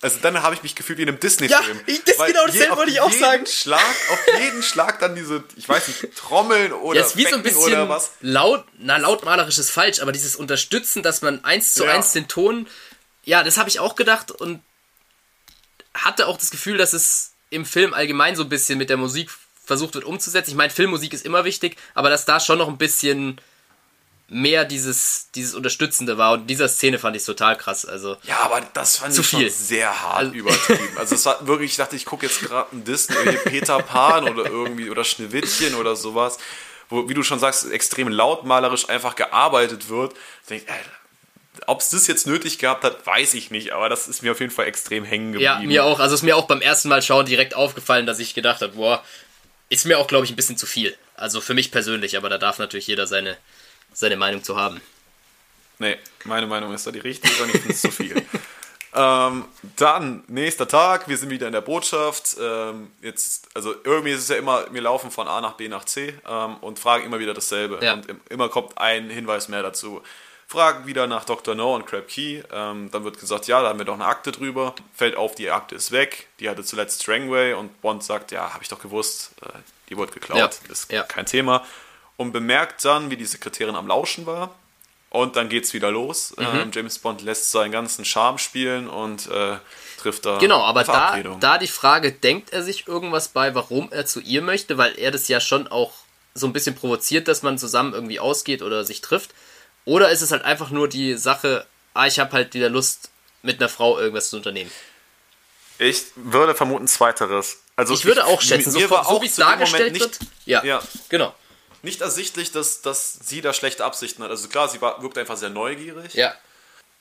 Also 0.00 0.18
dann 0.22 0.42
habe 0.42 0.54
ich 0.54 0.62
mich 0.62 0.74
gefühlt 0.76 0.98
wie 0.98 1.02
in 1.02 1.08
einem 1.08 1.18
Disney-Film. 1.20 1.76
Ja, 1.76 1.82
ich- 1.86 2.04
das 2.04 2.16
genau 2.24 2.46
dasselbe 2.46 2.72
auf 2.72 2.78
wollte 2.78 2.92
ich 2.92 3.00
auch 3.00 3.10
jeden 3.10 3.20
sagen. 3.20 3.46
Schlag, 3.46 3.80
auf 4.10 4.20
jeden 4.40 4.62
Schlag 4.62 5.00
dann 5.00 5.16
diese, 5.16 5.42
ich 5.56 5.68
weiß 5.68 5.88
nicht, 5.88 6.14
Trommeln 6.16 6.72
oder 6.72 7.00
Ja, 7.00 7.06
ist 7.06 7.16
wie 7.16 7.24
so 7.26 7.34
ein 7.34 7.42
bisschen 7.42 7.64
oder 7.64 7.88
was. 7.88 8.12
laut, 8.20 8.64
na 8.78 8.96
lautmalerisch 8.96 9.58
ist 9.58 9.70
falsch, 9.72 9.98
aber 10.00 10.12
dieses 10.12 10.36
Unterstützen, 10.36 11.02
dass 11.02 11.20
man 11.22 11.44
eins 11.44 11.74
zu 11.74 11.84
Ja. 11.84 11.92
eins 11.94 12.12
den 12.12 12.28
Ton, 12.28 12.68
ja, 13.24 13.42
das 13.42 13.56
habe 13.58 13.68
ich 13.68 13.80
auch 13.80 13.96
gedacht 13.96 14.30
und 14.30 14.62
hatte 15.94 16.28
auch 16.28 16.38
das 16.38 16.50
Gefühl, 16.50 16.76
dass 16.78 16.92
es 16.92 17.32
im 17.50 17.64
Film 17.66 17.92
allgemein 17.92 18.36
so 18.36 18.44
ein 18.44 18.48
bisschen 18.48 18.78
mit 18.78 18.90
der 18.90 18.98
Musik 18.98 19.30
versucht 19.68 19.94
wird 19.94 20.04
umzusetzen. 20.04 20.50
Ich 20.50 20.56
meine, 20.56 20.70
Filmmusik 20.70 21.12
ist 21.12 21.24
immer 21.24 21.44
wichtig, 21.44 21.76
aber 21.94 22.10
dass 22.10 22.24
da 22.24 22.40
schon 22.40 22.58
noch 22.58 22.66
ein 22.68 22.78
bisschen 22.78 23.40
mehr 24.30 24.64
dieses, 24.64 25.28
dieses 25.34 25.54
Unterstützende 25.54 26.18
war. 26.18 26.32
Und 26.32 26.40
in 26.42 26.46
dieser 26.48 26.68
Szene 26.68 26.98
fand 26.98 27.16
ich 27.16 27.20
es 27.20 27.26
total 27.26 27.56
krass. 27.56 27.86
Also, 27.86 28.16
Ja, 28.24 28.40
aber 28.40 28.60
das 28.74 28.98
fand 28.98 29.14
Zu 29.14 29.20
ich 29.22 29.26
viel. 29.28 29.40
schon 29.50 29.66
sehr 29.66 30.02
hart 30.02 30.16
Also- 30.18 30.32
übertrieben. 30.34 30.88
Also 30.98 31.14
es 31.14 31.24
war 31.24 31.46
wirklich, 31.46 31.70
ich 31.70 31.76
dachte, 31.76 31.96
ich 31.96 32.04
gucke 32.04 32.26
jetzt 32.26 32.40
gerade 32.42 32.70
einen 32.72 32.84
Disney, 32.84 33.14
Peter 33.44 33.78
Pan 33.82 34.28
oder 34.28 34.44
irgendwie 34.46 34.90
oder 34.90 35.04
Schneewittchen 35.04 35.74
oder 35.76 35.96
sowas, 35.96 36.38
wo, 36.90 37.08
wie 37.08 37.14
du 37.14 37.22
schon 37.22 37.38
sagst, 37.38 37.70
extrem 37.70 38.08
lautmalerisch 38.08 38.88
einfach 38.88 39.14
gearbeitet 39.14 39.88
wird. 39.88 40.12
Ich 40.42 40.48
denk, 40.48 40.64
ob 41.66 41.80
es 41.80 41.88
das 41.90 42.06
jetzt 42.06 42.26
nötig 42.26 42.58
gehabt 42.58 42.84
hat, 42.84 43.06
weiß 43.06 43.32
ich 43.34 43.50
nicht, 43.50 43.72
aber 43.72 43.88
das 43.88 44.08
ist 44.08 44.22
mir 44.22 44.32
auf 44.32 44.40
jeden 44.40 44.52
Fall 44.52 44.66
extrem 44.66 45.04
hängen 45.04 45.32
geblieben. 45.32 45.42
ja, 45.62 45.66
mir 45.66 45.84
auch. 45.84 46.00
Also, 46.00 46.14
es 46.14 46.20
ist 46.20 46.24
mir 46.24 46.36
auch 46.36 46.46
beim 46.46 46.60
ersten 46.60 46.88
Mal 46.90 47.00
schauen 47.02 47.24
direkt 47.26 47.54
aufgefallen, 47.54 48.04
dass 48.06 48.18
ich 48.18 48.34
gedacht 48.34 48.60
habe, 48.62 48.74
boah, 48.74 49.02
ist 49.68 49.86
mir 49.86 49.98
auch, 49.98 50.06
glaube 50.06 50.24
ich, 50.24 50.30
ein 50.30 50.36
bisschen 50.36 50.56
zu 50.56 50.66
viel. 50.66 50.96
Also 51.14 51.40
für 51.40 51.54
mich 51.54 51.70
persönlich, 51.70 52.16
aber 52.16 52.28
da 52.28 52.38
darf 52.38 52.58
natürlich 52.58 52.86
jeder 52.86 53.06
seine, 53.06 53.36
seine 53.92 54.16
Meinung 54.16 54.42
zu 54.42 54.56
haben. 54.56 54.80
Nee, 55.78 55.96
meine 56.24 56.46
Meinung 56.46 56.72
ist 56.74 56.86
da 56.86 56.90
die 56.90 56.98
richtige 56.98 57.42
und 57.42 57.54
ich 57.54 57.60
finde 57.60 57.74
es 57.74 57.80
zu 57.80 57.90
viel. 57.90 58.22
Ähm, 58.94 59.44
dann, 59.76 60.24
nächster 60.28 60.66
Tag, 60.66 61.08
wir 61.08 61.16
sind 61.16 61.30
wieder 61.30 61.46
in 61.46 61.52
der 61.52 61.60
Botschaft. 61.60 62.36
Ähm, 62.40 62.90
jetzt, 63.02 63.46
also 63.54 63.74
irgendwie 63.84 64.12
ist 64.12 64.22
es 64.22 64.28
ja 64.28 64.36
immer, 64.36 64.64
wir 64.72 64.80
laufen 64.80 65.10
von 65.10 65.28
A 65.28 65.40
nach 65.40 65.52
B 65.52 65.68
nach 65.68 65.84
C 65.84 66.14
ähm, 66.26 66.56
und 66.62 66.78
fragen 66.78 67.04
immer 67.04 67.18
wieder 67.18 67.34
dasselbe. 67.34 67.78
Ja. 67.82 67.92
Und 67.94 68.08
im, 68.08 68.20
immer 68.30 68.48
kommt 68.48 68.78
ein 68.78 69.10
Hinweis 69.10 69.48
mehr 69.48 69.62
dazu. 69.62 70.02
Fragen 70.50 70.86
wieder 70.86 71.06
nach 71.06 71.24
Dr. 71.26 71.54
No 71.54 71.74
und 71.74 71.86
Crab 71.86 72.08
Key. 72.08 72.42
Ähm, 72.50 72.90
dann 72.90 73.04
wird 73.04 73.20
gesagt, 73.20 73.46
ja, 73.48 73.60
da 73.60 73.68
haben 73.68 73.78
wir 73.78 73.84
doch 73.84 73.94
eine 73.94 74.06
Akte 74.06 74.32
drüber. 74.32 74.74
Fällt 74.94 75.14
auf, 75.14 75.34
die 75.34 75.50
Akte 75.50 75.74
ist 75.74 75.92
weg. 75.92 76.26
Die 76.40 76.48
hatte 76.48 76.64
zuletzt 76.64 77.02
Strangway 77.02 77.52
und 77.52 77.82
Bond 77.82 78.02
sagt, 78.02 78.32
ja, 78.32 78.54
habe 78.54 78.62
ich 78.62 78.68
doch 78.70 78.80
gewusst, 78.80 79.32
äh, 79.42 79.48
die 79.90 79.98
wurde 79.98 80.12
geklaut. 80.12 80.38
Ja. 80.38 80.72
Ist 80.72 80.90
Ja. 80.90 81.02
kein 81.02 81.26
Thema. 81.26 81.66
Und 82.16 82.32
bemerkt 82.32 82.82
dann, 82.86 83.10
wie 83.10 83.18
die 83.18 83.26
Sekretärin 83.26 83.76
am 83.76 83.86
Lauschen 83.86 84.24
war. 84.24 84.54
Und 85.10 85.36
dann 85.36 85.50
geht's 85.50 85.74
wieder 85.74 85.90
los. 85.90 86.34
Mhm. 86.38 86.46
Ähm, 86.54 86.70
James 86.72 86.98
Bond 86.98 87.20
lässt 87.20 87.50
seinen 87.50 87.70
ganzen 87.70 88.06
Charme 88.06 88.38
spielen 88.38 88.88
und 88.88 89.26
äh, 89.30 89.56
trifft 89.98 90.24
da 90.24 90.38
Genau, 90.38 90.62
aber 90.62 90.82
da, 90.84 91.18
da 91.40 91.58
die 91.58 91.66
Frage, 91.66 92.10
denkt 92.12 92.54
er 92.54 92.62
sich 92.62 92.88
irgendwas 92.88 93.28
bei, 93.28 93.54
warum 93.54 93.92
er 93.92 94.06
zu 94.06 94.20
ihr 94.20 94.40
möchte, 94.40 94.78
weil 94.78 94.98
er 94.98 95.10
das 95.10 95.28
ja 95.28 95.40
schon 95.40 95.68
auch 95.68 95.92
so 96.34 96.46
ein 96.46 96.52
bisschen 96.54 96.74
provoziert, 96.74 97.28
dass 97.28 97.42
man 97.42 97.58
zusammen 97.58 97.92
irgendwie 97.92 98.20
ausgeht 98.20 98.62
oder 98.62 98.84
sich 98.84 99.02
trifft? 99.02 99.30
Oder 99.88 100.10
ist 100.10 100.20
es 100.20 100.32
halt 100.32 100.44
einfach 100.44 100.68
nur 100.68 100.86
die 100.86 101.14
Sache, 101.14 101.66
ah, 101.94 102.06
ich 102.06 102.18
habe 102.18 102.32
halt 102.32 102.52
wieder 102.52 102.68
Lust, 102.68 103.08
mit 103.40 103.58
einer 103.58 103.70
Frau 103.70 103.98
irgendwas 103.98 104.28
zu 104.28 104.36
unternehmen? 104.36 104.70
Ich 105.78 106.02
würde 106.14 106.54
vermuten 106.54 106.86
zweiteres. 106.86 107.62
Also 107.74 107.94
Ich 107.94 108.04
würde 108.04 108.26
auch 108.26 108.42
schätzen, 108.42 108.70
so, 108.70 108.90
war 108.90 109.06
so 109.06 109.22
wie 109.22 109.26
es 109.26 109.36
dargestellt 109.36 109.94
Moment 109.94 110.20
wird. 110.20 110.30
Ja, 110.44 110.62
ja, 110.62 110.82
genau. 111.08 111.34
nicht 111.80 112.02
ersichtlich, 112.02 112.52
dass, 112.52 112.82
dass 112.82 113.14
sie 113.14 113.40
da 113.40 113.54
schlechte 113.54 113.82
Absichten 113.82 114.22
hat. 114.22 114.30
Also 114.30 114.48
klar, 114.48 114.68
sie 114.68 114.78
war, 114.82 115.00
wirkt 115.02 115.16
einfach 115.16 115.38
sehr 115.38 115.48
neugierig. 115.48 116.12
Ja, 116.12 116.34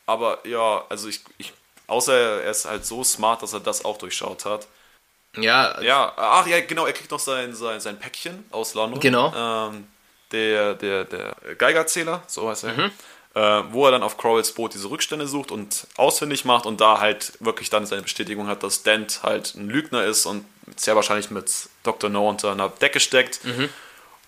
Aber 0.05 0.39
ja, 0.47 0.85
also 0.87 1.09
ich, 1.09 1.25
ich 1.39 1.51
außer 1.87 2.41
er 2.43 2.51
ist 2.51 2.63
halt 2.63 2.85
so 2.85 3.03
smart, 3.03 3.43
dass 3.43 3.51
er 3.51 3.59
das 3.59 3.83
auch 3.83 3.97
durchschaut 3.97 4.45
hat. 4.45 4.65
ja, 5.35 5.81
Ja, 5.81 6.13
ach 6.15 6.47
ja, 6.47 6.61
genau, 6.61 6.85
er 6.85 6.93
kriegt 6.93 7.11
noch 7.11 7.19
sein, 7.19 7.53
sein, 7.53 7.81
sein 7.81 7.99
Päckchen 7.99 8.45
aus 8.51 8.75
London. 8.75 9.01
Genau. 9.01 9.33
Ähm, 9.35 9.87
der, 10.31 10.73
der, 10.75 11.05
der 11.05 11.35
Geigerzähler, 11.57 12.23
so 12.27 12.49
heißt 12.49 12.65
er. 12.65 12.73
Mhm. 12.73 12.91
Äh, 13.33 13.71
wo 13.71 13.85
er 13.85 13.91
dann 13.91 14.01
auf 14.01 14.17
Crowells 14.17 14.51
Boot 14.53 14.73
diese 14.73 14.89
Rückstände 14.89 15.27
sucht 15.27 15.51
und 15.51 15.85
ausfindig 15.95 16.43
macht 16.43 16.65
und 16.65 16.81
da 16.81 16.99
halt 16.99 17.33
wirklich 17.39 17.69
dann 17.69 17.85
seine 17.85 18.01
Bestätigung 18.01 18.47
hat, 18.47 18.63
dass 18.63 18.81
Dent 18.81 19.21
halt 19.21 19.53
ein 19.53 19.69
Lügner 19.69 20.05
ist 20.05 20.25
und 20.25 20.43
sehr 20.75 20.95
wahrscheinlich 20.95 21.29
mit 21.29 21.51
Dr. 21.83 22.09
No 22.09 22.27
unter 22.27 22.51
einer 22.51 22.69
Decke 22.69 22.99
steckt. 22.99 23.45
Mhm. 23.45 23.69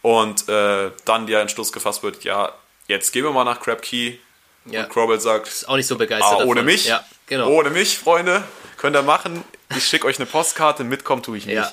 Und 0.01 0.47
äh, 0.47 0.91
dann 1.05 1.27
der 1.27 1.41
Entschluss 1.41 1.71
gefasst 1.71 2.03
wird, 2.03 2.23
ja, 2.23 2.53
jetzt 2.87 3.11
gehen 3.11 3.23
wir 3.23 3.31
mal 3.31 3.43
nach 3.43 3.59
Crab 3.59 3.81
Key. 3.81 4.17
Ja. 4.65 4.83
Und 4.83 4.89
Crowell 4.89 5.19
sagt, 5.19 5.47
ist 5.47 5.67
auch 5.67 5.75
nicht 5.75 5.87
so 5.87 5.97
begeistert. 5.97 6.41
Ah, 6.41 6.43
ohne 6.43 6.61
davon. 6.61 6.65
mich? 6.65 6.85
Ja, 6.85 7.03
genau. 7.25 7.49
Ohne 7.49 7.71
mich, 7.71 7.97
Freunde. 7.97 8.43
Könnt 8.77 8.95
ihr 8.95 9.01
machen. 9.01 9.43
Ich 9.75 9.87
schicke 9.87 10.07
euch 10.07 10.17
eine 10.19 10.25
Postkarte, 10.25 10.83
mitkommen 10.83 11.23
tue 11.23 11.37
ich 11.37 11.45
nicht. 11.45 11.55
Ja. 11.55 11.71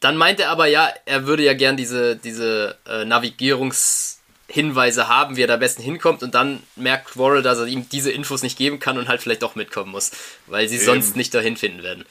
Dann 0.00 0.16
meint 0.16 0.40
er 0.40 0.50
aber 0.50 0.66
ja, 0.66 0.92
er 1.04 1.26
würde 1.26 1.44
ja 1.44 1.54
gern 1.54 1.76
diese, 1.76 2.16
diese 2.16 2.76
äh, 2.86 3.04
Navigierungshinweise 3.04 5.06
haben, 5.08 5.36
wie 5.36 5.42
er 5.42 5.46
da 5.46 5.54
am 5.54 5.60
besten 5.60 5.82
hinkommt 5.82 6.22
und 6.22 6.34
dann 6.34 6.62
merkt 6.74 7.10
Quarrel, 7.10 7.42
dass 7.42 7.58
er 7.58 7.66
ihm 7.66 7.86
diese 7.90 8.10
Infos 8.10 8.42
nicht 8.42 8.56
geben 8.56 8.80
kann 8.80 8.96
und 8.96 9.08
halt 9.08 9.20
vielleicht 9.20 9.42
doch 9.42 9.54
mitkommen 9.54 9.92
muss, 9.92 10.10
weil 10.46 10.68
sie 10.68 10.78
sonst 10.78 11.16
nicht 11.16 11.34
dahin 11.34 11.58
finden 11.58 11.82
werden. 11.82 12.06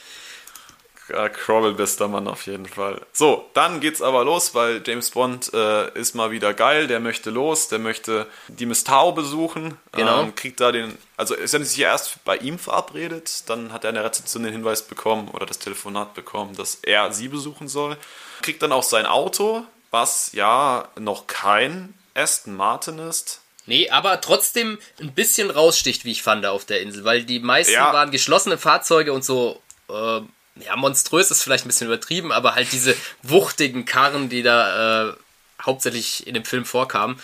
Crowell 1.10 1.74
bester 1.74 2.07
Mann 2.07 2.28
auf 2.28 2.45
jeden 2.45 2.66
Fall. 2.66 3.01
So, 3.14 3.49
dann 3.53 3.80
geht's 3.80 4.01
aber 4.01 4.24
los, 4.24 4.55
weil 4.55 4.82
James 4.86 5.10
Bond 5.12 5.51
äh, 5.53 5.91
ist 5.99 6.16
mal 6.16 6.32
wieder 6.32 6.53
geil, 6.53 6.88
der 6.88 6.99
möchte 6.99 7.30
los, 7.30 7.68
der 7.68 7.80
möchte 7.80 8.28
die 8.47 8.66
Miss 8.66 8.84
Tao 8.84 9.12
besuchen. 9.12 9.78
Genau. 9.91 10.22
Ähm, 10.24 10.36
kriegt 10.36 10.60
da 10.60 10.72
den, 10.72 10.97
also 11.18 11.36
ist 11.36 11.53
er 11.53 11.64
sich 11.66 11.80
erst 11.80 12.24
bei 12.26 12.38
ihm 12.38 12.60
verabredet, 12.60 13.49
dann 13.49 13.74
hat 13.74 13.84
er 13.84 13.89
in 13.89 13.95
der 13.95 14.05
Rezeption 14.05 14.43
den 14.43 14.53
Hinweis 14.53 14.84
bekommen 14.84 15.28
oder 15.30 15.45
das 15.45 15.60
Telefonat 15.60 16.14
bekommen, 16.14 16.55
dass 16.55 16.76
er 16.84 17.12
sie 17.12 17.28
besuchen 17.28 17.68
soll. 17.68 17.97
Kriegt 18.41 18.62
dann 18.62 18.72
auch 18.72 18.84
sein 18.84 19.05
Auto, 19.05 19.64
was 19.91 20.32
ja 20.34 20.88
noch 20.99 21.28
kein 21.28 21.93
Aston 22.14 22.55
Martin 22.55 22.99
ist. 22.99 23.41
Nee, 23.66 23.89
aber 23.91 24.20
trotzdem 24.20 24.80
ein 24.99 25.14
bisschen 25.14 25.51
raussticht, 25.51 26.03
wie 26.03 26.12
ich 26.12 26.24
fand, 26.24 26.45
auf 26.47 26.66
der 26.66 26.82
Insel, 26.82 27.03
weil 27.03 27.24
die 27.24 27.39
meisten 27.39 27.74
Ja. 27.74 27.93
waren 27.93 28.10
geschlossene 28.10 28.57
Fahrzeuge 28.57 29.14
und 29.14 29.24
so, 29.24 29.62
äh, 29.89 30.22
ja, 30.66 30.76
monströs 30.76 31.32
ist 31.32 31.43
vielleicht 31.43 31.66
ein 31.66 31.70
bisschen 31.70 31.88
übertrieben, 31.88 32.32
aber 32.32 32.55
halt 32.55 32.72
diese 32.72 32.95
wuchtigen 33.24 33.86
Karren, 33.86 34.30
die 34.30 34.43
da 34.43 35.10
äh, 35.10 35.14
hauptsächlich 35.62 36.28
in 36.28 36.34
dem 36.34 36.45
Film 36.45 36.66
vorkamen, 36.66 37.20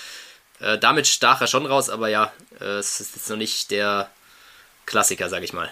äh, 0.59 0.77
damit 0.77 1.07
stach 1.07 1.41
er 1.41 1.47
schon 1.47 1.65
raus, 1.65 1.89
aber 1.89 2.09
ja, 2.09 2.31
äh, 2.59 2.77
es 2.77 2.99
ist 2.99 3.15
jetzt 3.15 3.29
noch 3.29 3.37
nicht 3.37 3.71
der 3.71 4.09
Klassiker, 4.85 5.29
sag 5.29 5.43
ich 5.43 5.53
mal. 5.53 5.71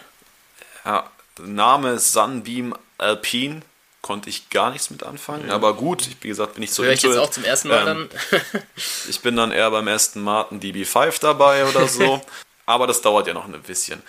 Ja, 0.86 1.10
Name 1.40 2.00
Sunbeam 2.00 2.76
Alpine. 2.98 3.62
Konnte 4.02 4.30
ich 4.30 4.50
gar 4.50 4.70
nichts 4.72 4.90
mit 4.90 5.02
anfangen, 5.02 5.50
aber 5.50 5.76
gut, 5.76 6.06
ich, 6.06 6.18
wie 6.20 6.28
gesagt, 6.28 6.56
bin 6.56 6.64
ich 6.64 6.74
so 6.74 6.84
Höre 6.84 6.92
ich 6.92 7.04
jetzt 7.04 7.18
auch 7.18 7.32
zum 7.32 7.46
ersten 7.46 7.70
Mal 7.70 7.88
Ähm, 7.88 8.10
dann. 8.32 8.62
Ich 9.08 9.22
bin 9.22 9.38
dann 9.38 9.54
eher 9.54 9.72
beim 9.72 9.88
Aston 9.88 10.22
Martin 10.22 10.60
DB5 10.60 11.22
dabei 11.22 11.66
oder 11.66 11.88
so. 11.88 12.22
Aber 12.66 12.86
das 12.86 13.02
dauert 13.02 13.28
ja 13.28 13.34
noch 13.34 13.46
ein 13.46 13.62
bisschen. 13.62 14.04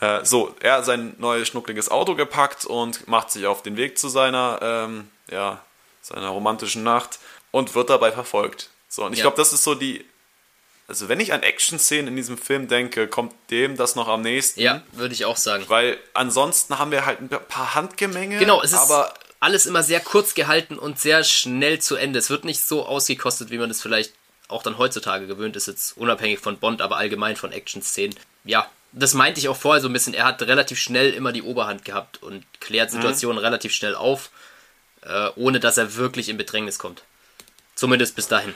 Äh, 0.00 0.24
so, 0.24 0.54
er 0.60 0.74
hat 0.74 0.84
sein 0.84 1.14
neues 1.18 1.48
schnuckliges 1.48 1.90
Auto 1.90 2.14
gepackt 2.14 2.64
und 2.64 3.08
macht 3.08 3.30
sich 3.30 3.46
auf 3.46 3.62
den 3.62 3.76
Weg 3.76 3.98
zu 3.98 4.08
seiner, 4.08 4.58
ähm, 4.62 5.10
ja, 5.30 5.60
seiner 6.02 6.28
romantischen 6.28 6.82
Nacht 6.84 7.18
und 7.50 7.74
wird 7.74 7.90
dabei 7.90 8.12
verfolgt. 8.12 8.70
So, 8.88 9.04
und 9.04 9.12
ich 9.12 9.18
Ja. 9.18 9.24
glaube, 9.24 9.36
das 9.36 9.52
ist 9.52 9.64
so 9.64 9.74
die. 9.74 10.04
Also, 10.86 11.08
wenn 11.08 11.20
ich 11.20 11.32
an 11.32 11.42
Action-Szenen 11.44 12.08
in 12.08 12.16
diesem 12.16 12.36
Film 12.36 12.66
denke, 12.66 13.06
kommt 13.06 13.32
dem 13.50 13.76
das 13.76 13.94
noch 13.94 14.08
am 14.08 14.22
nächsten. 14.22 14.60
Ja, 14.60 14.82
würde 14.92 15.14
ich 15.14 15.24
auch 15.24 15.36
sagen. 15.36 15.64
Weil 15.68 15.98
ansonsten 16.14 16.78
haben 16.80 16.90
wir 16.90 17.06
halt 17.06 17.20
ein 17.20 17.28
paar 17.28 17.74
Handgemenge. 17.76 18.38
Genau, 18.38 18.60
es 18.62 18.72
ist 18.72 18.78
aber 18.78 19.14
alles 19.38 19.66
immer 19.66 19.82
sehr 19.84 20.00
kurz 20.00 20.34
gehalten 20.34 20.78
und 20.78 20.98
sehr 20.98 21.22
schnell 21.24 21.78
zu 21.80 21.94
Ende. 21.94 22.18
Es 22.18 22.28
wird 22.28 22.44
nicht 22.44 22.60
so 22.62 22.86
ausgekostet, 22.86 23.50
wie 23.50 23.58
man 23.58 23.70
es 23.70 23.80
vielleicht 23.80 24.12
auch 24.48 24.64
dann 24.64 24.78
heutzutage 24.78 25.28
gewöhnt 25.28 25.54
ist, 25.54 25.68
jetzt 25.68 25.96
unabhängig 25.96 26.40
von 26.40 26.58
Bond, 26.58 26.82
aber 26.82 26.96
allgemein 26.96 27.36
von 27.36 27.52
Action-Szenen. 27.52 28.16
Ja, 28.44 28.68
das 28.92 29.14
meinte 29.14 29.40
ich 29.40 29.48
auch 29.48 29.56
vorher 29.56 29.80
so 29.80 29.88
ein 29.88 29.92
bisschen. 29.92 30.14
Er 30.14 30.24
hat 30.24 30.42
relativ 30.42 30.78
schnell 30.78 31.12
immer 31.12 31.32
die 31.32 31.42
Oberhand 31.42 31.84
gehabt 31.84 32.22
und 32.22 32.44
klärt 32.60 32.90
Situationen 32.90 33.38
relativ 33.38 33.72
schnell 33.72 33.94
auf, 33.94 34.30
äh, 35.02 35.28
ohne 35.36 35.60
dass 35.60 35.78
er 35.78 35.94
wirklich 35.96 36.28
in 36.28 36.36
Bedrängnis 36.36 36.78
kommt. 36.78 37.02
Zumindest 37.74 38.16
bis 38.16 38.28
dahin. 38.28 38.54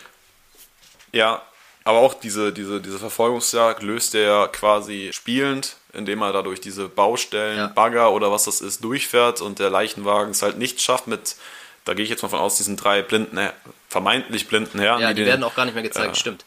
Ja, 1.12 1.42
aber 1.84 1.98
auch 1.98 2.14
diese, 2.14 2.52
diese, 2.52 2.80
diese 2.80 2.98
Verfolgungsjagd 2.98 3.82
löst 3.82 4.14
er 4.14 4.22
ja 4.22 4.46
quasi 4.48 5.10
spielend, 5.12 5.76
indem 5.92 6.22
er 6.22 6.32
dadurch 6.32 6.60
diese 6.60 6.88
Baustellen, 6.88 7.58
Ja. 7.58 7.66
Bagger 7.68 8.12
oder 8.12 8.32
was 8.32 8.44
das 8.44 8.60
ist, 8.60 8.82
durchfährt 8.82 9.40
und 9.40 9.58
der 9.58 9.70
Leichenwagen 9.70 10.30
es 10.32 10.42
halt 10.42 10.58
nicht 10.58 10.80
schafft 10.80 11.06
mit, 11.06 11.36
da 11.84 11.94
gehe 11.94 12.02
ich 12.04 12.10
jetzt 12.10 12.22
mal 12.22 12.28
von 12.30 12.40
aus, 12.40 12.56
diesen 12.56 12.76
drei 12.76 13.02
blinden, 13.02 13.38
vermeintlich 13.88 14.48
blinden 14.48 14.78
Herren. 14.80 15.00
Ja, 15.02 15.08
die 15.10 15.16
den- 15.16 15.26
werden 15.26 15.44
auch 15.44 15.54
gar 15.54 15.66
nicht 15.66 15.74
mehr 15.74 15.82
gezeigt, 15.84 16.16
äh, 16.16 16.18
stimmt. 16.18 16.44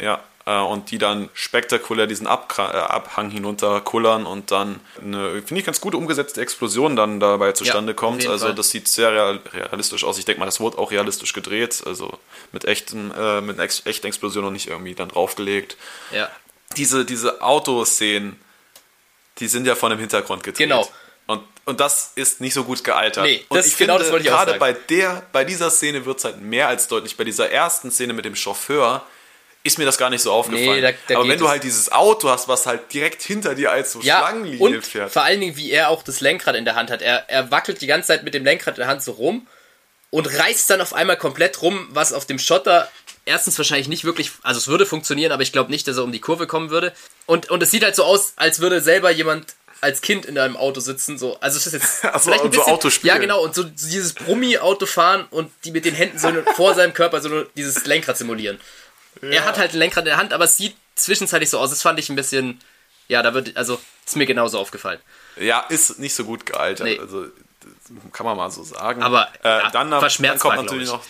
Ja, 0.00 0.22
äh, 0.48 0.58
und 0.60 0.90
die 0.90 0.98
dann 0.98 1.28
spektakulär 1.34 2.06
diesen 2.06 2.26
Abkra 2.26 2.72
äh, 2.72 2.76
Abhang 2.78 3.30
hinunterkullern 3.30 4.24
und 4.24 4.50
dann 4.50 4.80
eine, 4.98 5.42
finde 5.42 5.60
ich, 5.60 5.66
ganz 5.66 5.80
gute 5.80 5.98
umgesetzte 5.98 6.40
Explosion 6.40 6.96
dann 6.96 7.20
dabei 7.20 7.52
zustande 7.52 7.92
auf 7.92 7.96
kommt. 7.96 8.26
Also 8.26 8.46
Fall. 8.46 8.54
das 8.54 8.70
sieht 8.70 8.88
sehr 8.88 9.12
real, 9.12 9.40
realistisch 9.52 10.04
aus. 10.04 10.18
Ich 10.18 10.24
denke 10.24 10.40
mal, 10.40 10.46
das 10.46 10.58
wurde 10.58 10.78
auch 10.78 10.90
realistisch 10.90 11.34
gedreht, 11.34 11.82
also 11.84 12.18
mit 12.52 12.64
echten, 12.64 13.10
äh, 13.10 13.42
mit 13.42 13.56
einer 13.56 13.64
ex 13.64 13.82
echten 13.84 14.06
Explosion 14.06 14.46
und 14.46 14.54
nicht 14.54 14.68
irgendwie 14.68 14.94
dann 14.94 15.08
draufgelegt. 15.08 15.76
Ja. 16.12 16.30
Diese, 16.78 17.04
diese 17.04 17.42
Autoszenen, 17.42 18.40
die 19.38 19.48
sind 19.48 19.66
ja 19.66 19.74
von 19.74 19.90
dem 19.90 20.00
Hintergrund 20.00 20.44
gedreht. 20.44 20.66
Genau. 20.66 20.88
Und, 21.26 21.42
und 21.66 21.78
das 21.78 22.12
ist 22.14 22.40
nicht 22.40 22.54
so 22.54 22.64
gut 22.64 22.82
gealtert. 22.82 23.24
Nee, 23.24 23.44
und 23.50 23.58
das- 23.58 23.66
ich 23.66 23.76
genau 23.76 23.94
finde, 23.94 24.04
das 24.04 24.12
wollte 24.12 24.26
ich 24.26 24.32
auch 24.32 24.44
gerade 24.44 24.58
bei 24.58 24.72
der, 24.72 25.26
bei 25.30 25.44
dieser 25.44 25.70
Szene 25.70 26.06
wird 26.06 26.18
es 26.18 26.24
halt 26.24 26.40
mehr 26.40 26.68
als 26.68 26.88
deutlich. 26.88 27.18
Bei 27.18 27.24
dieser 27.24 27.50
ersten 27.50 27.90
Szene 27.90 28.14
mit 28.14 28.24
dem 28.24 28.34
Chauffeur 28.34 29.04
ist 29.68 29.78
mir 29.78 29.84
das 29.84 29.96
gar 29.98 30.10
nicht 30.10 30.22
so 30.22 30.32
aufgefallen. 30.32 30.80
Nee, 30.80 30.80
da- 30.80 30.92
da 31.06 31.20
Aber 31.20 31.28
wenn 31.28 31.38
du 31.38 31.48
halt 31.48 31.62
dieses 31.62 31.92
Auto 31.92 32.28
hast, 32.28 32.48
was 32.48 32.66
halt 32.66 32.92
direkt 32.92 33.22
hinter 33.22 33.54
dir 33.54 33.70
als 33.70 33.92
so 33.92 34.00
Ja, 34.00 34.18
Schlangenlinie 34.18 34.58
und 34.78 34.84
fährt. 34.86 35.12
vor 35.12 35.22
allen 35.22 35.40
Dingen, 35.40 35.56
wie 35.56 35.70
er 35.70 35.90
auch 35.90 36.02
das 36.02 36.20
Lenkrad 36.20 36.56
in 36.56 36.64
der 36.64 36.74
Hand 36.74 36.90
hat. 36.90 37.00
Er, 37.02 37.28
er 37.30 37.50
wackelt 37.52 37.80
die 37.80 37.86
ganze 37.86 38.08
Zeit 38.08 38.24
mit 38.24 38.34
dem 38.34 38.44
Lenkrad 38.44 38.74
in 38.76 38.80
der 38.80 38.88
Hand 38.88 39.02
so 39.04 39.12
rum 39.12 39.46
und 40.10 40.26
reißt 40.38 40.68
dann 40.70 40.80
auf 40.80 40.92
einmal 40.94 41.16
komplett 41.16 41.62
rum, 41.62 41.86
was 41.90 42.12
auf 42.12 42.24
dem 42.26 42.38
Schotter 42.38 42.90
erstens 43.24 43.58
wahrscheinlich 43.58 43.88
nicht 43.88 44.04
wirklich, 44.04 44.30
also 44.42 44.58
es 44.58 44.68
würde 44.68 44.86
funktionieren, 44.86 45.32
aber 45.32 45.42
ich 45.42 45.52
glaube 45.52 45.70
nicht, 45.70 45.86
dass 45.86 45.98
er 45.98 46.04
um 46.04 46.12
die 46.12 46.20
Kurve 46.20 46.46
kommen 46.46 46.70
würde. 46.70 46.92
Und, 47.26 47.50
und 47.50 47.62
es 47.62 47.70
sieht 47.70 47.84
halt 47.84 47.94
so 47.94 48.04
aus, 48.04 48.32
als 48.36 48.60
würde 48.60 48.80
selber 48.80 49.10
jemand 49.10 49.54
als 49.80 50.00
Kind 50.00 50.24
in 50.26 50.36
einem 50.38 50.56
Auto 50.56 50.80
sitzen, 50.80 51.18
so. 51.18 51.38
Also 51.40 51.56
es 51.58 51.66
ist 51.68 51.72
jetzt 51.74 52.04
Ach 52.04 52.14
so, 52.14 52.18
vielleicht 52.30 52.40
ein 52.40 52.46
und 52.46 52.54
so 52.54 52.60
bisschen, 52.62 52.72
Autospielen. 52.74 53.14
ja 53.14 53.20
genau 53.20 53.42
und 53.44 53.54
so 53.54 53.62
dieses 53.62 54.12
Brummi-Auto 54.14 54.86
fahren 54.86 55.26
und 55.30 55.52
die 55.64 55.70
mit 55.70 55.84
den 55.84 55.94
Händen 55.94 56.18
so 56.18 56.32
vor 56.56 56.74
seinem 56.74 56.94
Körper 56.94 57.20
so 57.20 57.28
nur 57.28 57.48
dieses 57.54 57.84
Lenkrad 57.84 58.16
simulieren. 58.16 58.58
Er 59.22 59.44
hat 59.44 59.58
halt 59.58 59.72
ein 59.72 59.78
Lenkrad 59.78 60.04
in 60.04 60.10
der 60.10 60.16
Hand, 60.16 60.32
aber 60.32 60.44
es 60.44 60.56
sieht 60.56 60.76
zwischenzeitlich 60.94 61.50
so 61.50 61.58
aus. 61.58 61.70
Das 61.70 61.82
fand 61.82 61.98
ich 61.98 62.08
ein 62.08 62.16
bisschen, 62.16 62.60
ja, 63.08 63.22
da 63.22 63.34
wird, 63.34 63.56
also 63.56 63.80
ist 64.06 64.16
mir 64.16 64.26
genauso 64.26 64.58
aufgefallen. 64.58 65.00
Ja, 65.36 65.60
ist 65.68 65.98
nicht 65.98 66.14
so 66.14 66.24
gut 66.24 66.46
gealtert. 66.46 66.86
Nee. 66.86 66.98
Also 66.98 67.26
kann 68.12 68.26
man 68.26 68.36
mal 68.36 68.50
so 68.50 68.62
sagen. 68.62 69.02
Aber, 69.02 69.28
äh, 69.42 69.48
ja, 69.48 69.70
dann, 69.70 69.90
dann 69.90 70.00
verschmerzbar, 70.00 70.56
kommt 70.56 70.66
natürlich 70.66 70.88
noch. 70.88 71.02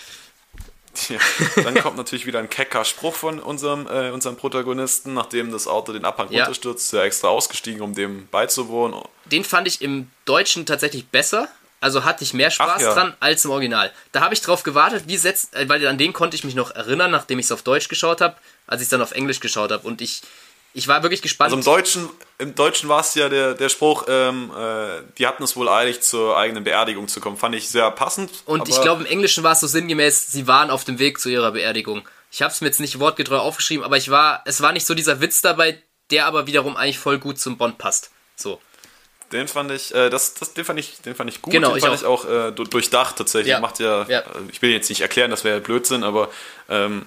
Ja, 1.08 1.18
dann 1.62 1.76
kommt 1.76 1.96
natürlich 1.96 2.26
wieder 2.26 2.40
ein 2.40 2.50
kecker 2.50 2.84
Spruch 2.84 3.14
von 3.14 3.38
unserem, 3.38 3.86
äh, 3.86 4.10
unserem 4.10 4.36
Protagonisten, 4.36 5.14
nachdem 5.14 5.52
das 5.52 5.68
Auto 5.68 5.92
den 5.92 6.04
Abhang 6.04 6.30
Ja. 6.32 6.40
runterstürzt, 6.44 6.86
ist 6.86 6.92
er 6.92 7.04
extra 7.04 7.28
ausgestiegen, 7.28 7.82
um 7.82 7.94
dem 7.94 8.26
beizuwohnen. 8.28 9.00
Den 9.26 9.44
fand 9.44 9.68
ich 9.68 9.80
im 9.80 10.10
Deutschen 10.24 10.66
tatsächlich 10.66 11.06
besser. 11.06 11.48
Also 11.80 12.04
hatte 12.04 12.24
ich 12.24 12.34
mehr 12.34 12.50
Spaß 12.50 12.82
ja. 12.82 12.94
dran 12.94 13.14
als 13.20 13.44
im 13.44 13.52
Original. 13.52 13.92
Da 14.12 14.20
habe 14.20 14.34
ich 14.34 14.40
drauf 14.40 14.62
gewartet, 14.62 15.04
wie 15.06 15.16
setzt, 15.16 15.54
äh, 15.54 15.68
weil 15.68 15.86
an 15.86 15.98
den 15.98 16.12
konnte 16.12 16.36
ich 16.36 16.44
mich 16.44 16.54
noch 16.54 16.72
erinnern, 16.72 17.10
nachdem 17.10 17.38
ich 17.38 17.46
es 17.46 17.52
auf 17.52 17.62
Deutsch 17.62 17.88
geschaut 17.88 18.20
habe, 18.20 18.36
als 18.66 18.80
ich 18.80 18.86
es 18.86 18.90
dann 18.90 19.02
auf 19.02 19.12
Englisch 19.12 19.40
geschaut 19.40 19.70
habe. 19.70 19.86
Und 19.86 20.00
ich, 20.00 20.22
ich 20.74 20.88
war 20.88 21.02
wirklich 21.02 21.22
gespannt. 21.22 21.52
Also 21.52 21.70
im 21.70 21.76
Deutschen, 21.76 22.08
im 22.38 22.54
Deutschen 22.56 22.88
war 22.88 23.00
es 23.00 23.14
ja 23.14 23.28
der, 23.28 23.54
der 23.54 23.68
Spruch, 23.68 24.06
ähm, 24.08 24.50
äh, 24.56 25.02
die 25.18 25.26
hatten 25.26 25.44
es 25.44 25.56
wohl 25.56 25.68
eilig, 25.68 26.00
zur 26.00 26.36
eigenen 26.36 26.64
Beerdigung 26.64 27.06
zu 27.06 27.20
kommen. 27.20 27.36
Fand 27.36 27.54
ich 27.54 27.68
sehr 27.68 27.90
passend. 27.92 28.30
Und 28.44 28.68
ich 28.68 28.80
glaube, 28.80 29.04
im 29.04 29.10
Englischen 29.10 29.44
war 29.44 29.52
es 29.52 29.60
so 29.60 29.68
sinngemäß, 29.68 30.32
sie 30.32 30.48
waren 30.48 30.70
auf 30.70 30.84
dem 30.84 30.98
Weg 30.98 31.20
zu 31.20 31.28
ihrer 31.28 31.52
Beerdigung. 31.52 32.02
Ich 32.30 32.42
habe 32.42 32.52
es 32.52 32.60
mir 32.60 32.66
jetzt 32.66 32.80
nicht 32.80 32.98
wortgetreu 32.98 33.38
aufgeschrieben, 33.38 33.84
aber 33.84 33.96
ich 33.96 34.10
war, 34.10 34.42
es 34.44 34.60
war 34.60 34.72
nicht 34.72 34.86
so 34.86 34.94
dieser 34.94 35.20
Witz 35.20 35.40
dabei, 35.40 35.80
der 36.10 36.26
aber 36.26 36.46
wiederum 36.46 36.76
eigentlich 36.76 36.98
voll 36.98 37.18
gut 37.18 37.38
zum 37.38 37.56
Bond 37.56 37.78
passt. 37.78 38.10
So. 38.36 38.60
Den 39.32 39.46
fand 39.48 39.70
ich, 39.70 39.94
äh, 39.94 40.08
das, 40.10 40.34
das, 40.34 40.54
den 40.54 40.64
fand 40.64 40.78
ich, 40.80 41.00
den 41.02 41.14
fand 41.14 41.28
ich 41.30 41.42
gut. 41.42 41.52
Genau, 41.52 41.68
den 41.70 41.76
ich 41.78 41.82
fand 41.84 41.94
auch. 42.04 42.24
ich 42.24 42.26
auch 42.26 42.48
äh, 42.48 42.52
du- 42.52 42.64
durchdacht 42.64 43.16
tatsächlich. 43.16 43.50
Ja. 43.52 43.60
Macht 43.60 43.78
ja, 43.78 44.04
Ja. 44.08 44.20
äh, 44.20 44.24
ich 44.50 44.62
will 44.62 44.70
jetzt 44.70 44.88
nicht 44.88 45.00
erklären, 45.02 45.30
das 45.30 45.44
wäre 45.44 45.60
Blödsinn, 45.60 46.02
aber 46.04 46.30
ähm, 46.68 47.06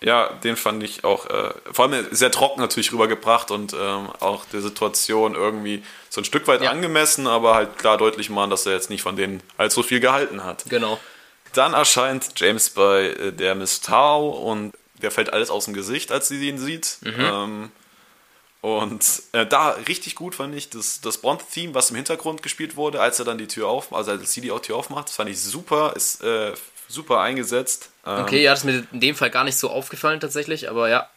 ja, 0.00 0.28
den 0.42 0.56
fand 0.56 0.82
ich 0.82 1.04
auch 1.04 1.26
äh, 1.26 1.50
vor 1.72 1.84
allem 1.84 2.06
sehr 2.10 2.30
trocken 2.30 2.60
natürlich 2.60 2.90
rübergebracht 2.92 3.50
und 3.50 3.74
ähm, 3.74 4.08
auch 4.20 4.44
der 4.46 4.62
Situation 4.62 5.34
irgendwie 5.34 5.84
so 6.08 6.22
ein 6.22 6.24
Stück 6.24 6.48
weit 6.48 6.62
Ja. 6.62 6.70
angemessen, 6.70 7.26
aber 7.26 7.54
halt 7.54 7.78
klar 7.78 7.98
deutlich 7.98 8.30
machen, 8.30 8.50
dass 8.50 8.64
er 8.66 8.72
jetzt 8.72 8.88
nicht 8.90 9.02
von 9.02 9.14
denen 9.16 9.42
allzu 9.58 9.82
viel 9.82 10.00
gehalten 10.00 10.42
hat. 10.42 10.64
Genau. 10.70 10.98
Dann 11.52 11.74
erscheint 11.74 12.30
James 12.36 12.70
bei 12.70 13.08
äh, 13.10 13.32
der 13.32 13.54
Miss 13.54 13.80
Tao 13.80 14.30
und 14.30 14.72
der 15.02 15.10
fällt 15.10 15.32
alles 15.32 15.50
aus 15.50 15.66
dem 15.66 15.74
Gesicht, 15.74 16.10
als 16.12 16.28
sie 16.28 16.48
ihn 16.48 16.58
sieht. 16.58 16.96
Mhm. 17.02 17.14
Ähm, 17.18 17.72
und 18.60 19.22
äh, 19.32 19.46
da 19.46 19.70
richtig 19.70 20.14
gut 20.14 20.34
fand 20.34 20.54
ich 20.54 20.70
das, 20.70 21.00
das 21.00 21.18
Bond-Theme, 21.18 21.74
was 21.74 21.90
im 21.90 21.96
Hintergrund 21.96 22.42
gespielt 22.42 22.76
wurde, 22.76 23.00
als 23.00 23.18
er 23.18 23.24
dann 23.24 23.38
die 23.38 23.48
Tür 23.48 23.68
aufmacht, 23.68 23.98
also 23.98 24.10
als 24.12 24.32
sie 24.32 24.40
die 24.40 24.50
Tür 24.50 24.76
aufmacht, 24.76 25.08
das 25.08 25.16
fand 25.16 25.30
ich 25.30 25.40
super, 25.40 25.94
ist 25.96 26.22
äh, 26.22 26.52
super 26.88 27.20
eingesetzt. 27.20 27.90
Ähm, 28.06 28.22
Okay, 28.22 28.42
ja, 28.42 28.50
das 28.50 28.60
ist 28.60 28.64
mir 28.66 28.86
in 28.92 29.00
dem 29.00 29.16
Fall 29.16 29.30
gar 29.30 29.44
nicht 29.44 29.58
so 29.58 29.70
aufgefallen 29.70 30.20
tatsächlich, 30.20 30.68
aber 30.68 30.88
ja. 30.88 31.08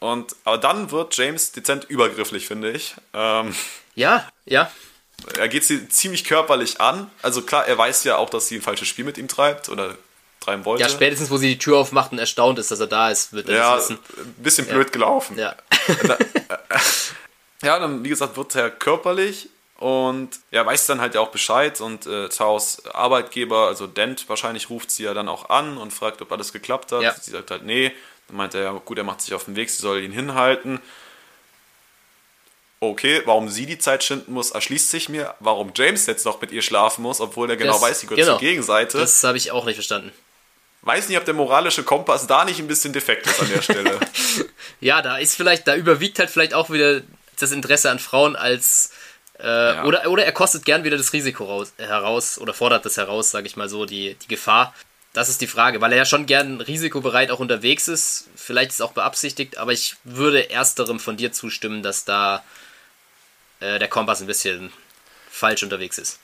Und, 0.00 0.34
aber 0.44 0.58
dann 0.58 0.90
wird 0.90 1.16
James 1.16 1.52
dezent 1.52 1.84
übergrifflich, 1.84 2.46
finde 2.46 2.72
ich. 2.72 2.96
Ähm, 3.14 3.54
Ja, 3.94 4.28
ja, 4.44 4.70
er 5.38 5.48
geht 5.48 5.64
sie 5.64 5.88
ziemlich 5.88 6.24
körperlich 6.24 6.80
an. 6.80 7.10
Also 7.22 7.42
klar, 7.42 7.66
er 7.66 7.78
weiß 7.78 8.04
ja 8.04 8.16
auch, 8.16 8.30
dass 8.30 8.48
sie 8.48 8.56
ein 8.56 8.62
falsches 8.62 8.88
Spiel 8.88 9.04
mit 9.04 9.18
ihm 9.18 9.28
treibt 9.28 9.68
oder 9.68 9.96
treiben 10.42 10.64
wollte. 10.64 10.82
ja, 10.82 10.88
spätestens 10.88 11.30
wo 11.30 11.36
sie 11.36 11.48
die 11.48 11.58
Tür 11.58 11.78
aufmacht 11.78 12.12
und 12.12 12.18
erstaunt 12.18 12.58
ist, 12.58 12.70
dass 12.70 12.80
er 12.80 12.86
da 12.86 13.10
ist, 13.10 13.32
wird 13.32 13.48
er 13.48 13.56
Ja, 13.56 13.76
das 13.76 13.90
wissen. 13.90 13.98
ein 14.18 14.34
bisschen 14.42 14.66
blöd 14.66 14.92
gelaufen. 14.92 15.38
Ja. 15.38 15.54
Ja, 17.64 17.78
dann, 17.78 18.02
wie 18.04 18.08
gesagt, 18.08 18.36
wird 18.36 18.56
er 18.56 18.70
körperlich 18.70 19.48
und 19.76 20.30
er 20.50 20.66
weiß 20.66 20.86
dann 20.86 21.00
halt 21.00 21.14
ja 21.14 21.20
auch 21.20 21.28
Bescheid 21.30 21.80
und 21.80 22.06
äh, 22.06 22.28
Taos 22.28 22.84
Arbeitgeber, 22.92 23.68
also 23.68 23.86
Dent, 23.86 24.28
wahrscheinlich 24.28 24.68
ruft 24.68 24.90
sie 24.90 25.04
ja 25.04 25.14
dann 25.14 25.28
auch 25.28 25.48
an 25.48 25.76
und 25.78 25.92
fragt, 25.92 26.20
ob 26.22 26.32
alles 26.32 26.52
geklappt 26.52 26.90
hat. 26.90 27.02
Ja. 27.02 27.14
Sie 27.14 27.30
sagt 27.30 27.52
halt, 27.52 27.64
nee. 27.64 27.92
Dann 28.26 28.36
meint 28.36 28.54
er, 28.54 28.62
ja, 28.62 28.72
gut, 28.72 28.98
er 28.98 29.04
macht 29.04 29.20
sich 29.20 29.32
auf 29.32 29.44
den 29.44 29.54
Weg, 29.54 29.70
sie 29.70 29.80
soll 29.80 30.02
ihn 30.02 30.10
hinhalten. 30.10 30.80
Okay, 32.80 33.22
warum 33.26 33.48
sie 33.48 33.66
die 33.66 33.78
Zeit 33.78 34.02
schinden 34.02 34.32
muss, 34.32 34.50
erschließt 34.50 34.90
sich 34.90 35.08
mir. 35.08 35.32
Warum 35.38 35.70
James 35.76 36.06
jetzt 36.06 36.24
noch 36.26 36.40
mit 36.40 36.50
ihr 36.50 36.62
schlafen 36.62 37.02
muss, 37.02 37.20
obwohl 37.20 37.48
er 37.48 37.56
genau 37.56 37.74
Das- 37.74 37.82
weiß, 37.82 38.00
sie 38.00 38.06
gehört 38.08 38.18
genau. 38.26 38.32
zur 38.38 38.40
Gegenseite. 38.40 38.98
Das 38.98 39.22
habe 39.22 39.38
ich 39.38 39.52
auch 39.52 39.64
nicht 39.66 39.76
verstanden. 39.76 40.10
Weiß 40.82 41.08
nicht, 41.08 41.18
ob 41.18 41.24
der 41.24 41.34
moralische 41.34 41.84
Kompass 41.84 42.26
da 42.26 42.44
nicht 42.44 42.60
ein 42.60 42.66
bisschen 42.66 42.92
defekt 42.92 43.26
ist 43.26 43.40
an 43.40 43.48
der 43.48 43.62
Stelle. 43.62 43.98
Ja, 44.80 45.00
da 45.00 45.16
ist 45.18 45.36
vielleicht, 45.36 45.68
da 45.68 45.76
überwiegt 45.76 46.18
halt 46.18 46.28
vielleicht 46.28 46.54
auch 46.54 46.68
wieder 46.68 47.02
das 47.38 47.52
Interesse 47.52 47.88
an 47.88 48.00
Frauen 48.00 48.34
als 48.34 48.90
äh, 49.38 49.80
oder, 49.82 50.08
oder 50.08 50.24
er 50.24 50.32
kostet 50.32 50.64
gern 50.64 50.82
wieder 50.82 50.96
das 50.96 51.12
Risiko 51.12 51.44
raus, 51.44 51.72
heraus 51.78 52.36
oder 52.38 52.52
fordert 52.52 52.84
das 52.84 52.96
heraus, 52.96 53.30
sage 53.30 53.46
ich 53.46 53.56
mal 53.56 53.68
so, 53.68 53.86
die, 53.86 54.14
die 54.14 54.28
Gefahr. 54.28 54.74
Das 55.12 55.28
ist 55.28 55.40
die 55.40 55.46
Frage, 55.46 55.80
weil 55.80 55.92
er 55.92 55.98
ja 55.98 56.04
schon 56.04 56.26
gern 56.26 56.60
risikobereit 56.60 57.30
auch 57.30 57.38
unterwegs 57.38 57.86
ist. 57.86 58.28
Vielleicht 58.34 58.70
ist 58.70 58.76
es 58.76 58.80
auch 58.80 58.92
beabsichtigt, 58.92 59.58
aber 59.58 59.72
ich 59.72 59.96
würde 60.04 60.50
ersterem 60.50 60.98
von 60.98 61.16
dir 61.16 61.32
zustimmen, 61.32 61.82
dass 61.82 62.04
da 62.04 62.42
äh, 63.60 63.78
der 63.78 63.88
Kompass 63.88 64.20
ein 64.20 64.26
bisschen 64.26 64.72
falsch 65.30 65.62
unterwegs 65.62 65.98
ist. 65.98 66.18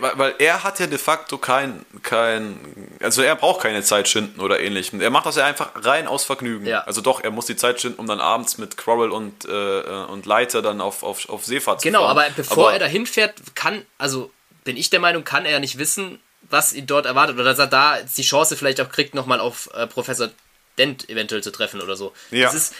Weil, 0.00 0.34
er 0.38 0.64
hat 0.64 0.80
ja 0.80 0.86
de 0.86 0.98
facto 0.98 1.38
kein, 1.38 1.84
kein, 2.02 2.58
also 3.00 3.22
er 3.22 3.34
braucht 3.36 3.62
keine 3.62 3.82
Zeit 3.82 4.08
schinden 4.08 4.40
oder 4.40 4.60
ähnlichem. 4.60 5.00
Er 5.00 5.10
macht 5.10 5.26
das 5.26 5.36
ja 5.36 5.46
einfach 5.46 5.70
rein 5.76 6.06
aus 6.06 6.24
Vergnügen. 6.24 6.66
Ja. 6.66 6.80
Also 6.82 7.00
doch, 7.00 7.22
er 7.22 7.30
muss 7.30 7.46
die 7.46 7.56
Zeit 7.56 7.80
schinden, 7.80 7.98
um 7.98 8.06
dann 8.06 8.20
abends 8.20 8.58
mit 8.58 8.76
Quarrel 8.76 9.10
und, 9.10 9.44
äh, 9.46 9.80
und 10.10 10.26
Leiter 10.26 10.60
dann 10.62 10.80
auf, 10.80 11.02
auf, 11.02 11.28
auf 11.28 11.44
Seefahrt 11.44 11.82
Genau, 11.82 12.00
zu 12.00 12.04
fahren. 12.06 12.18
aber 12.18 12.30
bevor 12.36 12.64
Aber- 12.66 12.72
er 12.74 12.78
dahin 12.80 13.06
fährt, 13.06 13.34
kann, 13.54 13.84
also 13.98 14.30
bin 14.64 14.76
ich 14.76 14.90
der 14.90 15.00
Meinung, 15.00 15.24
kann 15.24 15.46
er 15.46 15.52
ja 15.52 15.60
nicht 15.60 15.78
wissen, 15.78 16.20
was 16.50 16.72
ihn 16.72 16.86
dort 16.86 17.06
erwartet. 17.06 17.36
Oder 17.36 17.44
dass 17.44 17.58
er 17.58 17.66
da 17.66 17.96
die 18.16 18.22
Chance 18.22 18.56
vielleicht 18.56 18.80
auch 18.80 18.90
kriegt, 18.90 19.14
nochmal 19.14 19.40
auf 19.40 19.70
äh, 19.74 19.86
Professor 19.86 20.28
Dent 20.76 21.08
eventuell 21.08 21.42
zu 21.42 21.50
treffen 21.50 21.80
oder 21.80 21.96
so. 21.96 22.12
Ja. 22.30 22.44
Das, 22.46 22.54
ist, 22.54 22.74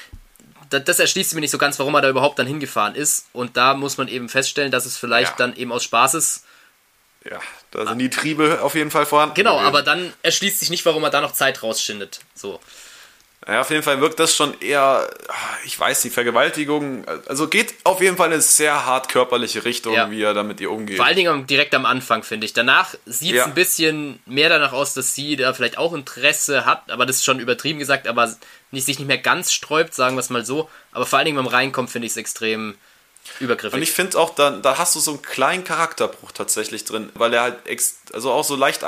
das, 0.70 0.84
das 0.84 0.98
erschließt 0.98 1.34
mir 1.34 1.40
nicht 1.40 1.50
so 1.50 1.58
ganz, 1.58 1.78
warum 1.78 1.94
er 1.94 2.02
da 2.02 2.08
überhaupt 2.10 2.38
dann 2.38 2.46
hingefahren 2.46 2.94
ist. 2.94 3.26
Und 3.32 3.56
da 3.56 3.74
muss 3.74 3.96
man 3.96 4.08
eben 4.08 4.28
feststellen, 4.28 4.70
dass 4.70 4.84
es 4.86 4.96
vielleicht 4.96 5.30
Ja. 5.32 5.36
dann 5.38 5.56
eben 5.56 5.72
aus 5.72 5.84
Spaßes. 5.84 6.44
Ja, 7.30 7.40
da 7.72 7.86
sind 7.86 7.98
die 7.98 8.10
Triebe 8.10 8.60
auf 8.62 8.74
jeden 8.74 8.90
Fall 8.90 9.04
vorhanden. 9.06 9.34
Genau, 9.34 9.54
gewesen. 9.56 9.66
aber 9.66 9.82
dann 9.82 10.12
erschließt 10.22 10.60
sich 10.60 10.70
nicht, 10.70 10.84
warum 10.86 11.04
er 11.04 11.10
da 11.10 11.20
noch 11.20 11.32
Zeit 11.32 11.62
rausschindet. 11.62 12.20
So. 12.34 12.58
Ja, 13.46 13.60
auf 13.60 13.70
jeden 13.70 13.82
Fall 13.82 14.00
wirkt 14.00 14.18
das 14.18 14.34
schon 14.34 14.60
eher, 14.60 15.08
ich 15.64 15.78
weiß, 15.78 16.02
die 16.02 16.10
Vergewaltigung, 16.10 17.06
also 17.28 17.48
geht 17.48 17.72
auf 17.84 18.00
jeden 18.02 18.16
Fall 18.16 18.26
in 18.26 18.32
eine 18.34 18.42
sehr 18.42 18.84
hart 18.84 19.08
körperliche 19.08 19.64
Richtung, 19.64 19.94
Ja. 19.94 20.10
wie 20.10 20.22
er 20.22 20.34
da 20.34 20.42
mit 20.42 20.60
ihr 20.60 20.70
umgeht. 20.70 20.96
Vor 20.96 21.06
allen 21.06 21.16
Dingen 21.16 21.46
direkt 21.46 21.74
am 21.74 21.86
Anfang, 21.86 22.22
finde 22.24 22.46
ich. 22.46 22.52
Danach 22.52 22.94
sieht 23.06 23.30
es 23.32 23.36
Ja. 23.38 23.44
ein 23.44 23.54
bisschen 23.54 24.18
mehr 24.26 24.48
danach 24.48 24.72
aus, 24.72 24.92
dass 24.92 25.14
sie 25.14 25.36
da 25.36 25.54
vielleicht 25.54 25.78
auch 25.78 25.92
Interesse 25.94 26.66
hat, 26.66 26.90
aber 26.90 27.06
das 27.06 27.16
ist 27.16 27.24
schon 27.24 27.38
übertrieben 27.40 27.78
gesagt, 27.78 28.06
aber 28.08 28.34
nicht, 28.70 28.84
sich 28.86 28.98
nicht 28.98 29.08
mehr 29.08 29.18
ganz 29.18 29.52
sträubt, 29.52 29.94
sagen 29.94 30.16
wir 30.16 30.20
es 30.20 30.30
mal 30.30 30.44
so. 30.44 30.68
Aber 30.92 31.06
vor 31.06 31.18
allen 31.18 31.26
Dingen 31.26 31.36
beim 31.36 31.46
Reinkommen 31.46 31.88
finde 31.88 32.06
ich 32.06 32.12
es 32.12 32.16
extrem 32.18 32.74
übergriffig. 33.40 33.74
Und 33.76 33.82
ich 33.82 33.92
finde 33.92 34.18
auch, 34.18 34.34
da, 34.34 34.50
da 34.50 34.78
hast 34.78 34.94
du 34.94 35.00
so 35.00 35.12
einen 35.12 35.22
kleinen 35.22 35.64
Charakterbruch 35.64 36.32
tatsächlich 36.32 36.84
drin, 36.84 37.10
weil 37.14 37.32
er 37.34 37.42
halt, 37.42 37.66
ex, 37.66 37.96
also 38.12 38.30
auch 38.32 38.44
so 38.44 38.56
leicht, 38.56 38.82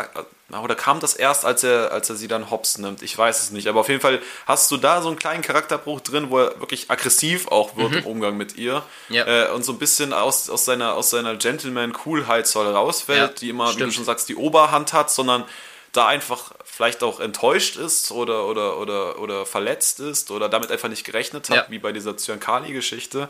na, 0.49 0.63
oder 0.63 0.75
kam 0.75 0.99
das 0.99 1.15
erst, 1.15 1.45
als 1.45 1.63
er, 1.63 1.93
als 1.93 2.11
er 2.11 2.17
sie 2.17 2.27
dann 2.27 2.51
hops 2.51 2.79
nimmt? 2.79 3.03
Ich 3.03 3.17
weiß 3.17 3.41
es 3.41 3.51
nicht, 3.53 3.69
aber 3.69 3.81
auf 3.81 3.89
jeden 3.89 4.01
Fall 4.01 4.21
hast 4.47 4.71
du 4.73 4.77
da 4.77 5.01
so 5.03 5.09
einen 5.09 5.19
kleinen 5.19 5.43
Charakterbruch 5.43 6.01
drin, 6.01 6.31
wo 6.31 6.39
er 6.41 6.59
wirklich 6.61 6.91
aggressiv 6.91 7.47
auch 7.49 7.77
wird 7.77 7.95
im 7.95 8.07
Umgang 8.07 8.37
mit 8.37 8.57
ihr 8.57 8.83
Mhm. 9.09 9.15
Ja. 9.15 9.27
äh, 9.47 9.51
und 9.53 9.65
so 9.65 9.73
ein 9.73 9.79
bisschen 9.79 10.13
aus, 10.13 10.51
aus 10.51 10.65
seiner, 10.65 10.95
aus 10.95 11.11
seiner 11.11 11.37
Gentleman-Coolheit 11.37 12.47
soll 12.47 12.67
rausfällt, 12.67 13.19
Ja, 13.19 13.27
die 13.29 13.49
immer, 13.51 13.69
wie 13.69 13.73
stimmt. 13.75 13.93
du 13.93 13.97
schon 13.97 14.05
sagst, 14.05 14.29
die 14.29 14.37
Oberhand 14.37 14.93
hat, 14.93 15.11
sondern 15.13 15.45
da 15.93 16.07
einfach 16.07 16.53
vielleicht 16.65 17.03
auch 17.03 17.19
enttäuscht 17.21 17.77
ist 17.77 18.11
oder, 18.13 18.47
oder, 18.47 18.79
oder, 18.79 19.19
oder 19.19 19.45
verletzt 19.47 19.99
ist 20.01 20.31
oder 20.31 20.49
damit 20.49 20.71
einfach 20.71 20.89
nicht 20.89 21.05
gerechnet 21.05 21.49
hat, 21.51 21.57
Ja. 21.57 21.67
wie 21.69 21.79
bei 21.81 21.93
dieser 21.93 22.17
Zyankali-Geschichte. 22.17 23.29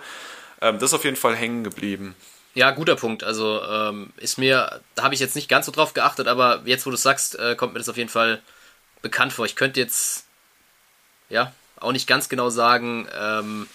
Ähm, 0.60 0.78
das 0.78 0.90
ist 0.90 0.94
auf 0.94 1.04
jeden 1.04 1.16
Fall 1.16 1.36
hängen 1.36 1.64
geblieben. 1.64 2.14
Ja, 2.54 2.72
guter 2.72 2.96
Punkt. 2.96 3.22
Also 3.22 3.62
ähm, 3.62 4.12
ist 4.16 4.38
mir, 4.38 4.80
da 4.94 5.04
habe 5.04 5.14
ich 5.14 5.20
jetzt 5.20 5.36
nicht 5.36 5.48
ganz 5.48 5.66
so 5.66 5.72
drauf 5.72 5.94
geachtet, 5.94 6.26
aber 6.26 6.62
jetzt, 6.64 6.84
wo 6.84 6.90
du 6.90 6.96
es 6.96 7.02
sagst, 7.02 7.38
äh, 7.38 7.54
kommt 7.54 7.72
mir 7.72 7.78
das 7.78 7.88
auf 7.88 7.96
jeden 7.96 8.08
Fall 8.08 8.42
bekannt 9.02 9.32
vor. 9.32 9.46
Ich 9.46 9.56
könnte 9.56 9.80
jetzt, 9.80 10.24
ja, 11.28 11.52
auch 11.78 11.92
nicht 11.92 12.06
ganz 12.06 12.28
genau 12.28 12.50
sagen, 12.50 13.08
ähm, 13.18 13.68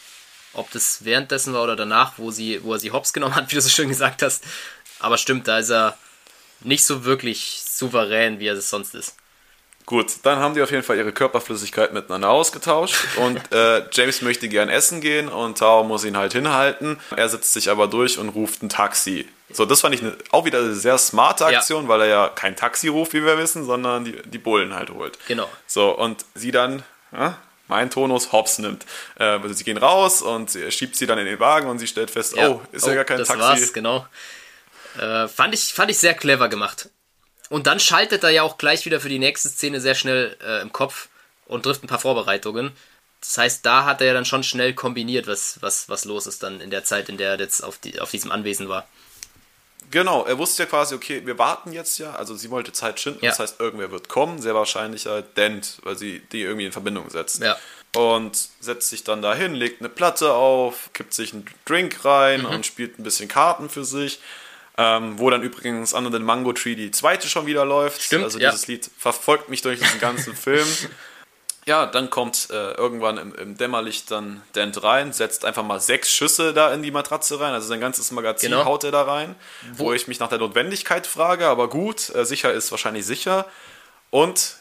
ob 0.53 0.71
das 0.71 1.03
währenddessen 1.05 1.53
war 1.53 1.63
oder 1.63 1.75
danach, 1.75 2.13
wo 2.17 2.31
sie, 2.31 2.63
wo 2.63 2.73
er 2.73 2.79
sie 2.79 2.91
hops 2.91 3.13
genommen 3.13 3.35
hat, 3.35 3.49
wie 3.51 3.55
du 3.55 3.61
so 3.61 3.69
schön 3.69 3.89
gesagt 3.89 4.21
hast. 4.21 4.43
Aber 4.99 5.17
stimmt, 5.17 5.47
da 5.47 5.59
ist 5.59 5.69
er 5.69 5.97
nicht 6.61 6.85
so 6.85 7.05
wirklich 7.05 7.61
souverän, 7.65 8.39
wie 8.39 8.47
er 8.47 8.55
es 8.55 8.69
sonst 8.69 8.95
ist. 8.95 9.15
Gut, 9.85 10.13
dann 10.23 10.39
haben 10.39 10.55
die 10.55 10.63
auf 10.63 10.71
jeden 10.71 10.81
Fall 10.81 10.97
ihre 10.97 11.11
Körperflüssigkeit 11.11 11.93
miteinander 11.93 12.29
ausgetauscht 12.29 12.95
und 13.17 13.39
äh, 13.51 13.83
James 13.91 14.21
möchte 14.23 14.49
gern 14.49 14.67
essen 14.67 14.99
gehen 14.99 15.29
und 15.29 15.59
Tao 15.59 15.83
muss 15.83 16.03
ihn 16.05 16.17
halt 16.17 16.33
hinhalten. 16.33 16.99
Er 17.15 17.29
setzt 17.29 17.53
sich 17.53 17.69
aber 17.69 17.87
durch 17.87 18.17
und 18.17 18.29
ruft 18.29 18.63
ein 18.63 18.69
Taxi. 18.69 19.27
So, 19.51 19.65
das 19.65 19.81
fand 19.81 19.93
ich 19.93 20.01
ne, 20.01 20.17
auch 20.31 20.45
wieder 20.45 20.59
eine 20.59 20.73
sehr 20.73 20.97
smarte 20.97 21.45
Aktion, 21.45 21.83
ja. 21.83 21.89
weil 21.89 22.01
er 22.01 22.07
ja 22.07 22.29
kein 22.29 22.55
Taxi 22.55 22.87
ruft, 22.87 23.13
wie 23.13 23.23
wir 23.23 23.37
wissen, 23.37 23.63
sondern 23.63 24.05
die, 24.05 24.19
die 24.23 24.39
Bullen 24.39 24.73
halt 24.73 24.89
holt. 24.89 25.19
Genau. 25.27 25.47
So, 25.67 25.91
und 25.91 26.25
sie 26.33 26.51
dann, 26.51 26.81
ja, 27.11 27.37
mein 27.67 27.91
Tonus, 27.91 28.31
hops 28.31 28.57
nimmt. 28.57 28.85
Äh, 29.19 29.23
also 29.23 29.53
sie 29.53 29.63
gehen 29.63 29.77
raus 29.77 30.23
und 30.23 30.49
sie, 30.49 30.71
schiebt 30.71 30.95
sie 30.95 31.05
dann 31.05 31.19
in 31.19 31.25
den 31.25 31.39
Wagen 31.39 31.67
und 31.67 31.77
sie 31.77 31.87
stellt 31.87 32.09
fest, 32.09 32.35
ja. 32.35 32.49
oh, 32.49 32.61
ist 32.71 32.85
oh, 32.85 32.89
ja 32.89 32.95
gar 32.95 33.05
kein 33.05 33.19
das 33.19 33.27
Taxi. 33.27 33.43
War's, 33.43 33.73
genau. 33.73 34.07
Äh, 34.97 35.27
fand, 35.27 35.53
ich, 35.53 35.73
fand 35.73 35.91
ich 35.91 35.99
sehr 35.99 36.15
clever 36.15 36.49
gemacht. 36.49 36.89
Und 37.49 37.67
dann 37.67 37.79
schaltet 37.79 38.23
er 38.23 38.31
ja 38.31 38.43
auch 38.43 38.57
gleich 38.57 38.85
wieder 38.85 38.99
für 38.99 39.09
die 39.09 39.19
nächste 39.19 39.49
Szene 39.49 39.79
sehr 39.79 39.95
schnell 39.95 40.37
äh, 40.43 40.61
im 40.61 40.71
Kopf 40.71 41.09
und 41.45 41.63
trifft 41.63 41.83
ein 41.83 41.87
paar 41.87 41.99
Vorbereitungen. 41.99 42.71
Das 43.19 43.37
heißt, 43.37 43.65
da 43.65 43.85
hat 43.85 44.01
er 44.01 44.07
ja 44.07 44.13
dann 44.13 44.25
schon 44.25 44.43
schnell 44.43 44.73
kombiniert, 44.73 45.27
was, 45.27 45.57
was, 45.61 45.89
was 45.89 46.05
los 46.05 46.27
ist 46.27 46.43
dann 46.43 46.61
in 46.61 46.69
der 46.69 46.83
Zeit, 46.83 47.09
in 47.09 47.17
der 47.17 47.31
er 47.31 47.39
jetzt 47.39 47.63
auf, 47.63 47.77
die, 47.77 47.99
auf 47.99 48.11
diesem 48.11 48.31
Anwesen 48.31 48.69
war. 48.69 48.87
Genau, 49.91 50.25
er 50.25 50.37
wusste 50.37 50.63
ja 50.63 50.69
quasi, 50.69 50.95
okay, 50.95 51.25
wir 51.25 51.37
warten 51.37 51.71
jetzt 51.71 51.99
ja, 51.99 52.13
also 52.15 52.35
sie 52.35 52.49
wollte 52.49 52.71
Zeit 52.71 52.99
schinden, 52.99 53.23
ja. 53.23 53.29
das 53.29 53.39
heißt, 53.39 53.59
irgendwer 53.59 53.91
wird 53.91 54.09
kommen, 54.09 54.41
sehr 54.41 54.55
wahrscheinlich 54.55 55.05
halt 55.05 55.37
Dent, 55.37 55.77
weil 55.83 55.95
sie 55.95 56.21
die 56.31 56.41
irgendwie 56.41 56.65
in 56.65 56.71
Verbindung 56.71 57.09
setzt. 57.09 57.41
Ja. 57.41 57.57
Und 57.95 58.49
setzt 58.59 58.89
sich 58.89 59.03
dann 59.03 59.21
dahin, 59.21 59.53
legt 59.53 59.79
eine 59.79 59.89
Platte 59.89 60.33
auf, 60.33 60.89
kippt 60.93 61.13
sich 61.13 61.33
einen 61.33 61.45
Drink 61.65 62.03
rein 62.03 62.41
mhm. 62.41 62.47
und 62.47 62.65
spielt 62.65 62.99
ein 62.99 63.03
bisschen 63.03 63.29
Karten 63.29 63.69
für 63.69 63.85
sich. 63.85 64.19
Ähm, 64.77 65.17
wo 65.17 65.29
dann 65.29 65.41
übrigens 65.41 65.93
Under 65.93 66.11
the 66.11 66.19
Mango 66.19 66.51
Tree 66.51 66.75
die 66.75 66.91
zweite 66.91 67.29
schon 67.29 67.45
wieder 67.45 67.63
läuft. 67.63 68.01
Stimmt, 68.01 68.25
also 68.25 68.39
dieses 68.39 68.67
ja. 68.67 68.73
Lied 68.73 68.89
verfolgt 68.97 69.47
mich 69.47 69.61
durch 69.61 69.79
diesen 69.79 69.99
ganzen 70.01 70.35
Film. 70.35 70.67
Ja, 71.65 71.87
dann 71.87 72.11
kommt 72.11 72.49
äh, 72.51 72.73
irgendwann 72.73 73.17
im, 73.17 73.33
im, 73.33 73.57
Dämmerlicht 73.57 74.11
dann 74.11 74.43
Dent 74.53 74.83
rein, 74.83 75.13
setzt 75.13 75.45
einfach 75.45 75.63
mal 75.63 75.79
sechs 75.79 76.11
Schüsse 76.11 76.53
da 76.53 76.71
in 76.71 76.83
die 76.83 76.91
Matratze 76.91 77.39
rein, 77.39 77.53
also 77.53 77.67
sein 77.67 77.79
ganzes 77.79 78.11
Magazin 78.11 78.51
genau. 78.51 78.65
haut 78.65 78.83
er 78.83 78.91
da 78.91 79.01
rein, 79.01 79.35
wo? 79.73 79.85
wo 79.85 79.93
ich 79.93 80.07
mich 80.07 80.19
nach 80.19 80.29
der 80.29 80.37
Notwendigkeit 80.37 81.07
frage, 81.07 81.47
aber 81.47 81.67
gut, 81.67 82.13
äh, 82.13 82.23
sicher 82.23 82.53
ist 82.53 82.69
wahrscheinlich 82.69 83.05
sicher. 83.05 83.47
Und 84.11 84.57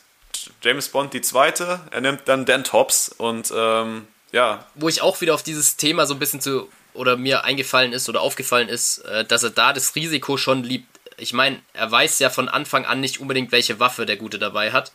James 0.62 0.88
Bond 0.88 1.12
die 1.12 1.20
zweite, 1.20 1.80
er 1.90 2.00
nimmt 2.00 2.22
dann 2.26 2.46
Dent 2.46 2.72
Hops 2.72 3.10
und 3.10 3.52
ähm, 3.54 4.06
ja. 4.32 4.66
Wo 4.74 4.88
ich 4.88 5.02
auch 5.02 5.20
wieder 5.20 5.34
auf 5.34 5.42
dieses 5.42 5.76
Thema 5.76 6.06
so 6.06 6.14
ein 6.14 6.18
bisschen 6.18 6.40
zu, 6.40 6.70
oder 6.94 7.16
mir 7.16 7.44
eingefallen 7.44 7.92
ist 7.92 8.08
oder 8.08 8.22
aufgefallen 8.22 8.68
ist, 8.68 8.98
äh, 8.98 9.24
dass 9.24 9.42
er 9.42 9.50
da 9.50 9.72
das 9.72 9.94
Risiko 9.94 10.36
schon 10.36 10.64
liebt. 10.64 10.88
Ich 11.16 11.32
meine, 11.32 11.60
er 11.74 11.90
weiß 11.90 12.18
ja 12.18 12.30
von 12.30 12.48
Anfang 12.48 12.86
an 12.86 13.00
nicht 13.00 13.20
unbedingt, 13.20 13.52
welche 13.52 13.78
Waffe 13.78 14.06
der 14.06 14.16
Gute 14.16 14.38
dabei 14.38 14.72
hat 14.72 14.92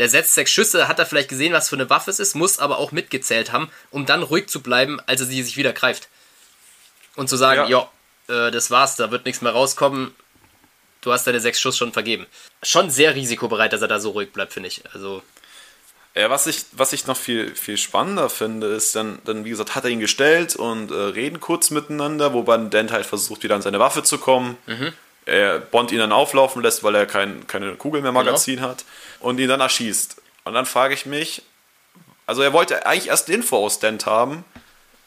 der 0.00 0.08
setzt 0.08 0.34
sechs 0.34 0.50
Schüsse, 0.50 0.88
hat 0.88 0.98
er 0.98 1.04
vielleicht 1.04 1.28
gesehen, 1.28 1.52
was 1.52 1.68
für 1.68 1.76
eine 1.76 1.90
Waffe 1.90 2.10
es 2.10 2.20
ist, 2.20 2.34
muss 2.34 2.58
aber 2.58 2.78
auch 2.78 2.90
mitgezählt 2.90 3.52
haben, 3.52 3.70
um 3.90 4.06
dann 4.06 4.22
ruhig 4.22 4.46
zu 4.46 4.62
bleiben, 4.62 4.98
als 5.04 5.20
er 5.20 5.26
sie 5.26 5.42
sich 5.42 5.58
wieder 5.58 5.74
greift. 5.74 6.08
Und 7.16 7.28
zu 7.28 7.36
sagen, 7.36 7.70
ja, 7.70 7.90
äh, 8.28 8.50
das 8.50 8.70
war's, 8.70 8.96
da 8.96 9.10
wird 9.10 9.26
nichts 9.26 9.42
mehr 9.42 9.52
rauskommen, 9.52 10.14
du 11.02 11.12
hast 11.12 11.26
deine 11.26 11.38
sechs 11.38 11.60
Schuss 11.60 11.76
schon 11.76 11.92
vergeben. 11.92 12.26
Schon 12.62 12.90
sehr 12.90 13.14
risikobereit, 13.14 13.74
dass 13.74 13.82
er 13.82 13.88
da 13.88 14.00
so 14.00 14.12
ruhig 14.12 14.32
bleibt, 14.32 14.54
finde 14.54 14.68
ich. 14.68 14.82
Also. 14.94 15.22
Ja, 16.14 16.28
was 16.28 16.46
ich, 16.46 16.64
was 16.72 16.92
ich 16.92 17.06
noch 17.06 17.16
viel, 17.16 17.54
viel 17.54 17.76
spannender 17.76 18.28
finde, 18.28 18.66
ist 18.66 18.96
dann, 18.96 19.20
dann, 19.24 19.44
wie 19.44 19.50
gesagt, 19.50 19.76
hat 19.76 19.84
er 19.84 19.90
ihn 19.90 20.00
gestellt 20.00 20.56
und 20.56 20.90
äh, 20.90 20.94
reden 20.94 21.38
kurz 21.38 21.70
miteinander, 21.70 22.34
wobei 22.34 22.56
Dent 22.56 22.90
halt 22.90 23.06
versucht, 23.06 23.44
wieder 23.44 23.54
an 23.54 23.62
seine 23.62 23.78
Waffe 23.78 24.02
zu 24.02 24.18
kommen. 24.18 24.56
Mhm 24.66 24.92
er 25.26 25.60
Bond 25.60 25.92
ihn 25.92 25.98
dann 25.98 26.12
auflaufen 26.12 26.62
lässt, 26.62 26.82
weil 26.82 26.94
er 26.94 27.06
kein, 27.06 27.46
keine 27.46 27.76
Kugel 27.76 28.02
mehr 28.02 28.12
Magazin 28.12 28.56
genau. 28.56 28.70
hat 28.70 28.84
und 29.20 29.38
ihn 29.38 29.48
dann 29.48 29.60
erschießt. 29.60 30.16
Und 30.44 30.54
dann 30.54 30.66
frage 30.66 30.94
ich 30.94 31.06
mich, 31.06 31.42
also 32.26 32.42
er 32.42 32.52
wollte 32.52 32.86
eigentlich 32.86 33.08
erst 33.08 33.28
Info 33.28 33.56
aus 33.56 33.78
Dent 33.78 34.06
haben. 34.06 34.44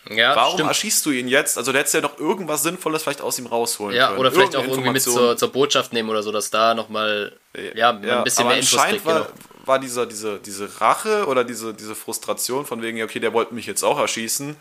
Ja, 0.10 0.36
Warum 0.36 0.56
stimmt. 0.56 0.70
erschießt 0.70 1.06
du 1.06 1.12
ihn 1.12 1.30
jetzt? 1.30 1.58
Also, 1.58 1.72
du 1.72 1.78
hättest 1.78 1.94
ja 1.94 2.02
noch 2.02 2.20
irgendwas 2.20 2.62
Sinnvolles 2.64 3.04
vielleicht 3.04 3.22
aus 3.22 3.40
ihm 3.40 3.46
rausholen 3.46 3.96
ja, 3.96 4.08
können. 4.08 4.20
Oder 4.20 4.34
vielleicht 4.34 4.56
auch 4.58 4.68
irgendwie 4.68 4.90
mit 4.90 5.02
zur, 5.02 5.38
zur, 5.38 5.50
Botschaft 5.50 5.94
nehmen 5.94 6.10
oder 6.10 6.22
so, 6.22 6.34
dass 6.34 6.50
da 6.50 6.74
nochmal 6.74 7.32
ja, 7.74 7.98
ja, 8.04 8.18
ein 8.18 8.24
bisschen 8.26 8.48
mehr 8.48 8.58
Infos 8.58 8.84
kriegt. 8.84 9.06
War, 9.06 9.22
genau. 9.22 9.28
War 9.64 9.80
dieser, 9.80 10.06
diese, 10.06 10.40
diese 10.40 10.82
Rache 10.82 11.28
oder 11.28 11.44
diese, 11.44 11.74
diese 11.74 11.96
Frustration 11.96 12.66
von 12.66 12.82
wegen, 12.82 13.02
okay, 13.02 13.20
der 13.20 13.34
wollte 13.34 13.54
mich 13.54 13.66
jetzt 13.66 13.84
auch 13.84 14.00
erschießen. 14.00 14.56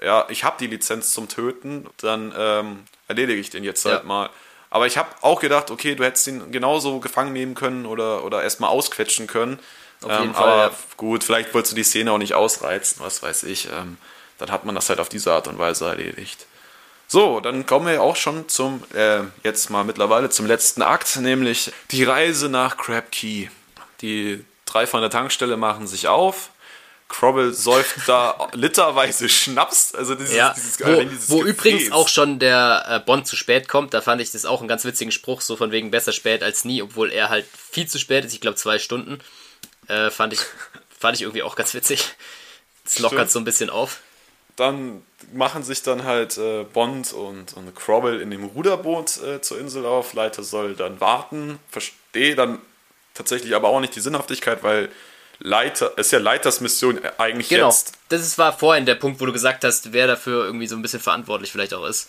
Ja, 0.00 0.26
ich 0.28 0.44
habe 0.44 0.56
die 0.58 0.66
Lizenz 0.66 1.12
zum 1.12 1.28
Töten, 1.28 1.86
dann 1.98 2.34
ähm, 2.36 2.84
erledige 3.08 3.40
ich 3.40 3.50
den 3.50 3.64
jetzt 3.64 3.84
halt 3.84 4.04
mal. 4.04 4.30
Aber 4.70 4.86
ich 4.86 4.96
habe 4.96 5.10
auch 5.20 5.40
gedacht, 5.40 5.70
okay, 5.70 5.94
du 5.94 6.02
hättest 6.02 6.26
ihn 6.26 6.50
genauso 6.50 6.98
gefangen 6.98 7.32
nehmen 7.32 7.54
können 7.54 7.84
oder, 7.84 8.24
oder 8.24 8.42
erstmal 8.42 8.70
ausquetschen 8.70 9.26
können. 9.26 9.58
Auf 10.02 10.10
jeden 10.10 10.24
ähm, 10.24 10.34
Fall, 10.34 10.48
aber 10.48 10.62
ja. 10.62 10.78
gut, 10.96 11.22
vielleicht 11.22 11.52
wolltest 11.54 11.72
du 11.72 11.76
die 11.76 11.84
Szene 11.84 12.10
auch 12.10 12.18
nicht 12.18 12.34
ausreizen, 12.34 13.02
was 13.04 13.22
weiß 13.22 13.44
ich. 13.44 13.66
Ähm, 13.66 13.98
dann 14.38 14.50
hat 14.50 14.64
man 14.64 14.74
das 14.74 14.88
halt 14.88 14.98
auf 14.98 15.08
diese 15.08 15.32
Art 15.32 15.46
und 15.46 15.58
Weise 15.58 15.86
erledigt. 15.86 16.46
So, 17.06 17.40
dann 17.40 17.66
kommen 17.66 17.86
wir 17.86 18.02
auch 18.02 18.16
schon 18.16 18.48
zum, 18.48 18.82
äh, 18.94 19.20
jetzt 19.42 19.68
mal 19.68 19.84
mittlerweile 19.84 20.30
zum 20.30 20.46
letzten 20.46 20.80
Akt, 20.80 21.16
nämlich 21.16 21.70
die 21.90 22.04
Reise 22.04 22.48
nach 22.48 22.78
Crab 22.78 23.12
Key. 23.12 23.48
Die 24.02 24.44
drei 24.66 24.86
von 24.86 25.00
der 25.00 25.10
Tankstelle 25.10 25.56
machen 25.56 25.86
sich 25.86 26.08
auf 26.08 26.50
Crobble 27.12 27.52
säuft 27.52 28.08
da 28.08 28.48
literweise 28.54 29.28
Schnaps. 29.28 29.94
Also 29.94 30.14
dieses, 30.14 30.34
ja, 30.34 30.54
dieses, 30.54 30.80
wo, 30.80 31.00
dieses 31.02 31.30
wo 31.30 31.44
übrigens 31.44 31.92
auch 31.92 32.08
schon 32.08 32.38
der 32.38 32.84
äh, 32.88 33.00
Bond 33.00 33.26
zu 33.26 33.36
spät 33.36 33.68
kommt. 33.68 33.92
Da 33.92 34.00
fand 34.00 34.22
ich 34.22 34.32
das 34.32 34.46
auch 34.46 34.60
einen 34.60 34.68
ganz 34.68 34.84
witzigen 34.84 35.12
Spruch, 35.12 35.42
so 35.42 35.56
von 35.56 35.70
wegen 35.70 35.90
besser 35.90 36.12
spät 36.12 36.42
als 36.42 36.64
nie, 36.64 36.80
obwohl 36.80 37.12
er 37.12 37.28
halt 37.28 37.46
viel 37.70 37.86
zu 37.86 37.98
spät 37.98 38.24
ist. 38.24 38.32
Ich 38.32 38.40
glaube 38.40 38.56
zwei 38.56 38.78
Stunden. 38.78 39.18
Äh, 39.88 40.10
fand, 40.10 40.32
ich, 40.32 40.40
fand 40.98 41.16
ich 41.16 41.22
irgendwie 41.22 41.42
auch 41.42 41.54
ganz 41.54 41.74
witzig. 41.74 42.08
Das 42.84 42.98
lockert 42.98 43.30
so 43.30 43.38
ein 43.38 43.44
bisschen 43.44 43.68
auf. 43.68 44.00
Dann 44.56 45.02
machen 45.34 45.62
sich 45.62 45.82
dann 45.82 46.04
halt 46.04 46.38
äh, 46.38 46.64
Bond 46.64 47.12
und, 47.12 47.54
und 47.54 47.74
Crobble 47.76 48.22
in 48.22 48.30
dem 48.30 48.44
Ruderboot 48.44 49.22
äh, 49.22 49.40
zur 49.42 49.58
Insel 49.60 49.84
auf. 49.84 50.14
Leiter 50.14 50.42
soll 50.42 50.74
dann 50.74 51.00
warten. 51.00 51.58
Verstehe 51.70 52.34
dann 52.34 52.58
tatsächlich 53.14 53.54
aber 53.54 53.68
auch 53.68 53.80
nicht 53.80 53.94
die 53.94 54.00
Sinnhaftigkeit, 54.00 54.62
weil 54.62 54.88
Leiter, 55.38 55.96
ist 55.98 56.12
ja 56.12 56.18
Leiters 56.18 56.60
Mission 56.60 57.00
eigentlich 57.18 57.48
genau. 57.48 57.66
jetzt. 57.66 57.92
Das 58.08 58.38
war 58.38 58.56
vorhin 58.56 58.86
der 58.86 58.94
Punkt, 58.94 59.20
wo 59.20 59.26
du 59.26 59.32
gesagt 59.32 59.64
hast, 59.64 59.92
wer 59.92 60.06
dafür 60.06 60.44
irgendwie 60.44 60.66
so 60.66 60.76
ein 60.76 60.82
bisschen 60.82 61.00
verantwortlich 61.00 61.50
vielleicht 61.50 61.74
auch 61.74 61.84
ist. 61.84 62.08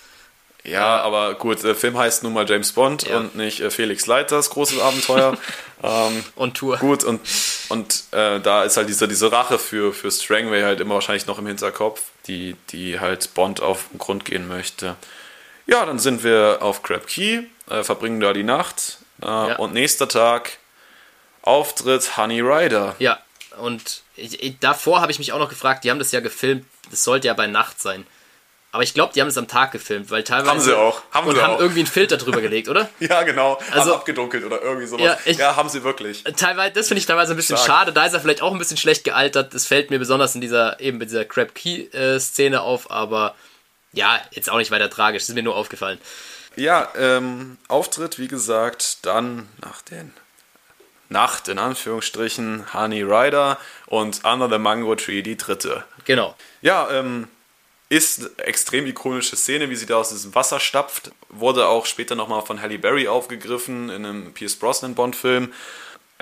Ja, 0.66 1.02
aber 1.02 1.34
gut, 1.34 1.62
der 1.64 1.76
Film 1.76 1.98
heißt 1.98 2.24
nun 2.24 2.34
mal 2.34 2.50
James 2.50 2.72
Bond 2.72 3.08
ja. 3.08 3.18
und 3.18 3.36
nicht 3.36 3.60
äh, 3.60 3.70
Felix 3.70 4.06
Leiters 4.06 4.50
großes 4.50 4.80
Abenteuer. 4.80 5.38
ähm, 5.84 6.24
und 6.36 6.56
Tour. 6.56 6.78
Gut, 6.78 7.04
und, 7.04 7.20
und 7.68 8.04
äh, 8.12 8.40
da 8.40 8.64
ist 8.64 8.78
halt 8.78 8.88
diese, 8.88 9.08
diese 9.10 9.32
Rache 9.32 9.60
für, 9.60 9.92
für 9.92 10.10
Strangway 10.10 10.62
halt 10.62 10.80
immer 10.80 10.94
wahrscheinlich 10.94 11.28
noch 11.28 11.38
im 11.38 11.48
Hinterkopf, 11.48 12.02
die, 12.28 12.56
die 12.70 13.02
halt 13.02 13.34
Bond 13.34 13.62
auf 13.62 13.88
den 13.92 13.98
Grund 13.98 14.24
gehen 14.24 14.48
möchte. 14.48 14.96
Ja, 15.66 15.86
dann 15.86 16.00
sind 16.00 16.24
wir 16.24 16.60
auf 16.62 16.82
Crab 16.82 17.08
Key, 17.08 17.44
äh, 17.70 17.84
verbringen 17.84 18.22
da 18.22 18.32
die 18.32 18.44
Nacht 18.44 19.00
äh, 19.22 19.26
ja. 19.26 19.56
und 19.58 19.74
nächster 19.74 20.08
Tag 20.08 20.60
Auftritt 21.44 22.18
Honey 22.18 22.42
Rider. 22.42 22.96
Ja, 23.00 23.20
und 23.58 24.02
ich, 24.16 24.42
ich, 24.42 24.60
davor 24.60 25.02
habe 25.02 25.12
ich 25.12 25.20
mich 25.20 25.32
auch 25.34 25.40
noch 25.40 25.50
gefragt, 25.50 25.84
die 25.84 25.92
haben 25.92 26.00
das 26.00 26.12
ja 26.12 26.20
gefilmt, 26.20 26.66
das 26.90 27.04
sollte 27.04 27.28
ja 27.28 27.34
bei 27.34 27.48
Nacht 27.48 27.80
sein. 27.82 28.06
Aber 28.72 28.82
ich 28.82 28.96
glaube, 28.96 29.14
die 29.14 29.22
haben 29.22 29.28
es 29.28 29.38
am 29.38 29.48
Tag 29.48 29.72
gefilmt, 29.72 30.10
weil 30.10 30.24
teilweise. 30.24 30.50
Haben 30.50 30.60
sie 30.60 30.76
auch. 30.76 31.04
Haben 31.12 31.28
und 31.28 31.36
sie 31.36 31.42
haben 31.44 31.54
auch. 31.54 31.60
irgendwie 31.60 31.82
einen 31.82 31.88
Filter 31.88 32.18
drüber 32.18 32.42
gelegt, 32.42 32.70
oder? 32.70 32.90
ja, 33.00 33.22
genau. 33.22 33.60
Also 33.70 33.92
haben 33.92 34.00
abgedunkelt 34.00 34.44
oder 34.44 34.64
irgendwie 34.64 34.88
sowas. 34.88 35.04
Ja, 35.04 35.18
ich, 35.26 35.38
ja 35.38 35.56
haben 35.56 35.70
sie 35.70 35.84
wirklich. 35.84 36.24
Teilweise, 36.24 36.74
das 36.74 36.88
finde 36.88 37.00
ich 37.00 37.06
teilweise 37.06 37.34
ein 37.34 37.36
bisschen 37.36 37.56
Stark. 37.56 37.68
schade. 37.68 37.94
Da 37.94 38.04
ist 38.04 38.14
er 38.14 38.20
vielleicht 38.20 38.42
auch 38.42 38.52
ein 38.52 38.58
bisschen 38.58 38.78
schlecht 38.78 39.04
gealtert. 39.04 39.54
Das 39.54 39.68
fällt 39.68 39.92
mir 39.92 40.00
besonders 40.00 40.34
in 40.34 40.42
dieser, 40.42 40.80
eben 40.80 40.98
mit 40.98 41.12
dieser 41.12 41.24
Crab 41.24 41.54
Key-Szene 41.54 42.62
auf, 42.62 42.90
aber 42.90 43.36
ja, 43.92 44.20
jetzt 44.32 44.50
auch 44.50 44.58
nicht 44.58 44.72
weiter 44.72 44.90
tragisch. 44.90 45.22
Das 45.22 45.30
ist 45.30 45.36
mir 45.36 45.44
nur 45.44 45.56
aufgefallen. 45.56 46.00
Ja, 46.56 46.92
ähm, 46.98 47.60
Auftritt, 47.68 48.18
wie 48.18 48.28
gesagt, 48.28 49.06
dann 49.06 49.50
nach 49.62 49.84
den 49.84 50.14
Nacht, 51.14 51.48
in 51.48 51.58
Anführungsstrichen, 51.58 52.74
Honey 52.74 53.04
Rider 53.04 53.58
und 53.86 54.26
Under 54.26 54.50
the 54.50 54.58
Mango 54.58 54.96
Tree, 54.96 55.22
die 55.22 55.38
dritte. 55.38 55.86
Genau. 56.04 56.36
Ja, 56.62 56.90
ähm, 56.92 57.30
ist 57.88 58.20
eine 58.20 58.48
extrem 58.48 58.86
ikonische 58.88 59.36
Szene, 59.36 59.70
wie 59.70 59.76
sie 59.76 59.86
da 59.86 59.98
aus 59.98 60.10
diesem 60.10 60.34
Wasser 60.36 60.60
stapft. 60.60 61.12
Wurde 61.30 61.68
auch 61.68 61.86
später 61.86 62.16
nochmal 62.16 62.42
von 62.42 62.62
Halle 62.62 62.80
Berry 62.80 63.08
aufgegriffen 63.08 63.90
in 63.90 64.06
einem 64.06 64.34
Pierce 64.34 64.56
Brosnan 64.56 64.96
Bond-Film. 64.96 65.54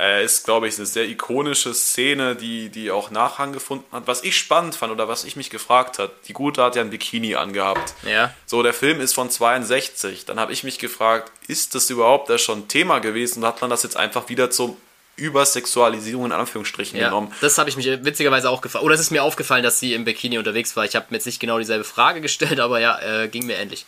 Äh, 0.02 0.26
ist, 0.26 0.45
glaube 0.45 0.68
ich, 0.68 0.78
eine 0.78 0.88
sehr 0.88 1.07
ikonische 1.07 1.76
Szene, 1.76 2.36
die, 2.36 2.69
die 2.69 2.90
auch 2.90 3.11
Nachhang 3.11 3.53
gefunden 3.53 3.86
hat. 3.91 4.07
Was 4.07 4.23
ich 4.23 4.36
spannend 4.36 4.73
fand 4.73 4.91
oder 4.91 5.07
was 5.07 5.26
ich 5.26 5.36
mich 5.36 5.52
gefragt 5.52 5.99
hat, 5.99 6.10
die 6.28 6.34
Gute 6.34 6.64
hat 6.64 6.76
ja 6.76 6.82
ein 6.82 6.90
Bikini 6.90 7.36
angehabt. 7.36 7.94
Ja. 8.02 8.34
So, 8.48 8.64
der 8.64 8.73
Film 8.73 8.99
ist 8.99 9.14
von 9.14 9.30
62. 9.30 10.26
Dann 10.26 10.40
habe 10.40 10.53
ich 10.53 10.64
mich 10.64 10.80
gefragt, 10.80 11.32
ist 11.48 11.76
das 11.76 11.88
überhaupt 11.91 12.32
da 12.32 12.40
schon 12.40 12.68
Thema 12.68 12.98
gewesen? 12.98 13.44
Und 13.44 13.45
hat 13.45 13.61
man 13.61 13.69
das 13.69 13.84
jetzt 13.84 13.95
einfach 13.95 14.28
wieder 14.28 14.49
zum 14.49 14.76
Übersexualisierung 15.18 16.26
in 16.26 16.32
Anführungsstrichen 16.32 16.98
ja, 16.98 17.10
genommen. 17.10 17.32
Das 17.41 17.60
habe 17.60 17.69
ich 17.69 17.78
mich 17.78 17.86
witzigerweise 17.86 18.49
auch 18.49 18.61
gefragt. 18.61 18.84
Oder 18.84 18.95
es 18.95 19.02
ist 19.02 19.11
mir 19.11 19.22
aufgefallen, 19.22 19.61
dass 19.61 19.80
sie 19.80 19.94
im 19.94 20.03
Bikini 20.03 20.40
unterwegs 20.40 20.76
war. 20.76 20.84
Ich 20.84 20.95
habe 20.95 21.06
mir 21.11 21.18
jetzt 21.18 21.28
nicht 21.28 21.40
genau 21.40 21.60
dieselbe 21.60 21.84
Frage 21.84 22.22
gestellt, 22.22 22.60
aber 22.60 22.80
ja, 22.80 22.99
äh, 23.02 23.28
ging 23.28 23.45
mir 23.45 23.57
ähnlich. 23.57 23.86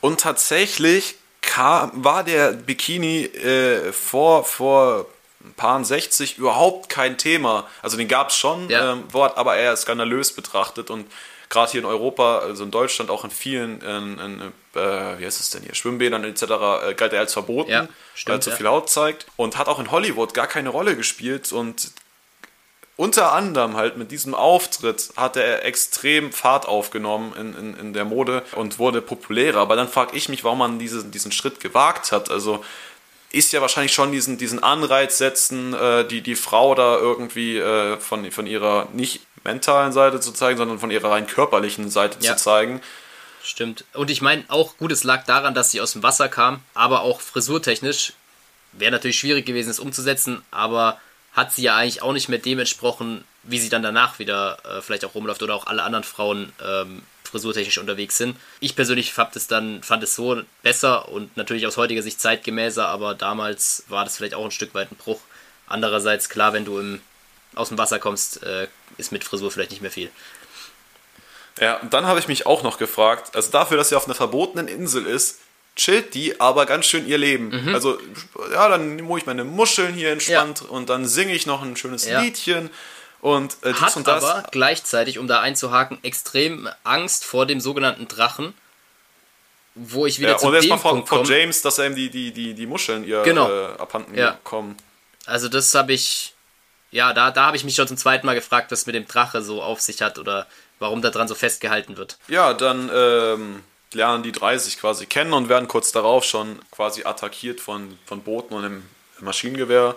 Und 0.00 0.18
tatsächlich 0.18 1.14
kam, 1.40 1.92
war 1.94 2.24
der 2.24 2.50
Bikini 2.52 3.26
äh, 3.26 3.92
vor, 3.92 4.44
vor 4.44 5.06
ein 5.44 5.54
paar 5.54 5.82
60 5.82 6.38
überhaupt 6.38 6.88
kein 6.88 7.18
Thema. 7.18 7.66
Also 7.82 7.96
den 7.96 8.08
gab 8.08 8.28
es 8.28 8.36
schon, 8.36 8.68
ja. 8.68 8.92
ähm, 8.92 9.04
Wort, 9.12 9.38
aber 9.38 9.56
eher 9.56 9.76
skandalös 9.76 10.32
betrachtet 10.32 10.90
und 10.90 11.06
gerade 11.48 11.72
hier 11.72 11.80
in 11.80 11.86
Europa, 11.86 12.38
also 12.38 12.64
in 12.64 12.70
Deutschland, 12.70 13.10
auch 13.10 13.24
in 13.24 13.30
vielen, 13.30 13.80
in, 13.80 14.18
in, 14.18 14.40
äh, 14.74 15.18
wie 15.18 15.26
heißt 15.26 15.40
es 15.40 15.50
denn 15.50 15.62
hier, 15.62 15.74
Schwimmbädern 15.74 16.24
etc., 16.24 16.42
äh, 16.42 16.94
galt 16.94 17.12
er 17.12 17.20
als 17.20 17.32
verboten, 17.32 17.70
Ja, 17.70 17.80
weil 17.80 17.88
er 17.88 18.14
stimmt, 18.14 18.44
zu 18.44 18.50
viel 18.52 18.68
Haut 18.68 18.88
zeigt 18.88 19.26
und 19.36 19.58
hat 19.58 19.68
auch 19.68 19.80
in 19.80 19.90
Hollywood 19.90 20.32
gar 20.32 20.46
keine 20.46 20.68
Rolle 20.68 20.96
gespielt 20.96 21.52
und 21.52 21.90
unter 23.00 23.32
anderem 23.32 23.76
halt 23.76 23.96
mit 23.96 24.10
diesem 24.10 24.34
Auftritt 24.34 25.14
hat 25.16 25.38
er 25.38 25.64
extrem 25.64 26.32
Fahrt 26.32 26.68
aufgenommen 26.68 27.32
in, 27.34 27.56
in, 27.56 27.76
in 27.78 27.92
der 27.94 28.04
Mode 28.04 28.44
und 28.56 28.78
wurde 28.78 29.00
populärer. 29.00 29.58
Aber 29.58 29.74
dann 29.74 29.88
frage 29.88 30.14
ich 30.14 30.28
mich, 30.28 30.44
warum 30.44 30.58
man 30.58 30.78
diese, 30.78 31.02
diesen 31.04 31.32
Schritt 31.32 31.60
gewagt 31.60 32.12
hat. 32.12 32.30
Also 32.30 32.62
ist 33.32 33.52
ja 33.52 33.60
wahrscheinlich 33.60 33.92
schon 33.92 34.12
diesen, 34.12 34.38
diesen 34.38 34.62
Anreiz 34.62 35.18
setzen, 35.18 35.72
äh, 35.74 36.04
die, 36.06 36.20
die 36.20 36.34
Frau 36.36 36.74
da 36.74 36.96
irgendwie 36.98 37.58
äh, 37.58 37.96
von, 37.98 38.30
von 38.30 38.46
ihrer 38.46 38.88
nicht 38.92 39.20
mentalen 39.44 39.92
Seite 39.92 40.20
zu 40.20 40.32
zeigen, 40.32 40.58
sondern 40.58 40.78
von 40.78 40.90
ihrer 40.90 41.10
rein 41.10 41.26
körperlichen 41.26 41.90
Seite 41.90 42.18
Ja. 42.20 42.36
zu 42.36 42.42
zeigen. 42.42 42.80
Stimmt. 43.42 43.84
Und 43.94 44.10
ich 44.10 44.20
meine 44.20 44.44
auch, 44.48 44.76
gut, 44.76 44.92
es 44.92 45.04
lag 45.04 45.24
daran, 45.24 45.54
dass 45.54 45.70
sie 45.70 45.80
aus 45.80 45.92
dem 45.92 46.02
Wasser 46.02 46.28
kam, 46.28 46.60
aber 46.74 47.00
auch 47.02 47.20
frisurtechnisch 47.20 48.12
wäre 48.72 48.92
natürlich 48.92 49.18
schwierig 49.18 49.46
gewesen, 49.46 49.70
es 49.70 49.80
umzusetzen, 49.80 50.42
aber 50.50 51.00
hat 51.32 51.52
sie 51.52 51.62
ja 51.62 51.76
eigentlich 51.76 52.02
auch 52.02 52.12
nicht 52.12 52.28
mehr 52.28 52.38
dem 52.38 52.58
entsprochen, 52.58 53.24
wie 53.44 53.58
sie 53.58 53.68
dann 53.70 53.82
danach 53.82 54.18
wieder 54.18 54.58
äh, 54.64 54.82
vielleicht 54.82 55.04
auch 55.04 55.14
rumläuft 55.14 55.42
oder 55.42 55.54
auch 55.54 55.66
alle 55.66 55.82
anderen 55.82 56.04
Frauen 56.04 56.52
ähm, 56.62 57.02
frisurtechnisch 57.30 57.78
unterwegs 57.78 58.16
sind. 58.16 58.36
Ich 58.60 58.76
persönlich 58.76 59.12
fand 59.12 59.34
es 59.36 59.46
dann 59.46 59.82
fand 59.82 60.02
es 60.02 60.14
so 60.14 60.42
besser 60.62 61.08
und 61.08 61.36
natürlich 61.36 61.66
aus 61.66 61.76
heutiger 61.76 62.02
Sicht 62.02 62.20
zeitgemäßer, 62.20 62.86
aber 62.86 63.14
damals 63.14 63.84
war 63.88 64.04
das 64.04 64.16
vielleicht 64.16 64.34
auch 64.34 64.44
ein 64.44 64.50
Stück 64.50 64.74
weit 64.74 64.92
ein 64.92 64.96
Bruch. 64.96 65.20
Andererseits 65.66 66.28
klar, 66.28 66.52
wenn 66.52 66.64
du 66.64 66.78
im, 66.78 67.00
aus 67.54 67.68
dem 67.68 67.78
Wasser 67.78 67.98
kommst, 67.98 68.42
äh, 68.42 68.66
ist 68.98 69.12
mit 69.12 69.24
Frisur 69.24 69.50
vielleicht 69.50 69.70
nicht 69.70 69.82
mehr 69.82 69.90
viel. 69.90 70.10
Ja, 71.60 71.76
und 71.76 71.92
dann 71.92 72.06
habe 72.06 72.18
ich 72.18 72.28
mich 72.28 72.46
auch 72.46 72.62
noch 72.62 72.78
gefragt, 72.78 73.36
also 73.36 73.50
dafür, 73.50 73.76
dass 73.76 73.90
sie 73.90 73.96
auf 73.96 74.06
einer 74.06 74.14
verbotenen 74.14 74.68
Insel 74.68 75.06
ist, 75.06 75.40
chillt 75.76 76.14
die 76.14 76.40
aber 76.40 76.66
ganz 76.66 76.86
schön 76.86 77.06
ihr 77.06 77.18
Leben. 77.18 77.48
Mhm. 77.48 77.74
Also, 77.74 77.98
ja, 78.52 78.68
dann 78.68 79.06
hole 79.06 79.20
ich 79.20 79.26
meine 79.26 79.44
Muscheln 79.44 79.94
hier 79.94 80.10
entspannt 80.10 80.62
und 80.62 80.90
dann 80.90 81.06
singe 81.06 81.32
ich 81.32 81.46
noch 81.46 81.62
ein 81.62 81.76
schönes 81.76 82.06
Ja. 82.06 82.20
Liedchen 82.20 82.70
und 83.20 83.56
äh, 83.62 83.72
dies 83.72 83.80
hat 83.80 83.96
und 83.96 84.06
das. 84.06 84.24
aber 84.24 84.48
gleichzeitig, 84.50 85.18
um 85.18 85.26
da 85.28 85.40
einzuhaken, 85.40 85.98
extrem 86.02 86.68
Angst 86.84 87.24
vor 87.24 87.46
dem 87.46 87.60
sogenannten 87.60 88.08
Drachen, 88.08 88.54
wo 89.74 90.06
ich 90.06 90.18
wieder 90.18 90.30
ja, 90.32 90.36
zu 90.38 90.46
und 90.48 90.54
jetzt 90.54 90.64
dem 90.68 90.78
vor, 90.78 90.92
Punkt 90.92 91.08
vor. 91.08 91.24
James, 91.24 91.62
dass 91.62 91.78
er 91.78 91.86
ihm 91.86 91.94
die, 91.94 92.10
die, 92.10 92.32
die, 92.32 92.54
die 92.54 92.66
Muscheln 92.66 93.04
ihr 93.04 93.22
Genau. 93.22 93.48
äh, 93.50 93.66
abhanden 93.78 94.16
Ja. 94.16 94.38
kommen. 94.44 94.76
Also 95.26 95.48
das 95.48 95.74
habe 95.74 95.92
ich, 95.92 96.34
ja, 96.90 97.12
da, 97.12 97.30
da 97.30 97.46
habe 97.46 97.56
ich 97.56 97.64
mich 97.64 97.76
schon 97.76 97.86
zum 97.86 97.96
zweiten 97.96 98.26
Mal 98.26 98.34
gefragt, 98.34 98.72
was 98.72 98.86
mit 98.86 98.94
dem 98.94 99.06
Drache 99.06 99.42
so 99.42 99.62
auf 99.62 99.80
sich 99.80 100.02
hat 100.02 100.18
oder 100.18 100.46
warum 100.78 101.02
da 101.02 101.10
dran 101.10 101.28
so 101.28 101.34
festgehalten 101.34 101.96
wird. 101.96 102.16
Ja, 102.28 102.52
dann 102.54 102.90
ähm, 102.92 103.62
lernen 103.92 104.22
die 104.22 104.32
drei 104.32 104.58
sich 104.58 104.78
quasi 104.78 105.06
kennen 105.06 105.32
und 105.32 105.48
werden 105.48 105.68
kurz 105.68 105.92
darauf 105.92 106.24
schon 106.24 106.58
quasi 106.70 107.04
attackiert 107.04 107.60
von, 107.60 107.98
von 108.06 108.22
Booten 108.22 108.54
und 108.54 108.64
einem 108.64 108.82
Maschinengewehr, 109.20 109.94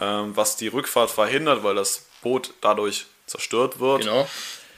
ähm, 0.00 0.36
was 0.36 0.56
die 0.56 0.68
Rückfahrt 0.68 1.10
verhindert, 1.10 1.62
weil 1.62 1.76
das 1.76 2.06
Boot 2.24 2.50
dadurch 2.60 3.06
zerstört 3.26 3.78
wird. 3.78 4.00
Genau. 4.00 4.26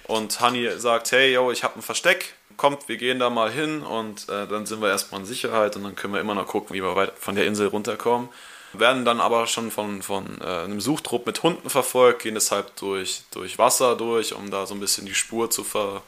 Und 0.04 0.38
Honey 0.40 0.70
sagt, 0.78 1.10
hey, 1.12 1.32
yo, 1.32 1.50
ich 1.50 1.64
habe 1.64 1.78
ein 1.78 1.82
Versteck, 1.82 2.34
kommt, 2.56 2.88
wir 2.88 2.96
gehen 2.96 3.18
da 3.18 3.28
mal 3.30 3.50
hin 3.50 3.82
und 3.82 4.28
äh, 4.28 4.46
dann 4.46 4.64
sind 4.66 4.80
wir 4.80 4.88
erstmal 4.88 5.20
in 5.22 5.26
Sicherheit 5.26 5.74
und 5.76 5.82
dann 5.84 5.96
können 5.96 6.12
wir 6.14 6.20
immer 6.20 6.34
noch 6.34 6.46
gucken, 6.46 6.76
wie 6.76 6.82
wir 6.82 6.94
weit 6.94 7.12
von 7.18 7.34
der 7.34 7.46
Insel 7.46 7.68
runterkommen. 7.68 8.28
Werden 8.72 9.04
dann 9.04 9.20
aber 9.20 9.46
schon 9.46 9.70
von, 9.70 10.02
von 10.02 10.40
äh, 10.42 10.44
einem 10.44 10.80
Suchtrupp 10.80 11.26
mit 11.26 11.42
Hunden 11.42 11.70
verfolgt, 11.70 12.22
gehen 12.22 12.34
deshalb 12.34 12.76
durch, 12.76 13.22
durch 13.32 13.58
Wasser 13.58 13.96
durch, 13.96 14.32
um 14.34 14.50
da 14.50 14.66
so 14.66 14.74
ein 14.74 14.80
bisschen 14.80 15.06
die 15.06 15.14
Spur 15.14 15.50
zu 15.50 15.64
ver, 15.64 16.02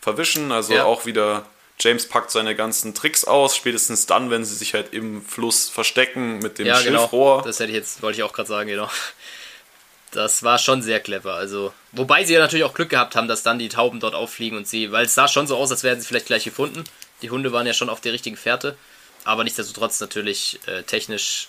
verwischen. 0.00 0.50
Also 0.52 0.72
Ja. 0.74 0.84
auch 0.84 1.04
wieder, 1.04 1.44
James 1.78 2.08
packt 2.08 2.30
seine 2.30 2.54
ganzen 2.54 2.94
Tricks 2.94 3.24
aus, 3.24 3.54
spätestens 3.56 4.06
dann, 4.06 4.30
wenn 4.30 4.44
sie 4.44 4.54
sich 4.54 4.72
halt 4.72 4.94
im 4.94 5.22
Fluss 5.24 5.68
verstecken 5.68 6.38
mit 6.38 6.58
dem 6.58 6.66
Ja, 6.66 6.80
genau. 6.80 7.00
Schilfrohr. 7.00 7.42
Das 7.42 7.58
hätte 7.58 7.70
ich 7.70 7.76
jetzt, 7.76 8.02
wollte 8.02 8.18
ich 8.18 8.22
auch 8.22 8.32
gerade 8.32 8.48
sagen, 8.48 8.68
genau. 8.68 8.88
Das 10.12 10.42
war 10.42 10.58
schon 10.58 10.82
sehr 10.82 11.00
clever. 11.00 11.34
Also, 11.34 11.72
wobei 11.92 12.24
sie 12.24 12.34
ja 12.34 12.40
natürlich 12.40 12.64
auch 12.64 12.74
Glück 12.74 12.90
gehabt 12.90 13.16
haben, 13.16 13.28
dass 13.28 13.42
dann 13.42 13.58
die 13.58 13.68
Tauben 13.68 13.98
dort 14.00 14.14
auffliegen 14.14 14.56
und 14.58 14.68
sie, 14.68 14.92
weil 14.92 15.06
es 15.06 15.14
sah 15.14 15.26
schon 15.28 15.46
so 15.46 15.56
aus, 15.56 15.70
als 15.70 15.82
wären 15.82 16.00
sie 16.00 16.06
vielleicht 16.06 16.26
gleich 16.26 16.44
gefunden. 16.44 16.84
Die 17.22 17.30
Hunde 17.30 17.52
waren 17.52 17.66
ja 17.66 17.72
schon 17.74 17.88
auf 17.88 18.00
der 18.00 18.12
richtigen 18.12 18.36
Fährte. 18.36 18.76
Aber 19.24 19.44
nichtsdestotrotz 19.44 20.00
natürlich 20.00 20.58
äh, 20.66 20.82
technisch 20.82 21.48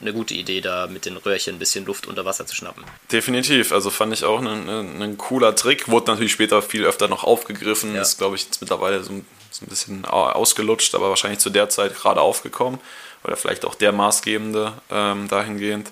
eine 0.00 0.12
gute 0.12 0.34
Idee, 0.34 0.60
da 0.60 0.88
mit 0.88 1.04
den 1.06 1.16
Röhrchen 1.16 1.54
ein 1.54 1.58
bisschen 1.60 1.84
Luft 1.86 2.08
unter 2.08 2.24
Wasser 2.24 2.44
zu 2.44 2.56
schnappen. 2.56 2.82
Definitiv, 3.12 3.70
also 3.70 3.88
fand 3.90 4.12
ich 4.12 4.24
auch 4.24 4.40
ein, 4.40 4.68
ein, 4.68 5.00
ein 5.00 5.16
cooler 5.18 5.54
Trick. 5.54 5.88
Wurde 5.88 6.10
natürlich 6.10 6.32
später 6.32 6.60
viel 6.60 6.84
öfter 6.84 7.06
noch 7.06 7.22
aufgegriffen. 7.22 7.94
Ja. 7.94 8.02
Ist, 8.02 8.18
glaube 8.18 8.34
ich, 8.34 8.44
jetzt 8.44 8.60
mittlerweile 8.60 9.02
so, 9.04 9.12
ein- 9.12 9.26
so 9.52 9.64
ein 9.64 9.68
bisschen 9.68 10.04
au- 10.04 10.30
ausgelutscht, 10.30 10.94
aber 10.96 11.08
wahrscheinlich 11.10 11.38
zu 11.38 11.50
der 11.50 11.68
Zeit 11.68 11.94
gerade 11.94 12.20
aufgekommen. 12.20 12.80
Oder 13.22 13.36
vielleicht 13.36 13.64
auch 13.64 13.76
der 13.76 13.92
maßgebende 13.92 14.72
ähm, 14.90 15.28
dahingehend. 15.28 15.90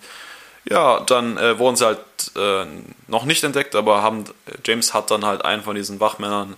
Ja, 0.65 1.01
dann 1.01 1.39
äh, 1.39 1.59
wurden 1.59 1.77
sie 1.77 1.87
halt 1.87 2.01
äh, 2.37 2.67
noch 3.09 3.25
nicht 3.25 3.43
entdeckt, 3.45 3.75
aber 3.75 4.03
haben 4.03 4.25
James 4.65 4.93
hat 4.93 5.11
dann 5.11 5.25
halt 5.25 5.45
einen 5.45 5.63
von 5.63 5.75
diesen 5.75 6.01
Wachmännern 6.01 6.57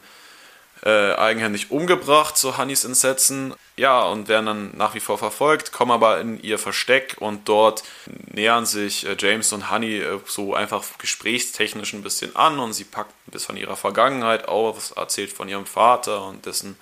äh, 0.85 1.15
eigenhändig 1.15 1.71
umgebracht, 1.71 2.37
so 2.37 2.59
Honeys 2.59 2.85
Entsetzen. 2.85 3.55
Ja, 3.77 4.03
und 4.03 4.29
werden 4.29 4.47
dann 4.47 4.77
nach 4.77 4.95
wie 4.95 5.01
vor 5.01 5.17
verfolgt, 5.17 5.73
kommen 5.73 5.93
aber 5.93 6.21
in 6.21 6.43
ihr 6.43 6.59
Versteck 6.59 7.17
und 7.21 7.49
dort 7.49 7.85
nähern 8.33 8.67
sich 8.67 9.07
äh, 9.07 9.17
James 9.19 9.53
und 9.53 9.71
Honey 9.71 9.99
äh, 10.01 10.19
so 10.27 10.55
einfach 10.55 10.83
gesprächstechnisch 10.99 11.93
ein 11.93 12.03
bisschen 12.03 12.35
an 12.35 12.59
und 12.59 12.73
sie 12.73 12.85
packt 12.85 13.13
ein 13.29 13.31
bisschen 13.31 13.47
von 13.47 13.57
ihrer 13.57 13.77
Vergangenheit 13.77 14.49
aus, 14.49 14.91
erzählt 14.91 15.33
von 15.33 15.49
ihrem 15.49 15.67
Vater 15.67 16.27
und 16.27 16.45
dessen 16.47 16.77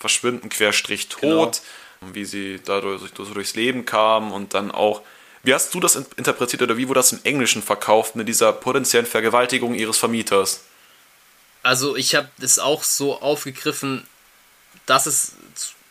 Verschwinden 0.00 0.48
querstrich 0.48 1.08
Tod, 1.08 1.62
wie 2.00 2.24
sie 2.24 2.60
dadurch 2.62 3.00
so 3.16 3.24
durchs 3.24 3.54
Leben 3.54 3.84
kam 3.84 4.32
und 4.32 4.54
dann 4.54 4.70
auch. 4.70 5.00
Wie 5.44 5.54
hast 5.54 5.72
du 5.74 5.80
das 5.80 5.94
in- 5.96 6.06
interpretiert 6.16 6.62
oder 6.62 6.76
wie 6.76 6.88
wurde 6.88 6.98
das 6.98 7.12
im 7.12 7.20
Englischen 7.24 7.62
verkauft 7.62 8.16
mit 8.16 8.26
dieser 8.28 8.52
potenziellen 8.52 9.06
Vergewaltigung 9.06 9.74
ihres 9.74 9.98
Vermieters? 9.98 10.60
Also 11.62 11.96
ich 11.96 12.14
habe 12.14 12.28
es 12.40 12.58
auch 12.58 12.82
so 12.82 13.20
aufgegriffen, 13.20 14.06
dass 14.86 15.06
es, 15.06 15.32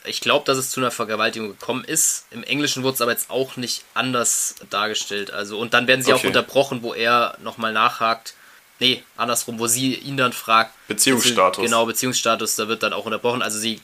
ich 0.05 0.21
glaube, 0.21 0.45
dass 0.45 0.57
es 0.57 0.69
zu 0.71 0.79
einer 0.79 0.91
Vergewaltigung 0.91 1.49
gekommen 1.49 1.83
ist. 1.83 2.25
Im 2.31 2.43
Englischen 2.43 2.83
wurde 2.83 2.95
es 2.95 3.01
aber 3.01 3.11
jetzt 3.11 3.29
auch 3.29 3.55
nicht 3.55 3.83
anders 3.93 4.55
dargestellt. 4.69 5.31
Also 5.31 5.57
und 5.59 5.73
dann 5.73 5.87
werden 5.87 6.03
sie 6.03 6.13
auch 6.13 6.17
Okay. 6.17 6.27
unterbrochen, 6.27 6.83
wo 6.83 6.93
er 6.93 7.37
nochmal 7.41 7.73
nachhakt. 7.73 8.33
Nee, 8.79 9.03
andersrum, 9.17 9.59
wo 9.59 9.67
sie 9.67 9.93
ihn 9.95 10.17
dann 10.17 10.33
fragt. 10.33 10.73
Beziehungsstatus. 10.87 11.63
Genau, 11.63 11.85
Beziehungsstatus, 11.85 12.55
da 12.55 12.67
wird 12.67 12.83
dann 12.83 12.91
auch 12.93 13.05
unterbrochen. 13.05 13.41
Also 13.41 13.57
sie, 13.59 13.79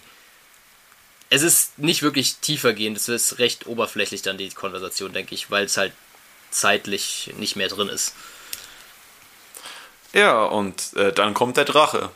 es 1.30 1.42
ist 1.44 1.78
nicht 1.80 2.02
wirklich 2.02 2.38
tiefergehend, 2.38 2.98
es 2.98 3.08
ist 3.08 3.40
recht 3.40 3.68
oberflächlich 3.68 4.22
dann 4.22 4.38
die 4.38 4.50
Konversation, 4.50 5.14
denke 5.14 5.36
ich, 5.36 5.52
weil 5.52 5.66
es 5.66 5.78
halt 5.78 5.94
zeitlich 6.52 7.32
nicht 7.38 7.56
mehr 7.56 7.68
drin 7.68 7.90
ist. 7.90 8.14
Ja, 10.14 10.44
und 10.46 10.94
äh, 10.96 11.14
dann 11.14 11.34
kommt 11.34 11.58
der 11.58 11.66
Drache. 11.66 12.10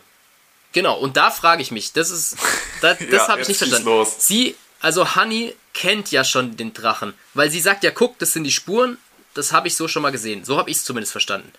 Genau, 0.71 0.97
und 0.97 1.15
da 1.17 1.29
frage 1.29 1.61
ich 1.61 1.69
mich, 1.69 1.93
das 1.93 2.09
ist, 2.09 2.37
das, 2.81 2.97
das 2.99 3.09
Ja, 3.11 3.27
habe 3.27 3.41
ich 3.41 3.47
nicht 3.47 3.57
verstanden. 3.57 3.85
los. 3.85 4.15
Sie, 4.19 4.55
also 4.79 5.15
Honey 5.15 5.55
kennt 5.73 6.09
ja 6.11 6.23
schon 6.23 6.57
den 6.57 6.73
Drachen, 6.73 7.13
weil 7.35 7.51
sie 7.51 7.59
sagt 7.61 7.83
ja, 7.83 7.91
guck, 7.91 8.17
das 8.19 8.33
sind 8.33 8.43
die 8.45 8.51
Spuren, 8.51 8.97
das 9.35 9.51
habe 9.51 9.67
ich 9.67 9.75
so 9.75 9.87
schon 9.87 10.01
mal 10.01 10.11
gesehen. 10.11 10.43
So 10.43 10.57
habe 10.57 10.69
ich 10.71 10.77
es 10.77 10.83
zumindest 10.85 11.11
verstanden. 11.11 11.51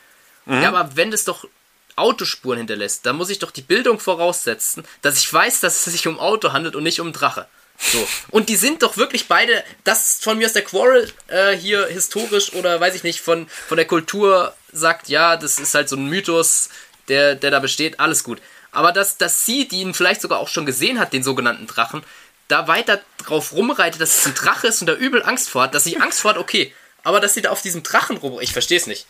Mhm. 0.47 0.63
Ja, 0.63 0.69
aber 0.73 0.97
wenn 0.97 1.11
das 1.13 1.25
doch 1.25 1.47
Autospuren 1.97 2.59
hinterlässt, 2.59 3.07
dann 3.07 3.17
muss 3.17 3.31
ich 3.31 3.39
doch 3.39 3.51
die 3.51 3.63
Bildung 3.63 4.01
voraussetzen, 4.01 4.85
dass 5.03 5.19
ich 5.19 5.33
weiß, 5.33 5.61
dass 5.61 5.87
es 5.87 5.93
sich 5.93 6.07
um 6.07 6.19
Auto 6.19 6.53
handelt 6.53 6.77
und 6.77 6.83
nicht 6.83 7.01
um 7.01 7.13
Drache. 7.13 7.47
So. 7.79 8.07
Und 8.31 8.49
die 8.49 8.57
sind 8.57 8.83
doch 8.83 8.97
wirklich 8.97 9.27
beide, 9.27 9.65
das 9.83 10.19
von 10.21 10.39
mir 10.39 10.47
aus 10.47 10.53
der 10.53 10.63
Quarrel 10.63 11.11
äh, 11.29 11.57
hier 11.57 11.87
historisch 11.87 12.53
oder 12.53 12.81
weiß 12.81 12.95
ich 12.95 13.03
nicht, 13.03 13.21
von, 13.21 13.49
von 13.69 13.77
der 13.77 13.87
Kultur 13.87 14.55
sagt, 14.73 15.09
ja, 15.09 15.37
das 15.37 15.59
ist 15.59 15.75
halt 15.75 15.89
so 15.89 15.97
ein 15.97 16.09
Mythos, 16.09 16.69
der, 17.09 17.35
der 17.35 17.51
da 17.51 17.59
besteht, 17.59 18.01
alles 18.01 18.25
gut. 18.25 18.41
Aber 18.71 18.93
dass, 18.93 19.19
dass 19.19 19.45
sie, 19.45 19.69
die 19.69 19.81
ihn 19.81 19.95
vielleicht 19.95 20.21
sogar 20.21 20.39
auch 20.39 20.49
schon 20.49 20.67
gesehen 20.67 20.99
hat, 20.99 21.13
den 21.13 21.23
sogenannten 21.23 21.67
Drachen, 21.67 22.03
da 22.49 22.69
weiter 22.69 23.01
drauf 23.19 23.53
rumreitet, 23.53 24.01
dass 24.01 24.19
es 24.19 24.27
ein 24.27 24.35
Drache 24.35 24.69
ist 24.69 24.81
und 24.81 24.87
da 24.87 24.95
übel 24.95 25.23
Angst 25.23 25.49
vor 25.49 25.63
hat, 25.63 25.75
dass 25.75 25.85
sie 25.85 25.97
Angst 25.99 26.21
vor 26.21 26.33
hat, 26.33 26.39
okay. 26.39 26.75
Aber 27.03 27.21
dass 27.21 27.35
sie 27.35 27.43
da 27.43 27.51
auf 27.51 27.63
diesem 27.63 27.83
Drachen 27.83 28.17
rum. 28.17 28.41
Ich 28.41 28.53
verstehe 28.53 28.79
es 28.79 28.87
nicht. 28.87 29.07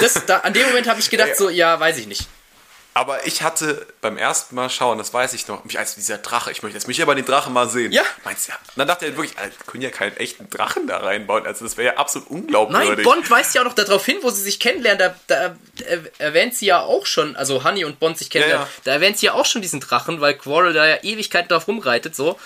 Das, 0.00 0.26
da, 0.26 0.38
an 0.38 0.52
dem 0.52 0.66
Moment 0.66 0.88
habe 0.88 1.00
ich 1.00 1.10
gedacht, 1.10 1.36
so, 1.36 1.48
ja, 1.48 1.78
weiß 1.78 1.98
ich 1.98 2.06
nicht. 2.06 2.28
Aber 2.98 3.24
ich 3.28 3.42
hatte 3.42 3.86
beim 4.00 4.16
ersten 4.16 4.56
Mal 4.56 4.68
schauen, 4.70 4.98
das 4.98 5.14
weiß 5.14 5.32
ich 5.34 5.46
noch, 5.46 5.64
mich 5.64 5.78
als 5.78 5.94
dieser 5.94 6.18
Drache, 6.18 6.50
ich 6.50 6.64
möchte 6.64 6.76
jetzt 6.76 6.88
mich 6.88 7.00
aber 7.00 7.14
den 7.14 7.24
Drachen 7.24 7.52
mal 7.52 7.68
sehen. 7.68 7.92
Ja. 7.92 8.02
Meinst 8.24 8.48
du, 8.48 8.52
ja? 8.52 8.58
Dann 8.74 8.88
dachte 8.88 9.06
er 9.06 9.16
wirklich, 9.16 9.38
Alter, 9.38 9.54
können 9.68 9.84
ja 9.84 9.90
keinen 9.90 10.16
echten 10.16 10.50
Drachen 10.50 10.88
da 10.88 10.96
reinbauen. 10.96 11.46
Also 11.46 11.64
das 11.64 11.76
wäre 11.76 11.94
ja 11.94 11.96
absolut 11.96 12.28
Nein, 12.28 12.40
unglaubwürdig. 12.40 13.04
Bond 13.04 13.30
weist 13.30 13.54
ja 13.54 13.60
auch 13.60 13.66
noch 13.66 13.74
darauf 13.74 14.04
hin, 14.04 14.16
wo 14.22 14.30
sie 14.30 14.42
sich 14.42 14.58
kennenlernen. 14.58 14.98
Da, 14.98 15.14
da 15.28 15.56
äh, 15.84 16.00
erwähnt 16.18 16.56
sie 16.56 16.66
ja 16.66 16.80
auch 16.80 17.06
schon, 17.06 17.36
also 17.36 17.62
Honey 17.62 17.84
und 17.84 18.00
Bond 18.00 18.18
sich 18.18 18.30
kennenlernen. 18.30 18.66
Ja, 18.66 18.72
ja. 18.72 18.82
Da 18.82 18.92
erwähnt 18.94 19.16
sie 19.16 19.26
ja 19.26 19.34
auch 19.34 19.46
schon 19.46 19.62
diesen 19.62 19.78
Drachen, 19.78 20.20
weil 20.20 20.34
Quarrel 20.34 20.72
da 20.72 20.84
ja 20.84 20.96
Ewigkeiten 21.02 21.50
drauf 21.50 21.68
rumreitet, 21.68 22.16
so. 22.16 22.36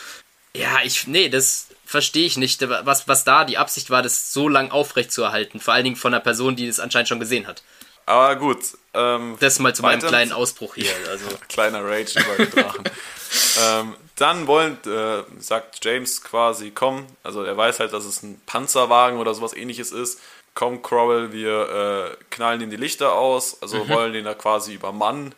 Ja, 0.54 0.80
ich, 0.84 1.06
nee, 1.06 1.30
das 1.30 1.68
verstehe 1.92 2.24
ich 2.26 2.38
nicht, 2.38 2.66
was, 2.68 3.06
was 3.06 3.22
da 3.24 3.44
die 3.44 3.58
Absicht 3.58 3.90
war, 3.90 4.02
das 4.02 4.32
so 4.32 4.48
lang 4.48 4.70
aufrecht 4.70 5.12
zu 5.12 5.22
erhalten. 5.22 5.60
Vor 5.60 5.74
allen 5.74 5.84
Dingen 5.84 5.96
von 5.96 6.12
einer 6.14 6.22
Person, 6.22 6.56
die 6.56 6.66
das 6.66 6.80
anscheinend 6.80 7.08
schon 7.08 7.20
gesehen 7.20 7.46
hat. 7.46 7.62
aber 8.06 8.34
gut. 8.36 8.58
Ähm, 8.94 9.36
Das 9.40 9.58
mal 9.58 9.74
zu 9.74 9.82
meinem 9.82 10.00
kleinen 10.00 10.32
Ausbruch 10.32 10.74
hier. 10.74 10.90
Also, 11.10 11.26
Kleiner 11.48 11.84
Rage 11.84 12.18
über 12.18 12.36
den 12.44 12.50
Drachen. 12.50 12.84
ähm, 13.62 13.94
dann 14.16 14.46
wollen, 14.46 14.78
äh, 14.86 15.22
sagt 15.38 15.84
James 15.84 16.22
quasi, 16.22 16.70
komm, 16.70 17.06
also 17.22 17.42
er 17.44 17.56
weiß 17.56 17.80
halt, 17.80 17.92
dass 17.92 18.04
es 18.04 18.22
ein 18.22 18.40
Panzerwagen 18.46 19.18
oder 19.18 19.34
sowas 19.34 19.54
ähnliches 19.54 19.92
ist. 19.92 20.18
Komm, 20.54 20.82
Crowell, 20.82 21.32
wir 21.32 22.16
äh, 22.20 22.24
knallen 22.30 22.60
ihm 22.62 22.70
die 22.70 22.76
Lichter 22.76 23.12
aus, 23.12 23.60
also 23.62 23.88
wollen 23.88 24.12
den 24.14 24.24
da 24.24 24.34
quasi 24.34 24.74
übermannen. 24.74 25.34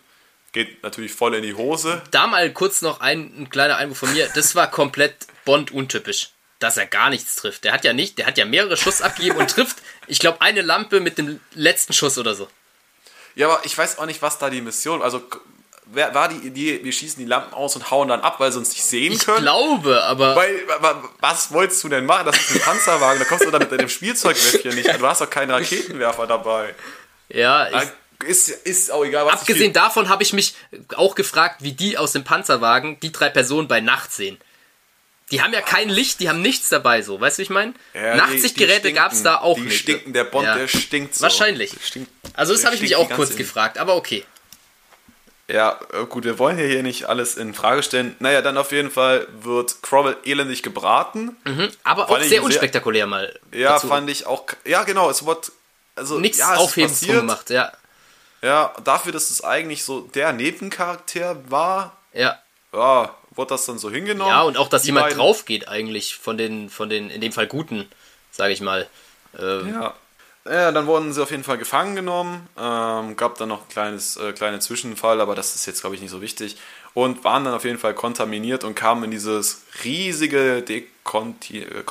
Geht 0.52 0.82
natürlich 0.84 1.12
voll 1.12 1.34
in 1.34 1.42
die 1.42 1.54
Hose. 1.54 2.00
da 2.12 2.28
mal 2.28 2.52
kurz 2.52 2.80
noch 2.82 3.00
ein, 3.00 3.32
ein 3.38 3.50
kleiner 3.50 3.76
Einwurf 3.76 3.98
von 3.98 4.12
mir. 4.12 4.28
Das 4.36 4.54
war 4.54 4.70
komplett 4.70 5.14
Bond 5.44 5.70
untypisch, 5.72 6.30
dass 6.64 6.76
er 6.76 6.86
gar 6.86 7.10
nichts 7.10 7.36
trifft. 7.36 7.62
Der 7.64 7.72
hat 7.72 7.84
ja 7.84 7.92
nicht, 7.92 8.18
der 8.18 8.26
hat 8.26 8.38
ja 8.38 8.44
mehrere 8.44 8.76
Schuss 8.76 9.02
abgegeben 9.02 9.36
und 9.36 9.50
trifft, 9.50 9.76
ich 10.08 10.18
glaube, 10.18 10.40
eine 10.40 10.62
Lampe 10.62 10.98
mit 11.00 11.18
dem 11.18 11.38
letzten 11.54 11.92
Schuss 11.92 12.18
oder 12.18 12.34
so. 12.34 12.48
Ja, 13.36 13.48
aber 13.48 13.60
ich 13.64 13.76
weiß 13.78 13.98
auch 13.98 14.06
nicht, 14.06 14.22
was 14.22 14.38
da 14.38 14.50
die 14.50 14.60
Mission, 14.60 15.02
also 15.02 15.22
wer 15.86 16.14
war 16.14 16.28
die 16.28 16.46
Idee, 16.46 16.80
wir 16.82 16.92
schießen 16.92 17.18
die 17.18 17.28
Lampen 17.28 17.52
aus 17.54 17.76
und 17.76 17.90
hauen 17.90 18.08
dann 18.08 18.20
ab, 18.22 18.40
weil 18.40 18.50
sie 18.50 18.58
uns 18.58 18.70
nicht 18.70 18.82
sehen 18.84 19.12
Ich 19.12 19.24
können? 19.26 19.42
glaube, 19.42 20.02
aber 20.04 20.34
Weil, 20.34 20.66
wa- 20.66 20.82
wa- 20.82 21.08
was 21.20 21.52
wolltest 21.52 21.84
du 21.84 21.88
denn 21.88 22.06
machen? 22.06 22.26
Das 22.26 22.36
ist 22.38 22.52
ein 22.52 22.60
Panzerwagen, 22.60 23.18
da 23.18 23.24
kommst 23.26 23.44
du 23.44 23.50
damit 23.50 23.70
mit 23.70 23.80
deinem 23.80 23.88
Spielzeugläppchen 23.90 24.74
nicht. 24.74 24.88
Du 24.98 25.06
hast 25.06 25.20
doch 25.20 25.28
keinen 25.30 25.50
Raketenwerfer 25.50 26.26
dabei. 26.26 26.74
ja, 27.28 27.68
ich, 27.68 28.28
Ist, 28.28 28.48
ist 28.48 28.90
auch 28.90 29.04
egal, 29.04 29.26
was 29.26 29.40
abgesehen 29.40 29.72
davon 29.74 30.08
habe 30.08 30.22
ich 30.22 30.32
mich 30.32 30.54
auch 30.96 31.14
gefragt, 31.14 31.56
wie 31.62 31.72
die 31.72 31.98
aus 31.98 32.12
dem 32.12 32.24
Panzerwagen 32.24 32.98
die 33.00 33.12
drei 33.12 33.28
Personen 33.28 33.68
bei 33.68 33.80
Nacht 33.80 34.12
sehen. 34.12 34.38
Die 35.30 35.40
haben 35.42 35.52
ja 35.54 35.62
kein 35.62 35.88
Licht, 35.88 36.20
die 36.20 36.28
haben 36.28 36.42
nichts 36.42 36.68
dabei, 36.68 37.00
so, 37.02 37.20
weißt 37.20 37.38
du, 37.38 37.40
wie 37.40 37.42
ich 37.44 37.50
meine? 37.50 37.72
Ja, 37.94 38.14
Nachtsichtgeräte 38.16 38.88
die 38.88 38.92
gab 38.94 39.12
es 39.12 39.22
da 39.22 39.38
auch 39.40 39.56
die 39.56 39.62
nicht. 39.62 39.80
Stinken, 39.80 40.12
der 40.12 40.24
Bond, 40.24 40.44
Ja. 40.46 40.56
der 40.56 40.68
stinkt 40.68 41.14
so. 41.14 41.22
Wahrscheinlich. 41.22 41.72
Stinkt, 41.82 42.10
Also 42.34 42.52
das 42.52 42.64
habe 42.64 42.74
ich 42.74 42.82
mich 42.82 42.94
auch 42.96 43.08
die 43.08 43.14
kurz 43.14 43.30
ganze- 43.30 43.42
gefragt, 43.42 43.78
aber 43.78 43.96
okay. 43.96 44.24
Ja, 45.48 45.78
äh, 45.92 46.06
gut, 46.06 46.24
wir 46.24 46.38
wollen 46.38 46.58
ja 46.58 46.64
hier 46.64 46.82
nicht 46.82 47.04
alles 47.04 47.36
in 47.36 47.52
Frage 47.52 47.82
stellen. 47.82 48.16
Naja, 48.18 48.40
dann 48.40 48.56
auf 48.56 48.72
jeden 48.72 48.90
Fall 48.90 49.26
wird 49.40 49.82
Crowell 49.82 50.16
elendig 50.24 50.62
gebraten. 50.62 51.36
Aber 51.84 52.08
auch 52.08 52.18
sehr 52.18 52.28
sehr- 52.28 52.42
unspektakulär 52.42 53.06
mal. 53.06 53.38
Ja, 53.52 53.74
dazu. 53.74 53.88
fand 53.88 54.08
ich 54.08 54.26
auch. 54.26 54.44
Ja, 54.64 54.84
genau, 54.84 55.10
es 55.10 55.26
wird. 55.26 55.52
Also, 55.96 56.18
nichts 56.18 56.38
ja, 56.38 56.54
Aufhebens 56.56 57.00
gemacht, 57.00 57.50
ja. 57.50 57.72
Ja, 58.42 58.74
dafür, 58.84 59.12
dass 59.12 59.30
es 59.30 59.44
eigentlich 59.44 59.84
so 59.84 60.00
der 60.00 60.32
Nebencharakter 60.32 61.38
war, 61.50 61.96
Ja. 62.14 62.38
ja, 62.72 63.14
wurde 63.36 63.48
das 63.50 63.66
dann 63.66 63.78
so 63.78 63.90
hingenommen. 63.90 64.30
Ja, 64.30 64.42
und 64.42 64.56
auch, 64.56 64.68
dass 64.68 64.82
Die 64.82 64.88
jemand 64.88 65.06
beiden- 65.06 65.18
drauf 65.18 65.44
geht 65.44 65.68
eigentlich 65.68 66.16
von 66.16 66.36
den, 66.38 66.70
von 66.70 66.88
den, 66.88 67.10
in 67.10 67.20
dem 67.20 67.32
Fall 67.32 67.46
Guten, 67.46 67.88
sage 68.30 68.52
ich 68.52 68.60
mal. 68.60 68.86
Ähm, 69.38 69.68
Ja. 69.74 69.94
ja, 70.44 70.72
dann 70.72 70.86
wurden 70.86 71.12
sie 71.12 71.22
auf 71.22 71.30
jeden 71.30 71.44
Fall 71.44 71.58
gefangen 71.58 71.94
genommen. 71.96 72.48
Ähm, 72.58 73.16
gab 73.16 73.36
dann 73.38 73.48
noch 73.48 73.62
ein 73.62 73.68
kleines, 73.68 74.16
äh, 74.16 74.32
kleine 74.32 74.60
Zwischenfall, 74.60 75.20
aber 75.20 75.34
das 75.34 75.54
ist 75.54 75.66
jetzt, 75.66 75.80
glaube 75.80 75.96
ich, 75.96 76.02
nicht 76.02 76.10
so 76.10 76.20
wichtig. 76.20 76.56
Und 76.94 77.24
waren 77.24 77.44
dann 77.44 77.54
auf 77.54 77.64
jeden 77.64 77.78
Fall 77.78 77.92
kontaminiert 77.94 78.62
und 78.62 78.76
kamen 78.76 79.04
in 79.04 79.10
dieses 79.10 79.62
riesige 79.82 80.62
Dekonti 80.62 81.62
äh, 81.62 81.82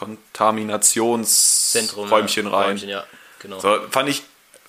rein. 2.48 2.64
Räumchen, 2.70 2.90
ja, 2.90 3.04
genau. 3.40 3.60
So, 3.60 3.80
fand 3.90 4.08
ich, 4.08 4.24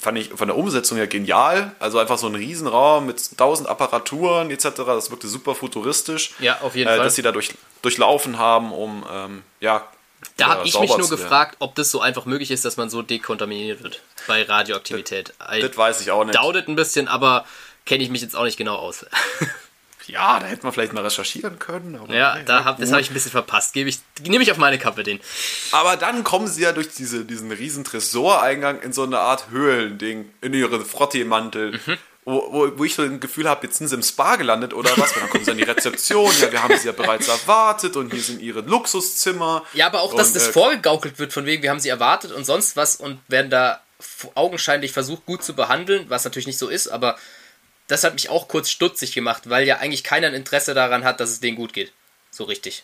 fand 0.05 0.19
ich 0.19 0.31
von 0.31 0.47
der 0.47 0.57
Umsetzung 0.57 0.97
her 0.99 1.09
genial. 1.09 1.73
Also 1.81 1.99
einfach 1.99 2.19
so 2.19 2.29
ein 2.29 2.35
Riesenraum 2.37 3.07
mit 3.07 3.37
tausend 3.37 3.69
Apparaturen 3.69 4.51
etc. 4.51 4.69
Das 4.87 5.11
wirkte 5.11 5.27
super 5.27 5.55
futuristisch. 5.55 6.35
Ja, 6.39 6.61
auf 6.61 6.77
jeden 6.77 6.89
äh, 6.89 6.97
Fall. 6.97 7.05
Dass 7.05 7.17
sie 7.17 7.23
da 7.23 7.33
durch, 7.33 7.53
durchlaufen 7.83 8.39
haben, 8.39 8.73
um 8.73 9.43
ja, 9.61 9.89
Da 10.37 10.47
habe 10.47 10.67
ich 10.67 10.73
sauber 10.73 10.87
mich 10.87 10.97
nur 10.99 11.09
gefragt, 11.09 11.57
ob 11.59 11.75
das 11.75 11.91
so 11.91 12.01
einfach 12.01 12.27
möglich 12.27 12.51
ist, 12.51 12.65
dass 12.65 12.77
man 12.77 12.91
so 12.91 13.03
dekontaminiert 13.03 13.83
wird 13.83 14.03
bei 14.27 14.43
Radioaktivität. 14.43 15.35
I 15.41 15.61
Das 15.61 15.77
weiß 15.77 16.01
ich 16.01 16.11
auch 16.11 16.25
nicht. 16.25 16.37
doubted 16.37 16.69
ein 16.69 16.77
bisschen, 16.77 17.09
aber 17.09 17.45
kenne 17.87 18.03
ich 18.03 18.11
mich 18.11 18.23
jetzt 18.23 18.37
auch 18.37 18.45
nicht 18.45 18.57
genau 18.57 18.77
aus. 18.77 19.07
Ja, 20.07 20.39
da 20.39 20.47
hätte 20.47 20.65
man 20.65 20.73
vielleicht 20.73 20.93
mal 20.93 21.03
recherchieren 21.03 21.59
können. 21.59 21.95
Ja, 21.95 22.35
naja, 22.35 22.43
da 22.45 22.65
hab, 22.65 22.79
das 22.79 22.91
habe 22.91 23.01
ich 23.01 23.11
ein 23.11 23.15
bisschen 23.15 23.31
verpasst. 23.31 23.73
Gebe 23.73 23.89
ich, 23.89 24.01
nehme 24.23 24.43
ich 24.43 24.51
auf 24.51 24.59
meine 24.59 24.79
Kappe 24.79 25.03
den. 25.03 25.21
Aber 25.73 25.97
dann 25.97 26.25
kommen 26.25 26.47
sie 26.47 26.63
ja 26.63 26.73
durch 26.73 26.89
diese, 26.89 27.25
diesen 27.25 27.51
riesen 27.51 27.85
Tresoreingang 27.85 28.81
in 28.81 28.93
so 28.93 29.03
eine 29.03 29.19
Art 29.19 29.51
Höhlending, 29.51 30.31
in 30.41 30.55
ihre 30.55 30.85
Frotteemantel. 30.85 31.73
Mhm. 31.73 31.99
Wo, 32.27 32.53
wo, 32.53 32.79
wo 32.79 32.85
ich 32.85 32.95
so 32.95 33.03
ein 33.03 33.21
Gefühl 33.21 33.49
habe, 33.49 33.67
jetzt 33.67 33.77
sind 33.77 33.89
sie 33.89 33.97
im 33.97 34.03
Spa 34.03 34.37
gelandet 34.37 34.73
oder 34.73 34.91
was? 34.97 35.13
Und 35.13 35.23
dann 35.23 35.29
kommen 35.29 35.45
sie 35.45 35.51
an 35.51 35.59
die 35.59 35.65
Rezeption, 35.65 36.33
ja, 36.41 36.51
wir 36.51 36.63
haben 36.63 36.75
sie 36.79 36.87
ja 36.87 36.93
bereits 36.93 37.29
erwartet 37.29 37.97
und 37.97 38.11
hier 38.15 38.23
sind 38.23 38.41
ihre 38.41 38.63
Luxuszimmer. 38.63 39.63
Ja, 39.75 39.89
aber 39.89 40.01
auch, 40.01 40.15
dass 40.15 40.29
Und, 40.29 40.37
das 40.37 40.49
äh, 40.49 40.53
vorgegaukelt 40.53 41.19
wird, 41.19 41.35
von 41.35 41.45
wegen, 41.45 41.63
wir 41.63 41.69
haben 41.69 41.81
sie 41.81 41.91
erwartet 41.91 42.33
und 42.33 42.47
sonst 42.47 42.77
was 42.77 42.97
und 42.97 43.21
werden 43.29 43.51
da 43.51 43.83
augenscheinlich 44.35 44.93
versucht, 44.93 45.27
gut 45.27 45.45
zu 45.45 45.55
behandeln, 45.55 46.07
was 46.09 46.25
natürlich 46.25 46.47
nicht 46.47 46.59
so 46.59 46.69
ist, 46.69 46.89
aber 46.89 47.19
das 47.89 48.05
hat 48.05 48.15
mich 48.15 48.29
auch 48.31 48.49
kurz 48.49 48.71
stutzig 48.71 49.13
gemacht, 49.13 49.49
weil 49.51 49.65
ja 49.67 49.77
eigentlich 49.79 50.05
keiner 50.05 50.29
ein 50.29 50.35
Interesse 50.35 50.75
daran 50.75 51.05
hat, 51.05 51.21
dass 51.21 51.31
es 51.31 51.41
denen 51.41 51.57
gut 51.57 51.73
geht. 51.73 51.93
So 52.31 52.45
richtig. 52.45 52.83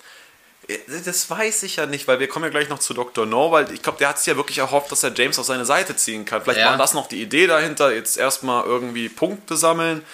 Äh, 0.68 0.78
Das 1.04 1.28
weiß 1.30 1.62
ich 1.64 1.76
ja 1.76 1.86
nicht, 1.86 2.06
weil 2.08 2.20
wir 2.20 2.28
kommen 2.28 2.44
ja 2.44 2.50
gleich 2.50 2.68
noch 2.68 2.78
zu 2.78 2.92
Dr. 2.94 3.26
No, 3.26 3.50
weil 3.50 3.72
ich 3.72 3.82
glaube, 3.82 3.98
der 3.98 4.08
hat 4.10 4.18
sich 4.18 4.26
ja 4.26 4.36
wirklich 4.36 4.58
erhofft, 4.58 4.92
dass 4.92 5.02
er 5.02 5.12
James 5.14 5.38
auf 5.38 5.46
seine 5.46 5.64
Seite 5.64 5.96
ziehen 5.96 6.24
kann. 6.24 6.42
Vielleicht 6.42 6.60
Ja. 6.60 6.70
war 6.70 6.76
das 6.78 6.92
noch 6.94 7.06
die 7.08 7.22
Idee 7.22 7.46
dahinter, 7.46 7.92
jetzt 7.92 8.16
erstmal 8.18 8.64
irgendwie 8.64 9.08
Punkte 9.08 9.56
sammeln. 9.56 10.04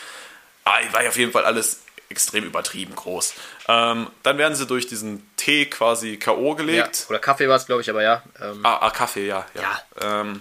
Ah, 0.65 0.79
war 0.93 1.03
ja 1.03 1.09
auf 1.11 1.17
jeden 1.19 1.33
Fall 1.33 1.45
alles 1.45 1.81
extrem 2.09 2.45
übertrieben 2.45 2.95
groß. 2.95 3.35
Ähm, 3.69 4.09
dann 4.23 4.39
werden 4.39 4.55
sie 4.55 4.67
durch 4.67 4.87
diesen 4.87 5.29
Tee 5.37 5.67
quasi 5.67 6.17
K.O. 6.19 6.51
Ja. 6.51 6.55
gelegt. 6.55 7.07
Oder 7.09 7.19
Kaffee 7.19 7.49
war 7.49 7.57
es, 7.57 7.67
glaube 7.67 7.83
ich, 7.83 7.91
aber 7.91 8.03
ja. 8.03 8.23
Ähm, 8.41 8.61
Ah, 8.65 8.79
ah, 8.81 8.91
Kaffee, 8.91 9.27
ja. 9.27 9.45
ja. 9.55 9.83
Ähm, 10.01 10.41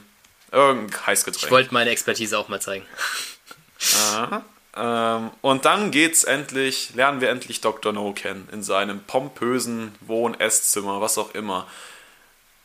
irgendein 0.51 1.07
Heißgetränk. 1.07 1.43
ich 1.45 1.51
wollte 1.51 1.73
meine 1.73 1.89
Expertise 1.89 2.37
auch 2.37 2.47
mal 2.47 2.61
zeigen. 2.61 2.85
Ähm, 4.77 5.31
und 5.41 5.63
dann 5.65 5.91
geht's 5.91 6.23
endlich, 6.25 6.89
lernen 6.95 7.21
wir 7.21 7.29
endlich 7.29 7.61
Dr. 7.61 7.93
No 7.93 8.11
kennen 8.11 8.47
in 8.51 8.61
seinem 8.61 8.99
pompösen 9.01 9.95
Wohn-Esszimmer, 10.01 10.99
was 10.99 11.17
auch 11.17 11.33
immer. 11.33 11.65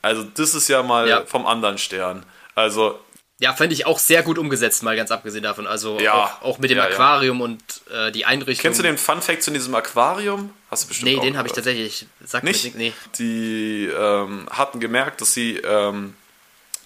Also 0.03 0.25
das 0.25 0.55
ist 0.55 0.69
ja 0.69 0.83
mal 0.83 1.09
Ja. 1.09 1.25
vom 1.27 1.47
anderen 1.47 1.79
Stern. 1.79 2.25
Also 2.55 2.99
Ja, 3.39 3.55
fand 3.55 3.73
ich 3.73 3.87
auch 3.87 3.99
sehr 3.99 4.23
gut 4.23 4.37
umgesetzt, 4.39 4.83
mal 4.83 4.97
ganz 4.97 5.11
abgesehen 5.11 5.45
davon. 5.45 5.67
Also 5.67 5.99
Ja. 6.01 6.13
auch, 6.13 6.43
auch 6.43 6.59
mit 6.59 6.71
dem 6.71 6.79
Ja. 6.79 6.85
Aquarium 6.85 7.41
und 7.41 7.63
äh, 7.91 8.11
die 8.13 8.25
Einrichtung. 8.27 8.61
kennst 8.63 8.81
du 8.81 8.83
den 8.83 8.99
Fun 8.99 9.23
Fact 9.23 9.43
zu 9.45 9.51
diesem 9.51 9.75
Aquarium? 9.75 10.53
Hast 10.71 10.85
du 10.85 10.89
bestimmt 10.89 11.13
Nee, 11.13 11.21
den 11.21 11.39
habe 11.39 11.47
ich 11.49 11.55
tatsächlich. 11.55 12.07
Sag 12.25 12.43
mir 12.43 12.51
nicht. 12.51 12.65
nicht. 12.65 12.77
Nee. 12.77 12.93
Die 13.19 13.87
ähm, 13.87 14.47
hatten 14.51 14.79
gemerkt, 14.81 15.21
dass 15.21 15.33
sie 15.33 15.57
ähm, 15.59 16.17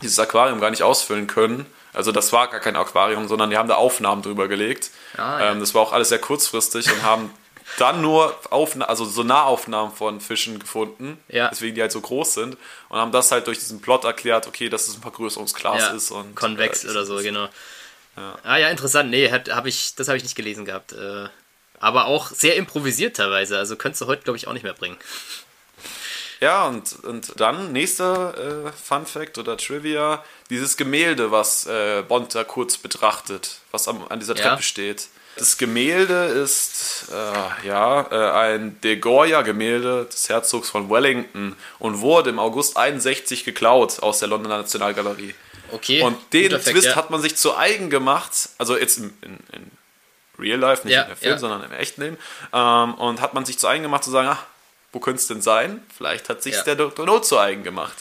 dieses 0.02 0.18
Aquarium 0.18 0.60
gar 0.60 0.70
nicht 0.70 0.82
ausfüllen 0.82 1.26
können. 1.26 1.66
Also 1.94 2.12
das 2.12 2.32
war 2.32 2.48
gar 2.48 2.60
kein 2.60 2.76
Aquarium, 2.76 3.28
sondern 3.28 3.50
die 3.50 3.56
haben 3.56 3.68
da 3.68 3.76
Aufnahmen 3.76 4.22
drüber 4.22 4.48
gelegt. 4.48 4.90
Ah, 5.16 5.40
ja. 5.40 5.50
ähm, 5.52 5.60
das 5.60 5.74
war 5.74 5.82
auch 5.82 5.92
alles 5.92 6.08
sehr 6.10 6.18
kurzfristig 6.18 6.90
und 6.92 7.02
haben 7.02 7.30
dann 7.78 8.02
nur 8.02 8.36
Aufna 8.50 8.84
also 8.84 9.04
so 9.04 9.22
Nahaufnahmen 9.22 9.92
von 9.94 10.20
Fischen 10.20 10.58
gefunden, 10.58 11.18
Ja. 11.28 11.48
deswegen 11.48 11.74
die 11.74 11.80
halt 11.80 11.92
so 11.92 12.00
groß 12.00 12.34
sind 12.34 12.56
und 12.90 12.98
haben 12.98 13.10
das 13.10 13.32
halt 13.32 13.46
durch 13.46 13.58
diesen 13.58 13.80
Plot 13.80 14.04
erklärt, 14.04 14.46
okay, 14.46 14.68
dass 14.68 14.86
es 14.86 14.96
ein 14.96 15.02
Vergrößerungsglas 15.02 15.80
Ja, 15.82 15.88
ist 15.90 16.10
und 16.10 16.34
konvex 16.34 16.84
äh, 16.84 16.90
oder 16.90 17.04
so, 17.06 17.16
genau. 17.16 17.48
Ah 18.44 18.58
ja, 18.58 18.68
interessant. 18.68 19.10
Nee, 19.10 19.30
hat, 19.32 19.48
hab 19.52 19.66
ich, 19.66 19.94
das 19.96 20.06
habe 20.06 20.16
ich 20.16 20.22
nicht 20.22 20.36
gelesen 20.36 20.64
gehabt. 20.64 20.92
Äh, 20.92 21.26
aber 21.80 22.04
auch 22.06 22.28
sehr 22.30 22.54
improvisiert 22.56 23.16
teilweise. 23.16 23.58
Also 23.58 23.74
könntest 23.76 24.02
du 24.02 24.06
heute, 24.06 24.22
glaube 24.22 24.36
ich, 24.36 24.46
auch 24.46 24.52
nicht 24.52 24.62
mehr 24.62 24.72
bringen. 24.72 24.96
Ja, 26.40 26.66
und, 26.66 27.04
und 27.04 27.40
dann 27.40 27.72
nächster 27.72 28.66
äh, 28.66 28.72
Fun 28.72 29.06
Fact 29.06 29.38
oder 29.38 29.56
Trivia, 29.56 30.22
dieses 30.50 30.76
Gemälde, 30.76 31.30
was 31.30 31.66
äh, 31.66 32.02
Bond 32.06 32.34
da 32.34 32.44
kurz 32.44 32.76
betrachtet, 32.76 33.58
was 33.70 33.88
am, 33.88 34.06
an 34.08 34.20
dieser 34.20 34.36
Ja. 34.36 34.50
Treppe 34.50 34.62
steht. 34.62 35.08
Das 35.36 35.58
Gemälde 35.58 36.26
ist 36.26 37.06
äh, 37.12 37.66
ja 37.66 38.02
äh, 38.10 38.30
ein 38.52 38.80
De 38.82 38.96
Goya-Gemälde 38.96 40.04
des 40.04 40.28
Herzogs 40.28 40.70
von 40.70 40.88
Wellington 40.90 41.56
und 41.80 42.00
wurde 42.00 42.30
im 42.30 42.38
August 42.38 42.76
61 42.76 43.44
geklaut 43.44 44.00
aus 44.00 44.20
der 44.20 44.28
Londoner 44.28 44.58
Nationalgalerie. 44.58 45.34
Okay. 45.72 46.02
Und 46.02 46.16
den 46.32 46.50
Twist 46.50 46.86
ja. 46.88 46.96
hat 46.96 47.10
man 47.10 47.20
sich 47.20 47.36
zu 47.36 47.56
eigen 47.56 47.90
gemacht, 47.90 48.32
also 48.58 48.76
jetzt 48.76 48.98
in, 48.98 49.12
in, 49.22 49.38
in 49.52 49.70
Real 50.38 50.58
Life, 50.58 50.86
nicht 50.86 50.94
Ja, 50.94 51.02
in 51.02 51.08
der 51.08 51.16
Film, 51.16 51.32
ja. 51.32 51.38
sondern 51.38 51.64
im 51.64 51.72
echten 51.72 52.02
Leben. 52.02 52.18
Ähm, 52.52 52.94
und 52.94 53.20
hat 53.20 53.34
man 53.34 53.44
sich 53.44 53.58
zu 53.58 53.66
eigen 53.66 53.82
gemacht 53.82 54.04
zu 54.04 54.10
sagen, 54.10 54.28
ach, 54.30 54.44
wo 54.94 55.00
könnte 55.00 55.20
es 55.20 55.26
denn 55.26 55.42
sein? 55.42 55.82
Vielleicht 55.96 56.28
hat 56.28 56.42
sich 56.42 56.54
Ja. 56.54 56.62
der 56.62 56.76
Dr. 56.76 57.04
No 57.04 57.18
zu 57.18 57.38
eigen 57.38 57.62
gemacht. 57.64 57.94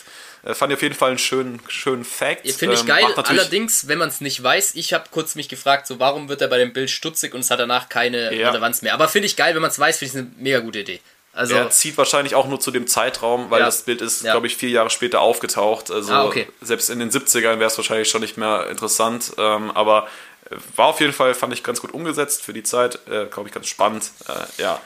Äh, 0.45 0.53
fand 0.53 0.71
ich 0.71 0.77
auf 0.77 0.81
jeden 0.83 0.95
Fall 0.95 1.09
einen 1.09 1.17
schönen, 1.19 1.61
schönen 1.69 2.03
Fact. 2.05 2.49
Finde 2.51 2.75
ich 2.75 2.81
Ähm, 2.81 2.87
geil. 2.87 3.05
Allerdings, 3.15 3.87
wenn 3.87 3.97
man 3.97 4.09
es 4.09 4.19
nicht 4.21 4.41
weiß, 4.43 4.75
ich 4.75 4.93
habe 4.93 5.05
kurz 5.09 5.35
mich 5.35 5.47
gefragt, 5.49 5.87
so 5.87 5.99
warum 5.99 6.27
wird 6.29 6.41
er 6.41 6.49
bei 6.49 6.57
dem 6.57 6.73
Bild 6.73 6.89
stutzig 6.89 7.33
und 7.33 7.41
es 7.41 7.49
hat 7.51 7.59
danach 7.59 7.89
keine 7.89 8.33
Ja. 8.35 8.49
Relevanz 8.49 8.81
mehr. 8.81 8.93
Aber 8.93 9.07
finde 9.07 9.25
ich 9.27 9.35
geil, 9.37 9.55
wenn 9.55 9.61
man 9.61 9.71
es 9.71 9.79
weiß, 9.79 9.99
finde 9.99 10.11
ich 10.13 10.17
eine 10.19 10.31
mega 10.37 10.59
gute 10.59 10.79
Idee. 10.79 10.99
Also, 11.35 11.55
Er 11.55 11.69
zieht 11.71 11.97
wahrscheinlich 11.97 12.35
auch 12.35 12.47
nur 12.47 12.59
zu 12.59 12.69
dem 12.69 12.85
Zeitraum, 12.87 13.49
weil 13.49 13.61
Ja. 13.61 13.65
das 13.65 13.81
Bild 13.83 14.01
ist, 14.01 14.21
Ja. 14.21 14.33
glaube 14.33 14.45
ich, 14.47 14.55
vier 14.55 14.69
Jahre 14.69 14.89
später 14.91 15.19
aufgetaucht. 15.21 15.89
Also 15.89 16.13
Ah, 16.13 16.25
okay. 16.25 16.47
selbst 16.61 16.89
in 16.91 16.99
den 16.99 17.09
70ern 17.09 17.57
wäre 17.59 17.71
es 17.71 17.77
wahrscheinlich 17.77 18.09
schon 18.09 18.21
nicht 18.21 18.37
mehr 18.37 18.67
interessant. 18.69 19.31
Ähm, 19.39 19.71
aber 19.71 20.07
äh, 20.51 20.55
war 20.75 20.87
auf 20.87 20.99
jeden 20.99 21.13
Fall, 21.13 21.33
fand 21.33 21.53
ich 21.53 21.63
ganz 21.63 21.79
gut 21.81 21.91
umgesetzt 21.93 22.43
für 22.43 22.53
die 22.53 22.63
Zeit. 22.63 22.95
Äh, 23.07 23.25
glaube 23.27 23.47
ich, 23.47 23.53
ganz 23.53 23.67
spannend. 23.67 24.11
Äh, 24.27 24.61
ja. 24.61 24.79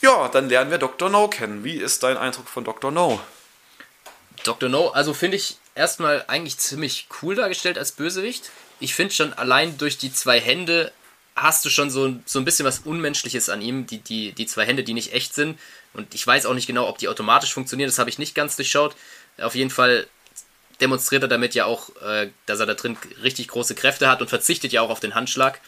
Ja, 0.00 0.28
dann 0.28 0.48
lernen 0.48 0.70
wir 0.70 0.78
Dr. 0.78 1.08
No 1.10 1.28
kennen. 1.28 1.64
Wie 1.64 1.76
ist 1.76 2.02
dein 2.02 2.16
Eindruck 2.16 2.48
von 2.48 2.64
Dr. 2.64 2.90
No? 2.90 3.20
Dr. 4.44 4.68
No, 4.68 4.88
also 4.88 5.14
finde 5.14 5.36
ich 5.36 5.56
erstmal 5.74 6.24
eigentlich 6.28 6.58
ziemlich 6.58 7.08
cool 7.22 7.34
dargestellt 7.34 7.78
als 7.78 7.92
Bösewicht. 7.92 8.50
Ich 8.80 8.94
finde 8.94 9.14
schon 9.14 9.32
allein 9.32 9.78
durch 9.78 9.98
die 9.98 10.12
zwei 10.12 10.40
Hände 10.40 10.92
hast 11.34 11.64
du 11.64 11.70
schon 11.70 11.90
so, 11.90 12.16
so 12.24 12.38
ein 12.38 12.44
bisschen 12.44 12.66
was 12.66 12.80
Unmenschliches 12.80 13.48
an 13.48 13.62
ihm, 13.62 13.86
die, 13.86 13.98
die, 13.98 14.32
die 14.32 14.46
zwei 14.46 14.64
Hände, 14.64 14.84
die 14.84 14.94
nicht 14.94 15.12
echt 15.12 15.34
sind. 15.34 15.58
Und 15.94 16.14
ich 16.14 16.26
weiß 16.26 16.46
auch 16.46 16.54
nicht 16.54 16.66
genau, 16.66 16.88
ob 16.88 16.98
die 16.98 17.08
automatisch 17.08 17.54
funktionieren, 17.54 17.88
das 17.88 17.98
habe 17.98 18.10
ich 18.10 18.18
nicht 18.18 18.34
ganz 18.34 18.56
durchschaut. 18.56 18.94
Auf 19.40 19.54
jeden 19.54 19.70
Fall 19.70 20.06
demonstriert 20.80 21.22
er 21.22 21.28
damit 21.28 21.54
ja 21.54 21.64
auch, 21.64 21.90
äh, 22.02 22.30
dass 22.46 22.60
er 22.60 22.66
da 22.66 22.74
drin 22.74 22.96
richtig 23.22 23.48
große 23.48 23.74
Kräfte 23.74 24.08
hat 24.08 24.20
und 24.20 24.28
verzichtet 24.28 24.72
ja 24.72 24.82
auch 24.82 24.90
auf 24.90 25.00
den 25.00 25.14
Handschlag. 25.14 25.60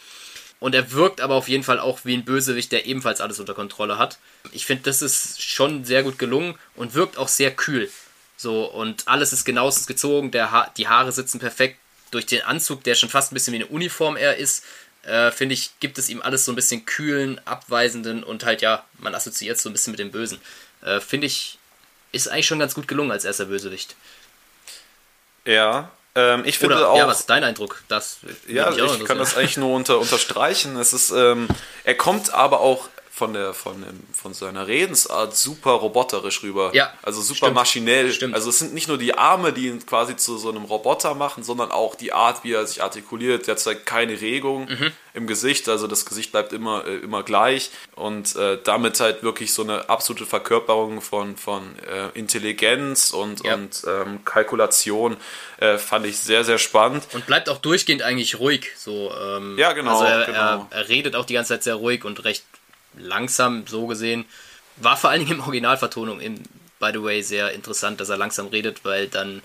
Und 0.61 0.75
er 0.75 0.93
wirkt 0.93 1.23
aber 1.23 1.35
auf 1.35 1.49
jeden 1.49 1.65
Fall 1.65 1.81
auch 1.81 2.01
wie 2.05 2.15
ein 2.15 2.25
Bösewicht, 2.25 2.71
der 2.71 2.85
ebenfalls 2.87 3.21
alles 3.21 3.41
unter 3.41 3.55
Kontrolle 3.55 3.99
hat. 3.99 4.19
Ich 4.53 4.67
finde, 4.67 4.85
das 4.85 5.01
ist 5.01 5.43
schon 5.43 5.85
sehr 5.85 6.03
gut 6.03 6.19
gelungen 6.19 6.55
und 6.77 6.95
wirkt 6.95 7.17
auch 7.17 7.29
sehr 7.29 7.51
kühl. 7.51 7.91
So, 8.37 8.65
und 8.65 9.09
alles 9.09 9.33
ist 9.33 9.45
genauestens 9.45 9.87
gezogen, 9.87 10.31
ha 10.35 10.71
die 10.77 10.89
Haare 10.89 11.13
sitzen 11.13 11.41
perfekt. 11.41 11.79
Durch 12.11 12.27
den 12.27 12.43
Anzug, 12.43 12.85
der 12.85 12.95
schon 12.95 13.09
fast 13.09 13.33
ein 13.33 13.35
bisschen 13.35 13.53
wie 13.53 13.59
eine 13.59 13.67
Uniform 13.67 14.17
er 14.17 14.37
ist, 14.37 14.65
äh, 15.05 15.31
finde 15.31 15.55
ich, 15.55 15.71
gibt 15.81 15.97
es 15.97 16.09
ihm 16.09 16.21
alles 16.21 16.45
so 16.45 16.53
ein 16.53 16.57
bisschen 16.57 16.85
kühlen, 16.85 17.41
abweisenden 17.47 18.23
und 18.25 18.45
halt, 18.45 18.63
ja, 18.63 18.85
man 18.99 19.15
assoziiert 19.15 19.57
es 19.57 19.63
so 19.63 19.71
ein 19.71 19.73
bisschen 19.73 19.93
mit 19.93 20.01
dem 20.01 20.11
Bösen. 20.11 20.41
Äh, 20.83 21.01
finde 21.01 21.27
ich, 21.27 21.59
ist 22.13 22.29
eigentlich 22.29 22.47
schon 22.47 22.59
ganz 22.59 22.75
gut 22.75 22.89
gelungen 22.89 23.13
als 23.13 23.25
erster 23.25 23.47
Bösewicht. 23.47 23.95
Ja, 25.45 25.91
ähm, 26.15 26.43
ich 26.45 26.59
finde 26.59 26.77
Oder, 26.77 26.91
auch. 26.91 26.97
Ja, 26.97 27.07
was 27.07 27.21
ist 27.21 27.31
dein 27.31 27.45
Eindruck? 27.45 27.83
Das 27.89 28.19
ja, 28.49 28.71
ich, 28.71 28.79
ich 28.79 29.05
kann 29.05 29.19
das 29.19 29.37
eigentlich 29.37 29.57
nur 29.57 29.75
unter, 29.75 29.99
unterstreichen. 29.99 30.77
Es 30.77 30.93
ist, 30.93 31.11
ähm, 31.11 31.49
er 31.85 31.95
kommt 31.95 32.35
aber 32.35 32.61
auch 32.61 32.89
von, 33.21 33.35
der, 33.35 33.53
von, 33.53 33.83
dem, 33.83 34.01
von 34.15 34.33
seiner 34.33 34.67
Redensart 34.67 35.37
super 35.37 35.73
roboterisch 35.73 36.43
rüber. 36.43 36.71
Ja. 36.73 36.91
Also 37.03 37.21
super 37.21 37.37
stimmt. 37.37 37.55
maschinell. 37.55 38.13
Stimmt. 38.15 38.35
Also 38.35 38.49
es 38.49 38.59
sind 38.59 38.73
nicht 38.73 38.89
nur 38.89 38.97
die 38.97 39.13
Arme, 39.13 39.53
die 39.53 39.67
ihn 39.67 39.85
quasi 39.85 40.17
zu 40.17 40.39
so 40.39 40.49
einem 40.49 40.65
Roboter 40.65 41.15
machen, 41.15 41.45
sondern 41.45 41.71
auch 41.71 41.97
die 41.97 42.15
Art, 42.15 42.45
wie 42.45 42.55
er 42.55 42.67
sich 42.67 42.83
artikuliert. 42.83 43.47
Der 43.47 43.59
zeigt 43.59 43.85
keine 43.85 44.19
Regung 44.23 44.71
mhm. 44.71 44.91
im 45.13 45.27
Gesicht, 45.27 45.69
also 45.69 45.87
das 45.87 46.07
Gesicht 46.07 46.33
bleibt 46.33 46.55
immer, 46.55 46.87
äh, 46.87 46.97
immer 46.97 47.23
gleich. 47.23 47.71
Und 47.95 48.37
äh, 48.37 48.57
damit 48.65 48.99
halt 49.01 49.23
wirklich 49.23 49.53
so 49.53 49.65
eine 49.65 49.91
absolute 49.91 50.25
Verkörperung 50.25 51.03
von, 51.03 51.37
von 51.37 51.63
äh, 51.81 52.19
Intelligenz 52.19 53.11
und, 53.11 53.45
ja. 53.45 53.53
und 53.53 53.83
ähm, 53.87 54.25
Kalkulation 54.25 55.19
äh, 55.59 55.77
fand 55.77 56.07
ich 56.07 56.19
sehr, 56.19 56.45
sehr 56.45 56.57
spannend. 56.57 57.07
Und 57.13 57.27
bleibt 57.27 57.51
auch 57.51 57.59
durchgehend 57.59 58.01
eigentlich 58.01 58.39
ruhig. 58.39 58.71
So, 58.79 59.13
ähm, 59.15 59.59
ja, 59.59 59.75
genau. 59.75 60.01
Also 60.01 60.05
er, 60.05 60.25
genau. 60.25 60.39
Er, 60.39 60.67
er 60.71 60.89
redet 60.89 61.17
auch 61.17 61.27
die 61.27 61.35
ganze 61.35 61.51
Zeit 61.51 61.65
sehr 61.65 61.75
ruhig 61.75 62.07
und 62.07 62.25
recht 62.25 62.45
langsam 62.97 63.67
so 63.67 63.87
gesehen. 63.87 64.25
War 64.77 64.97
vor 64.97 65.11
allen 65.11 65.21
Dingen 65.21 65.39
im 65.39 65.41
Originalvertonung, 65.41 66.21
im, 66.21 66.43
by 66.79 66.91
the 66.93 67.03
way, 67.03 67.23
sehr 67.23 67.53
interessant, 67.53 68.01
dass 68.01 68.09
er 68.09 68.17
langsam 68.17 68.49
redet, 68.49 68.85
weil 68.85 69.09
dann 69.09 69.43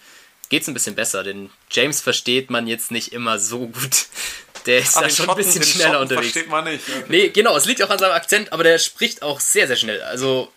geht 0.50 0.62
es 0.62 0.68
ein 0.68 0.74
bisschen 0.74 0.96
besser, 0.96 1.24
denn 1.24 1.50
James 1.72 2.02
versteht 2.02 2.50
man 2.50 2.68
jetzt 2.68 2.92
nicht 2.92 3.12
immer 3.14 3.40
so 3.40 3.68
gut. 3.68 4.06
Der 4.66 4.80
ist 4.80 4.98
Ach, 4.98 5.02
da 5.02 5.10
schon 5.10 5.26
Schotten, 5.28 5.42
ein 5.42 5.46
bisschen 5.46 5.64
schneller 5.64 5.90
Schotten 5.90 6.02
unterwegs. 6.04 6.32
versteht 6.32 6.50
man 6.50 6.64
nicht. 6.64 6.84
Okay. 6.90 7.06
Nee, 7.08 7.30
genau, 7.30 7.56
es 7.56 7.66
liegt 7.66 7.84
auch 7.84 7.90
an 7.92 8.00
seinem 8.00 8.14
Akzent, 8.14 8.52
aber 8.52 8.64
der 8.64 8.80
spricht 8.80 9.22
auch 9.22 9.40
sehr, 9.40 9.68
sehr 9.68 9.76
schnell. 9.76 10.02
Also, 10.02 10.52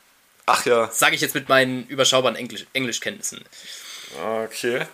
Ach 0.47 0.65
ja. 0.65 0.91
Sage 0.91 1.15
ich 1.15 1.21
jetzt 1.21 1.35
mit 1.35 1.51
meinen 1.51 1.87
überschaubaren 1.89 2.35
Englisch 2.35 2.65
Englischkenntnissen. 2.73 3.45
Okay. 4.45 4.87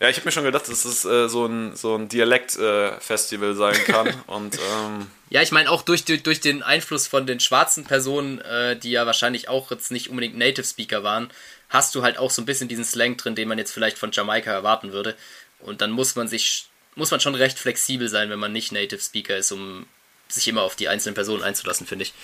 Ja, 0.00 0.08
ich 0.08 0.16
habe 0.16 0.26
mir 0.26 0.32
schon 0.32 0.44
gedacht, 0.44 0.68
dass 0.68 0.84
es 0.84 1.04
äh, 1.04 1.28
so 1.28 1.46
ein, 1.46 1.74
so 1.74 1.96
ein 1.96 2.08
Dialekt-Festival 2.08 3.50
äh, 3.50 3.54
sein 3.54 3.74
kann. 3.84 4.14
und, 4.28 4.56
ähm, 4.56 5.10
ja, 5.28 5.42
ich 5.42 5.50
meine 5.50 5.70
auch 5.70 5.82
durch, 5.82 6.04
durch, 6.04 6.40
den 6.40 6.62
Einfluss 6.62 7.08
von 7.08 7.26
den 7.26 7.40
schwarzen 7.40 7.84
Personen, 7.84 8.40
äh, 8.40 8.76
die 8.78 8.92
ja 8.92 9.06
wahrscheinlich 9.06 9.48
auch 9.48 9.72
jetzt 9.72 9.90
nicht 9.90 10.08
unbedingt 10.08 10.38
Native 10.38 10.64
Speaker 10.64 11.02
waren, 11.02 11.30
hast 11.68 11.96
du 11.96 12.02
halt 12.02 12.16
auch 12.16 12.30
so 12.30 12.40
ein 12.40 12.46
bisschen 12.46 12.68
diesen 12.68 12.84
Slang 12.84 13.16
drin, 13.16 13.34
den 13.34 13.48
man 13.48 13.58
jetzt 13.58 13.72
vielleicht 13.72 13.98
von 13.98 14.12
Jamaika 14.12 14.52
erwarten 14.52 14.92
würde. 14.92 15.16
Und 15.58 15.80
dann 15.80 15.90
muss 15.90 16.14
man 16.14 16.28
sich, 16.28 16.68
muss 16.94 17.10
man 17.10 17.18
schon 17.18 17.34
recht 17.34 17.58
flexibel 17.58 18.08
sein, 18.08 18.30
wenn 18.30 18.38
man 18.38 18.52
nicht 18.52 18.70
Native 18.70 19.00
Speaker 19.00 19.36
ist, 19.36 19.50
um 19.50 19.86
sich 20.28 20.46
immer 20.46 20.62
auf 20.62 20.76
die 20.76 20.88
einzelnen 20.88 21.14
Personen 21.14 21.42
einzulassen, 21.42 21.88
finde 21.88 22.04
ich. 22.04 22.14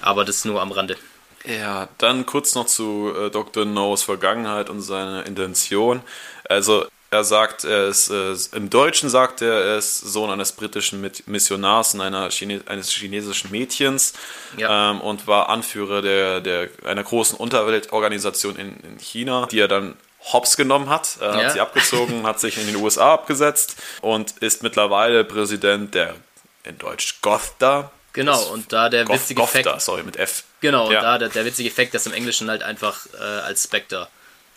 Aber 0.00 0.26
das 0.26 0.44
nur 0.44 0.60
am 0.60 0.72
Rande. 0.72 0.98
Ja, 1.44 1.88
dann 1.98 2.26
kurz 2.26 2.54
noch 2.54 2.66
zu 2.66 3.12
äh, 3.16 3.30
Dr. 3.30 3.64
No's 3.64 4.02
Vergangenheit 4.02 4.68
und 4.68 4.82
seine 4.82 5.22
Intention. 5.22 6.02
Also 6.48 6.86
er 7.12 7.24
sagt, 7.24 7.64
er 7.64 7.88
ist, 7.88 8.10
äh, 8.10 8.34
im 8.52 8.70
Deutschen 8.70 9.08
sagt 9.08 9.42
er, 9.42 9.52
er 9.52 9.78
ist 9.78 9.98
Sohn 9.98 10.30
eines 10.30 10.52
britischen 10.52 11.10
Missionars 11.26 11.94
und 11.94 12.02
einer 12.02 12.28
Chine 12.28 12.60
eines 12.66 12.90
chinesischen 12.90 13.50
Mädchens 13.50 14.12
ja. 14.56 14.92
ähm, 14.92 15.00
und 15.00 15.26
war 15.26 15.48
Anführer 15.48 16.02
der, 16.02 16.40
der, 16.40 16.68
einer 16.84 17.02
großen 17.02 17.36
Unterweltorganisation 17.36 18.56
in, 18.56 18.76
in 18.80 18.98
China, 18.98 19.46
die 19.50 19.58
er 19.58 19.68
dann 19.68 19.96
hops 20.32 20.56
genommen 20.56 20.88
hat, 20.88 21.16
Er 21.20 21.34
ja. 21.34 21.44
hat 21.44 21.52
sie 21.52 21.60
abgezogen, 21.60 22.26
hat 22.26 22.38
sich 22.38 22.58
in 22.58 22.66
den 22.66 22.76
USA 22.76 23.14
abgesetzt 23.14 23.76
und 24.02 24.32
ist 24.38 24.62
mittlerweile 24.62 25.24
Präsident 25.24 25.94
der 25.94 26.14
in 26.62 26.78
Deutsch 26.78 27.22
GOTHDA, 27.22 27.90
Genau, 28.12 28.42
und 28.48 28.72
da 28.72 28.88
der 28.88 29.04
Goff, 29.04 29.16
witzige 29.16 29.42
Effekt. 29.42 29.80
sorry, 29.80 30.02
mit 30.02 30.16
F. 30.16 30.44
Genau, 30.60 30.90
ja. 30.90 30.98
und 30.98 31.04
da 31.04 31.18
der, 31.18 31.28
der 31.28 31.44
witzige 31.44 31.68
Effekt, 31.68 31.94
dass 31.94 32.06
im 32.06 32.12
Englischen 32.12 32.50
halt 32.50 32.62
einfach 32.62 33.06
äh, 33.14 33.22
als 33.22 33.64
Spectre 33.64 34.08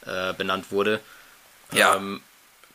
äh, 0.05 0.33
benannt 0.33 0.71
wurde. 0.71 0.99
Ja. 1.71 1.95
Ähm, 1.95 2.21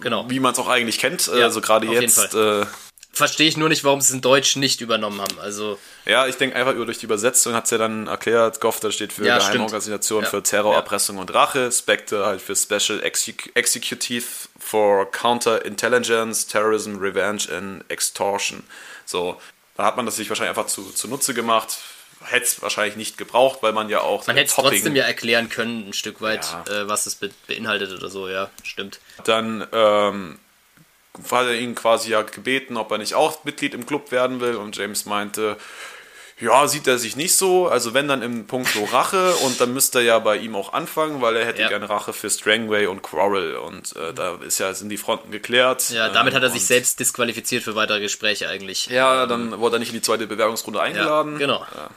genau. 0.00 0.28
Wie 0.30 0.40
man 0.40 0.52
es 0.52 0.58
auch 0.58 0.68
eigentlich 0.68 0.98
kennt, 0.98 1.28
äh, 1.28 1.40
ja, 1.40 1.44
also 1.46 1.60
gerade 1.60 1.86
jetzt. 1.86 2.34
Äh, 2.34 2.66
Verstehe 3.10 3.48
ich 3.48 3.56
nur 3.56 3.68
nicht, 3.68 3.82
warum 3.82 4.00
sie 4.00 4.10
es 4.10 4.14
in 4.14 4.20
Deutsch 4.20 4.54
nicht 4.54 4.80
übernommen 4.80 5.20
haben. 5.20 5.40
Also 5.40 5.76
ja, 6.04 6.28
ich 6.28 6.36
denke 6.36 6.54
einfach 6.54 6.74
über 6.74 6.84
durch 6.84 6.98
die 6.98 7.06
Übersetzung 7.06 7.52
hat 7.54 7.64
es 7.64 7.70
ja 7.70 7.78
dann 7.78 8.06
erklärt, 8.06 8.60
GOFTA 8.60 8.92
steht 8.92 9.12
für 9.12 9.24
ja, 9.24 9.38
Geheimorganisation 9.38 10.22
ja. 10.22 10.30
für 10.30 10.42
Terror, 10.42 10.72
ja. 10.72 10.78
Erpressung 10.78 11.16
und 11.16 11.34
Rache, 11.34 11.72
Spectre 11.72 12.26
halt 12.26 12.40
für 12.40 12.54
Special 12.54 13.02
Executive 13.02 14.24
for 14.60 15.10
Counterintelligence, 15.10 16.46
Terrorism, 16.46 16.98
Revenge 16.98 17.48
and 17.50 17.84
Extortion. 17.90 18.62
So, 19.04 19.40
da 19.78 19.84
hat 19.84 19.96
man 19.96 20.04
das 20.04 20.16
sich 20.16 20.28
wahrscheinlich 20.28 20.58
einfach 20.58 20.66
zu, 20.66 20.90
zunutze 20.90 21.32
gemacht. 21.32 21.78
Hätte 22.24 22.44
es 22.44 22.60
wahrscheinlich 22.60 22.96
nicht 22.96 23.16
gebraucht, 23.16 23.60
weil 23.62 23.72
man 23.72 23.88
ja 23.88 24.00
auch. 24.00 24.26
Man 24.26 24.36
hätte 24.36 24.48
es 24.48 24.54
trotzdem 24.54 24.96
ja 24.96 25.04
erklären 25.04 25.48
können, 25.48 25.88
ein 25.88 25.92
Stück 25.92 26.20
weit, 26.20 26.44
ja. 26.66 26.82
äh, 26.82 26.88
was 26.88 27.06
es 27.06 27.14
be 27.14 27.30
beinhaltet 27.46 27.92
oder 27.92 28.10
so, 28.10 28.28
ja, 28.28 28.50
stimmt. 28.64 28.98
Dann 29.22 29.64
ähm, 29.72 30.40
hat 31.30 31.46
er 31.46 31.54
ihn 31.54 31.76
quasi 31.76 32.10
ja 32.10 32.22
gebeten, 32.22 32.76
ob 32.76 32.90
er 32.90 32.98
nicht 32.98 33.14
auch 33.14 33.44
Mitglied 33.44 33.72
im 33.72 33.86
Club 33.86 34.10
werden 34.10 34.40
will 34.40 34.56
und 34.56 34.76
James 34.76 35.06
meinte, 35.06 35.56
ja, 36.40 36.68
sieht 36.68 36.86
er 36.86 36.98
sich 36.98 37.16
nicht 37.16 37.36
so. 37.36 37.68
Also 37.68 37.94
wenn 37.94 38.08
dann 38.08 38.22
im 38.22 38.46
Punkt 38.46 38.68
so 38.68 38.84
Rache 38.84 39.34
und 39.44 39.60
dann 39.60 39.72
müsste 39.72 39.98
er 39.98 40.04
ja 40.04 40.18
bei 40.18 40.36
ihm 40.36 40.54
auch 40.54 40.72
anfangen, 40.72 41.20
weil 41.20 41.36
er 41.36 41.46
hätte 41.46 41.62
ja. 41.62 41.68
gerne 41.68 41.88
Rache 41.88 42.12
für 42.12 42.30
Strangway 42.30 42.86
und 42.86 43.02
Quarrel 43.02 43.56
und 43.56 43.96
äh, 43.96 44.14
da 44.14 44.36
ist 44.36 44.58
ja, 44.58 44.72
sind 44.74 44.88
die 44.88 44.96
Fronten 44.96 45.30
geklärt. 45.30 45.90
Ja, 45.90 46.08
damit 46.08 46.34
hat 46.34 46.42
er 46.42 46.50
sich 46.50 46.64
selbst 46.64 47.00
disqualifiziert 47.00 47.64
für 47.64 47.74
weitere 47.74 48.00
Gespräche 48.00 48.48
eigentlich. 48.48 48.86
Ja, 48.86 49.26
dann 49.26 49.58
wurde 49.58 49.76
er 49.76 49.78
nicht 49.80 49.90
in 49.90 49.96
die 49.96 50.02
zweite 50.02 50.26
Bewerbungsrunde 50.26 50.80
eingeladen. 50.80 51.32
Ja, 51.32 51.38
genau. 51.38 51.66
Ja. 51.74 51.90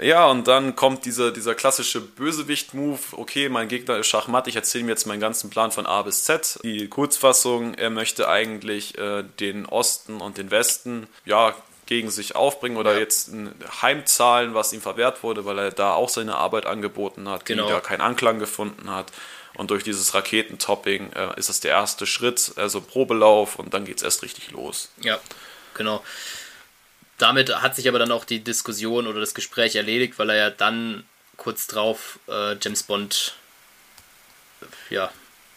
Ja, 0.00 0.26
und 0.26 0.46
dann 0.46 0.76
kommt 0.76 1.04
dieser, 1.06 1.32
dieser 1.32 1.56
klassische 1.56 2.00
Bösewicht-Move. 2.00 3.00
Okay, 3.12 3.48
mein 3.48 3.66
Gegner 3.66 3.96
ist 3.96 4.06
Schachmatt, 4.06 4.46
ich 4.46 4.54
erzähle 4.54 4.84
ihm 4.84 4.88
jetzt 4.88 5.06
meinen 5.06 5.20
ganzen 5.20 5.50
Plan 5.50 5.72
von 5.72 5.86
A 5.86 6.02
bis 6.02 6.22
Z. 6.22 6.60
Die 6.62 6.86
Kurzfassung, 6.86 7.74
er 7.74 7.90
möchte 7.90 8.28
eigentlich 8.28 8.96
äh, 8.96 9.24
den 9.40 9.66
Osten 9.66 10.20
und 10.20 10.38
den 10.38 10.52
Westen, 10.52 11.08
ja, 11.24 11.52
gegen 11.88 12.10
sich 12.10 12.36
aufbringen 12.36 12.76
oder 12.76 12.92
ja. 12.92 12.98
jetzt 12.98 13.30
heimzahlen, 13.80 14.52
was 14.52 14.74
ihm 14.74 14.82
verwehrt 14.82 15.22
wurde, 15.22 15.46
weil 15.46 15.58
er 15.58 15.70
da 15.70 15.94
auch 15.94 16.10
seine 16.10 16.36
Arbeit 16.36 16.66
angeboten 16.66 17.28
hat, 17.30 17.46
genau. 17.46 17.66
die 17.66 17.72
da 17.72 17.80
keinen 17.80 18.02
Anklang 18.02 18.38
gefunden 18.38 18.90
hat. 18.90 19.10
Und 19.54 19.70
durch 19.70 19.84
dieses 19.84 20.12
Raketentopping 20.12 21.12
äh, 21.14 21.38
ist 21.38 21.48
das 21.48 21.60
der 21.60 21.70
erste 21.70 22.06
Schritt, 22.06 22.52
also 22.56 22.82
Probelauf 22.82 23.58
und 23.58 23.72
dann 23.72 23.86
geht 23.86 23.96
es 23.96 24.02
erst 24.02 24.22
richtig 24.22 24.50
los. 24.50 24.90
Ja, 25.00 25.18
genau. 25.72 26.04
Damit 27.16 27.50
hat 27.62 27.74
sich 27.74 27.88
aber 27.88 27.98
dann 27.98 28.12
auch 28.12 28.26
die 28.26 28.44
Diskussion 28.44 29.06
oder 29.06 29.18
das 29.18 29.32
Gespräch 29.32 29.74
erledigt, 29.74 30.18
weil 30.18 30.28
er 30.28 30.36
ja 30.36 30.50
dann 30.50 31.04
kurz 31.38 31.68
drauf 31.68 32.18
äh, 32.28 32.56
James 32.60 32.82
Bond 32.82 33.34
ja, 34.90 35.10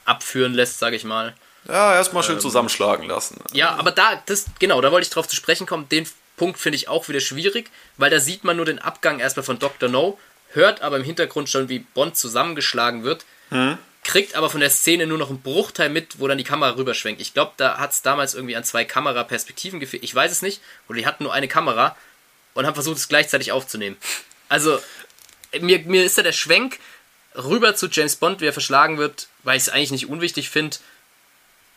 abführen 0.06 0.53
lässt, 0.53 0.80
sage 0.80 0.95
ich 0.95 1.03
mal. 1.03 1.36
Ja, 1.68 1.94
erstmal 1.94 2.24
schön 2.24 2.36
ähm, 2.36 2.41
zusammenschlagen 2.41 3.06
lassen. 3.08 3.44
Ja, 3.52 3.76
aber 3.76 3.91
da, 3.91 4.22
das, 4.26 4.45
genau, 4.60 4.80
da 4.80 4.91
wollte 4.94 5.06
ich 5.06 5.14
drauf 5.14 5.28
zu 5.28 5.36
sprechen 5.36 5.68
kommen. 5.68 5.90
Den 5.90 6.08
Punkt 6.41 6.59
finde 6.59 6.76
ich 6.76 6.88
auch 6.88 7.07
wieder 7.07 7.19
schwierig, 7.19 7.69
weil 7.97 8.09
da 8.09 8.19
sieht 8.19 8.43
man 8.43 8.55
nur 8.55 8.65
den 8.65 8.80
Abgang 8.80 9.19
erstmal 9.19 9.43
von 9.43 9.59
Dr. 9.59 9.89
No, 9.89 10.18
hört 10.53 10.81
aber 10.81 10.97
im 10.97 11.03
Hintergrund 11.03 11.49
schon, 11.49 11.69
wie 11.69 11.77
Bond 11.77 12.18
zusammengeschlagen 12.18 13.03
wird, 13.03 13.26
hm. 13.49 13.77
kriegt 14.03 14.34
aber 14.34 14.49
von 14.49 14.59
der 14.59 14.72
Szene 14.72 15.05
nur 15.05 15.19
noch 15.19 15.30
einen 15.30 15.43
Bruchteil 15.43 15.89
mit, 15.89 16.19
wo 16.19 16.27
dann 16.27 16.39
die 16.39 16.43
Kamera 16.43 16.76
rüberschwenkt. 16.77 17.22
Ich 17.22 17.35
glaube, 17.35 17.51
da 17.57 17.77
hat 17.77 17.91
es 17.91 18.01
damals 18.01 18.34
irgendwie 18.34 18.55
an 18.55 18.63
zwei 18.63 18.85
Kameraperspektiven 18.85 19.80
gefehlt. 19.80 20.03
Ich 20.03 20.15
weiß 20.15 20.31
es 20.31 20.41
nicht. 20.41 20.63
Oder 20.89 20.97
die 20.97 21.05
hatten 21.05 21.26
nur 21.26 21.31
eine 21.31 21.47
Kamera 21.47 21.95
und 22.55 22.65
haben 22.65 22.73
versucht, 22.73 22.97
es 22.97 23.07
gleichzeitig 23.07 23.51
aufzunehmen. 23.51 23.97
Also, 24.49 24.80
mir, 25.59 25.77
mir 25.81 26.03
ist 26.03 26.18
da 26.18 26.23
der 26.23 26.31
Schwenk 26.31 26.80
rüber 27.35 27.76
zu 27.76 27.88
James 27.88 28.15
Bond, 28.15 28.41
wie 28.41 28.47
er 28.47 28.53
verschlagen 28.53 28.97
wird, 28.97 29.27
weil 29.43 29.57
ich 29.57 29.63
es 29.68 29.69
eigentlich 29.69 29.91
nicht 29.91 30.09
unwichtig 30.09 30.49
finde, 30.49 30.77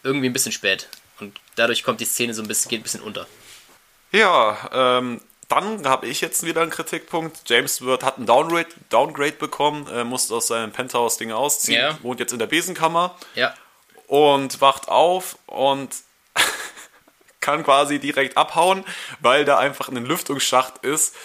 irgendwie 0.03 0.31
ein 0.31 0.33
bisschen 0.33 0.53
spät. 0.53 0.89
Und 1.21 1.39
dadurch 1.55 1.85
kommt 1.85 2.01
die 2.01 2.07
Szene 2.07 2.33
so 2.33 2.41
ein 2.41 2.49
bisschen, 2.49 2.71
geht 2.71 2.81
ein 2.81 2.85
bisschen 2.85 3.03
unter. 3.03 3.27
Ja, 4.15 4.57
ähm, 4.73 5.21
dann 5.49 5.87
habe 5.89 6.07
ich 6.07 6.21
jetzt 6.21 6.45
wieder 6.47 6.63
einen 6.63 6.71
Kritikpunkt. 6.71 7.41
James 7.51 7.81
wird, 7.83 8.05
hat 8.05 8.17
einen 8.17 8.27
Downgrade, 8.27 8.69
Downgrade 8.89 9.33
bekommen, 9.33 9.89
äh, 9.89 10.05
musste 10.05 10.35
aus 10.37 10.47
seinem 10.47 10.71
Penthouse-Ding 10.71 11.33
ausziehen, 11.33 11.81
Ja. 11.81 11.99
wohnt 12.03 12.21
jetzt 12.21 12.33
in 12.33 12.39
der 12.39 12.47
Besenkammer 12.47 13.17
Ja. 13.35 13.53
und 14.07 14.61
wacht 14.61 14.89
auf 14.89 15.37
und 15.47 15.91
kann 17.41 17.65
quasi 17.65 17.99
direkt 17.99 18.37
abhauen, 18.37 18.85
weil 19.19 19.45
da 19.45 19.59
einfach 19.59 19.89
ein 19.89 19.97
Lüftungsschacht 20.07 20.79
ist. 20.85 21.17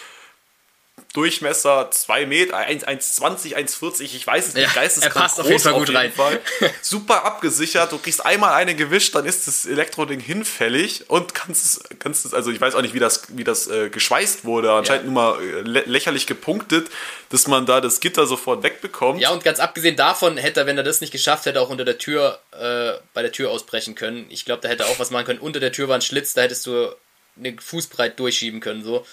Durchmesser 1.14 1.90
2 1.90 2.27
Meter, 2.27 2.56
1, 2.56 2.86
1,20, 2.86 3.56
1,40, 3.56 4.03
ich 4.03 4.27
weiß 4.27 4.49
es 4.49 4.53
nicht, 4.53 4.68
Ja, 4.68 4.73
geisteskrank 4.73 5.15
er 5.15 5.22
passt 5.22 5.40
auf 5.40 5.48
jeden 5.48 5.60
Fall 5.60 5.73
gut 5.73 5.94
rein. 5.94 6.11
Fall. 6.11 6.40
Super 6.81 7.26
abgesichert, 7.26 7.91
du 7.91 7.98
kriegst 7.98 8.23
einmal 8.23 8.53
eine 8.53 8.76
gewischt, 8.76 9.15
dann 9.15 9.26
ist 9.26 9.48
das 9.48 9.65
Elektroding 9.65 10.19
hinfällig 10.19 11.10
und 11.10 11.34
kannst 11.34 11.65
es, 11.65 11.84
kannst 11.98 12.26
es 12.26 12.34
also 12.36 12.52
ich 12.52 12.61
weiß 12.61 12.76
auch 12.76 12.84
nicht, 12.84 12.94
wie 12.94 12.99
das, 12.99 13.23
wie 13.30 13.44
das 13.44 13.68
äh, 13.68 13.90
geschweißt 13.90 14.45
wurde, 14.45 14.72
anscheinend 14.72 15.06
nur 15.06 15.14
mal 15.14 15.41
äh, 15.41 15.61
lä 15.61 15.84
lächerlich 15.88 16.27
gepunktet, 16.27 16.90
dass 17.30 17.48
man 17.48 17.65
da 17.65 17.81
das 17.81 18.02
Gitter 18.02 18.27
sofort 18.27 18.61
wegbekommt. 18.61 19.19
Ja, 19.19 19.31
und 19.31 19.44
ganz 19.44 19.60
abgesehen 19.60 19.95
davon 19.95 20.38
hätte 20.38 20.60
er, 20.60 20.65
wenn 20.68 20.77
er 20.77 20.84
das 20.84 21.02
nicht 21.02 21.11
geschafft 21.11 21.48
hätte, 21.48 21.60
auch 21.60 21.69
unter 21.69 21.86
der 21.86 21.98
Tür, 21.98 22.40
äh, 22.52 22.99
bei 23.15 23.23
der 23.23 23.31
Tür 23.31 23.49
ausbrechen 23.49 23.95
können. 23.95 24.27
Ich 24.30 24.45
glaube, 24.45 24.61
da 24.61 24.69
hätte 24.69 24.84
er 24.84 24.90
auch 24.90 24.99
was 24.99 25.10
machen 25.10 25.26
können. 25.26 25.40
Unter 25.40 25.60
der 25.60 25.72
Tür 25.72 25.88
war 25.88 25.95
ein 25.95 26.02
Schlitz, 26.02 26.34
da 26.34 26.41
hättest 26.44 26.68
du 26.68 26.94
eine 27.38 27.56
Fußbreit 27.60 28.19
durchschieben 28.19 28.60
können, 28.60 28.84
so. 28.84 29.06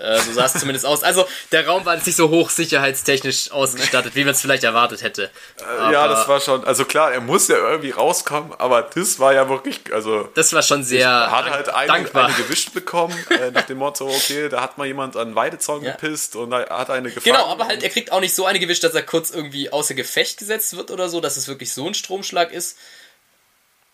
Äh, 0.00 0.20
so 0.22 0.32
sah 0.32 0.46
es 0.46 0.54
zumindest 0.54 0.86
aus. 0.86 1.02
Also, 1.02 1.26
der 1.52 1.66
Raum 1.66 1.84
war 1.84 1.94
jetzt 1.94 2.06
nicht 2.06 2.16
so 2.16 2.30
hoch 2.30 2.48
sicherheitstechnisch 2.50 3.50
ausgestattet, 3.50 4.14
wie 4.14 4.24
man 4.24 4.32
es 4.32 4.40
vielleicht 4.40 4.64
erwartet 4.64 5.02
hätte. 5.02 5.30
Äh, 5.58 5.92
ja, 5.92 6.08
das 6.08 6.26
war 6.28 6.40
schon, 6.40 6.64
also 6.64 6.84
klar, 6.84 7.12
er 7.12 7.20
muss 7.20 7.48
ja 7.48 7.56
irgendwie 7.56 7.90
rauskommen, 7.90 8.52
aber 8.58 8.82
das 8.82 9.18
war 9.18 9.34
ja 9.34 9.48
wirklich, 9.48 9.80
also 9.92 10.28
Das 10.34 10.52
war 10.52 10.62
schon 10.62 10.82
sehr 10.84 11.08
Er 11.08 11.30
hat 11.30 11.50
halt 11.50 11.68
eine, 11.68 11.86
dankbar. 11.86 12.26
eine 12.26 12.34
gewischt 12.34 12.72
bekommen, 12.72 13.14
äh, 13.30 13.50
nach 13.50 13.62
dem 13.66 13.78
Motto, 13.78 14.06
okay, 14.08 14.48
da 14.48 14.60
hat 14.62 14.78
mal 14.78 14.86
jemand 14.86 15.16
an 15.16 15.34
Weidezaun 15.34 15.82
Ja. 15.84 15.92
gepisst 15.92 16.36
und 16.36 16.52
hat 16.54 16.90
eine 16.90 17.10
gefangen. 17.10 17.34
Genau, 17.36 17.46
aber 17.46 17.66
halt, 17.66 17.82
er 17.82 17.90
kriegt 17.90 18.12
auch 18.12 18.20
nicht 18.20 18.34
so 18.34 18.46
eine 18.46 18.58
gewischt, 18.58 18.84
dass 18.84 18.94
er 18.94 19.02
kurz 19.02 19.30
irgendwie 19.30 19.70
außer 19.70 19.94
Gefecht 19.94 20.38
gesetzt 20.38 20.76
wird 20.76 20.90
oder 20.90 21.08
so, 21.08 21.20
dass 21.20 21.36
es 21.36 21.46
wirklich 21.48 21.72
so 21.72 21.86
ein 21.86 21.94
Stromschlag 21.94 22.52
ist. 22.52 22.76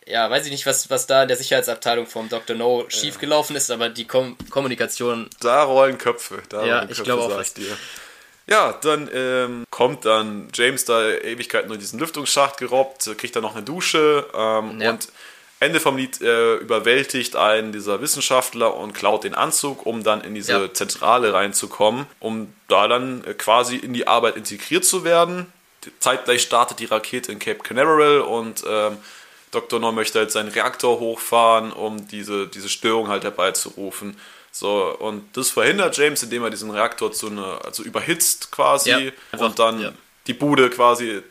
Ja, 0.07 0.31
weiß 0.31 0.47
ich 0.47 0.53
nicht, 0.53 0.67
was, 0.67 0.89
was 0.89 1.07
da 1.07 1.23
in 1.23 1.29
der 1.29 1.37
Sicherheitsabteilung 1.37 2.07
vom 2.07 2.29
Dr. 2.29 2.55
No 2.57 2.85
schiefgelaufen 2.89 3.57
ist, 3.57 3.71
aber 3.71 3.89
die 3.89 4.07
Kom 4.07 4.37
Kommunikation, 4.51 5.29
Da 5.41 5.65
rollen 5.65 5.99
Köpfe. 5.99 6.43
Da 6.49 6.65
Ja, 6.65 6.77
rollen 6.77 6.83
ich 6.91 6.97
Köpfe, 6.97 7.03
glaube 7.03 7.23
auch 7.25 7.39
was. 7.39 7.49
ich 7.49 7.55
dir. 7.55 7.77
Ja, 8.49 8.73
dann 8.81 9.11
ähm, 9.13 9.65
kommt 9.71 10.05
dann 10.05 10.49
James 10.55 10.85
da 10.85 11.09
Ewigkeiten 11.11 11.67
durch 11.69 11.81
diesen 11.81 11.99
Lüftungsschacht 11.99 12.59
gerobbt, 12.59 13.11
kriegt 13.19 13.35
dann 13.35 13.43
noch 13.43 13.57
eine 13.57 13.65
Dusche 13.65 14.25
ähm, 14.33 14.81
Ja. 14.81 14.91
und 14.91 15.09
Ende 15.59 15.81
vom 15.81 15.97
Lied 15.97 16.21
äh, 16.21 16.57
überwältigt 16.57 17.35
einen 17.35 17.73
dieser 17.73 18.01
Wissenschaftler 18.01 18.77
und 18.77 18.93
klaut 18.93 19.25
den 19.25 19.35
Anzug, 19.35 19.87
um 19.87 20.05
dann 20.05 20.21
in 20.21 20.35
diese 20.35 20.53
Ja. 20.53 20.73
Zentrale 20.73 21.33
reinzukommen, 21.33 22.07
um 22.21 22.53
da 22.69 22.87
dann 22.87 23.25
äh, 23.25 23.35
quasi 23.35 23.75
in 23.77 23.93
die 23.95 24.07
Arbeit 24.07 24.37
integriert 24.37 24.85
zu 24.85 25.03
werden. 25.03 25.51
Zeitgleich 25.99 26.43
startet 26.43 26.79
die 26.79 26.85
Rakete 26.85 27.33
in 27.33 27.39
Cape 27.39 27.61
Canaveral 27.61 28.21
und 28.21 28.63
ähm, 28.69 28.99
Dr. 29.57 29.81
No 29.81 29.91
möchte 29.91 30.19
halt 30.19 30.31
seinen 30.31 30.51
Reaktor 30.51 31.01
hochfahren, 31.01 31.73
um 31.73 32.07
diese, 32.09 32.47
diese 32.47 32.69
Störung 32.69 33.09
halt 33.09 33.25
herbeizurufen. 33.25 34.17
So, 34.53 34.97
und 34.99 35.37
das 35.37 35.51
verhindert 35.51 35.97
James, 35.97 36.23
indem 36.23 36.43
er 36.43 36.51
diesen 36.51 36.71
Reaktor 36.71 37.13
zu 37.13 37.29
einer, 37.29 37.65
also 37.65 37.83
überhitzt 37.83 38.51
quasi 38.53 38.91
Ja, 38.91 38.99
einfach, 39.33 39.47
und 39.47 39.59
dann 39.59 39.81
ja. 39.81 39.93
die 40.27 40.35
Bude 40.35 40.71
quasi 40.71 41.11
äh, 41.11 41.23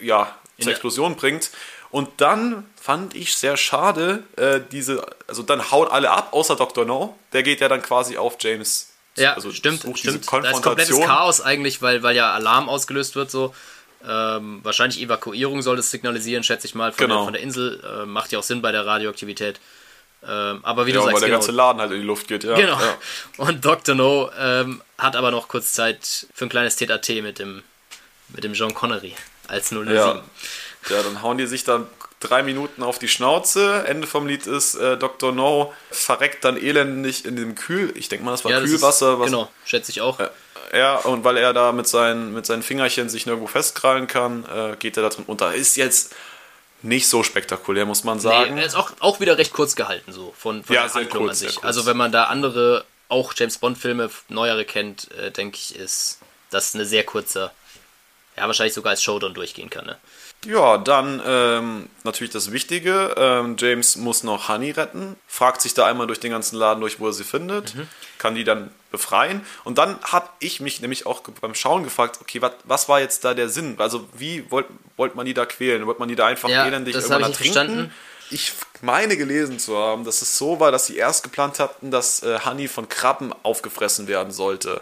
ja, 0.00 0.36
zur 0.58 0.72
Explosion 0.72 1.16
bringt. 1.16 1.50
Und 1.90 2.08
dann 2.16 2.66
fand 2.80 3.14
ich 3.14 3.36
sehr 3.36 3.56
schade, 3.56 4.24
äh, 4.36 4.60
diese, 4.72 5.06
also 5.28 5.42
dann 5.42 5.70
hauen 5.70 5.88
alle 5.88 6.10
ab, 6.10 6.32
außer 6.32 6.56
Dr. 6.56 6.84
No. 6.84 7.16
Der 7.32 7.42
geht 7.42 7.60
ja 7.60 7.68
dann 7.68 7.82
quasi 7.82 8.16
auf 8.16 8.36
James. 8.40 8.90
Ja, 9.16 9.34
also 9.34 9.52
stimmt, 9.52 9.82
sucht 9.82 9.98
stimmt. 9.98 10.14
diese 10.14 10.18
Da 10.18 10.20
ist 10.20 10.26
komplettes 10.26 10.62
Konfrontation. 10.62 11.06
Chaos 11.06 11.40
eigentlich, 11.40 11.82
weil, 11.82 12.02
weil 12.02 12.16
ja 12.16 12.32
Alarm 12.32 12.68
ausgelöst 12.68 13.14
wird, 13.14 13.30
so. 13.30 13.54
Ähm, 14.08 14.60
wahrscheinlich 14.62 15.00
Evakuierung 15.00 15.62
soll 15.62 15.78
es 15.78 15.90
signalisieren, 15.90 16.42
schätze 16.44 16.66
ich 16.66 16.74
mal, 16.74 16.92
von, 16.92 16.98
Genau. 17.06 17.16
der, 17.16 17.24
von 17.24 17.32
der 17.32 17.42
Insel. 17.42 17.82
Äh, 18.02 18.06
macht 18.06 18.32
ja 18.32 18.38
auch 18.38 18.42
Sinn 18.42 18.60
bei 18.62 18.70
der 18.72 18.84
Radioaktivität. 18.86 19.60
Ähm, 20.26 20.60
aber 20.62 20.86
wie 20.86 20.90
Ja, 20.92 20.96
du 21.00 21.04
weil 21.04 21.10
sagst, 21.12 21.22
der 21.22 21.28
genau, 21.28 21.38
ganze 21.40 21.52
Laden 21.52 21.80
halt 21.80 21.90
in 21.92 22.00
die 22.00 22.06
Luft 22.06 22.28
geht, 22.28 22.44
ja. 22.44 22.54
genau. 22.54 22.80
Ja. 22.80 22.96
Und 23.36 23.64
Dr. 23.64 23.94
No 23.94 24.30
ähm, 24.38 24.82
hat 24.98 25.16
aber 25.16 25.30
noch 25.30 25.48
kurz 25.48 25.72
Zeit 25.72 26.26
für 26.34 26.46
ein 26.46 26.48
kleines 26.48 26.76
Tete 26.76 26.98
mit 27.22 27.38
dem, 27.38 27.62
mit 28.28 28.44
dem 28.44 28.54
John 28.54 28.72
Connery 28.74 29.14
als 29.48 29.68
007. 29.68 29.92
Ja. 29.94 30.22
ja, 30.90 31.02
dann 31.02 31.20
hauen 31.22 31.36
die 31.38 31.46
sich 31.46 31.64
dann 31.64 31.86
drei 32.20 32.42
Minuten 32.42 32.82
auf 32.82 32.98
die 32.98 33.08
Schnauze. 33.08 33.84
Ende 33.86 34.06
vom 34.06 34.26
Lied 34.26 34.46
ist, 34.46 34.74
äh, 34.76 34.96
Dr. 34.96 35.32
No 35.32 35.74
verreckt 35.90 36.42
dann 36.44 36.56
elendig 36.56 37.26
in 37.26 37.36
dem 37.36 37.54
Kühl, 37.54 37.92
ich 37.94 38.08
denke 38.08 38.24
mal, 38.24 38.30
das 38.30 38.44
war 38.44 38.50
Ja, 38.52 38.60
das 38.60 38.70
Kühlwasser. 38.70 39.12
ist, 39.14 39.18
was, 39.18 39.26
genau, 39.26 39.50
schätze 39.66 39.90
ich 39.90 40.00
auch. 40.00 40.18
Ja, 40.74 40.96
und 40.96 41.24
weil 41.24 41.36
er 41.36 41.52
da 41.52 41.72
mit 41.72 41.86
seinen, 41.86 42.34
mit 42.34 42.46
seinen 42.46 42.62
Fingerchen 42.62 43.08
sich 43.08 43.26
nirgendwo 43.26 43.46
festkrallen 43.46 44.06
kann, 44.06 44.44
äh, 44.44 44.76
geht 44.76 44.96
er 44.96 45.02
da 45.04 45.08
drin 45.10 45.24
unter. 45.26 45.54
Ist 45.54 45.76
jetzt 45.76 46.14
nicht 46.82 47.08
so 47.08 47.22
spektakulär, 47.22 47.86
muss 47.86 48.04
man 48.04 48.18
sagen. 48.20 48.54
Nee, 48.54 48.60
er 48.60 48.66
ist 48.66 48.74
auch, 48.74 48.90
auch 49.00 49.20
wieder 49.20 49.38
recht 49.38 49.52
kurz 49.52 49.74
gehalten, 49.76 50.12
so 50.12 50.34
von, 50.36 50.64
von 50.64 50.74
Ja, 50.74 50.82
der 50.84 50.94
Handlung 50.94 51.26
kurz, 51.26 51.42
an 51.42 51.48
sich. 51.48 51.64
Also, 51.64 51.86
wenn 51.86 51.96
man 51.96 52.12
da 52.12 52.24
andere, 52.24 52.84
auch 53.08 53.32
James 53.36 53.58
Bond-Filme, 53.58 54.10
neuere 54.28 54.64
kennt, 54.64 55.10
äh, 55.12 55.30
denke 55.30 55.56
ich, 55.56 55.76
ist 55.76 56.18
das 56.50 56.74
eine 56.74 56.84
sehr 56.84 57.04
kurze, 57.04 57.50
ja, 58.36 58.46
wahrscheinlich 58.46 58.74
sogar 58.74 58.90
als 58.90 59.02
Showdown 59.02 59.32
durchgehen 59.34 59.70
kann. 59.70 59.86
Ne? 59.86 59.96
Ja, 60.46 60.76
dann 60.76 61.22
ähm, 61.24 61.88
natürlich 62.02 62.32
das 62.32 62.52
Wichtige. 62.52 63.14
Ähm, 63.16 63.56
James 63.58 63.96
muss 63.96 64.22
noch 64.24 64.48
Honey 64.48 64.72
retten, 64.72 65.16
fragt 65.26 65.62
sich 65.62 65.72
da 65.72 65.86
einmal 65.86 66.06
durch 66.06 66.20
den 66.20 66.32
ganzen 66.32 66.56
Laden 66.58 66.80
durch, 66.80 67.00
wo 67.00 67.06
er 67.06 67.12
sie 67.14 67.24
findet, 67.24 67.74
Mhm. 67.74 67.88
kann 68.18 68.34
die 68.34 68.44
dann 68.44 68.70
befreien. 68.96 69.44
Und 69.64 69.78
dann 69.78 69.98
habe 70.02 70.28
ich 70.38 70.60
mich 70.60 70.80
nämlich 70.80 71.06
auch 71.06 71.20
beim 71.40 71.54
Schauen 71.54 71.84
gefragt, 71.84 72.18
okay, 72.20 72.40
wat, 72.40 72.56
was 72.64 72.88
war 72.88 73.00
jetzt 73.00 73.24
da 73.24 73.34
der 73.34 73.48
Sinn? 73.48 73.74
Also 73.78 74.08
wie 74.16 74.50
wollte 74.50 74.70
wollt 74.96 75.14
man 75.16 75.26
die 75.26 75.34
da 75.34 75.44
quälen? 75.44 75.86
Wollte 75.86 76.00
man 76.00 76.08
die 76.08 76.16
da 76.16 76.26
einfach 76.26 76.48
Ja, 76.48 76.66
elendig 76.66 76.94
irgendwann 76.94 77.22
ertrinken? 77.22 77.54
verstanden. 77.54 77.94
Ich 78.30 78.52
meine 78.80 79.16
gelesen 79.16 79.58
zu 79.58 79.76
haben, 79.76 80.04
dass 80.04 80.22
es 80.22 80.38
so 80.38 80.58
war, 80.60 80.72
dass 80.72 80.86
sie 80.86 80.96
erst 80.96 81.22
geplant 81.24 81.58
hatten, 81.58 81.90
dass 81.90 82.22
äh, 82.22 82.38
Honey 82.44 82.68
von 82.68 82.88
Krabben 82.88 83.32
aufgefressen 83.42 84.06
werden 84.08 84.32
sollte. 84.32 84.80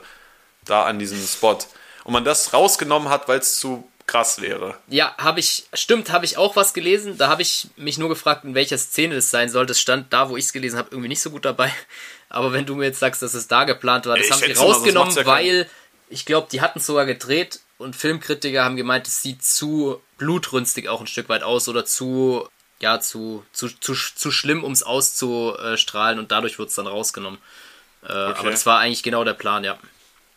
Da 0.65 0.85
an 0.85 0.99
diesem 0.99 1.19
Spot. 1.27 1.59
Und 2.05 2.13
man 2.13 2.25
das 2.25 2.53
rausgenommen 2.53 3.09
hat, 3.09 3.27
weil 3.29 3.41
es 3.41 3.59
zu 3.59 3.89
krass 4.07 4.41
wäre. 4.41 4.77
Ja, 4.89 5.15
habe 5.17 5.41
ich, 5.41 5.65
stimmt, 5.73 6.11
habe 6.11 6.25
ich 6.25 6.37
auch 6.37 6.57
was 6.57 6.73
gelesen. 6.75 7.17
Da 7.19 7.29
habe 7.29 7.43
ich 7.43 7.69
mich 7.77 7.99
nur 7.99 8.09
gefragt, 8.09 8.45
in 8.45 8.55
welcher 8.55 8.77
Szene 8.79 9.15
das 9.15 9.31
sein 9.31 9.49
soll. 9.49 9.65
Das 9.67 9.81
stand 9.81 10.13
da, 10.13 10.29
wo 10.29 10.37
ich 10.37 10.45
es 10.47 10.53
gelesen 10.53 10.77
habe, 10.79 10.89
irgendwie 10.91 11.09
nicht 11.09 11.23
so 11.23 11.31
gut 11.31 11.45
dabei. 11.45 11.73
Aber 12.33 12.53
wenn 12.53 12.67
du 12.67 12.75
mir 12.75 12.87
jetzt 12.87 13.01
sagst, 13.01 13.23
dass 13.23 13.35
es 13.35 13.47
da 13.47 13.65
geplant 13.65 14.07
war, 14.07 14.17
das 14.17 14.27
Ich 14.27 14.33
haben 14.33 14.41
mal, 14.41 14.55
sonst 14.55 14.77
rausgenommen, 14.77 15.15
macht's 15.15 15.17
ja 15.17 15.27
weil 15.27 15.69
ich 16.09 16.25
glaube, 16.27 16.49
die 16.51 16.61
hatten 16.61 16.79
es 16.79 16.87
sogar 16.87 17.07
gedreht 17.07 17.61
und 17.79 17.97
Filmkritiker 17.97 18.65
haben 18.65 18.77
gemeint, 18.77 19.07
es 19.07 19.23
sieht 19.23 19.45
zu 19.45 20.01
blutrünstig 20.19 20.89
auch 20.89 21.01
ein 21.01 21.07
Stück 21.07 21.29
weit 21.29 21.43
aus 21.43 21.69
oder 21.69 21.85
zu, 21.85 22.49
ja, 22.81 23.01
zu, 23.01 23.45
zu, 23.53 23.69
zu, 23.69 23.95
zu 23.95 24.31
schlimm, 24.31 24.63
um 24.65 24.73
es 24.73 24.83
auszustrahlen 24.83 26.19
und 26.19 26.33
dadurch 26.33 26.59
wird 26.59 26.69
es 26.69 26.75
dann 26.75 26.87
rausgenommen. 26.87 27.39
Äh, 28.07 28.13
Aber 28.13 28.51
das 28.51 28.67
war 28.67 28.79
eigentlich 28.79 29.03
genau 29.03 29.25
der 29.25 29.35
Plan, 29.35 29.65
ja. 29.65 29.79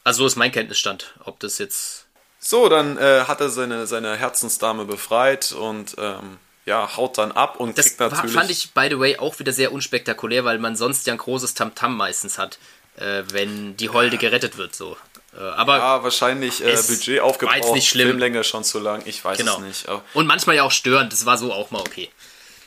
Also 0.04 0.24
so 0.24 0.28
ist 0.28 0.36
mein 0.36 0.52
Kenntnisstand. 0.52 1.14
Ob 1.24 1.40
das 1.40 1.58
jetzt 1.58 2.06
So, 2.40 2.70
dann 2.70 2.98
äh, 2.98 3.26
hat 3.28 3.42
er 3.42 3.50
seine, 3.50 3.88
seine 3.88 4.16
Herzensdame 4.16 4.86
befreit 4.86 5.52
und 5.52 5.96
ähm, 5.98 6.38
ja, 6.66 6.98
haut 6.98 7.18
dann 7.18 7.32
ab 7.32 7.60
und 7.60 7.78
Das 7.78 7.86
kriegt 7.86 8.00
natürlich. 8.00 8.34
fand 8.34 8.50
ich, 8.50 8.72
by 8.74 8.88
the 8.90 9.00
way, 9.00 9.18
auch 9.18 9.38
wieder 9.40 9.54
sehr 9.54 9.72
unspektakulär, 9.72 10.46
weil 10.46 10.58
man 10.58 10.76
sonst 10.76 11.06
ja 11.08 11.14
ein 11.14 11.20
großes 11.20 11.54
Tamtam 11.54 11.96
meistens 11.96 12.38
hat, 12.38 12.58
äh, 12.98 13.24
wenn 13.32 13.78
die 13.78 13.90
Holde 13.90 14.18
gerettet 14.18 14.58
wird. 14.58 14.76
so. 14.76 14.98
Äh, 15.38 15.42
aber 15.42 15.78
ja, 15.78 16.04
wahrscheinlich 16.04 16.64
äh, 16.64 16.76
Budget 16.76 17.20
aufgebraucht, 17.20 17.74
nicht 17.74 17.88
schlimm. 17.88 18.08
Filmlänge 18.08 18.44
schon 18.44 18.64
zu 18.64 18.80
lang, 18.80 19.04
ich 19.06 19.24
weiß 19.24 19.38
genau. 19.38 19.58
es 19.58 19.62
nicht. 19.62 19.90
Aber, 19.90 20.04
Und 20.14 20.26
manchmal 20.26 20.56
ja 20.56 20.64
auch 20.64 20.72
störend, 20.72 21.14
das 21.14 21.26
war 21.26 21.38
so 21.38 21.54
auch 21.54 21.72
mal 21.72 21.82
okay. 21.82 22.10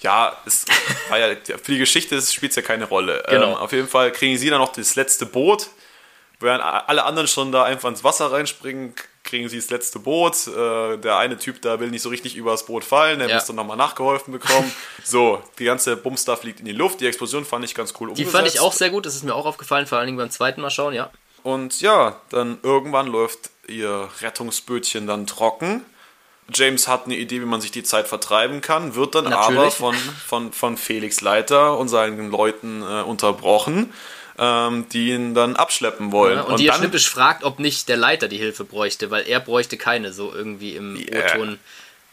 ja, 0.00 0.36
es 0.46 0.64
war 1.08 1.18
ja, 1.18 1.34
für 1.44 1.72
die 1.72 1.78
Geschichte 1.78 2.20
spielt 2.22 2.52
es 2.52 2.56
ja 2.56 2.62
keine 2.62 2.84
Rolle. 2.84 3.24
Genau. 3.28 3.52
Ähm, 3.52 3.54
auf 3.56 3.72
jeden 3.72 3.88
Fall 3.88 4.12
kriegen 4.12 4.38
sie 4.38 4.50
dann 4.50 4.60
noch 4.60 4.72
das 4.72 4.94
letzte 4.94 5.26
Boot, 5.26 5.68
während 6.40 6.62
alle 6.62 7.04
anderen 7.04 7.26
schon 7.26 7.50
da 7.50 7.64
einfach 7.64 7.88
ins 7.88 8.04
Wasser 8.04 8.30
reinspringen, 8.30 8.94
kriegen 9.28 9.48
sie 9.48 9.56
das 9.56 9.70
letzte 9.70 9.98
Boot. 10.00 10.46
Äh, 10.48 10.96
der 10.98 11.18
eine 11.18 11.38
Typ 11.38 11.62
da 11.62 11.78
will 11.78 11.90
nicht 11.90 12.02
so 12.02 12.08
richtig 12.08 12.34
übers 12.36 12.66
Boot 12.66 12.84
fallen, 12.84 13.20
der 13.20 13.28
Ja. 13.28 13.34
muss 13.36 13.44
dann 13.46 13.56
nochmal 13.56 13.76
nachgeholfen 13.76 14.32
bekommen. 14.32 14.72
so, 15.04 15.42
die 15.58 15.64
ganze 15.64 15.96
Bumster 15.96 16.36
fliegt 16.36 16.60
in 16.60 16.66
die 16.66 16.72
Luft. 16.72 17.00
Die 17.00 17.06
Explosion 17.06 17.44
fand 17.44 17.64
ich 17.64 17.74
ganz 17.74 17.92
cool 18.00 18.08
Die 18.08 18.22
umgesetzt. 18.22 18.32
fand 18.32 18.46
ich 18.48 18.60
auch 18.60 18.72
sehr 18.72 18.90
gut, 18.90 19.06
das 19.06 19.14
ist 19.14 19.22
mir 19.24 19.34
auch 19.34 19.46
aufgefallen, 19.46 19.86
vor 19.86 19.98
allen 19.98 20.06
Dingen 20.06 20.18
beim 20.18 20.30
zweiten 20.30 20.60
Mal 20.60 20.70
schauen, 20.70 20.94
ja. 20.94 21.10
Und 21.44 21.80
ja, 21.80 22.20
dann 22.30 22.58
irgendwann 22.62 23.06
läuft 23.06 23.50
ihr 23.68 24.08
Rettungsbötchen 24.20 25.06
dann 25.06 25.26
trocken. 25.26 25.84
James 26.52 26.88
hat 26.88 27.04
eine 27.04 27.14
Idee, 27.16 27.42
wie 27.42 27.46
man 27.46 27.60
sich 27.60 27.70
die 27.70 27.82
Zeit 27.82 28.08
vertreiben 28.08 28.62
kann, 28.62 28.94
wird 28.94 29.14
dann 29.14 29.24
Natürlich. 29.24 29.58
aber 29.60 29.70
von, 29.70 29.94
von, 29.94 30.52
von 30.52 30.76
Felix 30.78 31.20
Leiter 31.20 31.76
und 31.78 31.88
seinen 31.88 32.30
Leuten 32.30 32.80
äh, 32.82 33.02
unterbrochen, 33.02 33.92
ähm, 34.38 34.86
die 34.90 35.10
ihn 35.10 35.34
dann 35.34 35.56
abschleppen 35.56 36.12
wollen. 36.12 36.36
Ja, 36.36 36.42
und, 36.44 36.60
die 36.60 36.64
ja 36.64 36.72
dann, 36.72 36.80
schnippisch 36.80 37.08
fragt, 37.10 37.44
ob 37.44 37.58
nicht 37.58 37.88
der 37.88 37.96
Leiter 37.96 38.28
die 38.28 38.38
Hilfe 38.38 38.64
bräuchte, 38.64 39.10
weil 39.10 39.26
er 39.26 39.40
bräuchte 39.40 39.76
keine, 39.76 40.12
so 40.12 40.32
irgendwie 40.32 40.76
im 40.76 40.96
Yeah. 40.96 41.34
O-Ton 41.34 41.58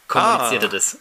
kommuniziert 0.08 0.64
Ah. 0.64 0.68
das. 0.68 0.98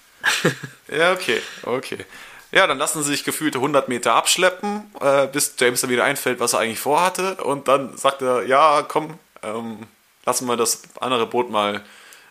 Ja, 0.88 1.14
okay, 1.14 1.42
okay. 1.64 2.06
Ja, 2.52 2.68
dann 2.68 2.78
lassen 2.78 3.04
sie 3.04 3.10
sich 3.12 3.24
gefühlte 3.24 3.58
100 3.58 3.90
Meter 3.90 4.14
abschleppen, 4.14 4.84
äh, 5.02 5.28
bis 5.28 5.56
James 5.60 5.82
dann 5.82 5.90
wieder 5.90 6.04
einfällt, 6.04 6.40
was 6.40 6.54
er 6.54 6.60
eigentlich 6.60 6.80
vorhatte. 6.80 7.36
Und 7.36 7.68
dann 7.68 7.98
sagt 7.98 8.22
er, 8.22 8.44
ja, 8.44 8.82
komm, 8.88 9.20
ähm, 9.44 9.80
lassen 10.26 10.48
wir 10.48 10.56
das 10.56 10.84
andere 11.02 11.26
Boot 11.28 11.50
mal 11.50 11.84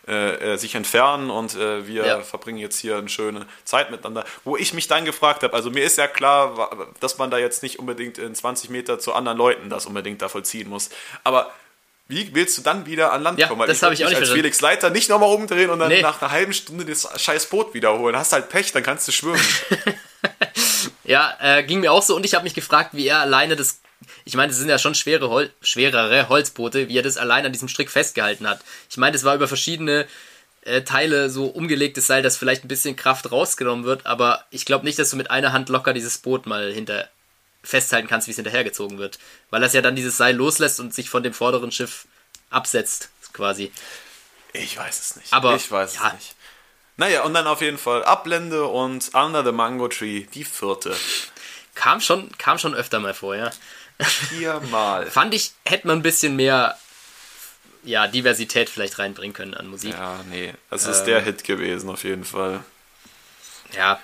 äh, 0.07 0.53
äh, 0.53 0.57
sich 0.57 0.75
entfernen 0.75 1.31
und 1.31 1.55
äh, 1.55 1.87
wir 1.87 2.05
ja. 2.05 2.21
verbringen 2.21 2.59
jetzt 2.59 2.79
hier 2.79 2.97
eine 2.97 3.09
schöne 3.09 3.47
Zeit 3.63 3.89
miteinander. 3.89 4.23
Wo 4.43 4.55
ich 4.55 4.73
mich 4.73 4.87
dann 4.87 5.03
gefragt 5.03 5.41
habe, 5.43 5.53
also 5.53 5.71
mir 5.71 5.83
ist 5.83 5.97
ja 5.97 6.07
klar, 6.07 6.87
dass 6.99 7.17
man 7.17 7.31
da 7.31 7.37
jetzt 7.37 7.63
nicht 7.63 7.79
unbedingt 7.79 8.17
in 8.17 8.35
20 8.35 8.69
Meter 8.69 8.99
zu 8.99 9.13
anderen 9.13 9.37
Leuten 9.37 9.69
das 9.69 9.85
unbedingt 9.85 10.21
da 10.21 10.29
vollziehen 10.29 10.69
muss. 10.69 10.89
Aber 11.23 11.51
wie 12.07 12.35
willst 12.35 12.55
du 12.57 12.61
dann 12.61 12.85
wieder 12.85 13.13
an 13.13 13.23
Land 13.23 13.39
ja, 13.39 13.47
kommen? 13.47 13.61
Weil 13.61 13.67
das 13.67 13.81
habe 13.81 13.95
ich 13.95 14.05
auch 14.05 14.09
nicht 14.09 14.17
als 14.17 14.29
verstanden. 14.29 14.41
Felix 14.43 14.61
Leiter 14.61 14.89
nicht 14.91 15.09
nochmal 15.09 15.33
umdrehen 15.33 15.71
und 15.71 15.79
dann 15.79 15.89
nee. 15.89 16.03
nach 16.03 16.21
einer 16.21 16.29
halben 16.29 16.53
Stunde 16.53 16.85
das 16.85 17.09
scheiß 17.19 17.47
Boot 17.47 17.73
wiederholen. 17.73 18.15
Hast 18.15 18.31
halt 18.31 18.49
Pech, 18.49 18.71
dann 18.73 18.83
kannst 18.83 19.07
du 19.07 19.11
schwimmen. 19.11 19.41
ja, 21.03 21.35
äh, 21.41 21.63
ging 21.63 21.79
mir 21.79 21.91
auch 21.91 22.03
so 22.03 22.15
und 22.15 22.23
ich 22.23 22.35
habe 22.35 22.43
mich 22.43 22.53
gefragt, 22.53 22.91
wie 22.93 23.07
er 23.07 23.21
alleine 23.21 23.55
das. 23.55 23.79
Ich 24.25 24.35
meine, 24.35 24.49
das 24.49 24.57
sind 24.57 24.69
ja 24.69 24.77
schon 24.77 24.95
schwere 24.95 25.29
Hol 25.29 25.51
schwerere 25.61 26.29
Holzboote, 26.29 26.89
wie 26.89 26.97
er 26.97 27.03
das 27.03 27.17
allein 27.17 27.45
an 27.45 27.53
diesem 27.53 27.67
Strick 27.67 27.89
festgehalten 27.89 28.47
hat. 28.47 28.61
Ich 28.89 28.97
meine, 28.97 29.13
das 29.13 29.23
war 29.23 29.35
über 29.35 29.47
verschiedene 29.47 30.07
äh, 30.61 30.81
Teile 30.81 31.29
so 31.29 31.45
umgelegtes 31.45 32.07
Seil, 32.07 32.23
dass 32.23 32.37
vielleicht 32.37 32.65
ein 32.65 32.67
bisschen 32.67 32.95
Kraft 32.95 33.31
rausgenommen 33.31 33.85
wird, 33.85 34.05
aber 34.05 34.45
ich 34.49 34.65
glaube 34.65 34.85
nicht, 34.85 34.99
dass 34.99 35.09
du 35.11 35.15
mit 35.15 35.31
einer 35.31 35.53
Hand 35.53 35.69
locker 35.69 35.93
dieses 35.93 36.17
Boot 36.17 36.45
mal 36.45 36.71
hinter 36.71 37.09
festhalten 37.63 38.07
kannst, 38.07 38.27
wie 38.27 38.31
es 38.31 38.37
hinterhergezogen 38.37 38.97
wird. 38.97 39.19
Weil 39.49 39.61
das 39.61 39.73
ja 39.73 39.81
dann 39.81 39.95
dieses 39.95 40.17
Seil 40.17 40.35
loslässt 40.35 40.79
und 40.79 40.93
sich 40.93 41.09
von 41.09 41.23
dem 41.23 41.33
vorderen 41.33 41.71
Schiff 41.71 42.07
absetzt, 42.49 43.09
quasi. 43.33 43.71
Ich 44.53 44.77
weiß 44.77 44.99
es 44.99 45.15
nicht. 45.17 45.33
Aber, 45.33 45.55
ich 45.55 45.69
weiß 45.69 45.95
ja. 45.95 46.07
es 46.07 46.13
nicht. 46.13 46.35
Naja, 46.97 47.23
und 47.23 47.33
dann 47.33 47.47
auf 47.47 47.61
jeden 47.61 47.77
Fall 47.77 48.05
Ablende 48.05 48.65
und 48.65 49.13
Under 49.13 49.43
the 49.43 49.51
Mango 49.51 49.87
Tree, 49.87 50.25
die 50.33 50.45
vierte. 50.45 50.95
Kam 51.73 51.99
schon, 51.99 52.31
kam 52.37 52.57
schon 52.57 52.73
öfter 52.73 52.99
mal 52.99 53.13
vor, 53.13 53.35
ja. 53.35 53.51
Viermal. 53.99 55.05
Fand 55.07 55.33
ich, 55.33 55.53
hätte 55.65 55.87
man 55.87 55.99
ein 55.99 56.03
bisschen 56.03 56.35
mehr 56.35 56.77
ja, 57.83 58.07
Diversität 58.07 58.69
vielleicht 58.69 58.99
reinbringen 58.99 59.33
können 59.33 59.53
an 59.53 59.67
Musik. 59.67 59.93
Ja, 59.93 60.19
nee. 60.29 60.53
Es 60.71 60.85
ist 60.85 60.99
ähm, 61.01 61.05
der 61.05 61.21
Hit 61.21 61.43
gewesen, 61.43 61.89
auf 61.89 62.03
jeden 62.03 62.25
Fall. 62.25 62.63
Ja. 63.75 63.99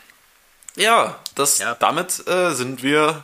Ja, 0.76 1.20
das, 1.36 1.58
Ja. 1.58 1.76
damit 1.76 2.26
äh, 2.28 2.52
sind 2.54 2.84
wir 2.84 3.24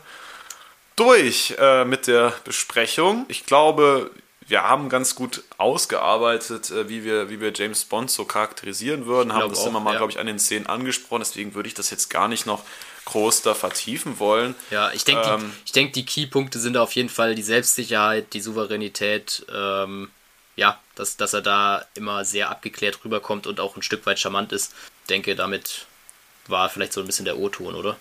durch 0.96 1.56
äh, 1.60 1.86
mit 1.86 2.08
der 2.08 2.34
Besprechung. 2.44 3.26
Ich 3.30 3.46
glaube, 3.46 4.12
wir 4.48 4.64
haben 4.64 4.90
ganz 4.90 5.16
gut 5.16 5.44
ausgearbeitet, 5.58 6.72
äh, 6.72 6.90
wie, 6.90 7.04
wir, 7.04 7.30
wie 7.30 7.40
wir 7.40 7.54
James 7.54 7.86
Bond 7.86 8.10
so 8.10 8.26
charakterisieren 8.26 9.06
würden. 9.06 9.32
Haben 9.32 9.40
glaub 9.40 9.52
das 9.52 9.60
auch, 9.60 9.68
immer 9.68 9.80
mal, 9.80 9.92
ja. 9.92 9.98
glaube 9.98 10.12
ich, 10.12 10.20
an 10.20 10.28
den 10.28 10.40
Szenen 10.40 10.68
angesprochen. 10.68 11.22
Deswegen 11.22 11.54
würde 11.54 11.68
ich 11.68 11.76
das 11.76 11.92
jetzt 11.92 12.10
gar 12.10 12.28
nicht 12.28 12.46
noch 12.46 12.64
groß 13.08 13.42
da 13.42 13.54
vertiefen 13.54 14.20
wollen. 14.20 14.54
Ja, 14.70 14.92
ich 14.92 15.04
denke, 15.06 15.28
Ähm, 15.28 15.40
die, 15.40 15.66
ich 15.66 15.72
denk, 15.72 15.94
die 15.94 16.06
Keypunkte 16.06 16.60
sind 16.60 16.78
auf 16.78 16.92
jeden 16.94 17.10
Fall 17.10 17.36
die 17.36 17.44
Selbstsicherheit, 17.44 18.34
die 18.34 18.42
Souveränität, 18.42 19.46
ähm, 19.54 20.12
ja, 20.56 20.80
dass, 20.96 21.18
dass 21.18 21.34
er 21.34 21.42
da 21.42 21.86
immer 21.96 22.26
sehr 22.26 22.50
abgeklärt 22.50 23.00
rüberkommt 23.04 23.48
und 23.48 23.60
auch 23.60 23.76
ein 23.76 23.82
Stück 23.82 24.06
weit 24.06 24.20
charmant 24.20 24.52
ist. 24.52 24.74
Ich 25.04 25.08
denke, 25.08 25.36
damit 25.36 25.86
war 26.48 26.70
vielleicht 26.70 26.94
so 26.94 27.02
ein 27.02 27.08
bisschen 27.08 27.26
der 27.26 27.38
O-Ton, 27.38 27.76
oder? 27.76 27.96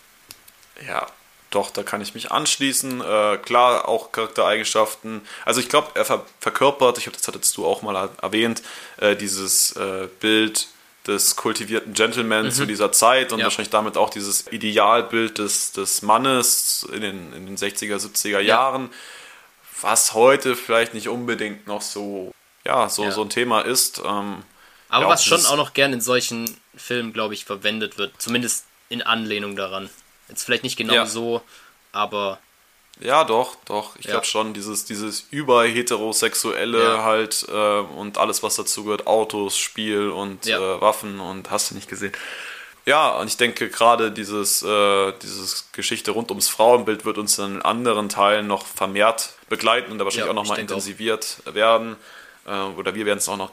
Ja, 0.86 1.06
doch, 1.50 1.70
da 1.70 1.82
kann 1.82 2.00
ich 2.00 2.14
mich 2.14 2.32
anschließen. 2.32 3.00
Äh, 3.00 3.38
klar, 3.38 3.88
auch 3.88 4.10
Charaktereigenschaften. 4.10 5.22
Also 5.44 5.60
ich 5.60 5.68
glaube, 5.68 5.92
er 5.94 6.04
ver 6.04 6.26
verkörpert, 6.40 6.98
ich 6.98 7.04
glaube, 7.04 7.16
das 7.16 7.28
hattest 7.28 7.56
du 7.56 7.64
auch 7.64 7.82
mal 7.82 8.10
erwähnt, 8.20 8.62
äh, 8.96 9.14
dieses 9.14 9.72
äh, 9.76 10.08
Bild 10.20 10.66
des 11.06 11.36
kultivierten 11.36 11.92
Gentleman 11.94 12.50
zu 12.50 12.66
dieser 12.66 12.92
Zeit 12.92 13.32
und 13.32 13.38
Ja. 13.38 13.44
wahrscheinlich 13.46 13.70
damit 13.70 13.96
auch 13.96 14.10
dieses 14.10 14.46
Idealbild 14.50 15.38
des, 15.38 15.72
des 15.72 16.02
Mannes 16.02 16.86
in 16.92 17.00
den, 17.00 17.32
in 17.32 17.46
den 17.46 17.56
60er, 17.56 17.96
70er 17.98 18.40
Jahren, 18.40 18.90
was 19.80 20.14
heute 20.14 20.56
vielleicht 20.56 20.94
nicht 20.94 21.08
unbedingt 21.08 21.66
noch 21.66 21.82
so, 21.82 22.32
ja, 22.64 22.88
so, 22.88 23.04
Ja. 23.04 23.12
so 23.12 23.22
ein 23.22 23.30
Thema 23.30 23.60
ist. 23.60 24.00
Ähm, 24.04 24.42
Aber 24.88 25.08
was 25.08 25.24
schon 25.24 25.44
auch 25.46 25.56
noch 25.56 25.74
gern 25.74 25.92
in 25.92 26.00
solchen 26.00 26.56
Filmen, 26.76 27.12
glaube 27.12 27.34
ich, 27.34 27.44
verwendet 27.44 27.98
wird. 27.98 28.12
Zumindest 28.18 28.66
in 28.88 29.02
Anlehnung 29.02 29.56
daran. 29.56 29.90
Jetzt 30.28 30.44
vielleicht 30.44 30.62
nicht 30.64 30.76
genau 30.76 31.04
so, 31.06 31.42
aber 31.92 32.38
Ja, 33.00 33.24
doch, 33.24 33.56
doch. 33.66 33.96
Ich 33.98 34.06
Ja. 34.06 34.12
glaube 34.12 34.26
schon, 34.26 34.54
dieses, 34.54 34.84
dieses 34.86 35.26
überheterosexuelle 35.30 36.82
Ja. 36.82 37.02
halt 37.02 37.46
äh, 37.48 37.52
und 37.80 38.18
alles, 38.18 38.42
was 38.42 38.56
dazu 38.56 38.84
gehört, 38.84 39.06
Autos, 39.06 39.56
Spiel 39.58 40.10
und 40.10 40.46
Ja. 40.46 40.58
äh, 40.76 40.80
Waffen 40.80 41.20
und 41.20 41.50
hast 41.50 41.70
du 41.70 41.74
nicht 41.74 41.88
gesehen. 41.88 42.12
Ja, 42.86 43.10
und 43.18 43.26
ich 43.26 43.36
denke 43.36 43.68
gerade 43.68 44.12
dieses, 44.12 44.62
äh, 44.62 45.12
dieses 45.20 45.68
Geschichte 45.72 46.12
rund 46.12 46.30
ums 46.30 46.48
Frauenbild 46.48 47.04
wird 47.04 47.18
uns 47.18 47.36
in 47.38 47.60
anderen 47.62 48.08
Teilen 48.08 48.46
noch 48.46 48.64
vermehrt 48.64 49.30
begleiten 49.48 49.90
und 49.92 49.98
da 49.98 50.04
wahrscheinlich 50.04 50.30
auch 50.30 50.34
noch 50.34 50.44
ich 50.44 50.48
mal 50.50 50.54
denke 50.56 50.72
auch. 50.72 50.76
intensiviert 50.76 51.38
werden. 51.46 51.96
Äh, 52.46 52.50
oder 52.78 52.94
wir 52.94 53.04
werden 53.04 53.18
es 53.18 53.28
auch 53.28 53.36
noch 53.36 53.50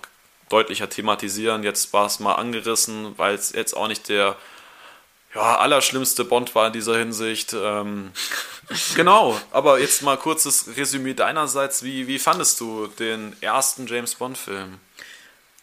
deutlicher 0.49 0.87
thematisieren. 0.87 1.63
Jetzt 1.63 1.93
war 1.93 2.05
es 2.05 2.19
mal 2.19 2.35
angerissen, 2.35 3.13
weil 3.17 3.33
es 3.33 3.51
jetzt 3.53 3.75
auch 3.75 3.87
nicht 3.87 4.07
der 4.07 4.35
ja, 5.35 5.57
allerschlimmste 5.57 6.25
Bond 6.25 6.53
war 6.55 6.67
in 6.67 6.73
dieser 6.73 6.97
Hinsicht. 6.97 7.53
Ähm, 7.53 8.11
genau, 8.95 9.39
aber 9.51 9.79
jetzt 9.79 10.01
mal 10.01 10.17
kurzes 10.17 10.69
Resümee 10.77 11.13
deinerseits. 11.13 11.83
Wie, 11.83 12.07
wie 12.07 12.19
fandest 12.19 12.59
du 12.59 12.87
den 12.87 13.35
ersten 13.41 13.87
James 13.87 14.15
Bond-Film? 14.15 14.79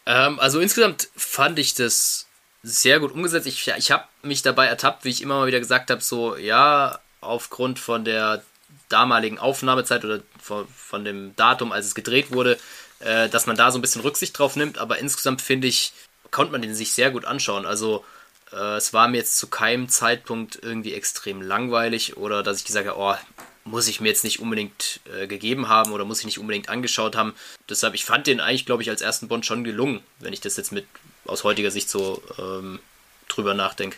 Ähm, 0.05 0.39
also 0.39 0.59
insgesamt 0.59 1.09
fand 1.15 1.59
ich 1.59 1.73
das 1.73 2.27
sehr 2.63 2.99
gut 2.99 3.11
umgesetzt. 3.11 3.47
Ich, 3.47 3.67
ich 3.67 3.91
habe 3.91 4.05
mich 4.23 4.41
dabei 4.41 4.67
ertappt, 4.67 5.05
wie 5.05 5.09
ich 5.09 5.21
immer 5.21 5.39
mal 5.39 5.47
wieder 5.47 5.59
gesagt 5.59 5.89
habe, 5.89 6.01
so 6.01 6.35
ja, 6.35 6.99
aufgrund 7.21 7.79
von 7.79 8.05
der 8.05 8.43
damaligen 8.89 9.39
Aufnahmezeit 9.39 10.03
oder 10.03 10.19
von, 10.41 10.67
von 10.67 11.05
dem 11.05 11.35
Datum, 11.35 11.71
als 11.71 11.85
es 11.85 11.95
gedreht 11.95 12.31
wurde, 12.31 12.59
äh, 12.99 13.29
dass 13.29 13.45
man 13.45 13.55
da 13.55 13.71
so 13.71 13.77
ein 13.77 13.81
bisschen 13.81 14.01
Rücksicht 14.01 14.37
drauf 14.37 14.55
nimmt. 14.55 14.77
Aber 14.77 14.99
insgesamt 14.99 15.41
finde 15.41 15.67
ich, 15.67 15.93
konnte 16.29 16.51
man 16.51 16.61
den 16.61 16.75
sich 16.75 16.93
sehr 16.93 17.11
gut 17.11 17.25
anschauen. 17.25 17.65
Also 17.65 18.03
äh, 18.53 18.75
es 18.77 18.93
war 18.93 19.07
mir 19.07 19.17
jetzt 19.17 19.37
zu 19.37 19.47
keinem 19.47 19.89
Zeitpunkt 19.89 20.59
irgendwie 20.61 20.93
extrem 20.93 21.41
langweilig 21.41 22.17
oder 22.17 22.43
dass 22.43 22.59
ich 22.59 22.65
gesagt 22.65 22.87
habe, 22.87 22.99
oh, 22.99 23.15
muss 23.63 23.87
ich 23.87 24.01
mir 24.01 24.09
jetzt 24.09 24.23
nicht 24.23 24.39
unbedingt 24.39 25.01
äh, 25.15 25.27
gegeben 25.27 25.69
haben 25.69 25.91
oder 25.91 26.05
muss 26.05 26.19
ich 26.19 26.25
nicht 26.25 26.39
unbedingt 26.39 26.69
angeschaut 26.69 27.15
haben. 27.15 27.35
Deshalb, 27.69 27.93
ich 27.93 28.05
fand 28.05 28.27
den 28.27 28.39
eigentlich, 28.39 28.65
glaube 28.65 28.81
ich, 28.81 28.89
als 28.89 29.01
ersten 29.01 29.27
Bond 29.27 29.45
schon 29.45 29.63
gelungen, 29.63 30.01
wenn 30.19 30.33
ich 30.33 30.41
das 30.41 30.57
jetzt 30.57 30.71
mit 30.71 30.85
aus 31.25 31.43
heutiger 31.43 31.71
Sicht 31.71 31.89
so 31.89 32.21
ähm, 32.39 32.79
drüber 33.27 33.53
nachdenke. 33.53 33.97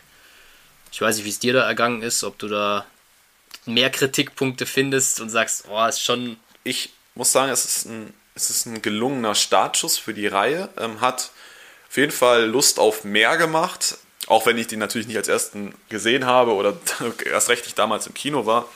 Ich 0.91 1.01
weiß 1.01 1.15
nicht, 1.15 1.25
wie 1.25 1.29
es 1.29 1.39
dir 1.39 1.53
da 1.53 1.65
ergangen 1.65 2.01
ist, 2.01 2.23
ob 2.23 2.37
du 2.37 2.47
da 2.47 2.85
mehr 3.65 3.89
Kritikpunkte 3.89 4.65
findest 4.65 5.21
und 5.21 5.29
sagst, 5.29 5.65
oh, 5.69 5.85
ist 5.85 6.01
schon. 6.01 6.37
Ich 6.63 6.91
muss 7.15 7.31
sagen, 7.31 7.51
es 7.51 7.65
ist 7.65 7.85
ein, 7.85 8.13
es 8.35 8.49
ist 8.49 8.65
ein 8.65 8.81
gelungener 8.81 9.35
Startschuss 9.35 9.97
für 9.97 10.13
die 10.13 10.27
Reihe. 10.27 10.69
Ähm, 10.77 11.01
hat 11.01 11.31
auf 11.89 11.97
jeden 11.97 12.11
Fall 12.11 12.45
Lust 12.45 12.79
auf 12.79 13.03
mehr 13.03 13.37
gemacht. 13.37 13.97
Auch 14.27 14.45
wenn 14.45 14.57
ich 14.57 14.67
den 14.67 14.79
natürlich 14.79 15.07
nicht 15.07 15.17
als 15.17 15.27
ersten 15.27 15.73
gesehen 15.89 16.25
habe 16.25 16.53
oder 16.53 16.77
erst 17.25 17.49
recht 17.49 17.65
nicht 17.65 17.77
damals 17.77 18.07
im 18.07 18.13
Kino 18.13 18.45
war. 18.45 18.67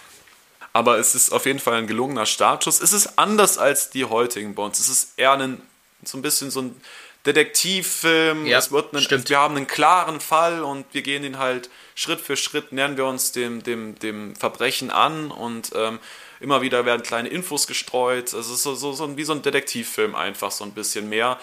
Aber 0.74 1.00
es 1.00 1.16
ist 1.16 1.32
auf 1.32 1.46
jeden 1.46 1.60
Fall 1.60 1.76
ein 1.76 1.88
gelungener 1.88 2.26
Startschuss. 2.26 2.82
Es 2.82 2.94
ist 2.94 3.18
anders 3.18 3.58
als 3.58 3.90
die 3.90 4.06
heutigen 4.06 4.54
Bonds. 4.56 4.80
Es 4.80 4.90
ist 4.90 5.14
eher 5.18 5.32
ein, 5.34 5.62
so 6.04 6.18
ein 6.18 6.22
bisschen 6.22 6.52
so 6.52 6.62
ein 6.62 6.80
Detektivfilm. 7.26 8.46
Ja, 8.46 8.58
es 8.60 8.72
wird 8.72 8.90
stimmt. 9.02 9.30
wir 9.30 9.38
haben 9.40 9.56
einen 9.56 9.68
klaren 9.68 10.20
Fall 10.20 10.64
und 10.64 10.86
wir 10.94 11.02
gehen 11.02 11.24
den 11.24 11.40
halt 11.40 11.70
Schritt 11.96 12.20
für 12.22 12.38
Schritt, 12.38 12.72
nähern 12.72 12.98
wir 12.98 13.06
uns 13.06 13.32
dem, 13.32 13.64
dem, 13.64 13.98
dem 14.00 14.36
Verbrechen 14.36 14.92
an 14.92 15.32
und 15.32 15.72
ähm, 15.76 16.00
immer 16.40 16.62
wieder 16.62 16.86
werden 16.86 17.02
kleine 17.04 17.30
Infos 17.30 17.66
gestreut. 17.68 18.34
Also 18.34 18.40
es 18.40 18.58
ist 18.60 18.64
so, 18.64 18.76
so, 18.76 18.94
so 18.94 19.06
ein- 19.06 19.18
wie 19.18 19.24
so 19.24 19.34
ein 19.34 19.42
Detektivfilm 19.42 20.14
einfach, 20.16 20.52
so 20.52 20.64
ein 20.64 20.74
bisschen 20.74 21.10
mehr. 21.10 21.40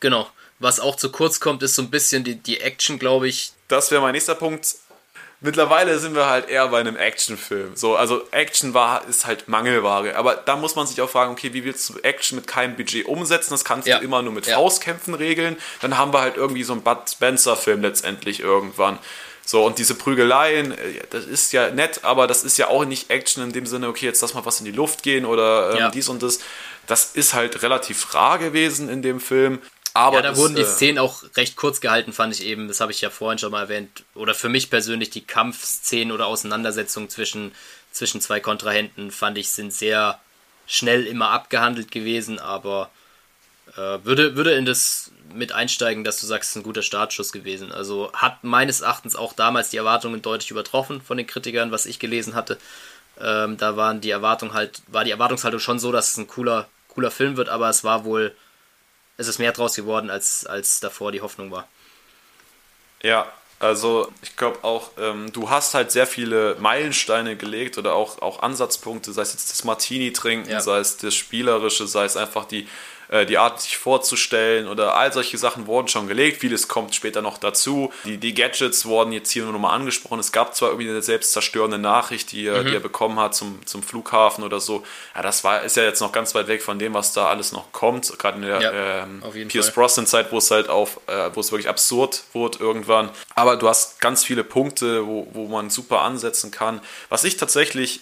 Genau. 0.00 0.28
Was 0.62 0.80
auch 0.80 0.96
zu 0.96 1.10
kurz 1.10 1.40
kommt, 1.40 1.62
ist 1.62 1.74
so 1.74 1.82
ein 1.82 1.90
bisschen 1.90 2.24
die, 2.24 2.36
die 2.36 2.60
Action, 2.60 2.98
glaube 2.98 3.28
ich. 3.28 3.52
Das 3.68 3.90
wäre 3.90 4.00
mein 4.00 4.12
nächster 4.12 4.34
Punkt. 4.34 4.66
Mittlerweile 5.40 5.98
sind 5.98 6.14
wir 6.14 6.26
halt 6.26 6.48
eher 6.48 6.68
bei 6.68 6.78
einem 6.78 6.96
Actionfilm. 6.96 7.72
So, 7.74 7.96
also 7.96 8.22
Action 8.30 8.74
war, 8.74 9.04
ist 9.08 9.26
halt 9.26 9.48
Mangelware. 9.48 10.14
Aber 10.14 10.36
da 10.36 10.54
muss 10.54 10.76
man 10.76 10.86
sich 10.86 11.00
auch 11.00 11.10
fragen, 11.10 11.32
okay, 11.32 11.52
wie 11.52 11.64
willst 11.64 11.88
du 11.88 11.98
Action 12.04 12.36
mit 12.36 12.46
keinem 12.46 12.76
Budget 12.76 13.06
umsetzen? 13.06 13.50
Das 13.50 13.64
kannst 13.64 13.88
Ja. 13.88 13.98
du 13.98 14.04
immer 14.04 14.22
nur 14.22 14.32
mit 14.32 14.46
Ja. 14.46 14.54
Faustkämpfen 14.54 15.14
regeln. 15.14 15.56
Dann 15.80 15.98
haben 15.98 16.12
wir 16.12 16.20
halt 16.20 16.36
irgendwie 16.36 16.62
so 16.62 16.72
einen 16.74 16.82
Bud 16.82 17.10
Spencer-Film 17.10 17.82
letztendlich 17.82 18.38
irgendwann. 18.38 19.00
So, 19.44 19.66
und 19.66 19.78
diese 19.78 19.96
Prügeleien, 19.96 20.70
äh, 20.70 21.00
das 21.10 21.24
ist 21.24 21.52
ja 21.52 21.70
nett, 21.72 22.04
aber 22.04 22.28
das 22.28 22.44
ist 22.44 22.56
ja 22.58 22.68
auch 22.68 22.84
nicht 22.84 23.10
Action 23.10 23.42
in 23.42 23.52
dem 23.52 23.66
Sinne, 23.66 23.88
okay, 23.88 24.06
jetzt 24.06 24.22
lass 24.22 24.34
mal 24.34 24.46
was 24.46 24.60
in 24.60 24.64
die 24.66 24.70
Luft 24.70 25.02
gehen 25.02 25.24
oder 25.24 25.72
ähm, 25.72 25.78
Ja. 25.78 25.90
dies 25.90 26.08
und 26.08 26.22
das. 26.22 26.38
Das 26.86 27.06
ist 27.14 27.34
halt 27.34 27.62
relativ 27.62 28.14
rar 28.14 28.38
gewesen 28.38 28.88
in 28.88 29.02
dem 29.02 29.18
Film. 29.20 29.60
Aber 29.94 30.16
Ja, 30.16 30.22
da 30.22 30.28
das, 30.30 30.38
wurden 30.38 30.54
die 30.54 30.62
äh, 30.62 30.66
Szenen 30.66 30.98
auch 30.98 31.22
recht 31.36 31.56
kurz 31.56 31.80
gehalten, 31.80 32.12
fand 32.12 32.34
ich 32.34 32.44
eben. 32.44 32.68
Das 32.68 32.80
habe 32.80 32.92
ich 32.92 33.00
ja 33.00 33.10
vorhin 33.10 33.38
schon 33.38 33.52
mal 33.52 33.62
erwähnt. 33.62 34.04
Oder 34.14 34.34
für 34.34 34.48
mich 34.48 34.70
persönlich 34.70 35.10
die 35.10 35.24
Kampfszenen 35.24 36.12
oder 36.12 36.26
Auseinandersetzungen 36.26 37.08
zwischen, 37.10 37.52
zwischen 37.90 38.20
zwei 38.20 38.40
Kontrahenten, 38.40 39.10
fand 39.10 39.38
ich, 39.38 39.50
sind 39.50 39.72
sehr 39.72 40.18
schnell 40.66 41.06
immer 41.06 41.30
abgehandelt 41.30 41.90
gewesen, 41.90 42.38
aber 42.38 42.90
äh, 43.76 43.98
würde, 44.04 44.36
würde 44.36 44.52
in 44.52 44.64
das 44.64 45.10
mit 45.34 45.52
einsteigen, 45.52 46.04
dass 46.04 46.20
du 46.20 46.26
sagst, 46.26 46.50
es 46.50 46.56
ist 46.56 46.60
ein 46.60 46.64
guter 46.64 46.82
Startschuss 46.82 47.32
gewesen. 47.32 47.72
Also 47.72 48.10
hat 48.12 48.44
meines 48.44 48.80
Erachtens 48.80 49.16
auch 49.16 49.32
damals 49.32 49.70
die 49.70 49.76
Erwartungen 49.78 50.22
deutlich 50.22 50.50
übertroffen 50.50 51.00
von 51.00 51.16
den 51.16 51.26
Kritikern, 51.26 51.70
was 51.70 51.86
ich 51.86 51.98
gelesen 51.98 52.34
hatte. 52.34 52.58
Ähm, 53.20 53.56
da 53.56 53.76
waren 53.76 54.00
die 54.00 54.10
Erwartungen 54.10 54.54
halt, 54.54 54.82
war 54.88 55.04
die 55.04 55.10
Erwartungshaltung 55.10 55.60
schon 55.60 55.78
so, 55.78 55.92
dass 55.92 56.12
es 56.12 56.16
ein 56.18 56.28
cooler, 56.28 56.68
cooler 56.88 57.10
Film 57.10 57.36
wird, 57.36 57.48
aber 57.48 57.68
es 57.68 57.84
war 57.84 58.04
wohl, 58.04 58.34
es 59.16 59.28
ist 59.28 59.38
mehr 59.38 59.52
draus 59.52 59.74
geworden, 59.74 60.10
als, 60.10 60.46
als 60.46 60.80
davor 60.80 61.12
die 61.12 61.20
Hoffnung 61.20 61.50
war. 61.50 61.68
Ja, 63.02 63.30
also 63.58 64.10
ich 64.22 64.36
glaube 64.36 64.64
auch, 64.64 64.90
ähm, 64.98 65.32
du 65.32 65.48
hast 65.48 65.74
halt 65.74 65.92
sehr 65.92 66.06
viele 66.06 66.56
Meilensteine 66.58 67.36
gelegt 67.36 67.78
oder 67.78 67.94
auch, 67.94 68.20
auch 68.20 68.42
Ansatzpunkte, 68.42 69.12
sei 69.12 69.22
es 69.22 69.32
jetzt 69.34 69.52
das 69.52 69.62
Martini 69.62 70.12
trinken, 70.12 70.50
ja. 70.50 70.60
sei 70.60 70.78
es 70.78 70.96
das 70.96 71.14
Spielerische, 71.14 71.86
sei 71.86 72.04
es 72.04 72.16
einfach 72.16 72.44
die 72.44 72.66
äh, 73.12 73.26
die 73.26 73.36
Art, 73.36 73.60
sich 73.60 73.76
vorzustellen 73.76 74.66
oder 74.68 74.94
all 74.94 75.12
solche 75.12 75.36
Sachen 75.36 75.66
wurden 75.66 75.86
schon 75.86 76.08
gelegt. 76.08 76.40
Vieles 76.40 76.66
kommt 76.66 76.94
später 76.94 77.20
noch 77.20 77.36
dazu. 77.36 77.92
Die, 78.04 78.16
die 78.16 78.32
Gadgets 78.32 78.86
wurden 78.86 79.12
jetzt 79.12 79.30
hier 79.30 79.44
nur 79.44 79.52
nochmal 79.52 79.74
angesprochen. 79.74 80.18
Es 80.18 80.32
gab 80.32 80.56
zwar 80.56 80.70
irgendwie 80.70 80.88
eine 80.88 81.02
selbstzerstörende 81.02 81.76
Nachricht, 81.76 82.32
die 82.32 82.46
er, 82.46 82.62
mhm. 82.62 82.68
die 82.68 82.74
er 82.74 82.80
bekommen 82.80 83.20
hat 83.20 83.34
zum, 83.34 83.64
zum 83.66 83.82
Flughafen 83.82 84.42
oder 84.44 84.60
so. 84.60 84.82
Ja, 85.14 85.20
das 85.20 85.44
war, 85.44 85.62
ist 85.62 85.76
ja 85.76 85.82
jetzt 85.82 86.00
noch 86.00 86.10
ganz 86.10 86.34
weit 86.34 86.48
weg 86.48 86.62
von 86.62 86.78
dem, 86.78 86.94
was 86.94 87.12
da 87.12 87.28
alles 87.28 87.52
noch 87.52 87.70
kommt. 87.72 88.18
Gerade 88.18 88.36
in 88.36 88.42
der 88.44 88.60
ja, 88.62 89.02
ähm, 89.02 89.22
Pierce 89.48 89.72
Brosnan-Zeit, 89.72 90.32
wo 90.32 90.38
es 90.38 90.50
halt 90.50 90.70
auf, 90.70 90.98
äh, 91.06 91.28
wo 91.34 91.40
es 91.40 91.52
wirklich 91.52 91.68
absurd 91.68 92.22
wurde 92.32 92.60
irgendwann. 92.60 93.10
Aber 93.34 93.56
du 93.56 93.68
hast 93.68 94.00
ganz 94.00 94.24
viele 94.24 94.42
Punkte, 94.42 95.06
wo, 95.06 95.28
wo 95.32 95.48
man 95.48 95.68
super 95.68 96.00
ansetzen 96.00 96.50
kann. 96.50 96.80
Was 97.10 97.24
ich 97.24 97.36
tatsächlich 97.36 98.00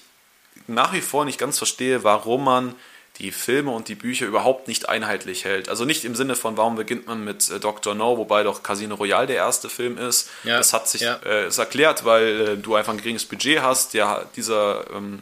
nach 0.69 0.93
wie 0.93 1.01
vor 1.01 1.25
nicht 1.25 1.39
ganz 1.39 1.59
verstehe, 1.59 2.05
warum 2.05 2.45
man 2.45 2.77
die 3.21 3.33
Filme 3.33 3.71
und 3.71 3.89
die 3.89 3.95
Bücher 3.95 4.27
überhaupt 4.27 4.67
nicht 4.67 4.89
einheitlich 4.89 5.45
hält. 5.45 5.69
Also 5.69 5.85
nicht 5.85 6.05
im 6.05 6.15
Sinne 6.15 6.37
von, 6.37 6.57
warum 6.57 6.77
beginnt 6.77 7.07
man 7.07 7.23
mit 7.23 7.51
äh, 7.51 7.61
Dr. 7.61 7.95
No, 7.95 8.17
wobei 8.17 8.43
doch 8.43 8.63
Casino 8.63 8.95
Royale 8.95 9.27
der 9.27 9.37
erste 9.37 9.69
Film 9.69 9.99
ist. 9.99 10.31
Ja, 10.43 10.57
das 10.59 10.73
hat 10.73 10.89
sich 10.89 11.03
ja. 11.03 11.21
äh, 11.25 11.49
ist 11.49 11.59
erklärt, 11.59 12.05
weil 12.05 12.41
äh, 12.41 12.57
du 12.57 12.75
einfach 12.75 12.93
ein 12.93 12.99
geringes 12.99 13.27
Budget 13.27 13.61
hast. 13.61 13.95
Ja, 13.95 14.25
dieser 14.37 14.91
ähm, 14.91 15.21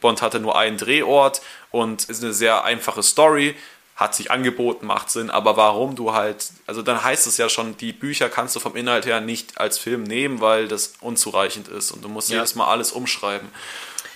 Bond 0.00 0.22
hatte 0.22 0.38
nur 0.40 0.56
einen 0.56 0.78
Drehort 0.78 1.42
und 1.70 2.04
ist 2.04 2.22
eine 2.22 2.32
sehr 2.32 2.64
einfache 2.64 3.02
Story. 3.02 3.56
Hat 3.96 4.14
sich 4.14 4.30
angeboten, 4.30 4.86
macht 4.86 5.10
Sinn, 5.10 5.28
aber 5.28 5.56
warum 5.56 5.96
du 5.96 6.14
halt, 6.14 6.46
also 6.66 6.80
dann 6.80 7.04
heißt 7.04 7.26
es 7.26 7.36
ja 7.36 7.48
schon, 7.48 7.76
die 7.76 7.92
Bücher 7.92 8.28
kannst 8.28 8.56
du 8.56 8.60
vom 8.60 8.74
Inhalt 8.74 9.04
her 9.04 9.20
nicht 9.20 9.58
als 9.58 9.78
Film 9.78 10.04
nehmen, 10.04 10.40
weil 10.40 10.66
das 10.66 10.94
unzureichend 11.00 11.68
ist 11.68 11.90
und 11.92 12.02
du 12.02 12.08
musst 12.08 12.30
ja. 12.30 12.36
jedes 12.36 12.54
Mal 12.54 12.68
alles 12.68 12.92
umschreiben. 12.92 13.48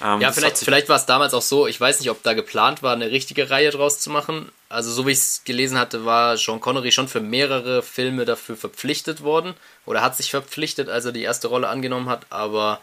Ähm, 0.02 0.20
ja, 0.20 0.32
vielleicht, 0.32 0.58
vielleicht 0.58 0.88
war 0.88 0.96
es 0.96 1.06
damals 1.06 1.32
auch 1.32 1.42
so, 1.42 1.66
ich 1.66 1.80
weiß 1.80 2.00
nicht, 2.00 2.10
ob 2.10 2.22
da 2.22 2.34
geplant 2.34 2.82
war, 2.82 2.94
eine 2.94 3.10
richtige 3.10 3.48
Reihe 3.48 3.70
draus 3.70 4.00
zu 4.00 4.10
machen. 4.10 4.50
Also 4.68 4.90
so 4.90 5.06
wie 5.06 5.12
ich 5.12 5.18
es 5.18 5.42
gelesen 5.44 5.78
hatte, 5.78 6.04
war 6.04 6.36
Sean 6.36 6.60
Connery 6.60 6.92
schon 6.92 7.08
für 7.08 7.20
mehrere 7.20 7.82
Filme 7.82 8.24
dafür 8.24 8.56
verpflichtet 8.56 9.22
worden 9.22 9.54
oder 9.86 10.02
hat 10.02 10.16
sich 10.16 10.30
verpflichtet, 10.30 10.88
als 10.88 11.04
er 11.04 11.12
die 11.12 11.22
erste 11.22 11.48
Rolle 11.48 11.68
angenommen 11.68 12.08
hat, 12.08 12.26
aber 12.30 12.80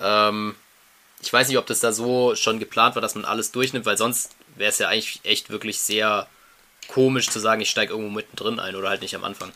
ähm, 0.00 0.54
ich 1.22 1.32
weiß 1.32 1.48
nicht, 1.48 1.58
ob 1.58 1.66
das 1.66 1.80
da 1.80 1.92
so 1.92 2.34
schon 2.34 2.58
geplant 2.58 2.96
war, 2.96 3.02
dass 3.02 3.14
man 3.14 3.24
alles 3.24 3.52
durchnimmt, 3.52 3.86
weil 3.86 3.96
sonst 3.96 4.32
wäre 4.56 4.70
es 4.70 4.78
ja 4.78 4.88
eigentlich 4.88 5.20
echt 5.24 5.50
wirklich 5.50 5.80
sehr 5.80 6.26
komisch 6.88 7.30
zu 7.30 7.38
sagen, 7.38 7.62
ich 7.62 7.70
steige 7.70 7.92
irgendwo 7.92 8.10
mittendrin 8.10 8.60
ein 8.60 8.76
oder 8.76 8.90
halt 8.90 9.00
nicht 9.00 9.14
am 9.14 9.24
Anfang. 9.24 9.52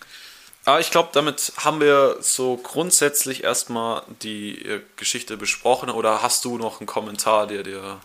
Aber 0.64 0.80
ich 0.80 0.90
glaube, 0.90 1.10
damit 1.12 1.52
haben 1.56 1.80
wir 1.80 2.18
so 2.20 2.56
grundsätzlich 2.56 3.44
erstmal 3.44 4.02
die 4.22 4.62
äh, 4.64 4.80
Geschichte 4.97 5.36
besprochen. 5.36 5.89
Oder 5.90 6.22
hast 6.22 6.44
du 6.44 6.59
noch 6.59 6.80
einen 6.80 6.86
Kommentar, 6.86 7.47
der 7.47 7.62
dir. 7.62 8.01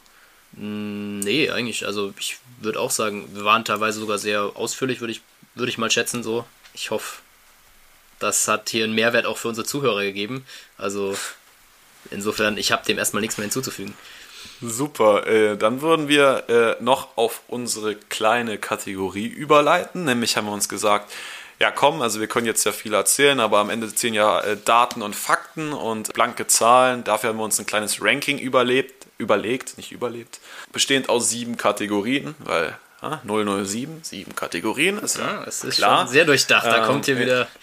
Mm, 0.54 1.20
nee, 1.20 1.50
eigentlich. 1.50 1.86
Also 1.86 2.14
ich 2.18 2.38
würde 2.62 2.80
auch 2.80 2.92
sagen, 2.92 3.28
wir 3.34 3.44
waren 3.44 3.66
teilweise 3.66 4.00
sogar 4.00 4.18
sehr 4.18 4.52
ausführlich, 4.56 5.02
würde 5.02 5.12
ich, 5.12 5.22
würd 5.56 5.70
ich 5.70 5.78
mal 5.78 5.92
schätzen. 5.92 6.24
So. 6.24 6.46
Ich 6.74 6.92
hoffe, 6.92 7.22
das 8.20 8.48
hat 8.48 8.70
hier 8.70 8.86
einen 8.86 8.96
Mehrwert 8.96 9.26
auch 9.26 9.38
für 9.38 9.50
unsere 9.50 9.68
Zuhörer 9.68 10.04
gegeben. 10.04 10.46
Also 10.78 11.16
insofern, 12.12 12.58
ich 12.58 12.72
habe 12.72 12.86
dem 12.86 12.98
erstmal 12.98 13.22
nichts 13.22 13.38
mehr 13.38 13.46
hinzuzufügen. 13.46 13.94
Super, 14.62 15.28
äh, 15.28 15.58
dann 15.58 15.82
würden 15.82 16.08
wir 16.08 16.46
äh, 16.80 16.84
noch 16.84 17.18
auf 17.18 17.42
unsere 17.48 17.96
kleine 17.96 18.58
Kategorie 18.58 19.28
überleiten. 19.28 20.06
Nämlich 20.06 20.38
haben 20.38 20.46
wir 20.46 20.54
uns 20.54 20.70
gesagt, 20.70 21.12
ja 21.60 21.72
komm, 21.72 22.02
also 22.02 22.20
wir 22.20 22.28
können 22.28 22.46
jetzt 22.46 22.64
ja 22.66 22.72
viel 22.72 22.94
erzählen, 22.94 23.40
aber 23.40 23.60
am 23.60 23.70
Ende 23.70 23.94
zählen 23.94 24.14
ja 24.14 24.40
äh, 24.42 24.58
Daten 24.58 25.02
und 25.02 25.16
Fakten 25.16 25.74
und 25.74 26.14
blanke 26.14 26.48
Zahlen. 26.48 27.04
Dafür 27.04 27.30
haben 27.30 27.38
wir 27.38 27.44
uns 27.44 27.60
ein 27.60 27.66
kleines 27.66 28.02
Ranking 28.02 28.38
überlebt, 28.38 29.08
überlegt, 29.18 29.78
nicht 29.78 29.92
überlebt, 29.92 30.40
bestehend 30.72 31.10
aus 31.10 31.30
sieben 31.30 31.58
Kategorien, 31.58 32.36
weil 32.40 32.78
ah, 33.02 33.20
007, 33.26 34.00
sieben 34.04 34.36
Kategorien, 34.36 34.98
ist 34.98 35.18
ja, 35.18 35.26
ja 35.26 35.44
es 35.46 35.64
ist 35.64 35.78
klar. 35.78 36.08
sehr 36.08 36.26
durchdacht, 36.26 36.66
da 36.66 36.78
ähm, 36.80 36.86
kommt 36.86 37.06
hier 37.06 37.20
wieder... 37.20 37.48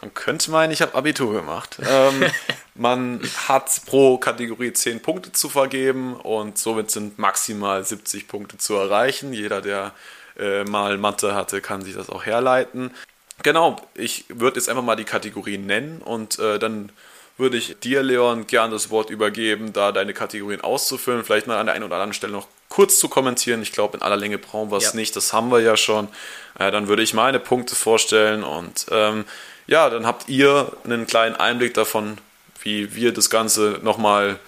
man 0.00 0.12
könnte 0.14 0.50
meinen, 0.50 0.72
ich 0.72 0.82
habe 0.82 0.94
Abitur 0.94 1.32
gemacht. 1.32 1.78
Ähm, 1.86 2.24
man 2.74 3.20
hat 3.48 3.82
pro 3.86 4.18
Kategorie 4.18 4.72
10 4.72 5.00
Punkte 5.00 5.32
zu 5.32 5.48
vergeben 5.48 6.14
und 6.14 6.58
somit 6.58 6.90
sind 6.90 7.18
maximal 7.18 7.84
70 7.84 8.28
Punkte 8.28 8.58
zu 8.58 8.74
erreichen. 8.74 9.32
Jeder, 9.32 9.60
der 9.60 9.92
äh, 10.38 10.64
mal 10.64 10.98
Mathe 10.98 11.34
hatte, 11.34 11.60
kann 11.60 11.82
sich 11.82 11.94
das 11.94 12.10
auch 12.10 12.24
herleiten. 12.26 12.90
Genau, 13.42 13.76
ich 13.94 14.24
würde 14.28 14.56
jetzt 14.56 14.68
einfach 14.68 14.82
mal 14.82 14.96
die 14.96 15.04
Kategorien 15.04 15.66
nennen 15.66 16.00
und 16.02 16.38
äh, 16.38 16.58
dann 16.58 16.90
würde 17.36 17.56
ich 17.56 17.76
dir, 17.80 18.02
Leon, 18.02 18.46
gern 18.46 18.70
das 18.70 18.90
Wort 18.90 19.10
übergeben, 19.10 19.72
da 19.72 19.90
deine 19.90 20.14
Kategorien 20.14 20.60
auszufüllen. 20.60 21.24
Vielleicht 21.24 21.48
mal 21.48 21.58
an 21.58 21.66
der 21.66 21.74
einen 21.74 21.84
oder 21.84 21.96
anderen 21.96 22.12
Stelle 22.12 22.32
noch 22.32 22.46
kurz 22.68 22.98
zu 22.98 23.08
kommentieren. 23.08 23.60
Ich 23.60 23.72
glaube, 23.72 23.96
in 23.96 24.02
aller 24.02 24.16
Länge 24.16 24.38
brauchen 24.38 24.70
wir 24.70 24.78
es 24.78 24.92
ja. 24.92 24.94
nicht, 24.94 25.16
das 25.16 25.32
haben 25.32 25.50
wir 25.50 25.60
ja 25.60 25.76
schon. 25.76 26.08
Äh, 26.58 26.70
dann 26.70 26.86
würde 26.86 27.02
ich 27.02 27.12
meine 27.12 27.40
Punkte 27.40 27.74
vorstellen 27.74 28.44
und 28.44 28.86
ähm, 28.90 29.24
ja, 29.66 29.90
dann 29.90 30.06
habt 30.06 30.28
ihr 30.28 30.72
einen 30.84 31.06
kleinen 31.06 31.36
Einblick 31.36 31.74
davon, 31.74 32.18
wie 32.62 32.94
wir 32.94 33.12
das 33.12 33.30
Ganze 33.30 33.80
nochmal 33.82 34.38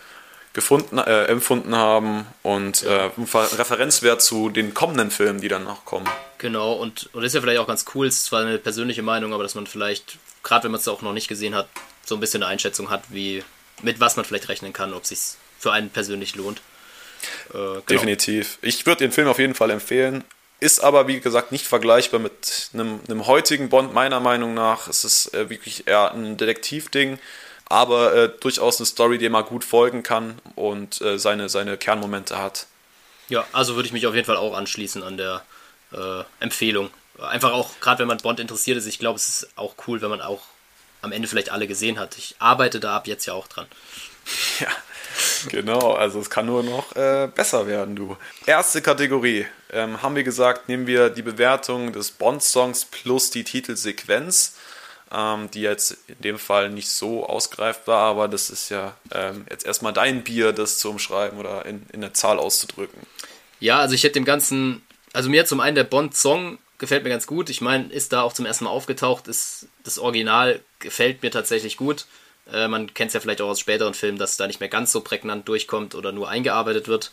gefunden, 0.56 0.96
äh, 0.96 1.26
empfunden 1.26 1.76
haben 1.76 2.26
und 2.42 2.80
ja. 2.80 3.06
äh, 3.06 3.10
Referenzwert 3.34 4.22
zu 4.22 4.48
den 4.48 4.72
kommenden 4.72 5.10
Filmen, 5.10 5.40
die 5.40 5.48
dann 5.48 5.64
noch 5.64 5.84
kommen. 5.84 6.08
Genau, 6.38 6.72
und, 6.72 7.10
und 7.12 7.22
das 7.22 7.26
ist 7.26 7.34
ja 7.34 7.42
vielleicht 7.42 7.60
auch 7.60 7.66
ganz 7.66 7.84
cool, 7.94 8.06
es 8.06 8.16
ist 8.16 8.24
zwar 8.24 8.40
eine 8.40 8.56
persönliche 8.56 9.02
Meinung, 9.02 9.34
aber 9.34 9.42
dass 9.42 9.54
man 9.54 9.66
vielleicht, 9.66 10.16
gerade 10.42 10.64
wenn 10.64 10.70
man 10.72 10.80
es 10.80 10.88
auch 10.88 11.02
noch 11.02 11.12
nicht 11.12 11.28
gesehen 11.28 11.54
hat, 11.54 11.68
so 12.06 12.14
ein 12.14 12.20
bisschen 12.20 12.42
eine 12.42 12.50
Einschätzung 12.50 12.88
hat, 12.88 13.02
wie 13.10 13.44
mit 13.82 14.00
was 14.00 14.16
man 14.16 14.24
vielleicht 14.24 14.48
rechnen 14.48 14.72
kann, 14.72 14.94
ob 14.94 15.02
es 15.02 15.10
sich 15.10 15.18
für 15.58 15.72
einen 15.72 15.90
persönlich 15.90 16.34
lohnt. 16.36 16.62
Äh, 17.50 17.52
genau. 17.52 17.80
Definitiv. 17.86 18.58
Ich 18.62 18.86
würde 18.86 19.00
den 19.00 19.12
Film 19.12 19.28
auf 19.28 19.38
jeden 19.38 19.54
Fall 19.54 19.70
empfehlen. 19.70 20.24
Ist 20.58 20.80
aber, 20.80 21.06
wie 21.06 21.20
gesagt, 21.20 21.52
nicht 21.52 21.66
vergleichbar 21.66 22.18
mit 22.18 22.70
einem, 22.72 23.00
einem 23.06 23.26
heutigen 23.26 23.68
Bond, 23.68 23.92
meiner 23.92 24.20
Meinung 24.20 24.54
nach. 24.54 24.88
Es 24.88 25.04
ist 25.04 25.34
äh, 25.34 25.50
wirklich 25.50 25.86
eher 25.86 26.12
ein 26.12 26.38
Detektivding 26.38 27.18
aber 27.68 28.14
äh, 28.14 28.28
durchaus 28.40 28.78
eine 28.78 28.86
Story, 28.86 29.18
die 29.18 29.28
man 29.28 29.44
gut 29.44 29.64
folgen 29.64 30.02
kann 30.02 30.38
und 30.54 31.00
äh, 31.00 31.18
seine, 31.18 31.48
seine 31.48 31.76
Kernmomente 31.76 32.38
hat. 32.38 32.66
Ja, 33.28 33.44
also 33.52 33.74
würde 33.74 33.86
ich 33.86 33.92
mich 33.92 34.06
auf 34.06 34.14
jeden 34.14 34.26
Fall 34.26 34.36
auch 34.36 34.56
anschließen 34.56 35.02
an 35.02 35.16
der 35.16 35.42
äh, 35.92 36.22
Empfehlung. 36.40 36.90
Einfach 37.20 37.52
auch, 37.52 37.80
gerade 37.80 38.00
wenn 38.00 38.08
man 38.08 38.18
Bond 38.18 38.40
interessiert 38.40 38.76
ist, 38.76 38.86
ich 38.86 38.98
glaube, 38.98 39.16
es 39.16 39.28
ist 39.28 39.48
auch 39.56 39.74
cool, 39.86 40.00
wenn 40.00 40.10
man 40.10 40.20
auch 40.20 40.42
am 41.02 41.12
Ende 41.12 41.28
vielleicht 41.28 41.50
alle 41.50 41.66
gesehen 41.66 41.98
hat. 41.98 42.16
Ich 42.18 42.36
arbeite 42.38 42.78
da 42.78 42.96
ab 42.96 43.06
jetzt 43.06 43.26
ja 43.26 43.34
auch 43.34 43.48
dran. 43.48 43.66
Ja, 44.58 44.68
genau, 45.50 45.92
also 45.92 46.18
es 46.18 46.28
kann 46.28 46.46
nur 46.46 46.64
noch 46.64 46.96
äh, 46.96 47.28
besser 47.32 47.68
werden, 47.68 47.94
du. 47.94 48.16
Erste 48.44 48.82
Kategorie, 48.82 49.46
ähm, 49.72 50.02
haben 50.02 50.16
wir 50.16 50.24
gesagt, 50.24 50.68
nehmen 50.68 50.88
wir 50.88 51.10
die 51.10 51.22
Bewertung 51.22 51.92
des 51.92 52.10
Bond-Songs 52.10 52.86
plus 52.86 53.30
die 53.30 53.44
Titelsequenz 53.44 54.55
ähm, 55.12 55.50
die 55.52 55.60
jetzt 55.60 55.96
in 56.08 56.20
dem 56.20 56.38
Fall 56.38 56.70
nicht 56.70 56.88
so 56.88 57.26
ausgereift 57.26 57.86
war, 57.86 58.02
aber 58.02 58.28
das 58.28 58.50
ist 58.50 58.68
ja 58.70 58.96
ähm, 59.12 59.46
jetzt 59.50 59.64
erstmal 59.64 59.92
dein 59.92 60.24
Bier, 60.24 60.52
das 60.52 60.78
zu 60.78 60.90
umschreiben 60.90 61.38
oder 61.38 61.64
in, 61.66 61.86
in 61.92 62.02
eine 62.02 62.12
Zahl 62.12 62.38
auszudrücken. 62.38 63.00
Ja, 63.60 63.78
also 63.78 63.94
ich 63.94 64.02
hätte 64.02 64.14
dem 64.14 64.24
Ganzen, 64.24 64.82
also 65.12 65.30
mir 65.30 65.46
zum 65.46 65.60
einen 65.60 65.76
der 65.76 65.84
Bond-Song 65.84 66.58
gefällt 66.78 67.04
mir 67.04 67.10
ganz 67.10 67.26
gut. 67.26 67.48
Ich 67.50 67.60
meine, 67.60 67.90
ist 67.90 68.12
da 68.12 68.22
auch 68.22 68.32
zum 68.32 68.46
ersten 68.46 68.64
Mal 68.64 68.70
aufgetaucht, 68.70 69.28
ist 69.28 69.68
das 69.84 69.98
Original 69.98 70.60
gefällt 70.78 71.22
mir 71.22 71.30
tatsächlich 71.30 71.76
gut. 71.76 72.06
Äh, 72.52 72.68
man 72.68 72.92
kennt 72.92 73.08
es 73.08 73.14
ja 73.14 73.20
vielleicht 73.20 73.40
auch 73.40 73.48
aus 73.48 73.60
späteren 73.60 73.94
Filmen, 73.94 74.18
dass 74.18 74.36
da 74.36 74.46
nicht 74.46 74.60
mehr 74.60 74.68
ganz 74.68 74.92
so 74.92 75.00
prägnant 75.00 75.48
durchkommt 75.48 75.94
oder 75.94 76.12
nur 76.12 76.28
eingearbeitet 76.28 76.88
wird. 76.88 77.12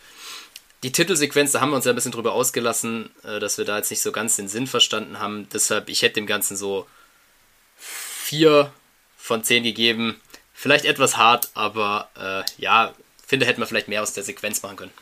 Die 0.83 0.91
Titelsequenz, 0.91 1.53
da 1.53 1.61
haben 1.61 1.69
wir 1.69 1.77
uns 1.77 1.85
ja 1.85 1.93
ein 1.93 1.95
bisschen 1.95 2.11
drüber 2.11 2.33
ausgelassen, 2.33 3.09
äh, 3.23 3.39
dass 3.39 3.57
wir 3.57 3.65
da 3.65 3.77
jetzt 3.77 3.89
nicht 3.89 4.01
so 4.01 4.11
ganz 4.11 4.35
den 4.35 4.49
Sinn 4.49 4.67
verstanden 4.67 5.19
haben. 5.19 5.47
Deshalb, 5.53 5.89
ich 5.89 6.01
hätte 6.01 6.15
dem 6.15 6.27
Ganzen 6.27 6.57
so 6.57 6.87
4 8.33 8.71
von 9.15 9.43
10 9.43 9.61
gegeben. 9.61 10.19
Vielleicht 10.55 10.85
etwas 10.85 11.17
hart, 11.17 11.49
aber 11.53 12.09
äh, 12.19 12.61
ja, 12.61 12.95
finde, 13.27 13.45
hätten 13.45 13.61
wir 13.61 13.67
vielleicht 13.67 13.87
mehr 13.87 14.01
aus 14.01 14.13
der 14.13 14.23
Sequenz 14.23 14.63
machen 14.63 14.77
können. 14.77 14.93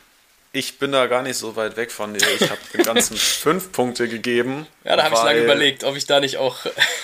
Ich 0.52 0.78
bin 0.78 0.92
da 0.92 1.06
gar 1.06 1.22
nicht 1.22 1.38
so 1.38 1.56
weit 1.56 1.78
weg 1.78 1.90
von 1.90 2.12
dir. 2.12 2.26
Ich 2.38 2.50
habe 2.50 2.60
den 2.74 2.82
ganzen 2.82 3.16
5 3.16 3.72
Punkte 3.72 4.06
gegeben. 4.06 4.66
Ja, 4.84 4.96
da 4.96 5.04
habe 5.04 5.14
ich 5.14 5.22
lange 5.22 5.44
überlegt, 5.44 5.82
ob 5.84 5.96
ich 5.96 6.04
da 6.04 6.20
nicht 6.20 6.36
auch 6.36 6.58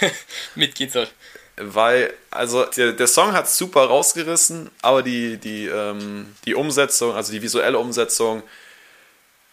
mitgehen 0.55 0.91
soll. 0.91 1.09
Weil, 1.57 2.13
also 2.31 2.67
der, 2.67 2.93
der 2.93 3.07
Song 3.07 3.33
hat 3.33 3.49
super 3.49 3.87
rausgerissen, 3.87 4.71
aber 4.83 5.03
die, 5.03 5.39
die, 5.39 5.67
ähm, 5.67 6.37
die 6.45 6.55
Umsetzung, 6.55 7.15
also 7.15 7.33
die 7.33 7.41
visuelle 7.41 7.79
Umsetzung, 7.79 8.43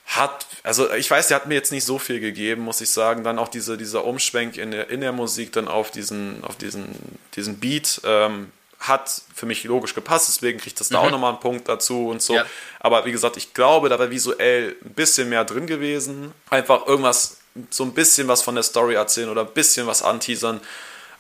hat, 0.06 0.45
also 0.64 0.91
ich 0.94 1.10
weiß, 1.10 1.30
der 1.30 1.36
hat 1.36 1.48
mir 1.48 1.56
jetzt 1.56 1.72
nicht 1.72 1.86
so 1.86 1.98
viel 1.98 2.19
gegeben, 2.19 2.61
muss 2.61 2.82
ich 2.82 2.90
sagen. 2.90 3.23
Dann 3.23 3.40
auch 3.40 3.48
diese, 3.48 3.77
dieser 3.77 4.06
Umschwenk 4.06 4.57
in 4.57 4.72
der, 4.72 4.90
in 4.90 5.02
der 5.02 5.11
Musik, 5.11 5.52
dann 5.52 5.68
auf 5.68 5.91
diesen, 5.91 6.44
auf 6.44 6.56
diesen, 6.56 7.19
diesen 7.36 7.60
Beat, 7.60 8.02
ähm, 8.06 8.52
hat 8.80 9.22
für 9.34 9.45
mich 9.45 9.64
logisch 9.64 9.95
gepasst, 9.95 10.27
deswegen 10.27 10.60
kriegt 10.60 10.80
das 10.80 10.90
da 10.90 10.99
mhm. 10.99 11.07
auch 11.07 11.11
nochmal 11.11 11.32
einen 11.32 11.40
Punkt 11.40 11.68
dazu 11.68 12.10
und 12.10 12.22
so. 12.22 12.36
Ja. 12.36 12.45
Aber 12.80 13.06
wie 13.06 13.11
gesagt, 13.11 13.38
ich 13.38 13.53
glaube, 13.53 13.90
da 13.90 13.98
wäre 13.98 14.11
visuell 14.11 14.76
ein 14.84 14.94
bisschen 14.94 15.30
mehr 15.30 15.45
drin 15.45 15.65
gewesen. 15.65 16.34
Einfach 16.49 16.86
irgendwas, 16.86 17.38
so 17.69 17.84
ein 17.84 17.94
bisschen 17.94 18.27
was 18.27 18.41
von 18.41 18.56
der 18.56 18.64
Story 18.64 18.95
erzählen 18.95 19.30
oder 19.30 19.41
ein 19.41 19.53
bisschen 19.53 19.88
was 19.88 20.03
anteasern. 20.03 20.61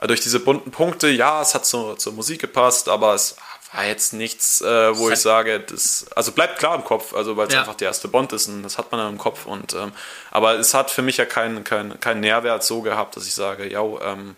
Durch 0.05 0.19
diese 0.19 0.41
bunten 0.41 0.71
Punkte, 0.71 1.07
ja, 1.07 1.41
es 1.41 1.55
hat 1.55 1.65
zur, 1.65 1.97
zur 1.97 2.13
Musik 2.13 2.41
gepasst, 2.41 2.89
aber 2.89 3.13
es 3.13 3.37
war 3.75 3.85
jetzt 3.85 4.13
nichts, 4.13 4.61
äh, 4.61 4.97
wo 4.97 5.09
ich 5.09 5.19
sage, 5.19 5.59
das, 5.59 6.05
also 6.15 6.31
bleibt 6.31 6.59
klar 6.59 6.75
im 6.75 6.83
Kopf, 6.83 7.13
also 7.13 7.35
weil 7.35 7.47
es 7.47 7.53
ja. 7.53 7.59
einfach 7.61 7.75
der 7.75 7.89
erste 7.89 8.07
Bond 8.07 8.31
ist 8.33 8.47
und 8.47 8.63
das 8.63 8.77
hat 8.77 8.91
man 8.91 8.99
dann 8.99 9.13
im 9.13 9.17
Kopf. 9.17 9.45
Und, 9.45 9.73
ähm, 9.73 9.91
aber 10.31 10.53
es 10.53 10.73
hat 10.73 10.91
für 10.91 11.01
mich 11.01 11.17
ja 11.17 11.25
keinen 11.25 11.63
kein, 11.63 11.99
kein 11.99 12.21
Nährwert 12.21 12.63
so 12.63 12.81
gehabt, 12.81 13.17
dass 13.17 13.27
ich 13.27 13.33
sage, 13.33 13.69
ja, 13.69 13.81
ähm, 13.81 14.35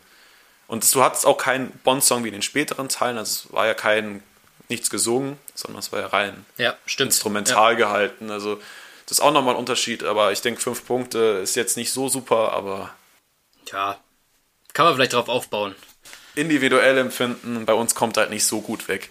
und 0.68 0.94
du 0.94 1.04
hattest 1.04 1.26
auch 1.26 1.38
keinen 1.38 1.72
Bond-Song 1.84 2.24
wie 2.24 2.30
in 2.30 2.34
den 2.34 2.42
späteren 2.42 2.90
Teilen, 2.90 3.18
also 3.18 3.46
es 3.46 3.54
war 3.54 3.68
ja 3.68 3.74
kein 3.74 4.24
nichts 4.70 4.90
gesungen, 4.90 5.38
sondern 5.54 5.80
es 5.80 5.92
war 5.92 6.00
ja 6.00 6.08
rein 6.08 6.46
ja, 6.58 6.76
instrumental 6.98 7.74
ja. 7.74 7.78
gehalten. 7.78 8.32
Also 8.32 8.58
das 9.06 9.20
ist 9.20 9.22
auch 9.22 9.32
nochmal 9.32 9.54
ein 9.54 9.60
Unterschied, 9.60 10.04
aber 10.04 10.32
ich 10.34 10.42
denke, 10.42 10.60
fünf 10.60 10.86
Punkte 10.86 11.40
ist 11.42 11.56
jetzt 11.56 11.78
nicht 11.78 11.94
so 11.94 12.10
super, 12.10 12.52
aber. 12.52 12.94
Ja, 13.72 13.98
kann 14.74 14.86
man 14.86 14.96
vielleicht 14.96 15.14
darauf 15.14 15.30
aufbauen 15.30 15.76
individuell 16.38 16.98
empfinden. 16.98 17.66
Bei 17.66 17.74
uns 17.74 17.96
kommt 17.96 18.18
halt 18.18 18.30
nicht 18.30 18.46
so 18.46 18.62
gut 18.62 18.88
weg. 18.88 19.10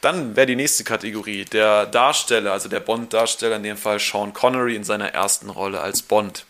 Dann 0.00 0.36
wäre 0.36 0.46
die 0.46 0.56
nächste 0.56 0.84
Kategorie 0.84 1.46
der 1.46 1.86
Darsteller, 1.86 2.52
also 2.52 2.68
der 2.68 2.80
Bond-Darsteller, 2.80 3.56
in 3.56 3.62
dem 3.62 3.78
Fall 3.78 3.98
Sean 3.98 4.34
Connery 4.34 4.76
in 4.76 4.84
seiner 4.84 5.08
ersten 5.08 5.48
Rolle 5.48 5.80
als 5.80 6.02
Bond. 6.02 6.44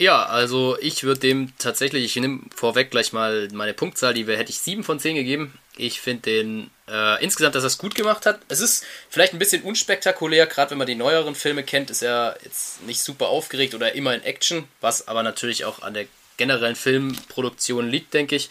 Ja, 0.00 0.26
also 0.26 0.76
ich 0.80 1.02
würde 1.02 1.20
dem 1.20 1.52
tatsächlich, 1.58 2.04
ich 2.04 2.16
nehme 2.16 2.40
vorweg 2.54 2.90
gleich 2.90 3.12
mal 3.12 3.48
meine 3.52 3.74
Punktzahl, 3.74 4.14
die 4.14 4.26
hätte 4.26 4.50
ich 4.50 4.60
7 4.60 4.84
von 4.84 5.00
10 5.00 5.16
gegeben. 5.16 5.58
Ich 5.76 6.00
finde 6.00 6.22
den 6.22 6.70
äh, 6.88 7.22
insgesamt, 7.22 7.56
dass 7.56 7.64
er 7.64 7.68
es 7.68 7.78
gut 7.78 7.96
gemacht 7.96 8.24
hat. 8.24 8.40
Es 8.48 8.60
ist 8.60 8.84
vielleicht 9.10 9.32
ein 9.32 9.40
bisschen 9.40 9.62
unspektakulär, 9.62 10.46
gerade 10.46 10.70
wenn 10.70 10.78
man 10.78 10.86
die 10.86 10.94
neueren 10.94 11.34
Filme 11.34 11.64
kennt, 11.64 11.90
ist 11.90 12.02
er 12.02 12.36
jetzt 12.44 12.82
nicht 12.82 13.00
super 13.00 13.28
aufgeregt 13.28 13.74
oder 13.74 13.94
immer 13.94 14.14
in 14.14 14.22
Action, 14.22 14.68
was 14.80 15.08
aber 15.08 15.24
natürlich 15.24 15.64
auch 15.64 15.82
an 15.82 15.94
der 15.94 16.06
generellen 16.36 16.76
Filmproduktion 16.76 17.88
liegt, 17.88 18.14
denke 18.14 18.36
ich. 18.36 18.50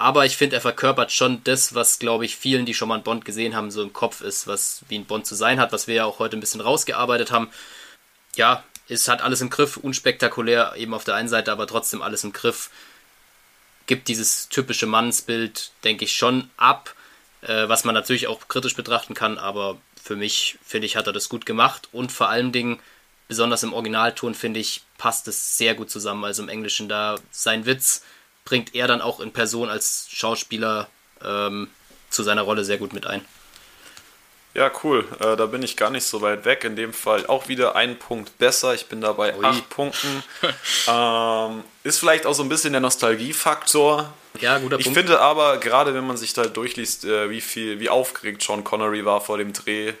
Aber 0.00 0.24
ich 0.24 0.38
finde, 0.38 0.56
er 0.56 0.62
verkörpert 0.62 1.12
schon 1.12 1.44
das, 1.44 1.74
was, 1.74 1.98
glaube 1.98 2.24
ich, 2.24 2.34
vielen, 2.34 2.64
die 2.64 2.72
schon 2.72 2.88
mal 2.88 2.94
einen 2.94 3.04
Bond 3.04 3.26
gesehen 3.26 3.54
haben, 3.54 3.70
so 3.70 3.82
im 3.82 3.92
Kopf 3.92 4.22
ist, 4.22 4.46
was 4.46 4.80
wie 4.88 4.98
ein 4.98 5.04
Bond 5.04 5.26
zu 5.26 5.34
sein 5.34 5.60
hat, 5.60 5.72
was 5.72 5.88
wir 5.88 5.94
ja 5.94 6.04
auch 6.06 6.18
heute 6.20 6.38
ein 6.38 6.40
bisschen 6.40 6.62
rausgearbeitet 6.62 7.30
haben. 7.30 7.50
Ja, 8.34 8.64
es 8.88 9.08
hat 9.08 9.20
alles 9.20 9.42
im 9.42 9.50
Griff, 9.50 9.76
unspektakulär 9.76 10.72
eben 10.76 10.94
auf 10.94 11.04
der 11.04 11.16
einen 11.16 11.28
Seite, 11.28 11.52
aber 11.52 11.66
trotzdem 11.66 12.00
alles 12.00 12.24
im 12.24 12.32
Griff. 12.32 12.70
Gibt 13.84 14.08
dieses 14.08 14.48
typische 14.48 14.86
Mannsbild, 14.86 15.70
denke 15.84 16.06
ich, 16.06 16.16
schon 16.16 16.48
ab, 16.56 16.94
äh, 17.42 17.68
was 17.68 17.84
man 17.84 17.94
natürlich 17.94 18.26
auch 18.26 18.48
kritisch 18.48 18.76
betrachten 18.76 19.12
kann, 19.12 19.36
aber 19.36 19.76
für 20.02 20.16
mich, 20.16 20.56
finde 20.64 20.86
ich, 20.86 20.96
hat 20.96 21.08
er 21.08 21.12
das 21.12 21.28
gut 21.28 21.44
gemacht 21.44 21.90
und 21.92 22.10
vor 22.10 22.30
allen 22.30 22.52
Dingen, 22.52 22.80
besonders 23.28 23.64
im 23.64 23.74
Originalton, 23.74 24.34
finde 24.34 24.60
ich, 24.60 24.80
passt 24.96 25.28
es 25.28 25.58
sehr 25.58 25.74
gut 25.74 25.90
zusammen. 25.90 26.24
Also 26.24 26.42
im 26.42 26.48
Englischen 26.48 26.88
da 26.88 27.18
sein 27.30 27.66
Witz 27.66 28.02
bringt 28.44 28.74
er 28.74 28.88
dann 28.88 29.00
auch 29.00 29.20
in 29.20 29.32
Person 29.32 29.68
als 29.68 30.08
Schauspieler 30.10 30.88
ähm, 31.24 31.68
zu 32.10 32.22
seiner 32.22 32.42
Rolle 32.42 32.64
sehr 32.64 32.78
gut 32.78 32.92
mit 32.92 33.06
ein. 33.06 33.24
Ja, 34.52 34.70
cool. 34.82 35.06
Äh, 35.20 35.36
da 35.36 35.46
bin 35.46 35.62
ich 35.62 35.76
gar 35.76 35.90
nicht 35.90 36.04
so 36.04 36.22
weit 36.22 36.44
weg. 36.44 36.64
In 36.64 36.74
dem 36.74 36.92
Fall 36.92 37.26
auch 37.26 37.46
wieder 37.46 37.76
ein 37.76 37.98
Punkt 37.98 38.36
besser. 38.38 38.74
Ich 38.74 38.86
bin 38.86 39.00
dabei 39.00 39.36
Ui. 39.36 39.44
acht 39.44 39.68
Punkten. 39.70 40.24
ähm, 40.88 41.62
ist 41.84 42.00
vielleicht 42.00 42.26
auch 42.26 42.34
so 42.34 42.42
ein 42.42 42.48
bisschen 42.48 42.72
der 42.72 42.80
Nostalgiefaktor. 42.80 44.12
Ja, 44.40 44.58
guter 44.58 44.76
Punkt. 44.76 44.86
Ich 44.86 44.92
finde 44.92 45.20
aber, 45.20 45.58
gerade 45.58 45.94
wenn 45.94 46.06
man 46.06 46.16
sich 46.16 46.32
da 46.32 46.46
durchliest, 46.46 47.04
äh, 47.04 47.30
wie 47.30 47.40
viel, 47.40 47.78
wie 47.78 47.90
aufgeregt 47.90 48.42
Sean 48.42 48.64
Connery 48.64 49.04
war 49.04 49.20
vor 49.20 49.38
dem 49.38 49.52
Dreh, 49.52 49.92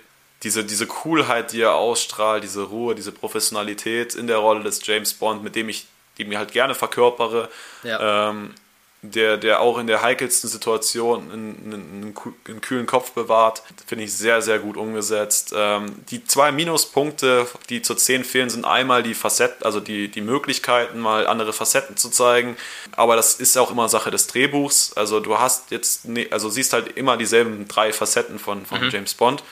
diese, 0.42 0.64
diese 0.64 0.86
Coolheit, 0.86 1.52
die 1.52 1.60
er 1.60 1.74
ausstrahlt, 1.74 2.42
diese 2.42 2.62
Ruhe, 2.62 2.94
diese 2.94 3.12
Professionalität 3.12 4.14
in 4.14 4.26
der 4.26 4.38
Rolle 4.38 4.64
des 4.64 4.84
James 4.84 5.14
Bond, 5.14 5.44
mit 5.44 5.54
dem 5.54 5.68
ich 5.68 5.86
die 6.20 6.26
mir 6.26 6.38
halt 6.38 6.52
gerne 6.52 6.74
verkörpere, 6.74 7.48
ja. 7.82 8.28
ähm, 8.30 8.54
der, 9.02 9.38
der 9.38 9.60
auch 9.60 9.78
in 9.78 9.86
der 9.86 10.02
heikelsten 10.02 10.50
Situation 10.50 11.32
einen, 11.32 11.56
einen, 11.64 12.14
einen 12.46 12.60
kühlen 12.60 12.84
Kopf 12.84 13.12
bewahrt, 13.12 13.62
finde 13.86 14.04
ich 14.04 14.12
sehr, 14.12 14.42
sehr 14.42 14.58
gut 14.58 14.76
umgesetzt. 14.76 15.54
Ähm, 15.56 15.94
die 16.10 16.22
zwei 16.26 16.52
Minuspunkte, 16.52 17.46
die 17.70 17.80
zur 17.80 17.96
10 17.96 18.24
fehlen, 18.24 18.50
sind 18.50 18.66
einmal 18.66 19.02
die 19.02 19.14
Facetten, 19.14 19.64
also 19.64 19.80
die, 19.80 20.08
die 20.08 20.20
Möglichkeiten, 20.20 21.00
mal 21.00 21.26
andere 21.26 21.54
Facetten 21.54 21.96
zu 21.96 22.10
zeigen. 22.10 22.58
Aber 22.92 23.16
das 23.16 23.36
ist 23.36 23.56
auch 23.56 23.70
immer 23.70 23.88
Sache 23.88 24.10
des 24.10 24.26
Drehbuchs. 24.26 24.92
Also 24.92 25.20
du 25.20 25.38
hast 25.38 25.70
jetzt, 25.70 26.06
ne, 26.06 26.28
also 26.30 26.50
siehst 26.50 26.74
halt 26.74 26.98
immer 26.98 27.16
dieselben 27.16 27.68
drei 27.68 27.94
Facetten 27.94 28.38
von, 28.38 28.66
von 28.66 28.84
mhm. 28.84 28.90
James 28.90 29.14
Bond, 29.14 29.42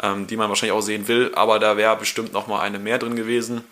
ähm, 0.00 0.28
die 0.28 0.36
man 0.36 0.48
wahrscheinlich 0.48 0.78
auch 0.78 0.80
sehen 0.80 1.08
will, 1.08 1.32
aber 1.34 1.58
da 1.58 1.76
wäre 1.76 1.96
bestimmt 1.96 2.32
noch 2.32 2.46
mal 2.46 2.60
eine 2.60 2.78
mehr 2.78 2.98
drin 2.98 3.16
gewesen. 3.16 3.64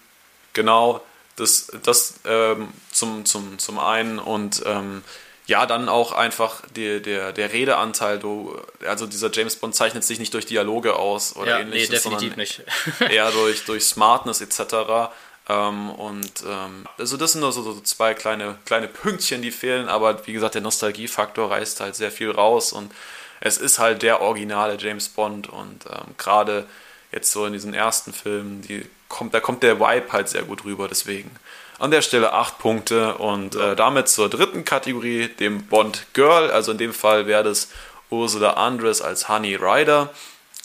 Genau, 0.54 1.00
das, 1.40 1.72
das 1.82 2.14
ähm, 2.24 2.68
zum, 2.92 3.24
zum, 3.24 3.58
zum 3.58 3.78
einen 3.78 4.18
und 4.18 4.62
ähm, 4.66 5.02
ja, 5.46 5.66
dann 5.66 5.88
auch 5.88 6.12
einfach 6.12 6.62
die, 6.76 7.02
der, 7.02 7.32
der 7.32 7.52
Redeanteil, 7.52 8.20
du, 8.20 8.56
also 8.86 9.06
dieser 9.06 9.32
James 9.32 9.56
Bond 9.56 9.74
zeichnet 9.74 10.04
sich 10.04 10.20
nicht 10.20 10.32
durch 10.32 10.46
Dialoge 10.46 10.94
aus 10.94 11.34
oder 11.34 11.50
ja, 11.50 11.58
ähnliches, 11.58 11.88
nee, 11.88 11.96
definitiv 11.96 12.36
nicht. 12.36 12.62
eher 13.10 13.32
durch, 13.32 13.64
durch 13.64 13.84
Smartness 13.84 14.40
etc. 14.40 15.10
Ähm, 15.48 15.90
und 15.90 16.44
ähm, 16.46 16.86
also 16.98 17.16
das 17.16 17.32
sind 17.32 17.40
nur 17.40 17.50
so, 17.50 17.62
so, 17.62 17.80
zwei 17.80 18.14
kleine, 18.14 18.58
kleine 18.64 18.86
Pünktchen, 18.86 19.42
die 19.42 19.50
fehlen, 19.50 19.88
aber 19.88 20.24
wie 20.26 20.32
gesagt, 20.32 20.54
der 20.54 20.62
Nostalgiefaktor 20.62 21.50
reißt 21.50 21.80
halt 21.80 21.96
sehr 21.96 22.12
viel 22.12 22.30
raus 22.30 22.72
und 22.72 22.92
es 23.40 23.58
ist 23.58 23.80
halt 23.80 24.02
der 24.02 24.20
originale 24.20 24.76
James 24.78 25.08
Bond 25.08 25.48
und 25.48 25.86
ähm, 25.86 26.14
gerade 26.16 26.66
jetzt 27.10 27.32
so 27.32 27.44
in 27.46 27.54
diesen 27.54 27.74
ersten 27.74 28.12
Filmen, 28.12 28.62
die 28.62 28.86
kommt, 29.10 29.34
da 29.34 29.40
kommt 29.40 29.62
der 29.62 29.78
Vibe 29.78 30.10
halt 30.12 30.30
sehr 30.30 30.44
gut 30.44 30.64
rüber, 30.64 30.88
deswegen. 30.88 31.30
An 31.78 31.90
der 31.90 32.00
Stelle 32.00 32.32
8 32.32 32.58
Punkte 32.58 33.16
und 33.16 33.54
äh, 33.56 33.76
damit 33.76 34.08
zur 34.08 34.30
dritten 34.30 34.64
Kategorie, 34.64 35.28
dem 35.28 35.66
Bond 35.66 36.06
Girl. 36.14 36.50
Also 36.50 36.72
in 36.72 36.78
dem 36.78 36.94
Fall 36.94 37.26
wäre 37.26 37.44
das 37.44 37.68
Ursula 38.08 38.54
Andres 38.54 39.02
als 39.02 39.28
Honey 39.28 39.56
Rider. 39.56 40.10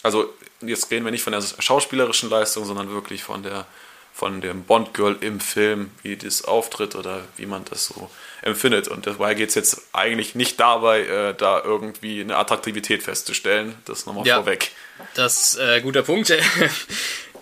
Also 0.02 0.32
jetzt 0.60 0.90
reden 0.90 1.04
wir 1.04 1.12
nicht 1.12 1.22
von 1.22 1.32
der 1.32 1.42
schauspielerischen 1.42 2.30
Leistung, 2.30 2.64
sondern 2.64 2.90
wirklich 2.90 3.22
von 3.22 3.42
der 3.42 3.66
von 4.12 4.40
dem 4.40 4.64
Bond 4.64 4.94
Girl 4.94 5.14
im 5.20 5.40
Film, 5.40 5.90
wie 6.02 6.16
das 6.16 6.42
auftritt 6.42 6.94
oder 6.94 7.20
wie 7.36 7.44
man 7.44 7.66
das 7.66 7.84
so 7.84 8.08
empfindet. 8.46 8.88
Und 8.88 9.06
dabei 9.06 9.34
geht 9.34 9.50
es 9.50 9.54
jetzt 9.54 9.82
eigentlich 9.92 10.34
nicht 10.34 10.58
dabei, 10.58 11.00
äh, 11.00 11.34
da 11.34 11.62
irgendwie 11.62 12.20
eine 12.20 12.36
Attraktivität 12.36 13.02
festzustellen. 13.02 13.74
Das 13.84 14.06
nochmal 14.06 14.26
ja, 14.26 14.36
vorweg. 14.36 14.70
Das 15.14 15.54
ist 15.54 15.58
äh, 15.58 15.80
guter 15.80 16.02
Punkt. 16.02 16.32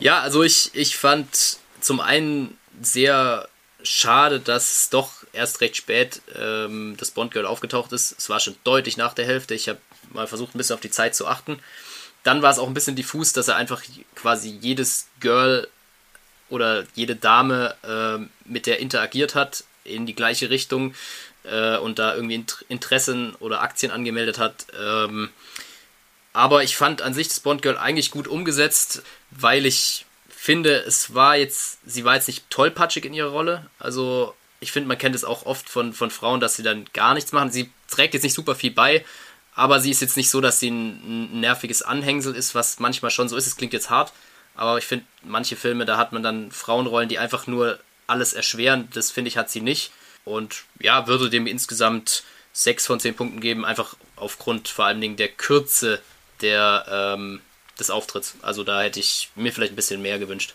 Ja, 0.01 0.23
also 0.23 0.43
ich, 0.43 0.71
ich 0.75 0.97
fand 0.97 1.59
zum 1.81 2.01
einen 2.01 2.59
sehr 2.83 3.49
schade, 3.85 4.41
dass 4.41 4.73
es 4.73 4.91
doch 4.91 5.13
erst 5.33 5.61
recht 5.61 5.77
spät 5.77 6.21
ähm, 6.37 6.97
das 6.99 7.13
Bond-Girl 7.13 7.47
aufgetaucht 7.47 7.93
ist. 7.93 8.17
Es 8.19 8.29
war 8.29 8.41
schon 8.41 8.57
deutlich 8.65 8.97
nach 8.97 9.15
der 9.15 9.25
Hälfte. 9.25 9.55
Ich 9.55 9.69
habe 9.69 9.79
mal 10.13 10.27
versucht, 10.27 10.55
ein 10.55 10.59
bisschen 10.59 10.75
auf 10.75 10.81
die 10.81 10.91
Zeit 10.91 11.15
zu 11.15 11.29
achten. 11.29 11.61
Dann 12.25 12.43
war 12.43 12.51
es 12.51 12.59
auch 12.59 12.67
ein 12.67 12.75
bisschen 12.75 12.97
diffus, 12.97 13.33
dass 13.33 13.47
er 13.47 13.55
einfach 13.55 13.83
quasi 14.17 14.49
jedes 14.49 15.07
Girl 15.21 15.69
oder 16.49 16.85
jede 16.95 17.15
Dame 17.15 17.77
äh, 17.85 18.49
mit 18.49 18.67
der 18.67 18.81
interagiert 18.81 19.37
hat 19.37 19.63
in 19.85 20.07
die 20.07 20.15
gleiche 20.15 20.51
Richtung 20.51 20.95
äh, 21.45 21.77
und 21.77 21.99
da 21.99 22.15
irgendwie 22.15 22.45
Interessen 22.69 23.35
oder 23.37 23.63
Aktien 23.63 23.93
angemeldet 23.93 24.39
hat. 24.39 24.67
Ähm, 24.79 25.31
aber 26.33 26.65
ich 26.65 26.77
fand 26.77 27.01
an 27.01 27.15
sich 27.15 27.29
das 27.29 27.41
Bond 27.41 27.63
Girl 27.63 27.79
eigentlich 27.79 28.11
gut 28.11 28.27
umgesetzt, 28.27 29.03
weil 29.31 29.67
ich 29.67 30.05
finde, 30.29 30.75
es 30.79 31.15
war 31.15 31.37
jetzt, 31.37 31.79
sie 31.87 32.05
war 32.05 32.17
jetzt 32.17 32.27
nicht 32.27 32.51
tollpatschig 32.51 33.05
in 33.05 33.15
ihrer 33.15 33.31
Rolle. 33.31 33.71
Also 33.79 34.35
ich 34.61 34.73
finde, 34.73 34.89
man 34.89 34.99
kennt 34.99 35.15
es 35.15 35.25
auch 35.25 35.47
oft 35.47 35.69
von, 35.69 35.93
von 35.93 36.11
Frauen, 36.11 36.41
dass 36.41 36.57
sie 36.57 36.63
dann 36.63 36.87
gar 36.93 37.15
nichts 37.15 37.33
machen. 37.33 37.53
Sie 37.53 37.71
trägt 37.89 38.15
jetzt 38.15 38.25
nicht 38.25 38.35
super 38.35 38.55
viel 38.55 38.73
bei, 38.73 39.05
aber 39.55 39.79
sie 39.79 39.91
ist 39.91 40.03
jetzt 40.03 40.17
nicht 40.17 40.31
so, 40.31 40.41
dass 40.41 40.59
sie 40.59 40.71
ein, 40.71 41.33
ein 41.33 41.41
nerviges 41.41 41.83
Anhängsel 41.83 42.35
ist, 42.35 42.55
was 42.55 42.81
manchmal 42.81 43.11
schon 43.11 43.29
so 43.29 43.37
ist. 43.37 43.47
Es 43.47 43.57
klingt 43.57 43.73
jetzt 43.73 43.91
hart, 43.91 44.13
aber 44.55 44.79
ich 44.79 44.85
finde, 44.85 45.05
manche 45.23 45.57
Filme, 45.57 45.85
da 45.85 45.97
hat 45.97 46.13
man 46.13 46.23
dann 46.23 46.51
Frauenrollen, 46.51 47.09
die 47.09 47.19
einfach 47.19 47.47
nur 47.47 47.79
alles 48.07 48.33
erschweren. 48.33 48.89
Das 48.93 49.11
finde 49.11 49.29
ich, 49.29 49.37
hat 49.37 49.51
sie 49.51 49.61
nicht. 49.61 49.93
Und 50.25 50.65
ja, 50.81 51.07
würde 51.07 51.31
dem 51.31 51.47
insgesamt 51.47 52.25
6 52.53 52.87
von 52.87 53.01
10 53.01 53.15
Punkten 53.15 53.41
geben, 53.41 53.65
einfach 53.65 53.97
aufgrund 54.17 54.69
vor 54.69 54.87
allen 54.87 55.01
Dingen 55.01 55.17
der 55.17 55.29
Kürze 55.29 56.01
der, 56.41 56.87
ähm, 56.89 57.41
des 57.79 57.91
Auftritts. 57.91 58.37
Also 58.43 58.65
da 58.65 58.83
hätte 58.83 59.01
ich 59.01 59.31
mir 59.35 59.53
vielleicht 59.53 59.73
ein 59.73 59.77
bisschen 59.77 60.03
mehr 60.03 60.19
gewünscht. 60.19 60.55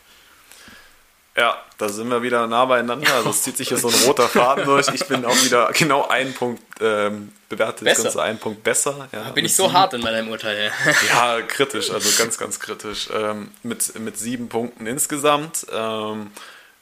Ja, 1.38 1.58
da 1.78 1.88
sind 1.88 2.10
wir 2.10 2.22
wieder 2.22 2.48
nah 2.48 2.66
beieinander. 2.66 3.14
Also 3.14 3.30
es 3.30 3.44
zieht 3.44 3.56
sich 3.56 3.70
hier 3.70 3.78
so 3.78 3.88
ein 3.88 3.94
roter 4.06 4.28
Faden 4.28 4.66
durch. 4.66 4.88
Ich 4.90 5.06
bin 5.08 5.24
auch 5.24 5.44
wieder 5.44 5.72
genau 5.74 6.08
einen 6.08 6.34
Punkt 6.34 6.62
ähm, 6.82 7.32
bewertet 7.48 7.88
das 7.88 8.04
Ganze 8.04 8.22
einen 8.22 8.40
Punkt 8.40 8.64
besser. 8.64 9.08
Ja, 9.12 9.30
bin 9.32 9.46
ich 9.46 9.56
so 9.56 9.64
sieben. 9.64 9.78
hart 9.78 9.94
in 9.94 10.02
meinem 10.02 10.30
Urteil. 10.30 10.72
Ja. 11.10 11.38
ja, 11.38 11.42
kritisch, 11.42 11.92
also 11.92 12.10
ganz, 12.18 12.38
ganz 12.38 12.60
kritisch. 12.60 13.10
Ähm, 13.14 13.52
mit, 13.64 13.98
mit 14.00 14.18
sieben 14.18 14.50
Punkten 14.50 14.86
insgesamt. 14.86 15.66
Ähm, 15.72 16.32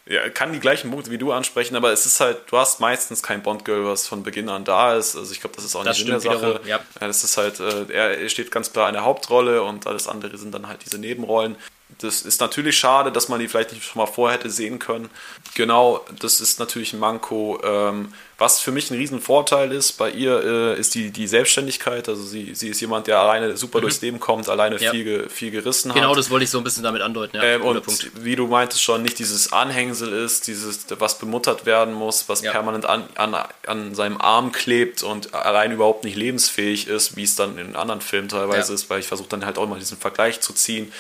ja, 0.10 0.30
kann 0.30 0.54
die 0.54 0.60
gleichen 0.60 0.90
Punkte 0.92 1.12
wie 1.12 1.18
du 1.18 1.32
ansprechen, 1.32 1.76
aber 1.76 1.92
es 1.92 2.06
ist 2.06 2.20
halt, 2.20 2.38
du 2.50 2.58
hast 2.58 2.80
meistens 2.80 3.22
kein 3.24 3.44
Bond-Girl, 3.44 3.86
was 3.86 4.08
von 4.08 4.24
Beginn 4.24 4.50
an 4.50 4.64
da 4.64 4.96
ist. 4.96 5.16
Also 5.16 5.32
ich 5.32 5.42
glaube, 5.42 5.56
das 5.56 5.66
ist 5.66 5.76
auch 5.76 5.84
nicht 5.84 6.02
in 6.02 6.08
der 6.08 6.20
Sache. 6.20 6.62
Ja. 6.66 6.80
Das 7.00 7.24
ist 7.24 7.38
halt, 7.38 7.60
äh, 7.60 7.92
er 7.92 8.30
steht 8.30 8.52
ganz 8.52 8.72
klar 8.72 8.88
in 8.88 8.94
der 8.94 9.04
Hauptrolle 9.04 9.64
und 9.64 9.86
alles 9.86 10.08
andere 10.08 10.38
sind 10.38 10.54
dann 10.54 10.68
halt 10.68 10.86
diese 10.86 10.98
Nebenrollen. 10.98 11.56
Das 12.00 12.22
ist 12.22 12.42
natürlich 12.42 12.78
schade, 12.78 13.12
dass 13.12 13.28
man 13.28 13.40
die 13.40 13.48
vielleicht 13.48 13.72
nicht 13.72 13.84
schon 13.84 14.00
mal 14.00 14.06
vorher 14.06 14.38
hätte 14.38 14.50
sehen 14.50 14.78
können. 14.78 15.10
Genau, 15.56 16.06
das 16.20 16.42
ist 16.42 16.60
natürlich 16.60 16.94
ein 16.94 17.00
Manko. 17.00 17.60
Ähm, 17.64 18.14
was 18.38 18.60
für 18.60 18.72
mich 18.72 18.92
ein 18.92 18.98
Riesenvorteil 18.98 19.72
ist, 19.72 19.94
bei 19.94 20.12
ihr 20.12 20.44
äh, 20.44 20.80
ist 20.80 20.94
die, 20.94 21.10
die 21.10 21.28
Selbstständigkeit. 21.28 22.08
Also 22.08 22.22
sie, 22.22 22.54
sie 22.54 22.70
ist 22.70 22.82
jemand, 22.82 23.08
der 23.08 23.20
alleine 23.20 23.58
super 23.58 23.80
mhm. 23.80 23.84
durchs 23.84 24.02
Leben 24.02 24.20
kommt, 24.20 24.48
alleine 24.48 24.80
ja. 24.80 24.92
viel, 24.92 25.28
viel 25.30 25.50
gerissen 25.50 25.90
genau, 25.90 25.96
hat. 25.96 26.02
Genau, 26.04 26.16
das 26.16 26.30
wollte 26.30 26.44
ich 26.44 26.52
so 26.52 26.60
ein 26.60 26.64
bisschen 26.64 26.84
damit 26.84 27.02
andeuten. 27.02 27.38
Ja, 27.38 27.44
ähm, 27.44 27.64
und 27.64 27.84
Punkt. 27.84 28.12
wie 28.24 28.36
du 28.36 28.46
meintest 28.46 28.84
schon, 28.84 29.02
nicht 29.02 29.18
dieses 29.18 29.52
Anhängsel 29.52 30.14
ist, 30.14 30.46
dieses, 30.46 30.86
was 31.00 31.18
bemuttert 31.18 31.66
werden 31.66 31.96
muss, 31.96 32.30
was 32.30 32.44
ja. 32.44 32.52
permanent 32.52 32.86
an, 32.86 33.06
an, 33.16 33.36
an 33.66 33.96
seinem 33.96 34.22
Arm 34.22 34.52
klebt 34.52 35.02
und 35.02 35.34
allein 35.34 35.72
überhaupt 35.72 36.04
nicht 36.04 36.16
lebensfähig 36.16 36.88
ist, 36.88 37.16
wie 37.16 37.24
es 37.24 37.36
dann 37.36 37.58
in 37.58 37.76
anderen 37.76 38.02
Filmen 38.02 38.30
teilweise 38.30 38.74
ist, 38.74 38.90
weil 38.92 39.00
ich 39.00 39.08
versuche 39.08 39.30
dann 39.30 39.46
halt 39.46 39.58
auch 39.58 39.68
mal 39.68 39.80
diesen 39.80 39.98
Vergleich 39.98 40.42
zu 40.42 40.54
ziehen. 40.54 40.92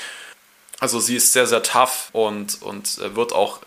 Also 0.79 0.99
sie 0.99 1.15
ist 1.15 1.33
sehr, 1.33 1.47
sehr 1.47 1.63
tough 1.63 2.09
und, 2.11 2.61
und 2.61 2.99
äh, 2.99 3.15
wird 3.15 3.33
auch 3.33 3.59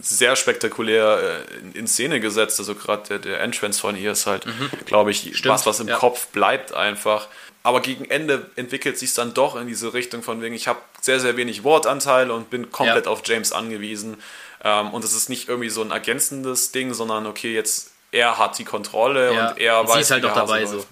sehr 0.00 0.36
spektakulär 0.36 1.44
äh, 1.74 1.78
in, 1.78 1.86
Szene 1.86 2.20
gesetzt. 2.20 2.58
Also 2.58 2.74
gerade 2.74 3.02
der, 3.08 3.18
der 3.18 3.40
Entrance 3.40 3.80
von 3.80 3.96
ihr 3.96 4.12
ist 4.12 4.26
halt, 4.26 4.46
mhm. 4.46 4.70
glaube 4.84 5.10
ich, 5.10 5.36
Stimmt, 5.36 5.54
was, 5.54 5.66
was 5.66 5.80
im 5.80 5.88
ja. 5.88 5.96
Kopf 5.96 6.28
bleibt 6.28 6.72
einfach. 6.72 7.28
Aber 7.62 7.80
gegen 7.80 8.04
Ende 8.06 8.50
entwickelt 8.56 8.98
sich 8.98 9.14
dann 9.14 9.34
doch 9.34 9.54
in 9.54 9.68
diese 9.68 9.94
Richtung 9.94 10.22
von 10.22 10.42
wegen, 10.42 10.54
ich 10.54 10.66
habe 10.66 10.80
sehr, 11.00 11.20
sehr 11.20 11.36
wenig 11.36 11.62
Wortanteile 11.62 12.32
und 12.32 12.50
bin 12.50 12.72
komplett 12.72 13.06
ja. 13.06 13.12
auf 13.12 13.22
James 13.24 13.52
angewiesen. 13.52 14.16
Ähm, 14.64 14.92
und 14.92 15.04
es 15.04 15.14
ist 15.14 15.28
nicht 15.28 15.48
irgendwie 15.48 15.70
so 15.70 15.82
ein 15.82 15.92
ergänzendes 15.92 16.72
Ding, 16.72 16.92
sondern 16.94 17.26
okay, 17.26 17.54
jetzt 17.54 17.91
er 18.12 18.36
hat 18.36 18.58
die 18.58 18.64
Kontrolle 18.64 19.32
ja. 19.32 19.48
und 19.48 19.58
er 19.58 19.80
und 19.80 19.88
weiß, 19.88 19.94
sie 19.94 20.00
ist 20.02 20.10
halt 20.10 20.24
auch 20.26 20.34
dabei 20.34 20.66
so. 20.66 20.84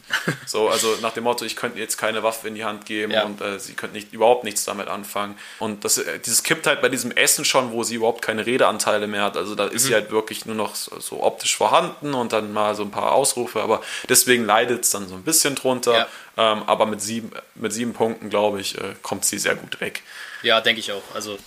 so. 0.47 0.71
Also 0.71 0.97
nach 1.03 1.13
dem 1.13 1.25
Motto, 1.25 1.45
ich 1.45 1.55
könnte 1.55 1.79
jetzt 1.79 1.99
keine 1.99 2.23
Waffe 2.23 2.49
in 2.49 2.55
die 2.55 2.65
Hand 2.65 2.87
geben 2.87 3.13
ja. 3.13 3.25
und 3.25 3.43
äh, 3.43 3.61
sie 3.61 3.75
könnte 3.75 3.95
nicht, 3.95 4.15
überhaupt 4.15 4.43
nichts 4.43 4.65
damit 4.65 4.89
anfangen. 4.89 5.39
Und 5.59 5.85
das, 5.85 5.99
äh, 5.99 6.19
dieses 6.19 6.43
kippt 6.43 6.67
halt 6.67 6.81
bei 6.81 6.89
diesem 6.89 7.11
Essen 7.11 7.45
schon, 7.45 7.73
wo 7.73 7.83
sie 7.83 7.97
überhaupt 7.97 8.23
keine 8.23 8.47
Redeanteile 8.47 9.07
mehr 9.07 9.23
hat. 9.23 9.37
Also 9.37 9.55
da 9.55 9.67
ist 9.67 9.85
mhm. 9.85 9.89
sie 9.89 9.95
halt 9.95 10.11
wirklich 10.11 10.47
nur 10.47 10.57
noch 10.57 10.75
so, 10.75 10.99
so, 10.99 11.23
optisch 11.23 11.55
vorhanden 11.55 12.15
und 12.15 12.33
dann 12.33 12.55
mal 12.55 12.75
so 12.75 12.85
ein 12.85 12.91
paar 12.91 13.13
Ausrufe, 13.13 13.61
aber 13.61 13.83
deswegen 14.09 14.47
leidet 14.47 14.85
es 14.85 14.91
dann 14.91 15.07
so 15.07 15.15
ein 15.15 15.23
bisschen 15.23 15.55
drunter. 15.55 15.93
Ja. 15.93 16.53
Ähm, 16.53 16.63
aber 16.67 16.87
mit 16.87 17.03
sieben, 17.03 17.33
mit 17.55 17.75
sieben 17.75 17.93
Punkten, 17.93 18.31
glaube 18.31 18.63
ich, 18.63 18.79
äh, 18.79 18.95
kommt 19.03 19.27
sie 19.27 19.39
sehr 19.39 19.57
gut 19.57 19.79
weg. 19.83 20.03
Ja, 20.43 20.63
denke 20.63 20.81
ich 20.81 20.91
auch. 20.91 21.03
Also 21.15 21.39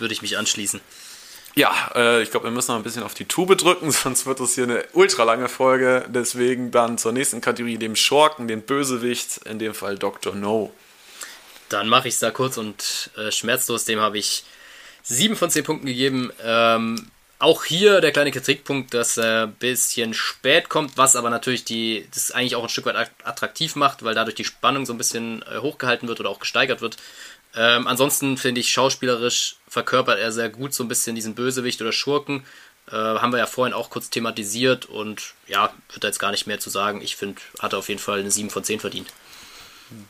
würde 0.00 0.12
ich 0.12 0.22
mich 0.22 0.36
anschließen. 0.38 0.80
Ja, 1.60 1.90
äh, 1.94 2.22
ich 2.22 2.30
glaube, 2.30 2.46
wir 2.46 2.52
müssen 2.52 2.70
noch 2.70 2.78
ein 2.78 2.82
bisschen 2.82 3.02
auf 3.02 3.12
die 3.12 3.26
Tube 3.26 3.54
drücken, 3.54 3.90
sonst 3.92 4.24
wird 4.24 4.40
das 4.40 4.54
hier 4.54 4.64
eine 4.64 4.82
ultra 4.94 5.24
lange 5.24 5.46
Folge. 5.46 6.06
Deswegen 6.08 6.70
dann 6.70 6.96
zur 6.96 7.12
nächsten 7.12 7.42
Kategorie, 7.42 7.76
dem 7.76 7.96
Schurken, 7.96 8.48
den 8.48 8.62
Bösewicht, 8.62 9.42
in 9.44 9.58
dem 9.58 9.74
Fall 9.74 9.98
Dr. 9.98 10.34
No. 10.34 10.72
Dann 11.68 11.86
mache 11.86 12.08
ich 12.08 12.14
es 12.14 12.20
da 12.20 12.30
kurz 12.30 12.56
und 12.56 13.10
äh, 13.18 13.30
schmerzlos. 13.30 13.84
Dem 13.84 14.00
habe 14.00 14.16
ich 14.16 14.44
sieben 15.02 15.36
von 15.36 15.50
zehn 15.50 15.62
Punkten 15.62 15.86
gegeben. 15.86 16.32
Ähm, 16.42 17.10
auch 17.38 17.64
hier 17.66 18.00
der 18.00 18.12
kleine 18.12 18.30
Kritikpunkt, 18.30 18.94
dass 18.94 19.18
er 19.18 19.42
ein 19.42 19.52
bisschen 19.52 20.14
spät 20.14 20.70
kommt, 20.70 20.96
was 20.96 21.14
aber 21.14 21.28
natürlich 21.28 21.66
die, 21.66 22.08
das 22.14 22.30
eigentlich 22.30 22.56
auch 22.56 22.62
ein 22.62 22.70
Stück 22.70 22.86
weit 22.86 23.10
attraktiv 23.22 23.76
macht, 23.76 24.02
weil 24.02 24.14
dadurch 24.14 24.34
die 24.34 24.46
Spannung 24.46 24.86
so 24.86 24.94
ein 24.94 24.98
bisschen 24.98 25.42
äh, 25.42 25.58
hochgehalten 25.58 26.08
wird 26.08 26.20
oder 26.20 26.30
auch 26.30 26.40
gesteigert 26.40 26.80
wird. 26.80 26.96
Ähm, 27.54 27.86
ansonsten 27.86 28.38
finde 28.38 28.62
ich, 28.62 28.72
schauspielerisch 28.72 29.56
verkörpert 29.70 30.18
er 30.18 30.32
sehr 30.32 30.50
gut 30.50 30.74
so 30.74 30.84
ein 30.84 30.88
bisschen 30.88 31.14
diesen 31.14 31.34
Bösewicht 31.34 31.80
oder 31.80 31.92
Schurken. 31.92 32.44
Äh, 32.90 32.96
haben 32.96 33.32
wir 33.32 33.38
ja 33.38 33.46
vorhin 33.46 33.72
auch 33.72 33.88
kurz 33.88 34.10
thematisiert 34.10 34.84
und 34.86 35.34
ja, 35.46 35.72
wird 35.92 36.02
da 36.02 36.08
jetzt 36.08 36.18
gar 36.18 36.32
nicht 36.32 36.46
mehr 36.46 36.58
zu 36.58 36.70
sagen. 36.70 37.00
Ich 37.00 37.16
finde, 37.16 37.40
hat 37.60 37.72
er 37.72 37.78
auf 37.78 37.88
jeden 37.88 38.00
Fall 38.00 38.18
eine 38.18 38.30
7 38.30 38.50
von 38.50 38.64
10 38.64 38.80
verdient. 38.80 39.08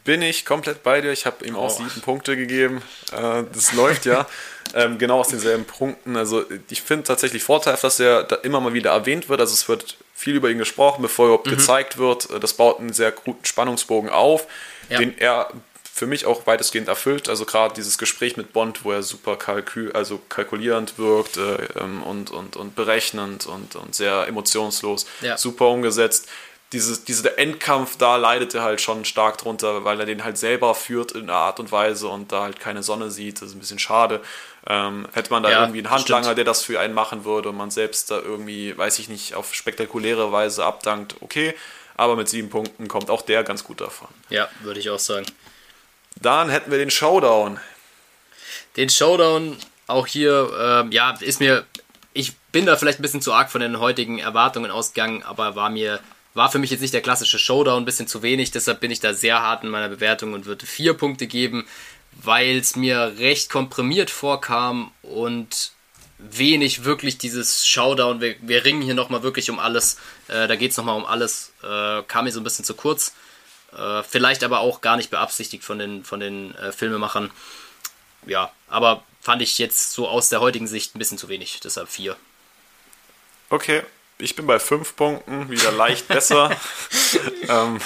Bin 0.04 0.22
ich 0.22 0.44
komplett 0.46 0.82
bei 0.82 1.00
dir. 1.00 1.12
Ich 1.12 1.26
habe 1.26 1.44
ihm 1.46 1.56
auch 1.56 1.78
oh. 1.78 1.82
sieben 1.82 2.00
Punkte 2.00 2.36
gegeben. 2.36 2.82
Äh, 3.12 3.44
das 3.52 3.74
läuft 3.74 4.06
ja. 4.06 4.26
ähm, 4.74 4.98
genau 4.98 5.20
aus 5.20 5.28
denselben 5.28 5.66
Punkten. 5.66 6.16
Also 6.16 6.44
ich 6.70 6.80
finde 6.80 7.04
tatsächlich 7.04 7.42
vorteilhaft, 7.42 7.84
dass 7.84 8.00
er 8.00 8.24
da 8.24 8.36
immer 8.36 8.60
mal 8.60 8.72
wieder 8.72 8.90
erwähnt 8.90 9.28
wird. 9.28 9.40
Also 9.40 9.52
es 9.52 9.68
wird 9.68 9.96
viel 10.14 10.36
über 10.36 10.50
ihn 10.50 10.58
gesprochen, 10.58 11.02
bevor 11.02 11.26
er 11.26 11.28
überhaupt 11.28 11.46
mhm. 11.46 11.56
gezeigt 11.56 11.98
wird. 11.98 12.28
Das 12.42 12.54
baut 12.54 12.78
einen 12.78 12.94
sehr 12.94 13.12
guten 13.12 13.44
Spannungsbogen 13.44 14.08
auf, 14.08 14.46
ja. 14.88 14.98
den 14.98 15.16
er 15.18 15.50
für 15.92 16.06
mich 16.06 16.24
auch 16.24 16.46
weitestgehend 16.46 16.88
erfüllt. 16.88 17.28
Also 17.28 17.44
gerade 17.44 17.74
dieses 17.74 17.98
Gespräch 17.98 18.36
mit 18.36 18.52
Bond, 18.52 18.84
wo 18.84 18.92
er 18.92 19.02
super 19.02 19.36
kalkül, 19.36 19.92
also 19.92 20.20
kalkulierend 20.28 20.98
wirkt 20.98 21.36
äh, 21.36 21.56
ähm, 21.78 22.02
und, 22.02 22.30
und, 22.30 22.56
und 22.56 22.74
berechnend 22.74 23.46
und, 23.46 23.76
und 23.76 23.94
sehr 23.94 24.26
emotionslos, 24.26 25.06
ja. 25.20 25.36
super 25.36 25.68
umgesetzt. 25.68 26.28
Dieses, 26.72 27.04
dieser 27.04 27.36
Endkampf, 27.36 27.96
da 27.96 28.16
leidet 28.16 28.54
er 28.54 28.62
halt 28.62 28.80
schon 28.80 29.04
stark 29.04 29.38
drunter, 29.38 29.84
weil 29.84 29.98
er 29.98 30.06
den 30.06 30.22
halt 30.22 30.38
selber 30.38 30.76
führt 30.76 31.12
in 31.12 31.24
einer 31.24 31.34
Art 31.34 31.58
und 31.58 31.72
Weise 31.72 32.06
und 32.06 32.30
da 32.30 32.42
halt 32.42 32.60
keine 32.60 32.84
Sonne 32.84 33.10
sieht. 33.10 33.42
Das 33.42 33.48
ist 33.48 33.56
ein 33.56 33.60
bisschen 33.60 33.80
schade. 33.80 34.20
Ähm, 34.68 35.08
hätte 35.12 35.30
man 35.30 35.42
da 35.42 35.50
ja, 35.50 35.60
irgendwie 35.62 35.80
einen 35.80 35.90
Handlanger, 35.90 36.24
stimmt. 36.24 36.38
der 36.38 36.44
das 36.44 36.62
für 36.62 36.78
einen 36.78 36.94
machen 36.94 37.24
würde 37.24 37.48
und 37.48 37.56
man 37.56 37.72
selbst 37.72 38.10
da 38.12 38.20
irgendwie, 38.20 38.78
weiß 38.78 39.00
ich 39.00 39.08
nicht, 39.08 39.34
auf 39.34 39.52
spektakuläre 39.52 40.30
Weise 40.30 40.64
abdankt, 40.64 41.16
okay. 41.20 41.54
Aber 41.96 42.14
mit 42.14 42.28
sieben 42.28 42.48
Punkten 42.48 42.86
kommt 42.86 43.10
auch 43.10 43.22
der 43.22 43.42
ganz 43.42 43.64
gut 43.64 43.80
davon. 43.80 44.08
Ja, 44.30 44.48
würde 44.62 44.78
ich 44.78 44.88
auch 44.90 45.00
sagen. 45.00 45.26
Dann 46.20 46.50
hätten 46.50 46.70
wir 46.70 46.78
den 46.78 46.90
Showdown. 46.90 47.58
Den 48.76 48.90
Showdown, 48.90 49.56
auch 49.86 50.06
hier, 50.06 50.86
äh, 50.90 50.94
ja, 50.94 51.16
ist 51.20 51.40
mir, 51.40 51.64
ich 52.12 52.36
bin 52.52 52.66
da 52.66 52.76
vielleicht 52.76 53.00
ein 53.00 53.02
bisschen 53.02 53.22
zu 53.22 53.32
arg 53.32 53.50
von 53.50 53.60
den 53.60 53.80
heutigen 53.80 54.18
Erwartungen 54.18 54.70
ausgegangen, 54.70 55.22
aber 55.22 55.56
war 55.56 55.70
mir, 55.70 56.00
war 56.34 56.50
für 56.50 56.58
mich 56.58 56.70
jetzt 56.70 56.80
nicht 56.80 56.94
der 56.94 57.00
klassische 57.00 57.38
Showdown, 57.38 57.82
ein 57.82 57.84
bisschen 57.84 58.06
zu 58.06 58.22
wenig, 58.22 58.50
deshalb 58.50 58.80
bin 58.80 58.90
ich 58.90 59.00
da 59.00 59.14
sehr 59.14 59.40
hart 59.40 59.64
in 59.64 59.70
meiner 59.70 59.88
Bewertung 59.88 60.34
und 60.34 60.46
würde 60.46 60.66
vier 60.66 60.94
Punkte 60.94 61.26
geben, 61.26 61.66
weil 62.22 62.58
es 62.58 62.76
mir 62.76 63.14
recht 63.18 63.50
komprimiert 63.50 64.10
vorkam 64.10 64.92
und 65.02 65.72
wenig 66.18 66.84
wirklich 66.84 67.18
dieses 67.18 67.66
Showdown, 67.66 68.20
wir, 68.20 68.36
wir 68.42 68.64
ringen 68.64 68.82
hier 68.82 68.94
nochmal 68.94 69.22
wirklich 69.22 69.50
um 69.50 69.58
alles, 69.58 69.96
äh, 70.28 70.46
da 70.46 70.54
geht 70.54 70.72
es 70.72 70.76
nochmal 70.76 70.96
um 70.96 71.06
alles, 71.06 71.52
äh, 71.62 72.02
kam 72.02 72.26
mir 72.26 72.32
so 72.32 72.40
ein 72.40 72.44
bisschen 72.44 72.64
zu 72.64 72.74
kurz. 72.74 73.14
Äh, 73.76 74.02
vielleicht 74.02 74.42
aber 74.44 74.60
auch 74.60 74.80
gar 74.80 74.96
nicht 74.96 75.10
beabsichtigt 75.10 75.64
von 75.64 75.78
den, 75.78 76.04
von 76.04 76.20
den 76.20 76.54
äh, 76.56 76.72
Filmemachern. 76.72 77.30
Ja, 78.26 78.50
aber 78.68 79.02
fand 79.20 79.42
ich 79.42 79.58
jetzt 79.58 79.92
so 79.92 80.08
aus 80.08 80.28
der 80.28 80.40
heutigen 80.40 80.66
Sicht 80.66 80.94
ein 80.94 80.98
bisschen 80.98 81.18
zu 81.18 81.28
wenig, 81.28 81.60
deshalb 81.62 81.88
vier. 81.88 82.16
Okay, 83.48 83.82
ich 84.18 84.36
bin 84.36 84.46
bei 84.46 84.58
fünf 84.58 84.96
Punkten, 84.96 85.50
wieder 85.50 85.72
leicht 85.72 86.08
besser. 86.08 86.50
ähm, 87.48 87.80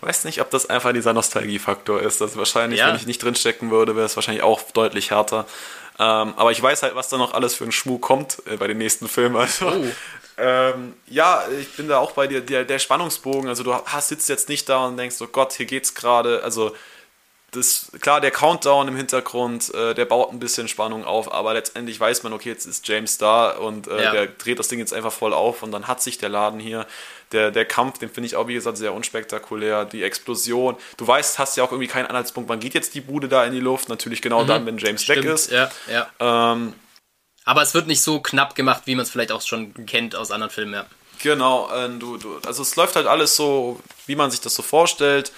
weiß 0.00 0.24
nicht, 0.24 0.40
ob 0.40 0.50
das 0.50 0.66
einfach 0.66 0.92
dieser 0.92 1.12
Nostalgiefaktor 1.12 2.00
ist. 2.00 2.20
Das 2.20 2.36
wahrscheinlich, 2.36 2.80
ja. 2.80 2.88
wenn 2.88 2.96
ich 2.96 3.06
nicht 3.06 3.22
drinstecken 3.22 3.70
würde, 3.70 3.96
wäre 3.96 4.06
es 4.06 4.16
wahrscheinlich 4.16 4.42
auch 4.42 4.62
deutlich 4.72 5.10
härter. 5.10 5.46
Ähm, 5.98 6.32
aber 6.36 6.50
ich 6.50 6.62
weiß 6.62 6.82
halt, 6.82 6.94
was 6.94 7.10
da 7.10 7.18
noch 7.18 7.34
alles 7.34 7.54
für 7.54 7.64
ein 7.64 7.72
Schmuh 7.72 7.98
kommt 7.98 8.42
äh, 8.46 8.56
bei 8.56 8.66
den 8.66 8.78
nächsten 8.78 9.08
Filmen. 9.08 9.36
Also, 9.36 9.68
oh. 9.68 9.86
Ähm, 10.36 10.94
ja, 11.06 11.44
ich 11.60 11.76
bin 11.76 11.88
da 11.88 11.98
auch 11.98 12.12
bei 12.12 12.26
dir. 12.26 12.40
Der, 12.40 12.64
der 12.64 12.78
Spannungsbogen, 12.78 13.48
also 13.48 13.62
du 13.62 13.74
hast, 13.74 14.08
sitzt 14.08 14.28
jetzt 14.28 14.48
nicht 14.48 14.68
da 14.68 14.86
und 14.86 14.96
denkst, 14.96 15.16
oh 15.20 15.26
Gott, 15.26 15.52
hier 15.52 15.66
geht's 15.66 15.94
gerade. 15.94 16.42
Also, 16.42 16.74
das, 17.52 17.90
klar, 18.00 18.20
der 18.20 18.30
Countdown 18.30 18.86
im 18.88 18.96
Hintergrund, 18.96 19.74
äh, 19.74 19.92
der 19.94 20.04
baut 20.04 20.30
ein 20.30 20.38
bisschen 20.38 20.68
Spannung 20.68 21.04
auf, 21.04 21.32
aber 21.32 21.52
letztendlich 21.54 21.98
weiß 21.98 22.22
man, 22.22 22.32
okay, 22.32 22.50
jetzt 22.50 22.64
ist 22.64 22.86
James 22.86 23.18
da 23.18 23.50
und 23.50 23.88
äh, 23.88 24.04
ja. 24.04 24.12
der 24.12 24.26
dreht 24.28 24.58
das 24.58 24.68
Ding 24.68 24.78
jetzt 24.78 24.94
einfach 24.94 25.12
voll 25.12 25.32
auf 25.32 25.62
und 25.62 25.72
dann 25.72 25.88
hat 25.88 26.00
sich 26.00 26.18
der 26.18 26.28
Laden 26.28 26.60
hier. 26.60 26.86
Der, 27.32 27.50
der 27.50 27.64
Kampf, 27.64 27.98
den 27.98 28.08
finde 28.08 28.26
ich 28.26 28.36
auch, 28.36 28.48
wie 28.48 28.54
gesagt, 28.54 28.76
sehr 28.76 28.92
unspektakulär. 28.92 29.84
Die 29.84 30.02
Explosion. 30.02 30.76
Du 30.96 31.06
weißt, 31.06 31.38
hast 31.38 31.56
ja 31.56 31.62
auch 31.62 31.70
irgendwie 31.70 31.86
keinen 31.86 32.06
Anhaltspunkt, 32.06 32.48
wann 32.48 32.58
geht 32.58 32.74
jetzt 32.74 32.94
die 32.94 33.00
Bude 33.00 33.28
da 33.28 33.44
in 33.44 33.52
die 33.52 33.60
Luft? 33.60 33.88
Natürlich 33.88 34.20
genau 34.20 34.42
mhm. 34.42 34.48
dann, 34.48 34.66
wenn 34.66 34.78
James 34.78 35.02
Stimmt. 35.02 35.24
weg 35.24 35.32
ist. 35.32 35.50
Ja, 35.50 35.70
ja. 35.88 36.08
Ähm, 36.52 36.74
aber 37.50 37.62
es 37.62 37.74
wird 37.74 37.88
nicht 37.88 38.00
so 38.00 38.20
knapp 38.20 38.54
gemacht, 38.54 38.82
wie 38.84 38.94
man 38.94 39.02
es 39.02 39.10
vielleicht 39.10 39.32
auch 39.32 39.42
schon 39.42 39.74
kennt 39.84 40.14
aus 40.14 40.30
anderen 40.30 40.52
Filmen, 40.52 40.72
ja. 40.72 40.86
Genau, 41.20 41.68
äh, 41.72 41.88
du, 41.98 42.16
du, 42.16 42.38
also 42.46 42.62
es 42.62 42.76
läuft 42.76 42.94
halt 42.94 43.08
alles 43.08 43.34
so, 43.34 43.80
wie 44.06 44.14
man 44.14 44.30
sich 44.30 44.40
das 44.40 44.54
so 44.54 44.62
vorstellt. 44.62 45.32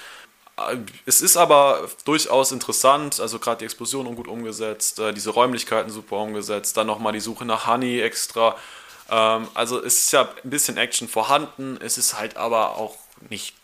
Äh, 0.59 0.76
es 1.06 1.22
ist 1.22 1.39
aber 1.39 1.89
durchaus 2.05 2.52
interessant, 2.52 3.18
also 3.18 3.39
gerade 3.39 3.60
die 3.60 3.64
Explosion 3.64 4.14
gut 4.14 4.28
umgesetzt, 4.28 4.98
äh, 4.98 5.14
diese 5.14 5.30
Räumlichkeiten 5.30 5.90
super 5.90 6.16
umgesetzt, 6.16 6.76
dann 6.76 6.86
nochmal 6.86 7.14
die 7.14 7.20
Suche 7.20 7.47
nach 7.47 7.66
Honey 7.66 8.02
extra. 8.02 8.56
Ähm, 9.09 9.48
also 9.55 9.82
es 9.82 10.05
ist 10.05 10.12
ja 10.12 10.28
ein 10.44 10.51
bisschen 10.51 10.76
Action 10.76 11.09
vorhanden, 11.09 11.78
es 11.80 11.97
ist 11.97 12.18
halt 12.18 12.36
aber 12.36 12.76
auch 12.76 12.94
nicht 13.30 13.55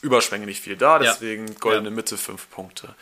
überschwänglich 0.00 0.60
viel 0.60 0.76
da, 0.76 1.00
deswegen 1.00 1.48
ja. 1.48 1.54
goldene 1.58 1.88
ja. 1.88 1.94
Mitte, 1.96 2.16
fünf 2.16 2.48
Punkte. 2.50 2.94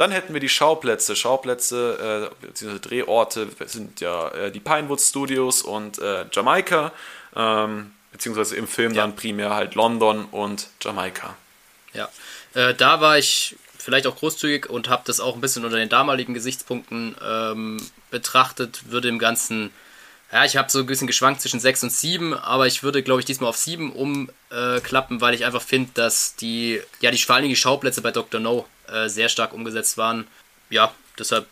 Dann 0.00 0.12
hätten 0.12 0.32
wir 0.32 0.40
die 0.40 0.48
Schauplätze. 0.48 1.14
Schauplätze 1.14 2.30
äh, 2.42 2.46
bzw. 2.46 2.78
Drehorte 2.78 3.48
sind 3.66 4.00
ja 4.00 4.28
äh, 4.28 4.50
die 4.50 4.58
Pinewood 4.58 4.98
Studios 4.98 5.60
und 5.60 5.98
äh, 5.98 6.24
Jamaika. 6.32 6.92
Ähm, 7.36 7.92
beziehungsweise 8.10 8.56
im 8.56 8.66
Film 8.66 8.94
ja. 8.94 9.02
dann 9.02 9.14
primär 9.14 9.50
halt 9.50 9.74
London 9.74 10.24
und 10.24 10.68
Jamaika. 10.80 11.36
Ja, 11.92 12.08
äh, 12.54 12.72
da 12.72 13.02
war 13.02 13.18
ich 13.18 13.56
vielleicht 13.76 14.06
auch 14.06 14.16
großzügig 14.16 14.70
und 14.70 14.88
habe 14.88 15.02
das 15.04 15.20
auch 15.20 15.34
ein 15.34 15.42
bisschen 15.42 15.66
unter 15.66 15.76
den 15.76 15.90
damaligen 15.90 16.32
Gesichtspunkten 16.32 17.14
ähm, 17.22 17.86
betrachtet, 18.10 18.90
würde 18.90 19.08
im 19.08 19.18
Ganzen, 19.18 19.70
ja, 20.32 20.44
ich 20.44 20.56
habe 20.56 20.70
so 20.70 20.78
ein 20.78 20.86
bisschen 20.86 21.06
geschwankt 21.06 21.40
zwischen 21.40 21.58
6 21.58 21.84
und 21.84 21.92
7, 21.92 22.34
aber 22.34 22.66
ich 22.66 22.82
würde, 22.82 23.02
glaube 23.02 23.20
ich, 23.20 23.26
diesmal 23.26 23.50
auf 23.50 23.56
7 23.56 23.92
umklappen, 23.92 25.20
weil 25.20 25.34
ich 25.34 25.44
einfach 25.44 25.62
finde, 25.62 25.90
dass 25.94 26.36
die, 26.36 26.80
ja, 27.00 27.10
die 27.10 27.18
vor 27.18 27.40
Schauplätze 27.56 28.00
bei 28.00 28.12
Dr. 28.12 28.40
No 28.40 28.66
äh, 28.88 29.08
sehr 29.08 29.28
stark 29.28 29.52
umgesetzt 29.52 29.98
waren. 29.98 30.26
Ja, 30.68 30.94
deshalb 31.18 31.48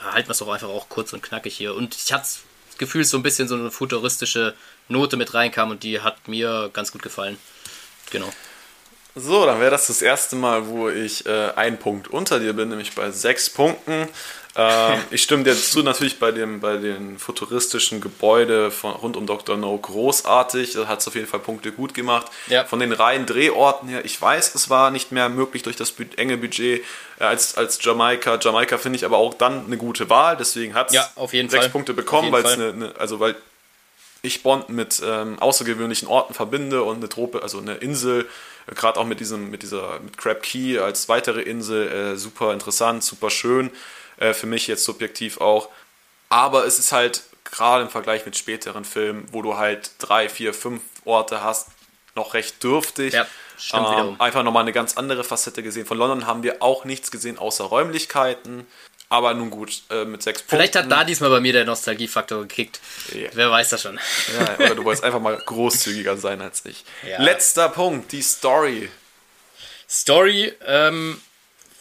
halten 0.00 0.28
wir 0.28 0.32
es 0.32 0.38
doch 0.38 0.48
einfach 0.48 0.68
auch 0.68 0.88
kurz 0.88 1.12
und 1.12 1.22
knackig 1.22 1.56
hier. 1.56 1.74
Und 1.74 1.96
ich 1.96 2.12
hatte 2.12 2.22
das 2.22 2.78
Gefühl, 2.78 3.04
so 3.04 3.16
ein 3.16 3.22
bisschen 3.22 3.48
so 3.48 3.56
eine 3.56 3.70
futuristische 3.70 4.54
Note 4.88 5.16
mit 5.16 5.34
reinkam 5.34 5.70
und 5.70 5.82
die 5.82 6.00
hat 6.00 6.28
mir 6.28 6.70
ganz 6.72 6.92
gut 6.92 7.02
gefallen. 7.02 7.36
Genau. 8.10 8.32
So, 9.16 9.46
dann 9.46 9.60
wäre 9.60 9.70
das 9.70 9.86
das 9.86 10.02
erste 10.02 10.34
Mal, 10.34 10.66
wo 10.66 10.88
ich 10.88 11.24
äh, 11.26 11.50
einen 11.54 11.78
Punkt 11.78 12.08
unter 12.08 12.40
dir 12.40 12.52
bin, 12.52 12.68
nämlich 12.68 12.94
bei 12.94 13.12
sechs 13.12 13.48
Punkten. 13.48 14.08
Ähm, 14.56 14.98
ich 15.10 15.22
stimme 15.22 15.44
dir 15.44 15.54
zu, 15.54 15.84
natürlich 15.84 16.18
bei, 16.18 16.32
dem, 16.32 16.58
bei 16.58 16.76
den 16.78 17.18
futuristischen 17.18 18.00
Gebäude 18.00 18.72
von, 18.72 18.92
rund 18.92 19.16
um 19.16 19.26
Dr. 19.26 19.56
No 19.56 19.78
großartig. 19.78 20.72
Da 20.72 20.88
hat 20.88 21.00
es 21.00 21.06
auf 21.06 21.14
jeden 21.14 21.28
Fall 21.28 21.38
Punkte 21.38 21.70
gut 21.70 21.94
gemacht. 21.94 22.26
Ja. 22.48 22.64
Von 22.64 22.80
den 22.80 22.92
reinen 22.92 23.26
Drehorten 23.26 23.88
her, 23.88 24.04
ich 24.04 24.20
weiß, 24.20 24.56
es 24.56 24.68
war 24.68 24.90
nicht 24.90 25.12
mehr 25.12 25.28
möglich 25.28 25.62
durch 25.62 25.76
das 25.76 25.94
enge 26.16 26.36
Budget 26.36 26.82
äh, 27.20 27.24
als, 27.24 27.56
als 27.56 27.78
Jamaika. 27.80 28.38
Jamaika 28.40 28.78
finde 28.78 28.96
ich 28.96 29.04
aber 29.04 29.18
auch 29.18 29.34
dann 29.34 29.66
eine 29.66 29.76
gute 29.76 30.10
Wahl, 30.10 30.36
deswegen 30.36 30.74
hat 30.74 30.88
es 30.88 30.94
ja, 30.94 31.08
sechs 31.28 31.54
Fall. 31.54 31.68
Punkte 31.68 31.94
bekommen, 31.94 32.32
weil 32.32 32.44
es 32.44 32.52
eine, 32.52 32.68
eine, 32.70 32.94
also 32.98 33.20
weil 33.20 33.36
ich 34.22 34.42
Bond 34.42 34.70
mit 34.70 35.02
ähm, 35.04 35.38
außergewöhnlichen 35.38 36.08
Orten 36.08 36.34
verbinde 36.34 36.82
und 36.82 36.96
eine 36.96 37.08
Trope, 37.08 37.42
also 37.42 37.58
eine 37.58 37.74
Insel 37.74 38.26
gerade 38.66 38.98
auch 38.98 39.04
mit 39.04 39.20
diesem, 39.20 39.50
mit 39.50 39.62
dieser, 39.62 40.00
mit 40.00 40.16
Crab 40.16 40.42
Key 40.42 40.78
als 40.78 41.08
weitere 41.08 41.42
Insel, 41.42 41.88
äh, 41.88 42.16
super 42.16 42.52
interessant, 42.52 43.04
super 43.04 43.30
schön, 43.30 43.70
äh, 44.16 44.32
für 44.32 44.46
mich 44.46 44.66
jetzt 44.66 44.84
subjektiv 44.84 45.40
auch. 45.40 45.68
Aber 46.28 46.66
es 46.66 46.78
ist 46.78 46.92
halt 46.92 47.22
gerade 47.44 47.84
im 47.84 47.90
Vergleich 47.90 48.24
mit 48.26 48.36
späteren 48.36 48.84
Filmen, 48.84 49.28
wo 49.30 49.42
du 49.42 49.56
halt 49.56 49.92
drei, 49.98 50.28
vier, 50.28 50.54
fünf 50.54 50.82
Orte 51.04 51.42
hast, 51.42 51.68
noch 52.14 52.34
recht 52.34 52.62
dürftig. 52.62 53.14
Ja, 53.14 53.26
ähm, 53.72 54.16
einfach 54.18 54.42
nochmal 54.42 54.62
eine 54.62 54.72
ganz 54.72 54.96
andere 54.96 55.24
Facette 55.24 55.62
gesehen. 55.62 55.86
Von 55.86 55.98
London 55.98 56.26
haben 56.26 56.42
wir 56.42 56.62
auch 56.62 56.84
nichts 56.84 57.10
gesehen 57.10 57.38
außer 57.38 57.64
Räumlichkeiten. 57.64 58.66
Aber 59.14 59.32
nun 59.32 59.48
gut, 59.48 59.82
äh, 59.90 60.04
mit 60.04 60.24
sechs 60.24 60.42
Vielleicht 60.44 60.72
Punkten. 60.72 60.92
hat 60.92 61.00
da 61.02 61.04
diesmal 61.04 61.30
bei 61.30 61.38
mir 61.38 61.52
der 61.52 61.64
Nostalgiefaktor 61.64 62.42
gekickt. 62.42 62.80
Yeah. 63.14 63.30
Wer 63.32 63.48
weiß 63.48 63.68
das 63.68 63.82
schon. 63.82 64.00
Ja, 64.36 64.56
oder 64.56 64.74
du 64.74 64.84
wolltest 64.84 65.04
einfach 65.04 65.20
mal 65.20 65.36
großzügiger 65.36 66.16
sein 66.16 66.42
als 66.42 66.64
ich. 66.64 66.84
Ja. 67.08 67.22
Letzter 67.22 67.68
Punkt, 67.68 68.10
die 68.10 68.22
Story. 68.22 68.90
Story, 69.88 70.52
ähm, 70.66 71.20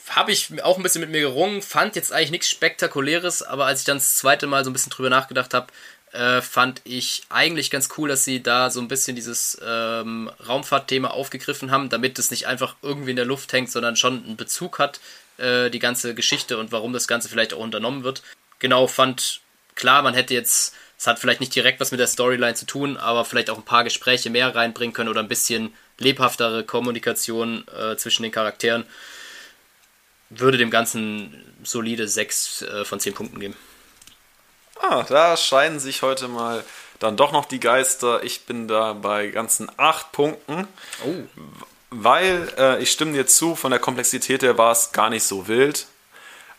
habe 0.09 0.31
ich 0.31 0.63
auch 0.63 0.77
ein 0.77 0.83
bisschen 0.83 1.01
mit 1.01 1.09
mir 1.09 1.21
gerungen, 1.21 1.63
fand 1.63 1.95
jetzt 1.95 2.13
eigentlich 2.13 2.29
nichts 2.29 2.51
Spektakuläres, 2.51 3.41
aber 3.41 3.65
als 3.65 3.79
ich 3.79 3.85
dann 3.85 3.97
das 3.97 4.15
zweite 4.15 4.45
Mal 4.45 4.63
so 4.63 4.69
ein 4.69 4.73
bisschen 4.73 4.91
drüber 4.91 5.09
nachgedacht 5.09 5.55
habe, 5.55 5.73
äh, 6.11 6.39
fand 6.39 6.81
ich 6.83 7.23
eigentlich 7.29 7.71
ganz 7.71 7.89
cool, 7.97 8.09
dass 8.09 8.25
sie 8.25 8.43
da 8.43 8.69
so 8.69 8.79
ein 8.79 8.87
bisschen 8.87 9.15
dieses 9.15 9.59
ähm, 9.65 10.29
Raumfahrtthema 10.47 11.07
aufgegriffen 11.07 11.71
haben, 11.71 11.89
damit 11.89 12.19
es 12.19 12.29
nicht 12.29 12.45
einfach 12.45 12.75
irgendwie 12.83 13.09
in 13.09 13.15
der 13.15 13.25
Luft 13.25 13.51
hängt, 13.53 13.71
sondern 13.71 13.95
schon 13.95 14.23
einen 14.23 14.37
Bezug 14.37 14.77
hat 14.77 14.99
äh, 15.43 15.69
die 15.69 15.79
ganze 15.79 16.15
Geschichte 16.15 16.57
und 16.57 16.71
warum 16.71 16.93
das 16.93 17.07
Ganze 17.07 17.29
vielleicht 17.29 17.53
auch 17.53 17.59
unternommen 17.59 18.03
wird. 18.03 18.23
Genau, 18.59 18.87
fand 18.87 19.41
klar, 19.75 20.01
man 20.01 20.13
hätte 20.13 20.33
jetzt, 20.33 20.75
es 20.97 21.05
hat 21.05 21.19
vielleicht 21.19 21.41
nicht 21.41 21.53
direkt 21.53 21.79
was 21.79 21.91
mit 21.91 21.99
der 21.99 22.07
Storyline 22.07 22.55
zu 22.55 22.65
tun, 22.65 22.97
aber 22.97 23.25
vielleicht 23.25 23.49
auch 23.49 23.57
ein 23.57 23.65
paar 23.65 23.83
Gespräche 23.83 24.29
mehr 24.29 24.55
reinbringen 24.55 24.93
können 24.93 25.09
oder 25.09 25.19
ein 25.19 25.27
bisschen 25.27 25.73
lebhaftere 25.97 26.63
Kommunikation 26.63 27.65
äh, 27.67 27.97
zwischen 27.97 28.23
den 28.23 28.31
Charakteren. 28.31 28.85
Würde 30.29 30.57
dem 30.57 30.71
Ganzen 30.71 31.43
solide 31.63 32.07
6 32.07 32.61
äh, 32.61 32.85
von 32.85 32.99
10 32.99 33.13
Punkten 33.13 33.39
geben. 33.39 33.55
Ah, 34.81 35.03
da 35.03 35.37
scheiden 35.37 35.79
sich 35.79 36.01
heute 36.01 36.27
mal 36.27 36.63
dann 36.99 37.17
doch 37.17 37.31
noch 37.31 37.45
die 37.45 37.59
Geister. 37.59 38.23
Ich 38.23 38.45
bin 38.45 38.67
da 38.67 38.93
bei 38.93 39.27
ganzen 39.27 39.69
8 39.77 40.11
Punkten. 40.11 40.67
Oh 41.05 41.13
weil 41.95 42.51
äh, 42.57 42.81
ich 42.81 42.91
stimme 42.91 43.13
dir 43.13 43.27
zu, 43.27 43.55
von 43.55 43.71
der 43.71 43.79
Komplexität 43.79 44.43
her 44.43 44.57
war 44.57 44.71
es 44.71 44.91
gar 44.91 45.09
nicht 45.09 45.23
so 45.23 45.47
wild. 45.47 45.87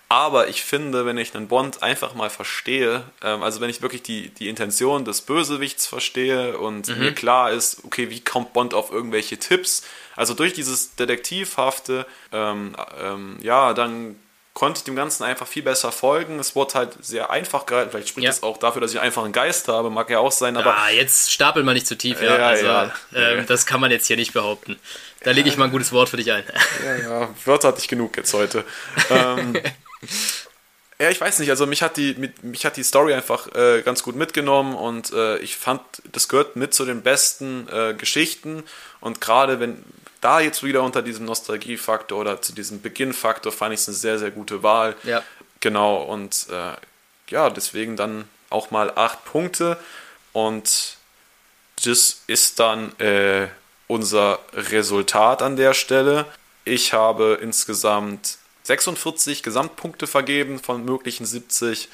Aber 0.09 0.49
ich 0.49 0.63
finde, 0.63 1.07
wenn 1.07 1.19
ich 1.19 1.35
einen 1.35 1.49
Bond 1.49 1.83
einfach 1.83 2.15
mal 2.15 2.31
verstehe, 2.31 3.03
ähm, 3.23 3.43
also 3.43 3.61
wenn 3.61 3.71
ich 3.71 3.83
wirklich 3.83 4.03
die, 4.03 4.29
die 4.29 4.49
Intention 4.49 5.05
des 5.05 5.23
Bösewichts 5.23 5.87
verstehe 5.87 6.59
und 6.59 6.89
mhm. 6.89 6.99
mir 6.99 7.13
klar 7.15 7.51
ist, 7.51 7.85
okay, 7.85 8.11
wie 8.11 8.21
kommt 8.21 8.53
Bond 8.53 8.75
auf 8.75 8.93
irgendwelche 8.93 9.39
Tipps, 9.39 9.83
also 10.15 10.35
durch 10.35 10.53
dieses 10.53 10.95
Detektivhafte, 10.95 12.07
ähm, 12.33 12.77
ähm, 13.03 13.39
ja, 13.41 13.73
dann 13.73 14.17
konnte 14.55 14.79
ich 14.79 14.85
dem 14.85 14.95
Ganzen 14.95 15.25
einfach 15.25 15.49
viel 15.49 15.65
besser 15.65 15.91
folgen. 15.91 16.39
Es 16.39 16.55
wurde 16.55 16.75
halt 16.75 17.05
sehr 17.05 17.31
einfach 17.31 17.67
gehalten. 17.67 17.91
Vielleicht 17.91 18.09
spricht 18.09 18.29
es 18.29 18.41
ja. 18.41 18.45
auch 18.45 18.57
dafür, 18.57 18.81
dass 18.81 18.95
ich 18.95 19.01
einfach 19.01 19.25
einen 19.25 19.33
Geist 19.33 19.67
habe, 19.67 19.91
mag 19.91 20.09
ja 20.11 20.21
auch 20.21 20.31
sein. 20.31 20.57
Aber 20.57 20.77
ah, 20.77 20.91
jetzt 20.91 21.33
stapeln 21.33 21.67
wir 21.67 21.75
nicht 21.75 21.89
zu 21.89 21.99
tief, 21.99 22.23
ja. 22.23 22.39
ja 22.39 22.47
also, 22.47 22.67
ja. 22.67 22.93
Ähm, 23.15 23.47
das 23.47 23.67
kann 23.67 23.81
man 23.81 23.91
jetzt 23.91 24.07
hier 24.07 24.17
nicht 24.17 24.33
behaupten. 24.33 24.79
Da 25.25 25.31
lege 25.31 25.49
ich 25.49 25.57
mal 25.57 25.65
ein 25.65 25.71
gutes 25.71 25.93
Wort 25.93 26.09
für 26.09 26.17
dich 26.17 26.31
ein. 26.31 26.45
Ja, 26.85 26.97
ja, 26.97 27.35
Wörter 27.45 27.69
hatte 27.69 27.81
ich 27.81 27.89
genug 27.89 28.17
jetzt 28.17 28.33
heute. 28.35 28.65
ähm, 29.11 29.55
ja, 30.99 31.11
ich 31.11 31.21
weiß 31.21 31.39
nicht, 31.39 31.51
also 31.51 31.67
mich 31.67 31.83
hat 31.83 31.97
die, 31.97 32.31
mich 32.43 32.65
hat 32.65 32.77
die 32.77 32.85
Story 32.85 33.15
einfach 33.15 33.53
äh, 33.55 33.83
ganz 33.83 34.03
gut 34.03 34.17
mitgenommen 34.17 34.75
und 34.75 35.13
äh, 35.13 35.39
ich 35.39 35.57
fand, 35.57 35.81
das 36.13 36.29
gehört 36.29 36.57
mit 36.57 36.75
zu 36.75 36.85
den 36.85 37.03
besten 37.03 37.67
äh, 37.69 37.95
Geschichten 37.95 38.63
und 39.01 39.21
gerade 39.21 39.61
wenn 39.61 39.83
da 40.21 40.41
jetzt 40.41 40.63
wieder 40.63 40.83
unter 40.83 41.03
diesem 41.03 41.27
Nostalgiefaktor 41.27 42.19
oder 42.19 42.41
zu 42.41 42.55
diesem 42.55 42.81
Beginnfaktor 42.81 43.53
fand 43.53 43.75
ich 43.75 43.81
es 43.81 43.89
eine 43.89 43.97
sehr, 43.97 44.19
sehr 44.19 44.31
gute 44.31 44.63
Wahl. 44.63 44.95
Ja. 45.03 45.23
Genau, 45.61 46.03
und 46.03 46.47
äh, 46.51 46.73
ja, 47.31 47.51
deswegen 47.51 47.97
dann 47.97 48.29
auch 48.51 48.71
mal 48.71 48.93
acht 48.95 49.25
Punkte 49.25 49.79
und 50.33 50.97
das 51.85 52.23
ist 52.27 52.61
dann 52.61 52.99
äh, 53.01 53.49
unser 53.87 54.39
Resultat 54.53 55.43
an 55.43 55.57
der 55.57 55.75
Stelle. 55.75 56.27
Ich 56.65 56.93
habe 56.93 57.39
insgesamt 57.43 58.39
46 58.65 59.43
Gesamtpunkte 59.43 60.07
vergeben 60.07 60.59
von 60.59 60.85
möglichen 60.85 61.27
70 61.27 61.89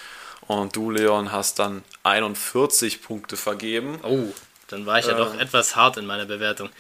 und 0.47 0.75
du, 0.77 0.91
Leon, 0.91 1.33
hast 1.33 1.59
dann 1.59 1.83
41 2.05 3.03
Punkte 3.03 3.37
vergeben. 3.37 4.01
Oh, 4.03 4.33
dann 4.69 4.87
war 4.87 4.99
ich 4.99 5.07
ja 5.07 5.12
äh, 5.12 5.17
doch 5.17 5.39
etwas 5.39 5.77
hart 5.77 5.97
in 5.97 6.07
meiner 6.07 6.27
Bewertung. 6.27 6.71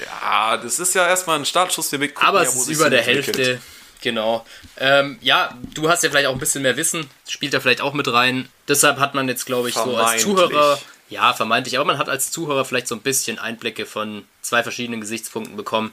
Ja, 0.00 0.56
das 0.56 0.78
ist 0.78 0.94
ja 0.94 1.06
erstmal 1.06 1.38
ein 1.38 1.44
Startschuss. 1.44 1.90
Wir 1.92 2.10
Aber 2.16 2.42
es 2.42 2.54
ist 2.54 2.68
über 2.68 2.90
der 2.90 3.02
Hälfte. 3.02 3.60
Genau. 4.02 4.46
Ähm, 4.78 5.18
ja, 5.20 5.58
du 5.74 5.88
hast 5.88 6.02
ja 6.02 6.10
vielleicht 6.10 6.28
auch 6.28 6.32
ein 6.32 6.38
bisschen 6.38 6.62
mehr 6.62 6.76
Wissen, 6.76 7.08
spielt 7.28 7.52
da 7.52 7.60
vielleicht 7.60 7.82
auch 7.82 7.92
mit 7.92 8.10
rein. 8.10 8.48
Deshalb 8.68 8.98
hat 8.98 9.14
man 9.14 9.28
jetzt, 9.28 9.44
glaube 9.44 9.68
ich, 9.68 9.74
so 9.74 9.96
als 9.96 10.22
Zuhörer 10.22 10.78
ja, 11.10 11.34
vermeintlich, 11.34 11.76
aber 11.76 11.84
man 11.84 11.98
hat 11.98 12.08
als 12.08 12.30
Zuhörer 12.30 12.64
vielleicht 12.64 12.88
so 12.88 12.94
ein 12.94 13.02
bisschen 13.02 13.38
Einblicke 13.38 13.84
von 13.84 14.24
zwei 14.42 14.62
verschiedenen 14.62 15.00
Gesichtspunkten 15.00 15.56
bekommen 15.56 15.92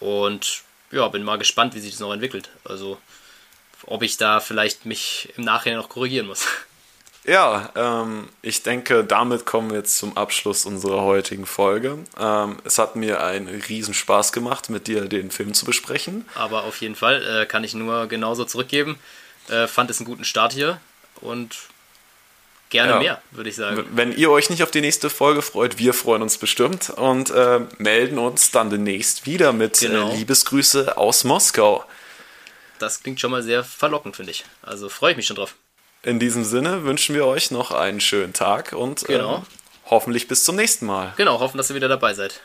und 0.00 0.62
ja, 0.90 1.06
bin 1.08 1.22
mal 1.22 1.38
gespannt, 1.38 1.74
wie 1.74 1.80
sich 1.80 1.92
das 1.92 2.00
noch 2.00 2.12
entwickelt. 2.12 2.48
Also, 2.64 2.98
ob 3.84 4.02
ich 4.02 4.16
da 4.16 4.40
vielleicht 4.40 4.86
mich 4.86 5.28
im 5.36 5.44
Nachhinein 5.44 5.78
noch 5.78 5.88
korrigieren 5.88 6.26
muss. 6.26 6.46
Ja, 7.28 7.72
ähm, 7.74 8.28
ich 8.40 8.62
denke, 8.62 9.02
damit 9.02 9.46
kommen 9.46 9.70
wir 9.70 9.78
jetzt 9.78 9.98
zum 9.98 10.16
Abschluss 10.16 10.64
unserer 10.64 11.02
heutigen 11.02 11.44
Folge. 11.44 11.98
Ähm, 12.16 12.58
es 12.62 12.78
hat 12.78 12.94
mir 12.94 13.20
einen 13.20 13.48
Riesenspaß 13.48 14.30
gemacht, 14.30 14.70
mit 14.70 14.86
dir 14.86 15.06
den 15.06 15.32
Film 15.32 15.52
zu 15.52 15.64
besprechen. 15.64 16.24
Aber 16.36 16.62
auf 16.62 16.80
jeden 16.80 16.94
Fall 16.94 17.42
äh, 17.42 17.46
kann 17.46 17.64
ich 17.64 17.74
nur 17.74 18.06
genauso 18.06 18.44
zurückgeben. 18.44 18.96
Äh, 19.48 19.66
fand 19.66 19.90
es 19.90 19.98
einen 19.98 20.06
guten 20.06 20.24
Start 20.24 20.52
hier 20.52 20.80
und 21.20 21.56
gerne 22.70 22.92
ja. 22.92 22.98
mehr, 22.98 23.22
würde 23.30 23.50
ich 23.50 23.56
sagen. 23.56 23.84
Wenn 23.92 24.16
ihr 24.16 24.30
euch 24.30 24.50
nicht 24.50 24.62
auf 24.62 24.70
die 24.70 24.80
nächste 24.80 25.10
Folge 25.10 25.42
freut, 25.42 25.78
wir 25.78 25.94
freuen 25.94 26.22
uns 26.22 26.38
bestimmt 26.38 26.90
und 26.90 27.30
äh, 27.30 27.60
melden 27.78 28.18
uns 28.18 28.50
dann 28.50 28.70
demnächst 28.70 29.26
wieder 29.26 29.52
mit 29.52 29.80
äh, 29.82 29.88
genau. 29.88 30.10
äh, 30.10 30.16
Liebesgrüße 30.16 30.96
aus 30.96 31.24
Moskau. 31.24 31.84
Das 32.78 33.02
klingt 33.02 33.20
schon 33.20 33.30
mal 33.30 33.42
sehr 33.42 33.64
verlockend, 33.64 34.16
finde 34.16 34.32
ich. 34.32 34.44
Also 34.62 34.88
freue 34.88 35.12
ich 35.12 35.16
mich 35.16 35.26
schon 35.26 35.36
drauf. 35.36 35.54
In 36.02 36.20
diesem 36.20 36.44
Sinne 36.44 36.84
wünschen 36.84 37.14
wir 37.14 37.26
euch 37.26 37.50
noch 37.50 37.72
einen 37.72 38.00
schönen 38.00 38.32
Tag 38.32 38.72
und 38.72 39.04
genau. 39.06 39.38
äh, 39.38 39.40
hoffentlich 39.90 40.28
bis 40.28 40.44
zum 40.44 40.56
nächsten 40.56 40.86
Mal. 40.86 41.14
Genau, 41.16 41.40
hoffen, 41.40 41.56
dass 41.56 41.70
ihr 41.70 41.76
wieder 41.76 41.88
dabei 41.88 42.14
seid. 42.14 42.40